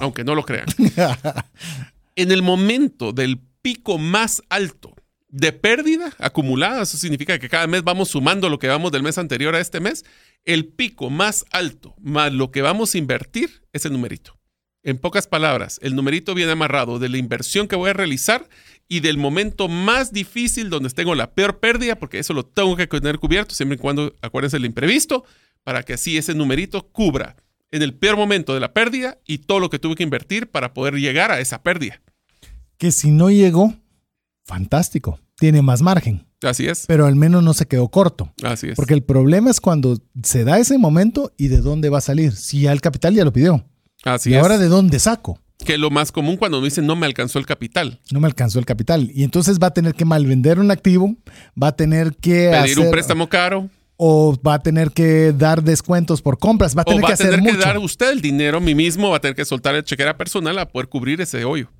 aunque 0.00 0.24
no 0.24 0.34
lo 0.34 0.44
crean. 0.44 0.66
en 2.16 2.30
el 2.30 2.42
momento 2.42 3.12
del 3.12 3.40
pico 3.62 3.96
más 3.96 4.42
alto 4.50 4.95
de 5.36 5.52
pérdida 5.52 6.14
acumulada, 6.18 6.82
eso 6.82 6.96
significa 6.96 7.38
que 7.38 7.50
cada 7.50 7.66
mes 7.66 7.84
vamos 7.84 8.08
sumando 8.08 8.48
lo 8.48 8.58
que 8.58 8.68
vamos 8.68 8.90
del 8.90 9.02
mes 9.02 9.18
anterior 9.18 9.54
a 9.54 9.60
este 9.60 9.80
mes, 9.80 10.02
el 10.46 10.64
pico 10.64 11.10
más 11.10 11.44
alto 11.50 11.94
más 12.00 12.32
lo 12.32 12.50
que 12.50 12.62
vamos 12.62 12.94
a 12.94 12.98
invertir 12.98 13.62
es 13.74 13.84
el 13.84 13.92
numerito. 13.92 14.38
En 14.82 14.96
pocas 14.96 15.26
palabras, 15.26 15.78
el 15.82 15.94
numerito 15.94 16.32
viene 16.32 16.52
amarrado 16.52 16.98
de 16.98 17.10
la 17.10 17.18
inversión 17.18 17.68
que 17.68 17.76
voy 17.76 17.90
a 17.90 17.92
realizar 17.92 18.48
y 18.88 19.00
del 19.00 19.18
momento 19.18 19.68
más 19.68 20.10
difícil 20.10 20.70
donde 20.70 20.88
tengo 20.88 21.14
la 21.14 21.34
peor 21.34 21.60
pérdida, 21.60 21.96
porque 21.96 22.18
eso 22.18 22.32
lo 22.32 22.46
tengo 22.46 22.74
que 22.74 22.86
tener 22.86 23.18
cubierto, 23.18 23.54
siempre 23.54 23.76
y 23.76 23.78
cuando 23.78 24.14
acuérdense 24.22 24.56
el 24.56 24.64
imprevisto, 24.64 25.24
para 25.64 25.82
que 25.82 25.94
así 25.94 26.16
ese 26.16 26.34
numerito 26.34 26.88
cubra 26.88 27.36
en 27.70 27.82
el 27.82 27.92
peor 27.92 28.16
momento 28.16 28.54
de 28.54 28.60
la 28.60 28.72
pérdida 28.72 29.18
y 29.26 29.38
todo 29.38 29.60
lo 29.60 29.68
que 29.68 29.78
tuve 29.78 29.96
que 29.96 30.02
invertir 30.02 30.50
para 30.50 30.72
poder 30.72 30.94
llegar 30.94 31.30
a 31.30 31.40
esa 31.40 31.62
pérdida. 31.62 32.00
Que 32.78 32.90
si 32.90 33.10
no 33.10 33.28
llegó, 33.28 33.74
fantástico, 34.46 35.18
tiene 35.38 35.62
más 35.62 35.82
margen. 35.82 36.26
Así 36.42 36.66
es. 36.66 36.84
Pero 36.86 37.06
al 37.06 37.16
menos 37.16 37.42
no 37.42 37.54
se 37.54 37.66
quedó 37.66 37.88
corto. 37.88 38.32
Así 38.42 38.68
es. 38.68 38.76
Porque 38.76 38.94
el 38.94 39.02
problema 39.02 39.50
es 39.50 39.60
cuando 39.60 39.98
se 40.22 40.44
da 40.44 40.58
ese 40.58 40.78
momento 40.78 41.32
y 41.36 41.48
de 41.48 41.58
dónde 41.60 41.88
va 41.88 41.98
a 41.98 42.02
salir. 42.02 42.32
Si 42.32 42.62
ya 42.62 42.72
el 42.72 42.80
capital 42.80 43.14
ya 43.14 43.24
lo 43.24 43.32
pidió. 43.32 43.64
Así 44.04 44.30
¿Y 44.30 44.34
es. 44.34 44.42
ahora 44.42 44.58
de 44.58 44.68
dónde 44.68 44.98
saco? 44.98 45.40
Que 45.64 45.74
es 45.74 45.78
lo 45.80 45.90
más 45.90 46.12
común 46.12 46.36
cuando 46.36 46.60
me 46.60 46.66
dicen 46.66 46.86
no 46.86 46.94
me 46.94 47.06
alcanzó 47.06 47.38
el 47.38 47.46
capital. 47.46 48.00
No 48.12 48.20
me 48.20 48.26
alcanzó 48.26 48.58
el 48.58 48.66
capital. 48.66 49.10
Y 49.14 49.24
entonces 49.24 49.58
va 49.58 49.68
a 49.68 49.74
tener 49.74 49.94
que 49.94 50.04
malvender 50.04 50.58
un 50.60 50.70
activo, 50.70 51.16
va 51.60 51.68
a 51.68 51.76
tener 51.76 52.14
que 52.16 52.50
Pedir 52.52 52.72
hacer, 52.72 52.78
un 52.80 52.90
préstamo 52.90 53.28
caro. 53.30 53.70
o 53.96 54.36
va 54.46 54.54
a 54.54 54.62
tener 54.62 54.90
que 54.92 55.32
dar 55.32 55.62
descuentos 55.64 56.20
por 56.20 56.38
compras, 56.38 56.76
va 56.76 56.82
a 56.82 56.84
O 56.86 56.90
tener 56.90 57.02
va 57.02 57.06
que 57.08 57.12
a 57.12 57.14
hacer 57.14 57.30
tener 57.30 57.44
que 57.46 57.52
mucho. 57.54 57.66
dar 57.66 57.78
usted 57.78 58.10
el 58.12 58.20
dinero 58.20 58.58
a 58.58 58.60
mí 58.60 58.74
mismo, 58.74 59.08
va 59.10 59.16
a 59.16 59.20
tener 59.20 59.34
que 59.34 59.46
soltar 59.46 59.74
el 59.74 59.82
chequera 59.84 60.16
personal 60.18 60.58
a 60.58 60.68
poder 60.68 60.88
cubrir 60.88 61.20
ese 61.22 61.44
hoyo. 61.46 61.70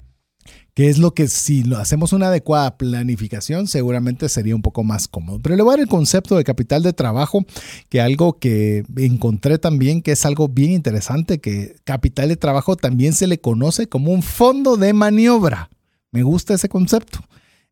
Que 0.75 0.89
es 0.89 0.99
lo 0.99 1.15
que 1.15 1.29
si 1.29 1.63
lo 1.63 1.79
hacemos 1.79 2.13
una 2.13 2.29
adecuada 2.29 2.77
planificación 2.77 3.67
seguramente 3.67 4.29
sería 4.29 4.55
un 4.55 4.63
poco 4.63 4.85
más 4.85 5.09
cómodo. 5.09 5.41
Pero 5.41 5.57
le 5.57 5.63
voy 5.63 5.71
a 5.71 5.77
dar 5.77 5.81
el 5.81 5.89
concepto 5.89 6.37
de 6.37 6.45
capital 6.45 6.83
de 6.83 6.93
trabajo, 6.93 7.45
que 7.89 8.01
algo 8.01 8.39
que 8.39 8.85
encontré 8.97 9.59
también 9.59 10.03
que 10.03 10.13
es 10.13 10.27
algo 10.27 10.49
bien 10.49 10.73
interesante, 10.73 11.41
que 11.41 11.77
capital 11.85 12.29
de 12.29 12.37
trabajo 12.37 12.77
también 12.77 13.13
se 13.13 13.27
le 13.27 13.41
conoce 13.41 13.89
como 13.89 14.13
un 14.13 14.23
fondo 14.23 14.77
de 14.77 14.93
maniobra. 14.93 15.71
Me 16.13 16.23
gusta 16.23 16.55
ese 16.55 16.69
concepto. 16.69 17.21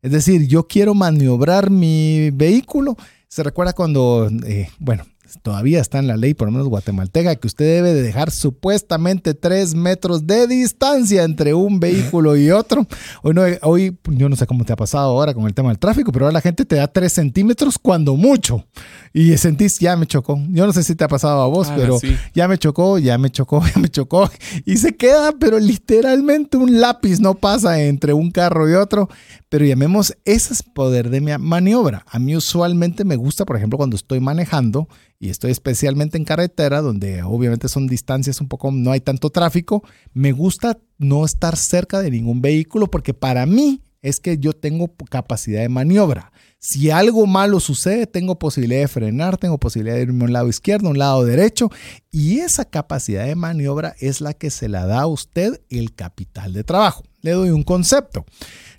Es 0.01 0.11
decir, 0.11 0.47
yo 0.47 0.67
quiero 0.67 0.93
maniobrar 0.93 1.71
mi 1.71 2.29
vehículo. 2.31 2.95
Se 3.27 3.43
recuerda 3.43 3.73
cuando, 3.73 4.29
eh, 4.45 4.69
bueno, 4.77 5.05
todavía 5.43 5.79
está 5.81 5.99
en 5.99 6.07
la 6.07 6.17
ley, 6.17 6.33
por 6.33 6.47
lo 6.47 6.51
menos 6.51 6.67
guatemalteca, 6.67 7.35
que 7.35 7.47
usted 7.47 7.65
debe 7.65 7.93
de 7.93 8.01
dejar 8.01 8.31
supuestamente 8.31 9.33
tres 9.33 9.75
metros 9.75 10.25
de 10.27 10.47
distancia 10.47 11.23
entre 11.23 11.53
un 11.53 11.79
vehículo 11.81 12.35
y 12.35 12.51
otro. 12.51 12.87
Hoy, 13.23 13.33
no, 13.33 13.43
hoy 13.63 13.97
yo 14.05 14.29
no 14.29 14.35
sé 14.35 14.45
cómo 14.47 14.63
te 14.65 14.73
ha 14.73 14.75
pasado 14.75 15.09
ahora 15.09 15.33
con 15.33 15.45
el 15.45 15.53
tema 15.53 15.69
del 15.69 15.79
tráfico, 15.79 16.11
pero 16.11 16.25
ahora 16.25 16.33
la 16.33 16.41
gente 16.41 16.65
te 16.65 16.75
da 16.75 16.87
tres 16.87 17.13
centímetros 17.13 17.77
cuando 17.77 18.15
mucho. 18.15 18.65
Y 19.13 19.37
sentís, 19.37 19.79
ya 19.79 19.95
me 19.95 20.05
chocó. 20.07 20.37
Yo 20.49 20.65
no 20.65 20.73
sé 20.73 20.83
si 20.83 20.95
te 20.95 21.03
ha 21.03 21.07
pasado 21.07 21.41
a 21.41 21.47
vos, 21.47 21.69
Ah, 21.69 21.75
pero 21.77 21.99
sí. 21.99 22.15
ya 22.33 22.47
me 22.47 22.57
chocó, 22.57 22.97
ya 22.97 23.17
me 23.17 23.29
chocó, 23.29 23.63
ya 23.75 23.79
me 23.81 23.89
chocó. 23.89 24.29
Y 24.65 24.77
se 24.77 24.95
queda, 24.95 25.31
pero 25.39 25.59
literalmente 25.59 26.57
un 26.57 26.79
lápiz 26.81 27.19
no 27.19 27.35
pasa 27.35 27.81
entre 27.81 28.13
un 28.13 28.31
carro 28.31 28.69
y 28.69 28.73
otro. 28.73 29.09
Pero 29.49 29.65
llamemos, 29.65 30.13
ese 30.25 30.53
es 30.53 30.63
poder 30.63 31.09
de 31.09 31.21
mi 31.21 31.31
maniobra. 31.37 32.03
A 32.09 32.19
mí 32.19 32.35
usualmente 32.35 33.05
me 33.05 33.15
gusta, 33.15 33.45
por 33.45 33.55
ejemplo, 33.55 33.77
cuando 33.77 33.95
estoy 33.95 34.19
manejando 34.19 34.89
y 35.19 35.29
estoy 35.29 35.51
especialmente 35.51 36.17
en 36.17 36.25
carretera, 36.25 36.81
donde 36.81 37.23
obviamente 37.23 37.69
son 37.69 37.87
distancias 37.87 38.41
un 38.41 38.47
poco, 38.47 38.71
no 38.71 38.91
hay 38.91 38.99
tanto 38.99 39.29
tráfico, 39.29 39.83
me 40.13 40.31
gusta 40.31 40.77
no 40.97 41.25
estar 41.25 41.55
cerca 41.55 42.01
de 42.01 42.11
ningún 42.11 42.41
vehículo 42.41 42.87
porque 42.87 43.13
para 43.13 43.45
mí 43.45 43.81
es 44.01 44.19
que 44.19 44.37
yo 44.37 44.53
tengo 44.53 44.93
capacidad 45.09 45.61
de 45.61 45.69
maniobra. 45.69 46.31
Si 46.59 46.91
algo 46.91 47.25
malo 47.25 47.59
sucede, 47.59 48.05
tengo 48.05 48.37
posibilidad 48.37 48.81
de 48.81 48.87
frenar, 48.87 49.37
tengo 49.37 49.59
posibilidad 49.59 49.95
de 49.95 50.03
irme 50.03 50.23
a 50.23 50.27
un 50.27 50.33
lado 50.33 50.47
izquierdo, 50.47 50.87
a 50.87 50.91
un 50.91 50.99
lado 50.99 51.25
derecho, 51.25 51.71
y 52.11 52.39
esa 52.39 52.65
capacidad 52.65 53.25
de 53.25 53.35
maniobra 53.35 53.95
es 53.99 54.21
la 54.21 54.33
que 54.33 54.51
se 54.51 54.69
la 54.69 54.85
da 54.85 55.01
a 55.01 55.07
usted 55.07 55.61
el 55.69 55.95
capital 55.95 56.53
de 56.53 56.63
trabajo. 56.63 57.03
Le 57.21 57.31
doy 57.31 57.49
un 57.49 57.63
concepto. 57.63 58.25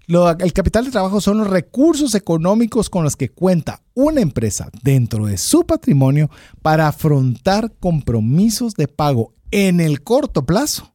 Lo- 0.06 0.30
el 0.38 0.52
capital 0.52 0.84
de 0.84 0.90
trabajo 0.92 1.20
son 1.20 1.38
los 1.38 1.48
recursos 1.48 2.14
económicos 2.14 2.88
con 2.90 3.02
los 3.04 3.16
que 3.16 3.30
cuenta 3.30 3.82
una 3.94 4.20
empresa 4.20 4.68
dentro 4.82 5.26
de 5.26 5.36
su 5.38 5.66
patrimonio 5.66 6.30
para 6.62 6.86
afrontar 6.88 7.72
compromisos 7.80 8.74
de 8.74 8.88
pago 8.88 9.34
en 9.50 9.80
el 9.80 10.02
corto 10.02 10.44
plazo 10.46 10.92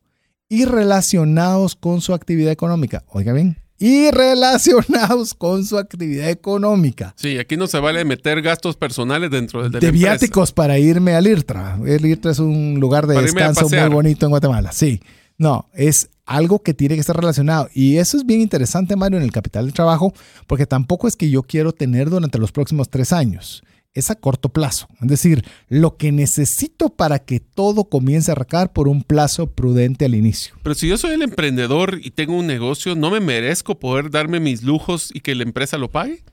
y 0.49 0.65
relacionados 0.65 1.75
con 1.75 2.01
su 2.01 2.13
actividad 2.13 2.51
económica. 2.51 3.03
Oiga 3.09 3.33
bien, 3.33 3.57
y 3.79 4.11
relacionados 4.11 5.33
con 5.33 5.65
su 5.65 5.77
actividad 5.77 6.29
económica. 6.29 7.13
Sí, 7.17 7.37
aquí 7.37 7.57
no 7.57 7.67
se 7.67 7.79
vale 7.79 8.05
meter 8.05 8.41
gastos 8.41 8.75
personales 8.77 9.31
dentro 9.31 9.63
del 9.63 9.71
de, 9.71 9.77
la 9.77 9.79
De 9.81 9.87
empresa. 9.87 10.09
viáticos 10.11 10.51
para 10.51 10.77
irme 10.77 11.15
al 11.15 11.25
IRTRA. 11.27 11.79
El 11.85 12.05
IRTRA 12.05 12.31
es 12.31 12.39
un 12.39 12.77
lugar 12.79 13.07
de 13.07 13.15
Para 13.15 13.25
descanso 13.25 13.67
muy 13.69 13.89
bonito 13.89 14.25
en 14.25 14.29
Guatemala. 14.29 14.71
Sí. 14.71 15.01
No, 15.37 15.69
es 15.73 16.09
algo 16.35 16.63
que 16.63 16.73
tiene 16.73 16.95
que 16.95 17.01
estar 17.01 17.15
relacionado. 17.15 17.69
Y 17.73 17.97
eso 17.97 18.17
es 18.17 18.25
bien 18.25 18.41
interesante, 18.41 18.95
Mario, 18.95 19.17
en 19.17 19.23
el 19.23 19.31
capital 19.31 19.65
de 19.65 19.73
trabajo, 19.73 20.13
porque 20.47 20.65
tampoco 20.65 21.07
es 21.07 21.15
que 21.15 21.29
yo 21.29 21.43
quiero 21.43 21.73
tener 21.73 22.09
durante 22.09 22.39
los 22.39 22.51
próximos 22.51 22.89
tres 22.89 23.11
años. 23.11 23.63
Es 23.93 24.09
a 24.09 24.15
corto 24.15 24.47
plazo. 24.47 24.87
Es 25.01 25.09
decir, 25.09 25.43
lo 25.67 25.97
que 25.97 26.13
necesito 26.13 26.89
para 26.89 27.19
que 27.19 27.41
todo 27.41 27.83
comience 27.83 28.31
a 28.31 28.33
arrancar 28.33 28.71
por 28.71 28.87
un 28.87 29.03
plazo 29.03 29.47
prudente 29.47 30.05
al 30.05 30.15
inicio. 30.15 30.55
Pero 30.63 30.75
si 30.75 30.87
yo 30.87 30.97
soy 30.97 31.11
el 31.11 31.23
emprendedor 31.23 31.99
y 32.01 32.11
tengo 32.11 32.37
un 32.37 32.47
negocio, 32.47 32.95
¿no 32.95 33.11
me 33.11 33.19
merezco 33.19 33.77
poder 33.77 34.09
darme 34.09 34.39
mis 34.39 34.63
lujos 34.63 35.09
y 35.13 35.19
que 35.19 35.35
la 35.35 35.43
empresa 35.43 35.77
lo 35.77 35.91
pague? 35.91 36.23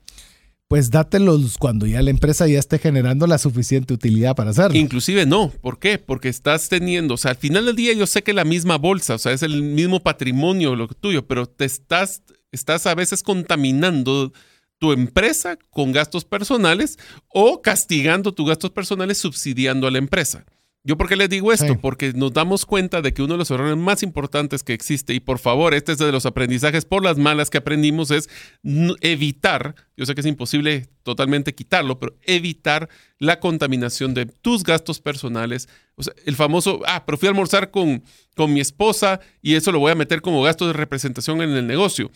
Pues 0.69 0.91
dátelos 0.91 1.57
cuando 1.57 1.87
ya 1.87 1.99
la 2.03 2.11
empresa 2.11 2.47
ya 2.47 2.59
esté 2.59 2.77
generando 2.77 3.25
la 3.25 3.39
suficiente 3.39 3.91
utilidad 3.91 4.35
para 4.35 4.51
hacerlo. 4.51 4.77
Inclusive 4.77 5.25
no. 5.25 5.49
¿Por 5.49 5.79
qué? 5.79 5.97
Porque 5.97 6.29
estás 6.29 6.69
teniendo, 6.69 7.15
o 7.15 7.17
sea, 7.17 7.31
al 7.31 7.37
final 7.37 7.65
del 7.65 7.75
día 7.75 7.91
yo 7.93 8.05
sé 8.05 8.21
que 8.21 8.33
la 8.33 8.43
misma 8.43 8.77
bolsa, 8.77 9.15
o 9.15 9.17
sea, 9.17 9.31
es 9.31 9.41
el 9.41 9.63
mismo 9.63 10.01
patrimonio 10.01 10.75
lo 10.75 10.87
tuyo, 10.87 11.25
pero 11.25 11.47
te 11.47 11.65
estás, 11.65 12.21
estás 12.51 12.85
a 12.85 12.93
veces 12.93 13.23
contaminando 13.23 14.31
tu 14.77 14.91
empresa 14.91 15.57
con 15.71 15.91
gastos 15.91 16.23
personales 16.23 16.99
o 17.29 17.63
castigando 17.63 18.35
tus 18.35 18.47
gastos 18.47 18.69
personales 18.69 19.17
subsidiando 19.17 19.87
a 19.87 19.91
la 19.91 19.97
empresa. 19.97 20.45
¿Yo 20.83 20.97
por 20.97 21.09
qué 21.09 21.17
les 21.17 21.29
digo 21.29 21.51
esto? 21.51 21.73
Sí. 21.73 21.79
Porque 21.81 22.13
nos 22.13 22.31
damos 22.31 22.65
cuenta 22.65 23.01
de 23.01 23.13
que 23.13 23.21
uno 23.21 23.33
de 23.33 23.39
los 23.39 23.51
errores 23.51 23.75
más 23.75 24.01
importantes 24.01 24.63
que 24.63 24.73
existe, 24.73 25.13
y 25.13 25.19
por 25.19 25.37
favor, 25.37 25.73
este 25.73 25.91
es 25.91 25.97
de 25.97 26.11
los 26.11 26.25
aprendizajes 26.25 26.85
por 26.85 27.03
las 27.03 27.17
malas 27.17 27.49
que 27.49 27.57
aprendimos, 27.57 28.11
es 28.11 28.29
evitar, 29.01 29.75
yo 29.97 30.05
sé 30.05 30.15
que 30.15 30.21
es 30.21 30.27
imposible 30.27 30.87
totalmente 31.03 31.53
quitarlo, 31.53 31.99
pero 31.99 32.15
evitar 32.23 32.87
la 33.17 33.41
contaminación 33.41 34.13
de 34.13 34.25
tus 34.25 34.63
gastos 34.63 35.01
personales. 35.01 35.67
O 35.95 36.03
sea, 36.03 36.13
el 36.25 36.37
famoso, 36.37 36.79
ah, 36.87 37.03
pero 37.05 37.17
fui 37.17 37.27
a 37.27 37.31
almorzar 37.31 37.71
con, 37.71 38.01
con 38.35 38.53
mi 38.53 38.61
esposa 38.61 39.19
y 39.41 39.55
eso 39.55 39.73
lo 39.73 39.79
voy 39.79 39.91
a 39.91 39.95
meter 39.95 40.21
como 40.21 40.41
gasto 40.41 40.65
de 40.65 40.73
representación 40.73 41.41
en 41.41 41.51
el 41.51 41.67
negocio 41.67 42.09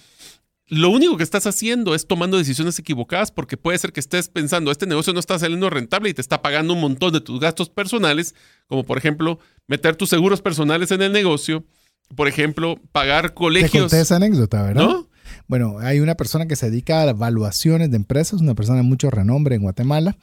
lo 0.74 0.90
único 0.90 1.18
que 1.18 1.24
estás 1.24 1.46
haciendo 1.48 1.96
es 1.96 2.08
tomando 2.08 2.38
decisiones 2.38 2.78
equivocadas 2.80 3.32
porque 3.32 3.58
puede 3.58 3.78
ser 3.78 3.92
que 3.94 4.00
estés 4.00 4.30
pensando, 4.30 4.72
este 4.72 4.86
negocio 4.86 5.14
no 5.14 5.20
está 5.20 5.38
saliendo 5.40 5.70
rentable 5.70 6.10
y 6.10 6.14
te 6.14 6.22
está 6.22 6.42
pagando 6.42 6.74
un 6.74 6.82
montón 6.82 7.14
de 7.14 7.22
tus 7.22 7.40
gastos 7.40 7.70
personales, 7.70 8.36
como 8.68 8.84
por 8.84 8.98
ejemplo 8.98 9.40
meter 9.68 9.96
tus 9.96 10.10
seguros 10.10 10.42
personales 10.42 10.92
en 10.92 11.02
el 11.02 11.12
negocio, 11.12 11.64
por 12.16 12.28
ejemplo, 12.28 12.80
pagar 12.92 13.30
Te 13.30 13.34
colegios. 13.36 13.84
conté 13.84 14.02
esa 14.02 14.18
anécdota, 14.18 14.62
¿verdad? 14.64 14.84
¿No? 14.84 15.10
Bueno, 15.48 15.78
hay 15.80 16.00
una 16.00 16.16
persona 16.16 16.48
que 16.48 16.56
se 16.56 16.70
dedica 16.70 17.02
a 17.02 17.10
evaluaciones 17.10 17.92
de 17.92 17.98
empresas, 17.98 18.42
una 18.42 18.56
persona 18.56 18.78
de 18.78 18.84
mucho 18.84 19.10
renombre 19.10 19.56
en 19.56 19.62
Guatemala, 19.62 20.18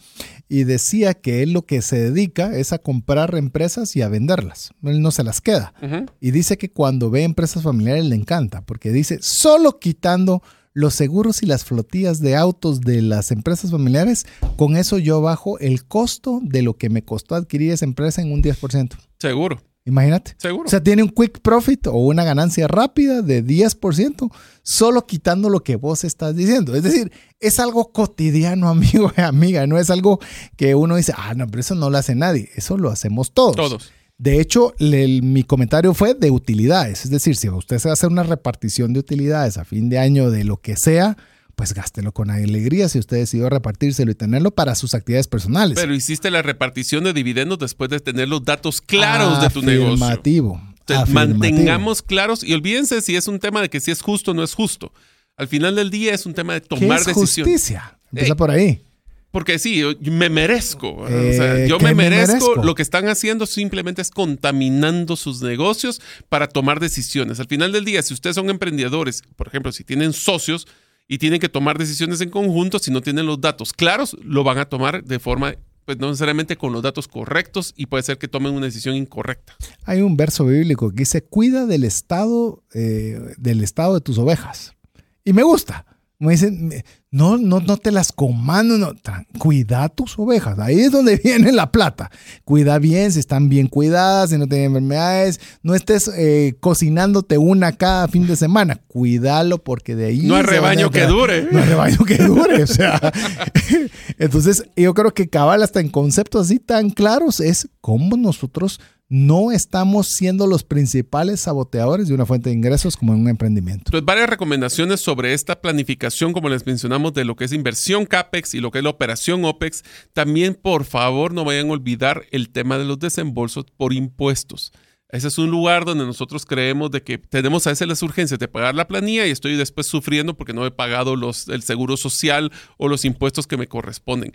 y 0.49 0.65
decía 0.65 1.15
que 1.15 1.43
él 1.43 1.53
lo 1.53 1.63
que 1.63 1.83
se 1.83 1.99
dedica 1.99 2.57
es 2.57 2.73
a 2.73 2.79
comprar 2.79 3.35
empresas 3.35 3.95
y 3.97 4.03
a 4.03 4.09
venderlas. 4.09 4.73
Él 4.83 5.03
no 5.03 5.11
se 5.11 5.25
las 5.25 5.41
queda. 5.41 5.73
Y 6.21 6.31
dice 6.31 6.59
que 6.59 6.71
cuando 6.71 7.11
ve 7.11 7.23
empresas 7.23 7.63
familiares 7.63 8.05
le 8.07 8.17
encanta, 8.17 8.63
porque 8.63 8.91
dice, 8.93 9.19
solo 9.21 9.79
quitando 9.79 10.43
los 10.73 10.95
seguros 10.95 11.43
y 11.43 11.47
las 11.47 11.65
flotillas 11.65 12.21
de 12.21 12.37
autos 12.37 12.81
de 12.81 13.03
las 13.03 13.31
empresas 13.31 13.71
familiares, 13.71 14.27
con 14.57 14.77
eso 14.77 14.99
yo 14.99 15.21
bajo 15.21 15.59
el 15.59 15.85
costo 15.85 16.41
de 16.43 16.63
lo 16.63 16.77
que 16.77 16.89
me 16.91 17.05
costó 17.05 17.35
adquirir 17.35 17.73
esa 17.73 17.85
empresa 17.85 18.23
en 18.23 18.33
un 18.33 18.43
10%. 18.43 18.97
Seguro, 19.19 19.61
Imagínate. 19.91 20.35
seguro. 20.39 20.67
O 20.67 20.71
sea, 20.71 20.83
tiene 20.83 21.03
un 21.03 21.11
quick 21.11 21.41
profit 21.41 21.87
o 21.89 21.93
una 21.97 22.25
ganancia 22.25 22.67
rápida 22.69 23.23
de 23.23 23.45
10%, 23.45 24.31
solo 24.63 25.07
quitando 25.07 25.49
lo 25.51 25.63
que 25.63 25.77
vos 25.77 26.05
estás 26.05 26.35
diciendo. 26.37 26.75
Es 26.75 26.83
decir, 26.83 27.13
es 27.41 27.59
algo 27.59 27.93
cotidiano, 27.93 28.69
amigo 28.71 29.13
y 29.17 29.21
amiga. 29.21 29.67
No 29.67 29.79
es 29.79 29.91
algo 29.91 30.19
que 30.57 30.75
uno 30.75 30.97
dice, 30.97 31.13
ah, 31.17 31.35
no, 31.35 31.47
pero 31.47 31.61
eso 31.61 31.75
no 31.75 31.91
lo 31.91 31.99
hace 31.99 32.15
nadie. 32.15 32.49
Eso 32.55 32.77
lo 32.79 32.91
hacemos 32.91 33.33
todos. 33.33 33.57
Todos. 33.57 33.91
De 34.19 34.39
hecho, 34.41 34.75
el- 34.79 35.23
mi 35.23 35.45
comentario 35.45 35.95
fue 35.95 36.13
de 36.15 36.31
utilidades. 36.31 37.05
Es 37.05 37.11
decir, 37.11 37.37
si 37.37 37.49
usted 37.49 37.79
se 37.79 37.89
hacer 37.91 38.11
una 38.11 38.23
repartición 38.23 38.93
de 38.93 39.01
utilidades 39.01 39.57
a 39.57 39.65
fin 39.65 39.89
de 39.89 39.99
año 39.99 40.31
de 40.31 40.45
lo 40.45 40.59
que 40.59 40.77
sea, 40.77 41.17
pues 41.61 41.75
gástelo 41.75 42.13
con 42.13 42.31
alegría 42.31 42.89
si 42.89 42.99
usted 42.99 43.19
decidió 43.19 43.51
repartírselo 43.51 44.11
y 44.11 44.15
tenerlo 44.15 44.51
para 44.51 44.75
sus 44.75 44.95
actividades 44.95 45.29
personales. 45.29 45.77
Pero 45.79 45.95
hiciste 45.95 46.31
la 46.31 46.41
repartición 46.41 47.05
de 47.05 47.13
dividendos 47.13 47.59
después 47.59 47.91
de 47.91 48.01
tener 48.01 48.29
los 48.29 48.43
datos 48.47 48.81
claros 48.81 49.43
de 49.43 49.51
tu 49.51 49.61
negocio. 49.61 49.93
Afirmativo. 50.03 50.63
Entonces, 50.81 51.15
mantengamos 51.15 52.01
claros 52.01 52.43
y 52.43 52.55
olvídense 52.55 53.03
si 53.03 53.15
es 53.15 53.29
un 53.29 53.39
tema 53.39 53.61
de 53.61 53.69
que 53.69 53.79
si 53.79 53.91
es 53.91 54.01
justo 54.01 54.31
o 54.31 54.35
no 54.35 54.43
es 54.43 54.55
justo. 54.55 54.91
Al 55.37 55.49
final 55.49 55.77
del 55.77 55.91
día 55.91 56.15
es 56.15 56.25
un 56.25 56.33
tema 56.33 56.55
de 56.55 56.63
¿Qué 56.63 56.69
tomar 56.69 57.01
es 57.01 57.07
decisiones. 57.07 57.53
justicia? 57.53 57.99
Empieza 58.11 58.33
Ey. 58.33 58.37
por 58.39 58.51
ahí. 58.51 58.83
Porque 59.31 59.59
sí, 59.59 59.77
yo 59.77 59.93
me 60.13 60.31
merezco. 60.31 60.89
O 60.93 61.09
Eh, 61.09 61.35
sea, 61.37 61.67
yo 61.67 61.77
¿qué 61.77 61.85
me 61.85 61.95
me 61.95 62.09
merezco. 62.09 62.33
merezco? 62.33 62.65
Lo 62.65 62.75
que 62.75 62.81
están 62.83 63.07
haciendo 63.09 63.45
simplemente 63.45 64.01
es 64.01 64.11
contaminando 64.11 65.15
sus 65.15 65.43
negocios 65.43 66.01
para 66.31 66.49
tomar 66.49 66.81
decisiones. 66.81 67.39
Al 67.39 67.47
final 67.49 67.71
del 67.71 67.85
día, 67.85 68.03
si 68.03 68.15
ustedes 68.15 68.35
son 68.35 68.49
emprendedores, 68.49 69.23
por 69.37 69.47
ejemplo, 69.47 69.73
si 69.73 69.85
tienen 69.85 70.15
socios 70.15 70.67
y 71.11 71.19
tienen 71.19 71.41
que 71.41 71.49
tomar 71.49 71.77
decisiones 71.77 72.21
en 72.21 72.31
conjunto, 72.31 72.79
si 72.79 72.93
no 72.93 73.01
tienen 73.01 73.27
los 73.27 73.41
datos 73.41 73.73
claros, 73.73 74.17
lo 74.23 74.45
van 74.45 74.59
a 74.59 74.67
tomar 74.67 75.03
de 75.03 75.19
forma, 75.19 75.57
pues 75.85 75.99
no 75.99 76.07
necesariamente 76.07 76.57
con 76.57 76.73
los 76.73 76.83
datos 76.83 77.09
correctos 77.09 77.75
y 77.77 77.87
puede 77.87 78.05
ser 78.05 78.17
que 78.17 78.29
tomen 78.29 78.55
una 78.55 78.67
decisión 78.67 78.95
incorrecta. 78.95 79.57
Hay 79.83 80.03
un 80.03 80.17
verso 80.17 80.47
bíblico 80.47 80.91
que 80.91 80.99
dice, 80.99 81.25
cuida 81.25 81.67
del 81.67 81.83
estado, 81.83 82.63
eh, 82.75 83.19
del 83.39 83.65
estado 83.65 83.95
de 83.95 84.03
tus 84.03 84.19
ovejas. 84.19 84.77
Y 85.25 85.33
me 85.33 85.43
gusta. 85.43 85.85
Me 86.21 86.31
dicen, 86.31 86.73
no, 87.13 87.39
no, 87.39 87.59
no 87.59 87.77
te 87.77 87.91
las 87.91 88.13
comando, 88.13 88.79
no, 88.79 88.93
cuida 89.39 89.89
tus 89.89 90.17
ovejas. 90.17 90.61
Ahí 90.61 90.79
es 90.79 90.93
donde 90.93 91.17
viene 91.25 91.51
la 91.51 91.73
plata. 91.73 92.11
Cuida 92.45 92.79
bien, 92.79 93.11
si 93.11 93.19
están 93.19 93.49
bien 93.49 93.67
cuidadas, 93.67 94.31
si 94.31 94.39
no 94.39 94.47
tienen 94.47 94.69
enfermedades. 94.69 95.41
No 95.63 95.75
estés 95.75 96.09
eh, 96.17 96.55
cocinándote 96.61 97.37
una 97.37 97.73
cada 97.73 98.07
fin 98.07 98.29
de 98.29 98.37
semana. 98.37 98.81
Cuídalo 98.87 99.59
porque 99.59 99.97
de 99.97 100.07
ahí... 100.07 100.23
No 100.23 100.37
hay 100.37 100.43
rebaño 100.43 100.91
que 100.91 101.07
dure. 101.07 101.49
No 101.51 101.59
hay 101.59 101.65
rebaño 101.65 101.99
que 102.05 102.17
dure. 102.19 102.63
O 102.63 102.67
sea, 102.69 103.01
entonces 104.19 104.65
yo 104.77 104.95
creo 104.95 105.13
que 105.13 105.29
cabal 105.29 105.65
hasta 105.65 105.81
en 105.81 105.89
conceptos 105.89 106.47
así 106.47 106.61
tan 106.61 106.91
claros 106.91 107.41
es 107.41 107.69
cómo 107.81 108.17
nosotros 108.17 108.81
no 109.11 109.51
estamos 109.51 110.07
siendo 110.07 110.47
los 110.47 110.63
principales 110.63 111.41
saboteadores 111.41 112.07
de 112.07 112.15
una 112.15 112.27
fuente 112.27 112.49
de 112.49 112.55
ingresos 112.55 112.97
como 112.97 113.13
en 113.13 113.23
un 113.23 113.29
emprendimiento. 113.29 113.91
Pues 113.91 114.05
varias 114.05 114.31
recomendaciones 114.31 115.01
sobre 115.01 115.35
esta 115.35 115.61
planificación, 115.61 116.33
como 116.33 116.49
les 116.49 116.65
mencionamos, 116.65 117.13
de 117.13 117.25
lo 117.25 117.35
que 117.35 117.45
es 117.45 117.53
inversión 117.53 118.07
CAPEX 118.07 118.55
y 118.55 118.61
lo 118.61 118.71
que 118.71 118.79
es 118.79 118.85
la 118.85 118.91
operación 118.91 119.45
OPEX. 119.45 119.83
También, 120.13 120.55
por 120.55 120.85
favor, 120.85 121.35
no 121.35 121.45
vayan 121.45 121.69
a 121.69 121.73
olvidar 121.73 122.23
el 122.31 122.51
tema 122.51 122.79
de 122.79 122.85
los 122.85 123.01
desembolsos 123.01 123.65
por 123.77 123.93
impuestos. 123.93 124.73
Ese 125.09 125.27
es 125.27 125.39
un 125.39 125.51
lugar 125.51 125.85
donde 125.85 126.07
nosotros 126.07 126.47
creemos 126.47 126.93
de 126.93 127.03
que 127.03 127.19
tenemos 127.19 127.67
a 127.67 127.71
veces 127.71 127.89
las 127.89 128.03
urgencias 128.05 128.39
de 128.39 128.47
pagar 128.47 128.77
la 128.77 128.87
planilla 128.87 129.27
y 129.27 129.31
estoy 129.31 129.57
después 129.57 129.89
sufriendo 129.89 130.37
porque 130.37 130.53
no 130.53 130.65
he 130.65 130.71
pagado 130.71 131.17
los, 131.17 131.49
el 131.49 131.63
seguro 131.63 131.97
social 131.97 132.53
o 132.79 132.87
los 132.87 133.05
impuestos 133.05 133.49
que 133.49 133.57
me 133.57 133.67
corresponden. 133.67 134.33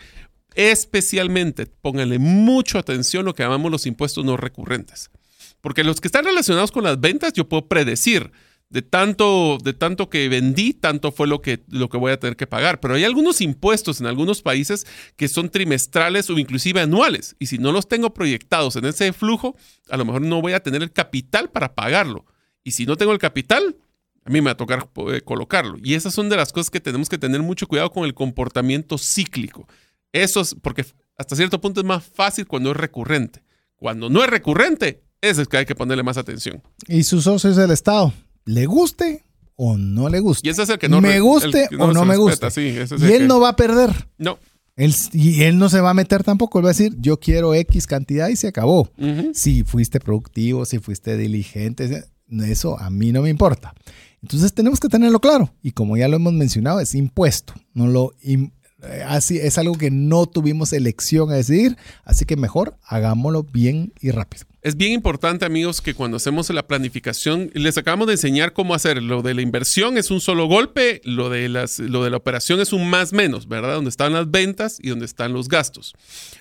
Especialmente, 0.56 1.66
pónganle 1.66 2.18
mucha 2.18 2.80
atención 2.80 3.26
lo 3.26 3.36
que 3.36 3.44
llamamos 3.44 3.72
los 3.72 3.86
impuestos 3.86 4.26
no 4.26 4.38
recurrentes. 4.38 5.12
Porque 5.62 5.84
los 5.84 6.00
que 6.00 6.08
están 6.08 6.26
relacionados 6.26 6.72
con 6.72 6.84
las 6.84 7.00
ventas, 7.00 7.34
yo 7.34 7.48
puedo 7.50 7.68
predecir 7.68 8.32
de 8.70 8.82
tanto, 8.82 9.58
de 9.64 9.74
tanto 9.74 10.10
que 10.10 10.28
vendí, 10.30 10.74
tanto 10.74 11.12
fue 11.12 11.28
lo 11.28 11.42
que, 11.42 11.64
lo 11.70 11.90
que 11.90 11.98
voy 11.98 12.12
a 12.12 12.20
tener 12.20 12.36
que 12.36 12.48
pagar. 12.48 12.80
Pero 12.80 12.96
hay 12.96 13.04
algunos 13.04 13.42
impuestos 13.42 14.00
en 14.00 14.08
algunos 14.08 14.42
países 14.42 14.86
que 15.16 15.28
son 15.28 15.50
trimestrales 15.50 16.30
o 16.30 16.40
inclusive 16.40 16.82
anuales. 16.82 17.36
Y 17.40 17.48
si 17.48 17.58
no 17.58 17.72
los 17.72 17.88
tengo 17.88 18.14
proyectados 18.14 18.76
en 18.76 18.86
ese 18.86 19.12
flujo, 19.14 19.56
a 19.90 19.98
lo 19.98 20.06
mejor 20.06 20.22
no 20.22 20.42
voy 20.42 20.54
a 20.54 20.62
tener 20.62 20.82
el 20.82 20.92
capital 20.92 21.50
para 21.50 21.76
pagarlo. 21.76 22.26
Y 22.64 22.72
si 22.72 22.86
no 22.86 22.96
tengo 22.96 23.12
el 23.12 23.20
capital, 23.20 23.76
a 24.24 24.30
mí 24.30 24.42
me 24.42 24.46
va 24.46 24.52
a 24.52 24.58
tocar 24.58 24.90
eh, 25.12 25.22
colocarlo. 25.22 25.78
Y 25.84 25.94
esas 25.94 26.14
son 26.14 26.30
de 26.30 26.36
las 26.36 26.52
cosas 26.52 26.70
que 26.70 26.80
tenemos 26.80 27.10
que 27.10 27.18
tener 27.18 27.42
mucho 27.42 27.68
cuidado 27.68 27.92
con 27.92 28.06
el 28.06 28.14
comportamiento 28.14 28.98
cíclico. 28.98 29.68
Eso 30.24 30.42
es 30.42 30.56
porque 30.62 30.86
hasta 31.18 31.36
cierto 31.36 31.60
punto 31.62 31.82
es 31.82 31.86
más 31.86 32.04
fácil 32.04 32.48
cuando 32.48 32.72
es 32.72 32.78
recurrente. 32.78 33.44
Cuando 33.76 34.10
no 34.10 34.24
es 34.24 34.30
recurrente, 34.30 35.04
ese 35.22 35.42
es 35.42 35.48
que 35.48 35.58
hay 35.58 35.66
que 35.66 35.76
ponerle 35.76 36.04
más 36.04 36.18
atención. 36.18 36.62
Y 36.88 37.04
su 37.04 37.22
socio 37.22 37.50
es 37.50 37.58
el 37.58 37.72
Estado. 37.72 38.14
¿Le 38.46 38.66
guste 38.66 39.24
o 39.56 39.78
no 39.78 40.08
le 40.10 40.20
guste? 40.20 40.48
Y 40.48 40.52
ese 40.52 40.64
es 40.64 40.70
el 40.70 40.80
que 40.80 40.88
no 40.90 41.02
me 41.02 41.20
guste 41.20 41.68
o 41.80 41.92
no 41.92 42.06
me 42.06 42.16
guste. 42.18 42.50
sí, 42.52 42.68
es 42.68 42.92
y 42.92 42.96
él 43.06 43.20
que- 43.20 43.28
no 43.28 43.40
va 43.40 43.50
a 43.50 43.56
perder. 43.56 44.10
No. 44.18 44.40
Él, 44.78 44.94
y 45.14 45.44
él 45.44 45.58
no 45.58 45.70
se 45.70 45.80
va 45.80 45.92
a 45.92 45.94
meter 45.94 46.24
tampoco. 46.24 46.60
Él 46.60 46.66
va 46.66 46.70
a 46.70 46.74
decir, 46.74 46.94
yo 47.00 47.18
quiero 47.20 47.54
X 47.54 47.88
cantidad 47.88 48.28
y 48.30 48.36
se 48.36 48.48
acabó. 48.48 48.90
Si 49.34 49.64
fuiste 49.64 50.00
productivo, 50.00 50.66
si 50.66 50.80
fuiste 50.80 51.16
diligente, 51.18 52.06
eso 52.46 52.78
a 52.80 52.90
mí 52.90 53.12
no 53.14 53.22
me 53.22 53.30
importa. 53.30 53.74
Entonces 54.22 54.54
tenemos 54.54 54.80
que 54.80 54.90
tenerlo 54.90 55.20
claro. 55.20 55.54
Y 55.62 55.72
como 55.72 55.96
ya 55.98 56.08
lo 56.08 56.16
hemos 56.18 56.34
mencionado, 56.34 56.80
es 56.82 56.94
impuesto. 56.96 57.54
No 57.74 57.88
lo 57.88 58.14
así 59.08 59.38
es 59.38 59.58
algo 59.58 59.78
que 59.78 59.92
no 59.92 60.26
tuvimos 60.26 60.74
elección 60.74 61.32
a 61.32 61.36
decidir. 61.36 61.78
Así 62.04 62.26
que 62.26 62.36
mejor 62.36 62.78
hagámoslo 62.84 63.44
bien 63.44 63.94
y 64.02 64.12
rápido. 64.12 64.46
Es 64.62 64.78
bien 64.78 64.94
importante, 64.94 65.46
amigos, 65.46 65.80
que 65.80 65.94
cuando 65.94 66.18
hacemos 66.18 66.50
la 66.50 66.66
planificación, 66.68 67.52
les 67.54 67.78
acabamos 67.78 68.08
de 68.08 68.14
enseñar 68.14 68.54
cómo 68.54 68.74
hacer. 68.74 69.02
Lo 69.04 69.22
de 69.22 69.36
la 69.36 69.42
inversión 69.42 69.98
es 69.98 70.10
un 70.10 70.22
solo 70.22 70.48
golpe, 70.48 71.02
lo 71.04 71.30
de, 71.30 71.48
lo 71.50 72.04
de 72.04 72.10
la 72.10 72.18
operación 72.18 72.60
es 72.60 72.74
un 72.74 72.90
más 72.90 73.14
menos, 73.14 73.48
¿verdad? 73.48 73.76
Donde 73.76 73.92
están 73.92 74.14
las 74.14 74.32
ventas 74.32 74.80
y 74.82 74.90
donde 74.90 75.06
están 75.06 75.34
los 75.34 75.50
gastos. 75.50 75.94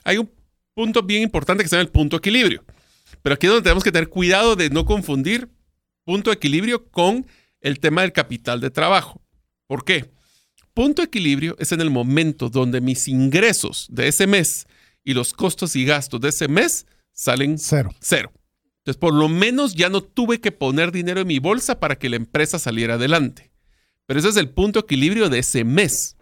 Hay 0.04 0.16
un 0.16 0.30
punto 0.72 1.02
bien 1.02 1.22
importante 1.22 1.62
que 1.62 1.68
se 1.68 1.76
llama 1.76 1.86
el 1.86 1.92
punto 1.92 2.16
equilibrio. 2.16 2.64
Pero 3.20 3.34
aquí 3.34 3.46
es 3.46 3.52
donde 3.52 3.64
tenemos 3.64 3.84
que 3.84 3.92
tener 3.92 4.08
cuidado 4.08 4.56
de 4.56 4.70
no 4.70 4.86
confundir 4.86 5.50
punto 6.04 6.32
equilibrio 6.32 6.88
con 6.88 7.26
el 7.60 7.78
tema 7.78 8.02
del 8.02 8.12
capital 8.12 8.60
de 8.60 8.70
trabajo. 8.70 9.20
¿Por 9.66 9.84
qué? 9.84 10.13
Punto 10.74 11.02
equilibrio 11.02 11.54
es 11.60 11.70
en 11.70 11.80
el 11.80 11.90
momento 11.90 12.50
donde 12.50 12.80
mis 12.80 13.06
ingresos 13.06 13.86
de 13.90 14.08
ese 14.08 14.26
mes 14.26 14.66
y 15.04 15.14
los 15.14 15.32
costos 15.32 15.76
y 15.76 15.84
gastos 15.84 16.20
de 16.20 16.30
ese 16.30 16.48
mes 16.48 16.86
salen 17.12 17.58
Cero. 17.58 17.94
cero. 18.00 18.32
Entonces, 18.78 18.98
por 18.98 19.14
lo 19.14 19.28
menos 19.28 19.74
ya 19.74 19.88
no 19.88 20.02
tuve 20.02 20.40
que 20.40 20.50
poner 20.50 20.90
dinero 20.90 21.20
en 21.20 21.28
mi 21.28 21.38
bolsa 21.38 21.78
para 21.78 21.96
que 21.96 22.08
la 22.08 22.16
empresa 22.16 22.58
saliera 22.58 22.94
adelante. 22.94 23.52
Pero 24.06 24.18
ese 24.18 24.28
es 24.28 24.36
el 24.36 24.50
punto 24.50 24.80
equilibrio 24.80 25.30
de 25.30 25.38
ese 25.38 25.64
mes. 25.64 26.16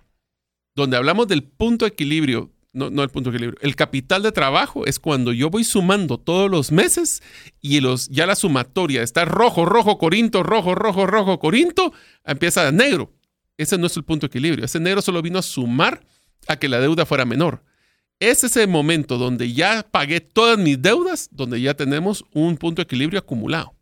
Donde 0.77 0.97
hablamos 0.99 1.29
del 1.29 1.43
punto 1.43 1.87
equilibrio, 1.87 2.53
no, 2.73 2.91
no 2.91 3.03
el 3.03 3.09
punto 3.09 3.31
equilibrio, 3.31 3.59
el 3.63 3.75
capital 3.75 4.23
de 4.23 4.33
trabajo 4.33 4.87
es 4.87 4.99
cuando 4.99 5.33
yo 5.33 5.51
voy 5.51 5.65
sumando 5.65 6.19
todos 6.19 6.51
los 6.51 6.71
meses 6.71 7.23
y 7.61 7.81
los, 7.81 8.09
ya 8.11 8.27
la 8.27 8.37
sumatoria 8.37 9.03
está 9.03 9.25
rojo, 9.25 9.65
rojo, 9.65 9.99
corinto, 9.99 10.43
rojo, 10.43 10.75
rojo, 10.75 11.07
rojo, 11.07 11.39
corinto, 11.39 11.93
empieza 12.25 12.69
a 12.69 12.71
negro. 12.73 13.13
Ese 13.59 13.79
no 13.79 13.87
es 13.87 13.97
el 13.97 14.05
punto 14.05 14.27
de 14.27 14.29
equilibrio. 14.29 14.65
Ese 14.65 14.81
negro 14.81 15.03
solo 15.03 15.23
vino 15.23 15.39
a 15.39 15.43
sumar 15.43 16.05
a 16.49 16.57
que 16.57 16.69
la 16.69 16.81
deuda 16.81 17.07
fuera 17.07 17.25
menor. 17.25 17.63
Es 18.19 18.45
ese 18.45 18.67
momento 18.67 19.19
donde 19.19 19.53
ya 19.53 19.85
pagué 19.91 20.21
todas 20.21 20.59
mis 20.59 20.81
deudas, 20.81 21.29
donde 21.33 21.61
ya 21.61 21.75
tenemos 21.75 22.25
un 22.33 22.57
punto 22.57 22.81
de 22.81 22.85
equilibrio 22.85 23.19
acumulado. 23.19 23.75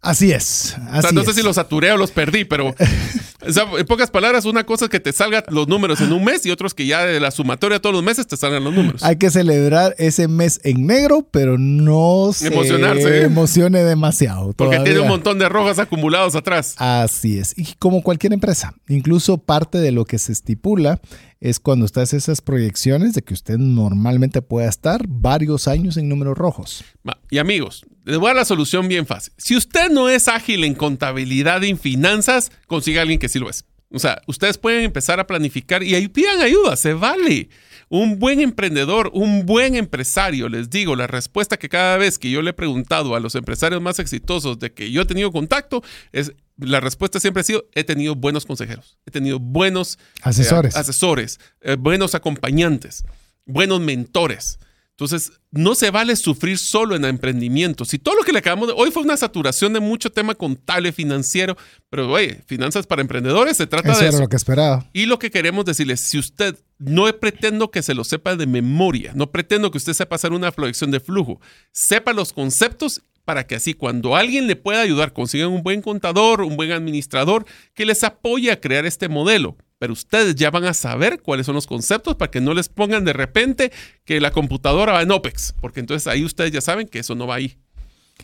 Así 0.00 0.32
es. 0.32 0.76
O 0.96 1.02
sea, 1.02 1.12
no 1.12 1.22
sé 1.22 1.30
es. 1.30 1.36
si 1.36 1.42
los 1.42 1.56
saturé 1.56 1.92
o 1.92 1.96
los 1.96 2.10
perdí, 2.10 2.44
pero 2.44 2.74
o 3.46 3.52
sea, 3.52 3.66
en 3.78 3.86
pocas 3.86 4.10
palabras, 4.10 4.44
una 4.44 4.64
cosa 4.64 4.86
es 4.86 4.90
que 4.90 5.00
te 5.00 5.12
salgan 5.12 5.42
los 5.48 5.68
números 5.68 6.00
en 6.00 6.12
un 6.12 6.24
mes 6.24 6.44
y 6.46 6.50
otros 6.50 6.74
que 6.74 6.86
ya 6.86 7.04
de 7.04 7.20
la 7.20 7.30
sumatoria 7.30 7.76
de 7.76 7.80
todos 7.80 7.94
los 7.94 8.02
meses 8.04 8.26
te 8.26 8.36
salgan 8.36 8.64
los 8.64 8.74
números. 8.74 9.02
Hay 9.02 9.16
que 9.16 9.30
celebrar 9.30 9.94
ese 9.98 10.28
mes 10.28 10.60
en 10.64 10.86
negro, 10.86 11.26
pero 11.30 11.58
no 11.58 12.30
se 12.32 12.48
Emocionarse. 12.48 13.22
emocione 13.22 13.82
demasiado. 13.82 14.52
Porque 14.52 14.76
tiene 14.76 14.90
todavía. 14.90 15.02
un 15.02 15.08
montón 15.08 15.38
de 15.38 15.48
rojas 15.48 15.78
acumulados 15.78 16.34
atrás. 16.34 16.74
Así 16.78 17.38
es. 17.38 17.54
Y 17.56 17.74
como 17.78 18.02
cualquier 18.02 18.32
empresa, 18.32 18.74
incluso 18.88 19.38
parte 19.38 19.78
de 19.78 19.92
lo 19.92 20.04
que 20.04 20.18
se 20.18 20.32
estipula 20.32 21.00
es 21.40 21.58
cuando 21.58 21.86
hace 21.86 22.16
esas 22.18 22.42
proyecciones 22.42 23.14
de 23.14 23.22
que 23.22 23.32
usted 23.32 23.56
normalmente 23.56 24.42
pueda 24.42 24.68
estar 24.68 25.06
varios 25.08 25.68
años 25.68 25.96
en 25.96 26.08
números 26.08 26.36
rojos. 26.36 26.84
Y 27.30 27.38
amigos, 27.38 27.84
les 28.04 28.18
voy 28.18 28.26
a 28.26 28.30
dar 28.30 28.36
la 28.36 28.44
solución 28.44 28.88
bien 28.88 29.06
fácil. 29.06 29.32
Si 29.36 29.56
usted 29.56 29.90
no 29.90 30.08
es 30.08 30.28
ágil 30.28 30.64
en 30.64 30.74
contabilidad 30.74 31.62
y 31.62 31.70
en 31.70 31.78
finanzas, 31.78 32.50
consiga 32.66 33.00
a 33.00 33.02
alguien 33.02 33.18
que 33.18 33.28
sí 33.28 33.38
lo 33.38 33.50
es. 33.50 33.64
O 33.92 33.98
sea, 33.98 34.22
ustedes 34.26 34.56
pueden 34.56 34.84
empezar 34.84 35.18
a 35.18 35.26
planificar 35.26 35.82
y 35.82 35.94
ahí 35.94 36.08
pidan 36.08 36.40
ayuda, 36.40 36.76
se 36.76 36.94
vale. 36.94 37.48
Un 37.88 38.20
buen 38.20 38.40
emprendedor, 38.40 39.10
un 39.12 39.46
buen 39.46 39.74
empresario, 39.74 40.48
les 40.48 40.70
digo, 40.70 40.94
la 40.94 41.08
respuesta 41.08 41.56
que 41.56 41.68
cada 41.68 41.96
vez 41.96 42.16
que 42.16 42.30
yo 42.30 42.40
le 42.40 42.50
he 42.50 42.52
preguntado 42.54 43.16
a 43.16 43.20
los 43.20 43.34
empresarios 43.34 43.82
más 43.82 43.98
exitosos 43.98 44.60
de 44.60 44.72
que 44.72 44.92
yo 44.92 45.02
he 45.02 45.06
tenido 45.06 45.32
contacto, 45.32 45.82
es 46.12 46.32
la 46.56 46.78
respuesta 46.78 47.18
siempre 47.18 47.40
ha 47.40 47.44
sido, 47.44 47.64
he 47.74 47.82
tenido 47.82 48.14
buenos 48.14 48.46
consejeros, 48.46 48.96
he 49.06 49.10
tenido 49.10 49.40
buenos 49.40 49.98
Asesores. 50.22 50.76
eh, 50.76 50.78
asesores, 50.78 51.40
eh, 51.62 51.76
buenos 51.76 52.14
acompañantes, 52.14 53.02
buenos 53.44 53.80
mentores. 53.80 54.60
Entonces, 55.00 55.32
no 55.50 55.74
se 55.74 55.90
vale 55.90 56.14
sufrir 56.14 56.58
solo 56.58 56.94
en 56.94 57.06
emprendimiento. 57.06 57.86
Si 57.86 57.98
todo 57.98 58.16
lo 58.16 58.22
que 58.22 58.32
le 58.32 58.40
acabamos 58.40 58.68
de... 58.68 58.74
Hoy 58.76 58.90
fue 58.90 59.02
una 59.02 59.16
saturación 59.16 59.72
de 59.72 59.80
mucho 59.80 60.12
tema 60.12 60.34
contable, 60.34 60.92
financiero, 60.92 61.56
pero 61.88 62.06
oye, 62.12 62.42
finanzas 62.46 62.86
para 62.86 63.00
emprendedores 63.00 63.56
se 63.56 63.66
trata 63.66 63.92
Eso 63.92 64.00
de 64.00 64.04
era 64.04 64.14
eso. 64.16 64.22
lo 64.22 64.28
que 64.28 64.36
esperaba. 64.36 64.86
Y 64.92 65.06
lo 65.06 65.18
que 65.18 65.30
queremos 65.30 65.64
decirles, 65.64 66.02
si 66.02 66.18
usted 66.18 66.54
no 66.78 67.06
pretendo 67.18 67.70
que 67.70 67.82
se 67.82 67.94
lo 67.94 68.04
sepa 68.04 68.36
de 68.36 68.46
memoria, 68.46 69.12
no 69.14 69.30
pretendo 69.30 69.70
que 69.70 69.78
usted 69.78 69.94
sepa 69.94 70.16
hacer 70.16 70.32
una 70.32 70.52
proyección 70.52 70.90
de 70.90 71.00
flujo, 71.00 71.40
sepa 71.72 72.12
los 72.12 72.34
conceptos 72.34 73.00
para 73.24 73.46
que 73.46 73.54
así 73.54 73.72
cuando 73.72 74.16
alguien 74.16 74.48
le 74.48 74.56
pueda 74.56 74.82
ayudar, 74.82 75.14
consigan 75.14 75.48
un 75.48 75.62
buen 75.62 75.80
contador, 75.80 76.42
un 76.42 76.56
buen 76.56 76.72
administrador 76.72 77.46
que 77.72 77.86
les 77.86 78.04
apoye 78.04 78.50
a 78.50 78.60
crear 78.60 78.84
este 78.84 79.08
modelo. 79.08 79.56
Pero 79.80 79.94
ustedes 79.94 80.34
ya 80.34 80.50
van 80.50 80.64
a 80.64 80.74
saber 80.74 81.22
cuáles 81.22 81.46
son 81.46 81.54
los 81.54 81.66
conceptos 81.66 82.14
para 82.16 82.30
que 82.30 82.42
no 82.42 82.52
les 82.52 82.68
pongan 82.68 83.02
de 83.02 83.14
repente 83.14 83.72
que 84.04 84.20
la 84.20 84.30
computadora 84.30 84.92
va 84.92 85.00
en 85.00 85.10
OPEX, 85.10 85.54
porque 85.58 85.80
entonces 85.80 86.06
ahí 86.06 86.22
ustedes 86.22 86.52
ya 86.52 86.60
saben 86.60 86.86
que 86.86 86.98
eso 86.98 87.14
no 87.14 87.26
va 87.26 87.36
ahí. 87.36 87.56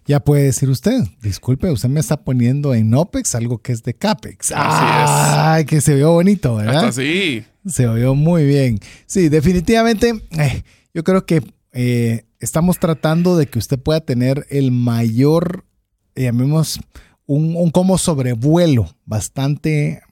Ya 0.05 0.21
puede 0.21 0.43
decir 0.43 0.69
usted, 0.69 1.01
disculpe, 1.23 1.71
usted 1.71 1.89
me 1.89 1.99
está 1.99 2.23
poniendo 2.23 2.75
en 2.75 2.93
OPEX 2.93 3.35
algo 3.37 3.57
que 3.57 3.73
es 3.73 3.83
de 3.83 3.95
CAPEX. 3.95 4.53
Así 4.55 4.85
es. 4.85 5.11
Ay, 5.11 5.65
que 5.65 5.81
se 5.81 5.95
vio 5.95 6.13
bonito, 6.13 6.57
¿verdad? 6.57 6.89
así. 6.89 7.43
Se 7.67 7.89
oyó 7.89 8.15
muy 8.15 8.45
bien. 8.45 8.79
Sí, 9.07 9.31
definitivamente, 9.31 10.13
eh, 10.33 10.63
yo 10.93 11.05
creo 11.05 11.25
que 11.25 11.43
eh, 11.73 12.27
estamos 12.39 12.79
tratando 12.79 13.39
de 13.39 13.47
que 13.47 13.59
usted 13.59 13.79
pueda 13.79 14.01
tener 14.01 14.47
el 14.51 14.73
mayor, 14.73 15.65
llamemos, 16.15 16.81
un, 17.25 17.57
un 17.57 17.71
como 17.71 17.97
sobrevuelo 17.97 18.95
bastante 19.07 20.03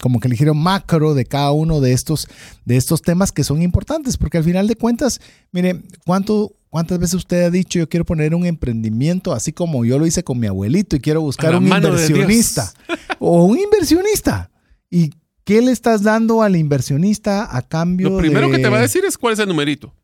como 0.00 0.20
que 0.20 0.28
le 0.28 0.34
dijeron 0.34 0.58
macro 0.58 1.14
de 1.14 1.24
cada 1.24 1.52
uno 1.52 1.80
de 1.80 1.92
estos, 1.92 2.28
de 2.64 2.76
estos 2.76 3.02
temas 3.02 3.32
que 3.32 3.44
son 3.44 3.62
importantes, 3.62 4.16
porque 4.16 4.38
al 4.38 4.44
final 4.44 4.66
de 4.66 4.76
cuentas, 4.76 5.20
mire, 5.50 5.82
¿cuánto, 6.04 6.52
¿cuántas 6.70 6.98
veces 6.98 7.14
usted 7.14 7.44
ha 7.44 7.50
dicho 7.50 7.78
yo 7.78 7.88
quiero 7.88 8.04
poner 8.04 8.34
un 8.34 8.46
emprendimiento 8.46 9.32
así 9.32 9.52
como 9.52 9.84
yo 9.84 9.98
lo 9.98 10.06
hice 10.06 10.22
con 10.22 10.38
mi 10.38 10.46
abuelito 10.46 10.96
y 10.96 11.00
quiero 11.00 11.20
buscar 11.20 11.56
un 11.56 11.66
inversionista 11.66 12.72
o 13.18 13.44
un 13.44 13.58
inversionista? 13.58 14.50
¿Y 14.90 15.10
qué 15.44 15.62
le 15.62 15.72
estás 15.72 16.02
dando 16.02 16.42
al 16.42 16.56
inversionista 16.56 17.56
a 17.56 17.62
cambio 17.62 18.10
Lo 18.10 18.18
primero 18.18 18.50
que 18.50 18.58
te 18.58 18.68
va 18.68 18.78
a 18.78 18.82
decir 18.82 19.04
es 19.04 19.18
cuál 19.18 19.34
es 19.34 19.38
el 19.38 19.48
numerito. 19.48 19.94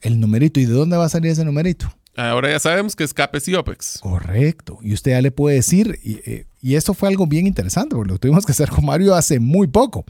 El 0.00 0.20
numerito. 0.20 0.60
¿Y 0.60 0.66
de 0.66 0.72
dónde 0.72 0.96
va 0.96 1.06
a 1.06 1.08
salir 1.08 1.30
ese 1.30 1.44
numerito? 1.44 1.92
Ahora 2.16 2.50
ya 2.50 2.58
sabemos 2.58 2.96
que 2.96 3.04
es 3.04 3.14
CAPEX 3.14 3.48
y 3.48 3.54
OPEX. 3.54 3.98
Correcto. 4.00 4.78
Y 4.82 4.92
usted 4.92 5.12
ya 5.12 5.22
le 5.22 5.30
puede 5.30 5.56
decir, 5.56 5.98
y, 6.02 6.14
eh, 6.28 6.46
y, 6.60 6.74
eso 6.74 6.94
fue 6.94 7.08
algo 7.08 7.26
bien 7.26 7.46
interesante, 7.46 7.94
porque 7.94 8.12
lo 8.12 8.18
tuvimos 8.18 8.44
que 8.44 8.52
hacer 8.52 8.70
con 8.70 8.84
Mario 8.84 9.14
hace 9.14 9.38
muy 9.38 9.68
poco, 9.68 10.04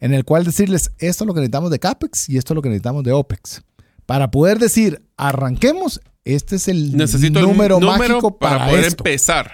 en 0.00 0.12
el 0.12 0.24
cual 0.24 0.44
decirles, 0.44 0.90
esto 0.98 1.24
es 1.24 1.26
lo 1.26 1.34
que 1.34 1.40
necesitamos 1.40 1.70
de 1.70 1.78
CAPEX 1.78 2.28
y 2.28 2.36
esto 2.36 2.52
es 2.52 2.56
lo 2.56 2.62
que 2.62 2.68
necesitamos 2.68 3.04
de 3.04 3.12
OPEX. 3.12 3.62
Para 4.06 4.30
poder 4.30 4.58
decir, 4.58 5.02
arranquemos, 5.16 6.00
este 6.24 6.56
es 6.56 6.68
el 6.68 6.96
número, 7.32 7.80
mágico 7.80 8.38
para, 8.38 8.66
poder 8.66 8.84
empezar 8.86 9.52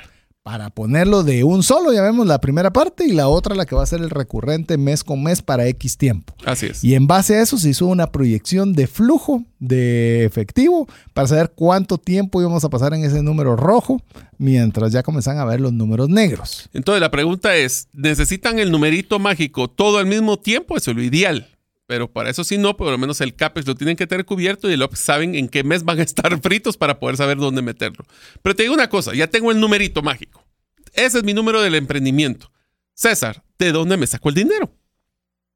para 0.49 0.71
ponerlo 0.71 1.25
de 1.25 1.45
un 1.45 1.63
solo, 1.63 1.93
ya 1.93 2.01
vemos 2.01 2.27
la 2.27 2.41
primera 2.41 2.73
parte 2.73 3.05
y 3.05 3.13
la 3.13 3.29
otra 3.29 3.55
la 3.55 3.67
que 3.67 3.75
va 3.75 3.83
a 3.83 3.87
ser 3.87 4.01
el 4.01 4.09
recurrente 4.09 4.79
mes 4.79 5.05
con 5.05 5.23
mes 5.23 5.43
para 5.43 5.67
X 5.67 5.99
tiempo. 5.99 6.33
Así 6.47 6.65
es. 6.65 6.83
Y 6.83 6.95
en 6.95 7.07
base 7.07 7.37
a 7.37 7.43
eso 7.43 7.59
se 7.59 7.69
hizo 7.69 7.85
una 7.85 8.11
proyección 8.11 8.73
de 8.73 8.87
flujo 8.87 9.45
de 9.59 10.25
efectivo 10.25 10.89
para 11.13 11.29
saber 11.29 11.53
cuánto 11.55 11.99
tiempo 11.99 12.41
íbamos 12.41 12.65
a 12.65 12.71
pasar 12.71 12.95
en 12.95 13.05
ese 13.05 13.23
número 13.23 13.57
rojo 13.57 14.01
mientras 14.39 14.91
ya 14.91 15.03
comenzan 15.03 15.37
a 15.37 15.45
ver 15.45 15.61
los 15.61 15.75
números 15.75 16.09
negros. 16.09 16.71
Entonces 16.73 17.03
la 17.03 17.11
pregunta 17.11 17.55
es, 17.55 17.89
¿necesitan 17.93 18.59
el 18.59 18.71
numerito 18.71 19.19
mágico 19.19 19.69
todo 19.69 19.99
al 19.99 20.07
mismo 20.07 20.39
tiempo? 20.39 20.79
Eso 20.79 20.93
es 20.93 20.97
lo 20.97 21.03
ideal. 21.03 21.47
Pero 21.89 22.13
para 22.13 22.29
eso 22.29 22.45
sí 22.45 22.59
no, 22.59 22.77
por 22.77 22.91
lo 22.91 22.99
menos 22.99 23.23
el 23.23 23.35
CAPEX 23.35 23.67
lo 23.67 23.75
tienen 23.75 23.97
que 23.97 24.07
tener 24.07 24.27
cubierto 24.27 24.69
y 24.69 24.75
el 24.75 24.83
OPEX 24.83 25.01
saben 25.01 25.35
en 25.35 25.49
qué 25.49 25.65
mes 25.65 25.85
van 25.85 25.99
a 25.99 26.03
estar 26.05 26.39
fritos 26.43 26.77
para 26.77 27.01
poder 27.01 27.17
saber 27.17 27.39
dónde 27.39 27.63
meterlo. 27.63 28.05
Pero 28.43 28.55
te 28.55 28.65
digo 28.65 28.75
una 28.75 28.91
cosa, 28.91 29.15
ya 29.15 29.27
tengo 29.29 29.51
el 29.51 29.59
numerito 29.59 30.03
mágico. 30.03 30.45
Ese 30.93 31.19
es 31.19 31.25
mi 31.25 31.33
número 31.33 31.63
del 31.63 31.75
emprendimiento. 31.75 32.53
César, 32.93 33.43
¿de 33.59 33.73
dónde 33.73 33.97
me 33.97 34.07
saco 34.07 34.29
el 34.29 34.35
dinero? 34.35 34.71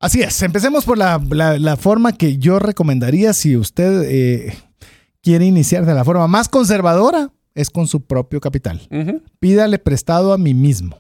Así 0.01 0.23
es, 0.23 0.41
empecemos 0.43 0.87
por 0.87 0.97
la, 0.97 1.21
forma 1.79 2.13
que 2.13 2.39
yo 2.39 2.59
recomendaría 2.59 3.35
si 3.35 3.59
usted 3.59 4.03
eh, 4.05 4.57
quiere 5.21 5.45
iniciar 5.45 5.85
de 5.85 5.93
la 5.93 6.03
forma 6.03 6.27
más 6.29 6.49
conservadora, 6.49 7.31
es 7.55 7.69
con 7.69 7.87
su 7.87 8.07
propio 8.07 8.41
capital. 8.41 8.81
Pídale 9.39 9.79
prestado 9.79 10.33
a 10.33 10.39
mí 10.39 10.55
mismo. 10.55 10.99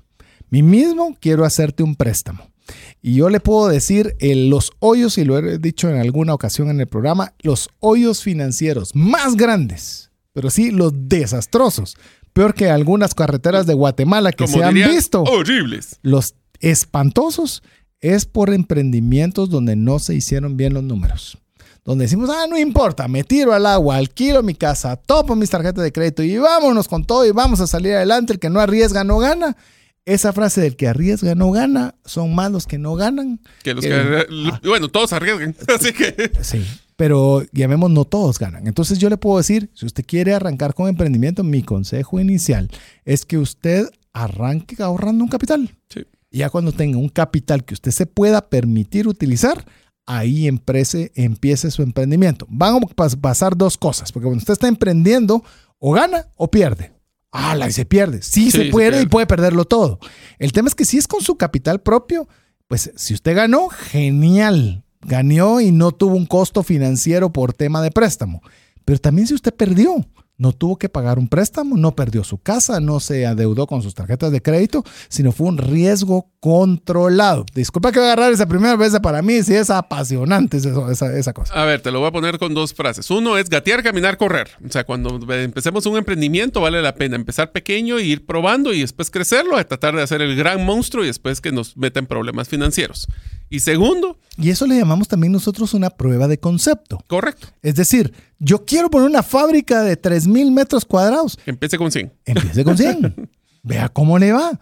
Mí 0.50 0.62
mismo 0.62 1.16
quiero 1.18 1.46
hacerte 1.46 1.82
un 1.82 1.96
préstamo. 1.96 2.51
Y 3.00 3.14
yo 3.16 3.28
le 3.28 3.40
puedo 3.40 3.68
decir 3.68 4.16
los 4.20 4.72
hoyos, 4.78 5.18
y 5.18 5.24
lo 5.24 5.38
he 5.38 5.58
dicho 5.58 5.88
en 5.88 5.96
alguna 5.96 6.34
ocasión 6.34 6.70
en 6.70 6.80
el 6.80 6.86
programa, 6.86 7.34
los 7.40 7.68
hoyos 7.80 8.22
financieros 8.22 8.94
más 8.94 9.36
grandes, 9.36 10.10
pero 10.32 10.50
sí 10.50 10.70
los 10.70 10.92
desastrosos, 10.94 11.96
peor 12.32 12.54
que 12.54 12.70
algunas 12.70 13.14
carreteras 13.14 13.66
de 13.66 13.74
Guatemala 13.74 14.32
que 14.32 14.46
se 14.46 14.62
han 14.62 14.74
visto. 14.74 15.22
Horribles. 15.22 15.98
Los 16.02 16.34
espantosos 16.60 17.62
es 18.00 18.26
por 18.26 18.52
emprendimientos 18.52 19.50
donde 19.50 19.76
no 19.76 19.98
se 19.98 20.14
hicieron 20.14 20.56
bien 20.56 20.74
los 20.74 20.82
números. 20.82 21.38
Donde 21.84 22.04
decimos, 22.04 22.30
ah, 22.30 22.46
no 22.48 22.56
importa, 22.56 23.08
me 23.08 23.24
tiro 23.24 23.52
al 23.52 23.66
agua, 23.66 23.96
alquilo 23.96 24.42
mi 24.42 24.54
casa, 24.54 24.94
topo 24.96 25.34
mis 25.34 25.50
tarjetas 25.50 25.82
de 25.82 25.90
crédito 25.90 26.22
y 26.22 26.38
vámonos 26.38 26.86
con 26.86 27.04
todo 27.04 27.26
y 27.26 27.32
vamos 27.32 27.60
a 27.60 27.66
salir 27.66 27.94
adelante. 27.94 28.34
El 28.34 28.38
que 28.38 28.50
no 28.50 28.60
arriesga 28.60 29.02
no 29.02 29.18
gana. 29.18 29.56
Esa 30.04 30.32
frase 30.32 30.60
del 30.60 30.76
que 30.76 30.88
arriesga 30.88 31.34
no 31.34 31.52
gana 31.52 31.94
son 32.04 32.34
más 32.34 32.50
los 32.50 32.66
que 32.66 32.78
no 32.78 32.96
ganan. 32.96 33.40
Que 33.62 33.74
los 33.74 33.84
que, 33.84 33.92
ah. 33.94 34.60
bueno, 34.64 34.88
todos 34.88 35.12
arriesgan. 35.12 35.54
Así 35.68 35.92
que. 35.92 36.32
Sí 36.42 36.64
pero 37.02 37.42
llamemos 37.50 37.90
no 37.90 38.04
todos 38.04 38.38
ganan. 38.38 38.68
Entonces 38.68 38.98
yo 39.00 39.10
le 39.10 39.16
puedo 39.16 39.38
decir, 39.38 39.70
si 39.74 39.86
usted 39.86 40.04
quiere 40.06 40.34
arrancar 40.34 40.72
con 40.72 40.88
emprendimiento, 40.88 41.42
mi 41.42 41.64
consejo 41.64 42.20
inicial 42.20 42.70
es 43.04 43.24
que 43.24 43.38
usted 43.38 43.88
arranque 44.12 44.80
ahorrando 44.80 45.24
un 45.24 45.28
capital. 45.28 45.76
Sí. 45.88 46.04
Ya 46.30 46.48
cuando 46.48 46.70
tenga 46.70 46.98
un 46.98 47.08
capital 47.08 47.64
que 47.64 47.74
usted 47.74 47.90
se 47.90 48.06
pueda 48.06 48.48
permitir 48.48 49.08
utilizar, 49.08 49.64
ahí 50.06 50.46
emprese, 50.46 51.10
empiece 51.16 51.72
su 51.72 51.82
emprendimiento. 51.82 52.46
Van 52.48 52.76
a 52.76 53.16
pasar 53.16 53.56
dos 53.56 53.76
cosas, 53.76 54.12
porque 54.12 54.26
cuando 54.26 54.38
usted 54.38 54.52
está 54.52 54.68
emprendiendo, 54.68 55.42
o 55.78 55.92
gana 55.92 56.28
o 56.36 56.52
pierde. 56.52 56.91
Ah, 57.32 57.56
y 57.66 57.72
se 57.72 57.84
pierde. 57.84 58.22
Sí, 58.22 58.50
se 58.50 58.66
puede 58.66 59.02
y 59.02 59.06
puede 59.06 59.26
perderlo 59.26 59.64
todo. 59.64 59.98
El 60.38 60.52
tema 60.52 60.68
es 60.68 60.74
que 60.74 60.84
si 60.84 60.98
es 60.98 61.09
con 61.09 61.22
su 61.22 61.36
capital 61.36 61.80
propio, 61.80 62.28
pues 62.68 62.92
si 62.94 63.14
usted 63.14 63.34
ganó, 63.34 63.68
genial 63.68 64.84
ganó 65.02 65.60
y 65.60 65.72
no 65.72 65.92
tuvo 65.92 66.14
un 66.14 66.26
costo 66.26 66.62
financiero 66.62 67.32
por 67.32 67.52
tema 67.52 67.82
de 67.82 67.90
préstamo. 67.90 68.42
Pero 68.84 68.98
también 68.98 69.26
si 69.26 69.34
usted 69.34 69.54
perdió, 69.54 70.04
no 70.43 70.52
tuvo 70.52 70.77
que 70.77 70.89
pagar 70.89 71.20
un 71.20 71.28
préstamo, 71.28 71.77
no 71.77 71.94
perdió 71.94 72.24
su 72.24 72.36
casa, 72.36 72.81
no 72.81 72.98
se 72.98 73.27
adeudó 73.27 73.69
con 73.69 73.81
sus 73.81 73.94
tarjetas 73.94 74.32
de 74.32 74.43
crédito, 74.43 74.82
sino 75.09 75.31
fue 75.31 75.47
un 75.47 75.56
riesgo 75.56 76.27
controlado. 76.40 77.47
Disculpa 77.55 77.93
que 77.93 78.01
voy 78.01 78.09
a 78.09 78.12
agarrar 78.14 78.32
esa 78.32 78.47
primera 78.47 78.74
vez 78.74 78.93
para 79.01 79.23
mí, 79.23 79.44
si 79.44 79.55
es 79.55 79.70
apasionante 79.70 80.56
esa, 80.56 81.16
esa, 81.16 81.32
cosa. 81.32 81.55
A 81.55 81.64
ver, 81.64 81.81
te 81.81 81.93
lo 81.93 82.01
voy 82.01 82.09
a 82.09 82.12
poner 82.12 82.40
con 82.40 82.55
dos 82.55 82.74
frases. 82.74 83.09
Uno 83.12 83.39
es 83.39 83.48
gatear, 83.48 83.85
caminar, 83.85 84.16
correr. 84.16 84.51
O 84.66 84.73
sea, 84.73 84.82
cuando 84.82 85.20
empecemos 85.32 85.86
un 85.86 85.97
emprendimiento 85.97 86.60
vale 86.60 86.82
la 86.82 86.97
pena 86.97 87.14
empezar 87.14 87.52
pequeño 87.52 87.98
e 87.98 88.02
ir 88.02 88.27
probando 88.27 88.73
y 88.73 88.81
después 88.81 89.12
crecerlo, 89.12 89.56
a 89.56 89.62
tratar 89.62 89.94
de 89.94 90.02
hacer 90.02 90.23
el 90.23 90.35
gran 90.35 90.66
monstruo 90.66 91.05
y 91.05 91.06
después 91.06 91.40
que 91.40 91.52
nos 91.52 91.77
meten 91.77 92.06
problemas 92.06 92.48
financieros. 92.48 93.06
Y 93.52 93.60
segundo. 93.60 94.18
Y 94.38 94.48
eso 94.48 94.66
le 94.66 94.78
llamamos 94.78 95.08
también 95.08 95.30
nosotros 95.30 95.74
una 95.74 95.90
prueba 95.90 96.26
de 96.26 96.40
concepto. 96.40 97.04
Correcto. 97.06 97.48
Es 97.60 97.74
decir, 97.74 98.14
yo 98.38 98.64
quiero 98.64 98.88
poner 98.88 99.10
una 99.10 99.22
fábrica 99.22 99.82
de 99.82 100.00
3.000 100.00 100.50
metros 100.50 100.86
cuadrados. 100.86 101.38
Empiece 101.44 101.76
con 101.76 101.92
100. 101.92 102.10
Empiece 102.24 102.64
con 102.64 102.78
100. 102.78 103.30
Vea 103.62 103.90
cómo 103.90 104.18
le 104.18 104.32
va. 104.32 104.58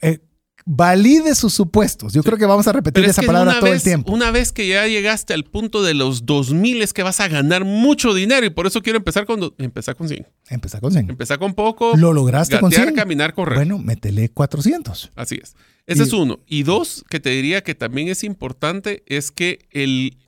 Eh, 0.00 0.20
valide 0.64 1.34
sus 1.34 1.52
supuestos. 1.54 2.12
Yo 2.12 2.22
creo 2.22 2.38
que 2.38 2.46
vamos 2.46 2.68
a 2.68 2.72
repetir 2.72 3.04
esa 3.04 3.22
palabra 3.22 3.58
todo 3.58 3.72
el 3.72 3.82
tiempo. 3.82 4.12
Una 4.12 4.30
vez 4.30 4.52
que 4.52 4.68
ya 4.68 4.86
llegaste 4.86 5.34
al 5.34 5.42
punto 5.42 5.82
de 5.82 5.94
los 5.94 6.24
2000 6.24 6.82
es 6.82 6.92
que 6.92 7.02
vas 7.02 7.18
a 7.18 7.26
ganar 7.26 7.64
mucho 7.64 8.14
dinero 8.14 8.46
y 8.46 8.50
por 8.50 8.68
eso 8.68 8.80
quiero 8.80 8.98
empezar 8.98 9.26
con 9.26 9.52
empezar 9.58 9.96
con 9.96 10.08
100. 10.08 10.24
Empezar 10.50 10.80
con 10.80 10.92
100. 10.92 11.10
Empezar 11.10 11.40
con 11.40 11.54
poco. 11.54 11.96
Lo 11.96 12.12
lograste 12.12 12.60
con 12.60 12.70
100. 12.70 12.94
caminar, 12.94 13.34
correr. 13.34 13.56
Bueno, 13.56 13.78
métele 13.78 14.28
400. 14.28 15.10
Así 15.16 15.40
es. 15.42 15.56
Ese 15.86 16.04
es 16.04 16.12
uno. 16.12 16.40
Y 16.46 16.62
dos, 16.62 17.04
que 17.08 17.20
te 17.20 17.30
diría 17.30 17.62
que 17.62 17.74
también 17.74 18.08
es 18.08 18.22
importante, 18.24 19.02
es 19.06 19.30
que 19.30 19.66
el, 19.70 20.18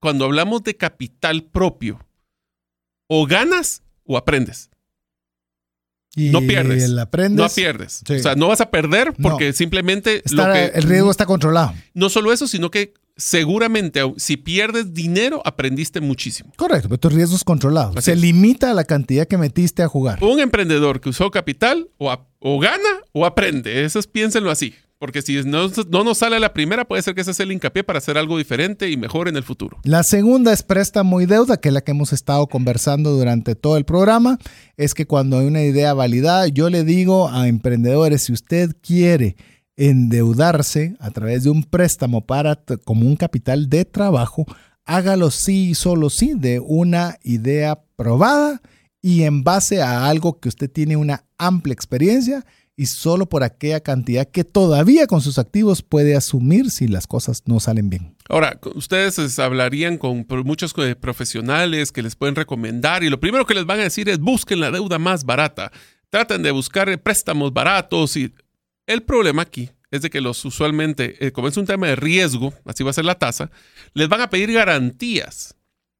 cuando 0.00 0.24
hablamos 0.24 0.64
de 0.64 0.76
capital 0.76 1.44
propio, 1.44 2.00
o 3.06 3.26
ganas 3.26 3.82
o 4.04 4.16
aprendes. 4.16 4.70
no 6.16 6.40
pierdes. 6.40 6.84
El 6.84 6.98
aprendes, 6.98 7.36
no 7.36 7.48
pierdes. 7.48 8.02
O 8.08 8.18
sea, 8.18 8.34
no 8.34 8.48
vas 8.48 8.60
a 8.60 8.70
perder 8.70 9.12
porque 9.20 9.52
simplemente 9.52 10.22
el 10.24 10.82
riesgo 10.82 11.10
está 11.10 11.26
controlado. 11.26 11.74
No 11.94 12.08
solo 12.08 12.32
eso, 12.32 12.48
sino 12.48 12.70
que 12.70 12.94
seguramente 13.16 14.00
si 14.16 14.36
pierdes 14.36 14.94
dinero, 14.94 15.42
aprendiste 15.44 16.00
muchísimo. 16.00 16.52
Correcto, 16.56 16.88
pero 16.88 16.98
tu 16.98 17.10
riesgo 17.10 17.36
es 17.36 17.44
controlado. 17.44 18.00
Se 18.00 18.16
limita 18.16 18.70
a 18.70 18.74
la 18.74 18.84
cantidad 18.84 19.26
que 19.28 19.38
metiste 19.38 19.82
a 19.82 19.88
jugar. 19.88 20.22
Un 20.22 20.40
emprendedor 20.40 21.00
que 21.00 21.10
usó 21.10 21.30
capital 21.30 21.90
o, 21.98 22.16
o 22.38 22.58
gana 22.58 23.02
o 23.12 23.26
aprende. 23.26 23.84
Eso 23.84 23.98
es, 23.98 24.06
piénsenlo 24.06 24.50
así. 24.50 24.74
Porque 25.02 25.20
si 25.20 25.34
no, 25.42 25.68
no, 25.90 26.04
nos 26.04 26.18
sale 26.18 26.38
la 26.38 26.52
primera, 26.52 26.84
puede 26.84 27.02
ser 27.02 27.16
que 27.16 27.22
ese 27.22 27.34
sea 27.34 27.42
el 27.42 27.50
hincapié 27.50 27.82
para 27.82 27.98
hacer 27.98 28.16
algo 28.16 28.38
diferente 28.38 28.88
y 28.88 28.96
mejor 28.96 29.26
en 29.26 29.34
el 29.34 29.42
futuro. 29.42 29.78
La 29.82 30.04
segunda 30.04 30.52
es 30.52 30.62
préstamo 30.62 31.20
y 31.20 31.26
deuda, 31.26 31.56
que 31.56 31.70
es 31.70 31.74
la 31.74 31.80
que 31.80 31.90
hemos 31.90 32.12
estado 32.12 32.46
conversando 32.46 33.10
durante 33.10 33.56
todo 33.56 33.76
el 33.76 33.84
programa. 33.84 34.38
Es 34.76 34.94
que 34.94 35.08
cuando 35.08 35.40
hay 35.40 35.46
una 35.48 35.64
idea 35.64 35.92
validada, 35.92 36.46
yo 36.46 36.70
le 36.70 36.84
digo 36.84 37.28
a 37.28 37.48
emprendedores, 37.48 38.26
si 38.26 38.32
usted 38.32 38.76
quiere 38.80 39.34
endeudarse 39.74 40.94
a 41.00 41.10
través 41.10 41.42
de 41.42 41.50
un 41.50 41.64
préstamo 41.64 42.24
para 42.24 42.62
como 42.84 43.04
un 43.04 43.16
capital 43.16 43.68
de 43.68 43.84
trabajo, 43.84 44.46
hágalo 44.84 45.32
sí 45.32 45.70
y 45.70 45.74
solo 45.74 46.10
sí 46.10 46.34
de 46.36 46.60
una 46.60 47.18
idea 47.24 47.82
probada 47.96 48.62
y 49.00 49.24
en 49.24 49.42
base 49.42 49.82
a 49.82 50.06
algo 50.06 50.38
que 50.38 50.48
usted 50.48 50.70
tiene 50.70 50.96
una 50.96 51.24
amplia 51.38 51.74
experiencia 51.74 52.44
y 52.82 52.86
solo 52.86 53.28
por 53.28 53.44
aquella 53.44 53.78
cantidad 53.78 54.28
que 54.28 54.42
todavía 54.42 55.06
con 55.06 55.20
sus 55.20 55.38
activos 55.38 55.82
puede 55.82 56.16
asumir 56.16 56.68
si 56.68 56.88
las 56.88 57.06
cosas 57.06 57.44
no 57.46 57.60
salen 57.60 57.88
bien. 57.88 58.16
Ahora, 58.28 58.58
ustedes 58.74 59.38
hablarían 59.38 59.98
con 59.98 60.26
muchos 60.44 60.74
eh, 60.78 60.96
profesionales 60.96 61.92
que 61.92 62.02
les 62.02 62.16
pueden 62.16 62.34
recomendar 62.34 63.04
y 63.04 63.08
lo 63.08 63.20
primero 63.20 63.46
que 63.46 63.54
les 63.54 63.66
van 63.66 63.78
a 63.78 63.84
decir 63.84 64.08
es 64.08 64.18
busquen 64.18 64.58
la 64.58 64.72
deuda 64.72 64.98
más 64.98 65.24
barata, 65.24 65.70
traten 66.10 66.42
de 66.42 66.50
buscar 66.50 67.00
préstamos 67.00 67.52
baratos 67.52 68.16
y 68.16 68.34
el 68.88 69.04
problema 69.04 69.42
aquí 69.42 69.70
es 69.92 70.02
de 70.02 70.10
que 70.10 70.20
los 70.20 70.44
usualmente, 70.44 71.24
eh, 71.24 71.30
como 71.30 71.46
es 71.46 71.56
un 71.56 71.66
tema 71.66 71.86
de 71.86 71.94
riesgo, 71.94 72.52
así 72.64 72.82
va 72.82 72.90
a 72.90 72.94
ser 72.94 73.04
la 73.04 73.14
tasa, 73.14 73.52
les 73.94 74.08
van 74.08 74.22
a 74.22 74.28
pedir 74.28 74.52
garantías. 74.52 75.54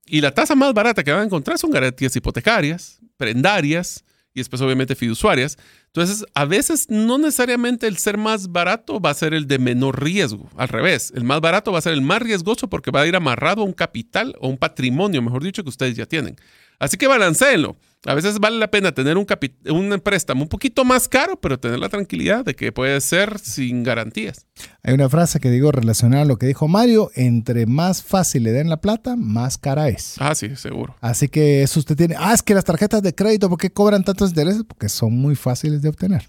Y 0.04 0.20
la 0.20 0.34
tasa 0.34 0.56
más 0.56 0.74
barata 0.74 1.04
que 1.04 1.12
van 1.12 1.20
a 1.20 1.26
encontrar 1.26 1.58
son 1.58 1.70
garantías 1.70 2.16
hipotecarias, 2.16 2.98
prendarias 3.16 4.04
y 4.34 4.40
después 4.40 4.60
obviamente 4.62 4.96
fiduciarias. 4.96 5.58
Entonces, 5.94 6.24
a 6.32 6.46
veces 6.46 6.86
no 6.88 7.18
necesariamente 7.18 7.86
el 7.86 7.98
ser 7.98 8.16
más 8.16 8.50
barato 8.50 8.98
va 8.98 9.10
a 9.10 9.14
ser 9.14 9.34
el 9.34 9.46
de 9.46 9.58
menor 9.58 10.02
riesgo. 10.02 10.48
Al 10.56 10.68
revés, 10.68 11.12
el 11.14 11.24
más 11.24 11.42
barato 11.42 11.70
va 11.70 11.80
a 11.80 11.82
ser 11.82 11.92
el 11.92 12.00
más 12.00 12.22
riesgoso 12.22 12.68
porque 12.68 12.90
va 12.90 13.02
a 13.02 13.06
ir 13.06 13.14
amarrado 13.14 13.60
a 13.60 13.66
un 13.66 13.74
capital 13.74 14.34
o 14.40 14.48
un 14.48 14.56
patrimonio, 14.56 15.20
mejor 15.20 15.44
dicho, 15.44 15.62
que 15.62 15.68
ustedes 15.68 15.94
ya 15.94 16.06
tienen. 16.06 16.36
Así 16.78 16.96
que 16.96 17.06
balanceenlo. 17.06 17.76
A 18.04 18.14
veces 18.14 18.40
vale 18.40 18.58
la 18.58 18.68
pena 18.68 18.92
tener 18.92 19.16
un, 19.16 19.26
un 19.70 20.00
préstamo 20.00 20.42
un 20.42 20.48
poquito 20.48 20.84
más 20.84 21.08
caro, 21.08 21.40
pero 21.40 21.60
tener 21.60 21.78
la 21.78 21.88
tranquilidad 21.88 22.44
de 22.44 22.54
que 22.54 22.72
puede 22.72 23.00
ser 23.00 23.38
sin 23.38 23.84
garantías. 23.84 24.46
Hay 24.82 24.94
una 24.94 25.08
frase 25.08 25.38
que 25.38 25.50
digo 25.50 25.70
relacionada 25.70 26.22
a 26.22 26.26
lo 26.26 26.36
que 26.36 26.46
dijo 26.46 26.66
Mario, 26.66 27.12
entre 27.14 27.66
más 27.66 28.02
fácil 28.02 28.42
le 28.42 28.50
den 28.50 28.68
la 28.68 28.80
plata, 28.80 29.14
más 29.14 29.56
cara 29.56 29.88
es. 29.88 30.16
Ah, 30.18 30.34
sí, 30.34 30.56
seguro. 30.56 30.96
Así 31.00 31.28
que 31.28 31.62
eso 31.62 31.78
usted 31.78 31.96
tiene, 31.96 32.16
ah, 32.18 32.34
es 32.34 32.42
que 32.42 32.54
las 32.54 32.64
tarjetas 32.64 33.02
de 33.02 33.14
crédito, 33.14 33.48
¿por 33.48 33.58
qué 33.58 33.70
cobran 33.70 34.02
tantos 34.02 34.30
intereses? 34.30 34.64
Porque 34.66 34.88
son 34.88 35.16
muy 35.16 35.36
fáciles 35.36 35.80
de 35.80 35.88
obtener. 35.88 36.28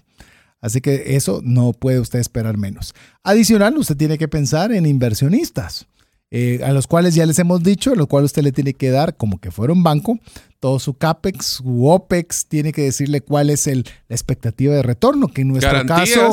Así 0.60 0.80
que 0.80 1.16
eso 1.16 1.40
no 1.42 1.72
puede 1.72 1.98
usted 1.98 2.20
esperar 2.20 2.56
menos. 2.56 2.94
Adicional, 3.24 3.76
usted 3.76 3.96
tiene 3.96 4.16
que 4.16 4.28
pensar 4.28 4.72
en 4.72 4.86
inversionistas. 4.86 5.86
Eh, 6.30 6.64
a 6.64 6.72
los 6.72 6.88
cuales 6.88 7.14
ya 7.14 7.26
les 7.26 7.38
hemos 7.38 7.62
dicho, 7.62 7.92
a 7.92 7.96
los 7.96 8.08
cuales 8.08 8.30
usted 8.30 8.42
le 8.42 8.50
tiene 8.50 8.74
que 8.74 8.90
dar 8.90 9.16
como 9.16 9.38
que 9.38 9.52
fuera 9.52 9.72
un 9.72 9.84
banco, 9.84 10.18
todo 10.64 10.78
su 10.78 10.94
CAPEX, 10.94 11.44
su 11.44 11.86
OPEX, 11.86 12.48
tiene 12.48 12.72
que 12.72 12.80
decirle 12.80 13.20
cuál 13.20 13.50
es 13.50 13.66
el, 13.66 13.84
la 14.08 14.16
expectativa 14.16 14.74
de 14.74 14.82
retorno, 14.82 15.28
que 15.28 15.42
en 15.42 15.48
nuestro 15.48 15.84
caso, 15.84 16.30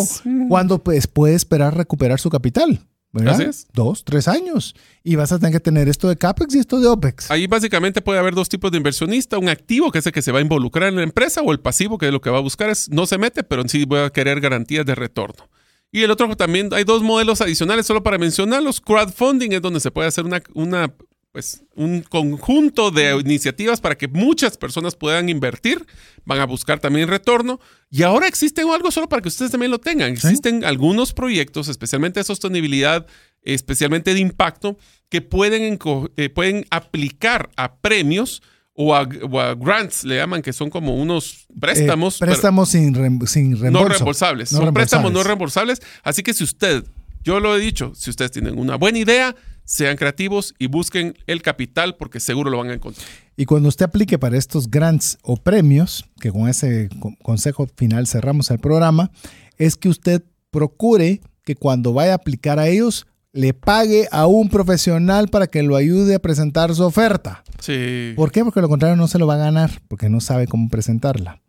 cuando 0.48 0.82
pues, 0.82 1.08
puede 1.08 1.36
esperar 1.36 1.76
recuperar 1.76 2.18
su 2.18 2.30
capital. 2.30 2.80
¿verdad? 3.12 3.54
Dos, 3.74 4.06
tres 4.06 4.30
años. 4.30 4.74
Y 5.04 5.18
vas 5.18 5.34
a 5.34 5.40
tener 5.40 5.52
que 5.52 5.60
tener 5.60 5.90
esto 5.90 6.08
de 6.08 6.16
CAPEX 6.16 6.56
y 6.56 6.60
esto 6.60 6.80
de 6.80 6.88
OPEX. 6.88 7.30
Ahí 7.30 7.46
básicamente 7.46 8.02
puede 8.02 8.20
haber 8.20 8.34
dos 8.34 8.48
tipos 8.48 8.72
de 8.72 8.78
inversionista. 8.78 9.38
Un 9.38 9.50
activo, 9.50 9.92
que 9.92 10.00
es 10.00 10.06
el 10.06 10.14
que 10.14 10.22
se 10.22 10.32
va 10.32 10.40
a 10.40 10.42
involucrar 10.42 10.88
en 10.88 10.96
la 10.96 11.04
empresa, 11.04 11.42
o 11.42 11.52
el 11.52 11.60
pasivo, 11.60 11.98
que 11.98 12.06
es 12.06 12.14
lo 12.14 12.22
que 12.22 12.30
va 12.30 12.38
a 12.38 12.42
buscar 12.42 12.70
es 12.70 12.88
no 12.90 13.08
se 13.08 13.18
mete, 13.18 13.44
pero 13.44 13.64
en 13.64 13.68
sí 13.68 13.84
voy 13.84 14.00
a 14.00 14.12
querer 14.12 14.40
garantías 14.40 14.86
de 14.86 14.96
retorno. 14.96 15.50
Y 15.92 16.04
el 16.04 16.12
otro 16.12 16.34
también, 16.38 16.70
hay 16.72 16.86
dos 16.86 17.04
modelos 17.04 17.42
adicionales 17.42 17.86
solo 17.86 18.02
para 18.02 18.18
mencionarlos. 18.18 18.80
Crowdfunding 18.80 19.52
es 19.52 19.62
donde 19.62 19.82
se 19.82 19.92
puede 19.92 20.08
hacer 20.08 20.24
una, 20.24 20.42
una 20.54 20.94
pues, 21.32 21.64
un 21.76 22.02
conjunto 22.02 22.92
de 22.92 23.18
iniciativas 23.20 23.80
para 23.80 23.98
que 23.98 24.08
muchas 24.08 24.58
personas 24.58 24.96
puedan 24.96 25.30
invertir, 25.30 25.86
van 26.26 26.40
a 26.40 26.46
buscar 26.46 26.80
también 26.80 27.08
retorno. 27.08 27.60
Y 27.90 28.04
ahora 28.04 28.28
existe 28.28 28.62
algo 28.62 28.92
solo 28.92 29.08
para 29.08 29.22
que 29.22 29.30
ustedes 29.30 29.52
también 29.52 29.72
lo 29.72 29.80
tengan. 29.80 30.12
Existen 30.12 30.66
algunos 30.66 31.14
proyectos, 31.14 31.68
especialmente 31.68 32.20
de 32.20 32.26
sostenibilidad, 32.26 33.06
especialmente 33.44 34.14
de 34.14 34.20
impacto, 34.20 34.78
que 35.10 35.22
pueden, 35.22 35.80
eh, 36.18 36.30
pueden 36.30 36.66
aplicar 36.70 37.50
a 37.56 37.76
premios 37.76 38.42
o 38.74 38.96
a, 38.96 39.06
grants, 39.06 40.04
le 40.04 40.16
llaman, 40.16 40.42
que 40.42 40.54
son 40.54 40.70
como 40.70 40.96
unos 40.96 41.48
préstamos. 41.60 42.22
Eh, 42.22 42.26
préstamos 42.26 42.70
sin, 42.70 42.94
sin 43.28 43.60
reembolso. 43.60 43.70
No 43.72 43.86
reembolsables. 43.86 44.50
son 44.50 44.74
préstamos 44.74 45.12
no 45.12 45.24
reembolsables. 45.24 45.82
Así 46.04 46.24
que 46.24 46.34
si 46.34 46.44
usted, 46.44 46.84
yo 47.24 47.40
lo 47.40 47.56
he 47.56 47.60
dicho, 47.60 47.94
si 47.96 48.10
ustedes 48.10 48.32
tienen 48.32 48.58
una 48.58 48.76
buena 48.76 48.98
idea, 49.00 49.36
sean 49.72 49.96
creativos 49.96 50.54
y 50.60 50.68
busquen 50.68 51.18
el 51.28 51.42
capital 51.42 51.96
porque 51.96 52.20
seguro 52.20 52.52
lo 52.52 52.58
van 52.58 52.72
a 52.72 52.74
encontrar. 52.74 53.08
Y 53.38 53.46
cuando 53.46 53.70
usted 53.70 53.86
aplique 53.86 54.20
para 54.20 54.38
estos 54.38 54.70
grants 54.70 55.18
o 55.22 55.38
premios, 55.38 56.04
que 56.20 56.30
con 56.30 56.50
ese 56.50 56.90
consejo 57.24 57.66
final 57.78 58.06
cerramos 58.06 58.52
el 58.52 58.60
programa, 58.60 59.12
es 59.58 59.78
que 59.78 59.88
usted 59.88 60.24
procure 60.50 61.22
que 61.46 61.56
cuando 61.56 61.94
vaya 61.94 62.12
a 62.12 62.16
aplicar 62.16 62.60
a 62.60 62.68
ellos 62.68 63.08
le 63.32 63.54
pague 63.54 64.10
a 64.12 64.28
un 64.28 64.50
profesional 64.50 65.30
para 65.30 65.48
que 65.48 65.64
lo 65.64 65.78
ayude 65.78 66.16
a 66.16 66.20
presentar 66.20 66.76
su 66.76 66.84
oferta. 66.84 67.42
Sí. 67.62 68.12
¿Por 68.18 68.34
qué? 68.34 68.44
Porque 68.44 68.60
lo 68.60 68.68
contrario 68.68 68.98
no 68.98 69.08
se 69.08 69.20
lo 69.20 69.26
va 69.26 69.36
a 69.36 69.38
ganar, 69.38 69.72
porque 69.88 70.10
no 70.10 70.20
sabe 70.20 70.48
cómo 70.48 70.68
presentarla. 70.68 71.42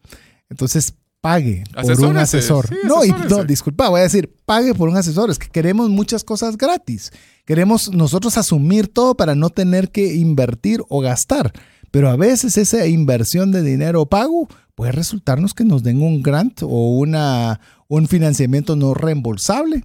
Entonces, 0.48 0.94
pague 1.22 1.62
por 1.72 2.04
un 2.04 2.18
asesor. 2.18 2.68
no, 2.84 3.00
no, 3.30 3.44
disculpa, 3.44 3.88
voy 3.88 4.00
a 4.00 4.02
decir, 4.02 4.34
pague 4.44 4.74
por 4.74 4.90
un 4.90 4.96
asesor. 4.96 5.30
Es 5.30 5.38
que 5.38 5.48
queremos 5.48 5.88
muchas 5.88 6.24
cosas 6.24 6.58
gratis. 6.58 7.12
Queremos 7.46 7.90
nosotros 7.94 8.36
asumir 8.36 8.88
todo 8.88 9.16
para 9.16 9.34
no 9.34 9.48
tener 9.48 9.90
que 9.90 10.16
invertir 10.16 10.82
o 10.88 11.00
gastar. 11.00 11.52
Pero 11.92 12.10
a 12.10 12.16
veces 12.16 12.58
esa 12.58 12.86
inversión 12.86 13.52
de 13.52 13.62
dinero 13.62 14.04
pago 14.06 14.48
puede 14.74 14.92
resultarnos 14.92 15.54
que 15.54 15.64
nos 15.64 15.82
den 15.82 16.02
un 16.02 16.22
grant 16.22 16.62
o 16.62 16.96
una, 16.96 17.60
un 17.88 18.08
financiamiento 18.08 18.74
no 18.74 18.92
reembolsable 18.92 19.84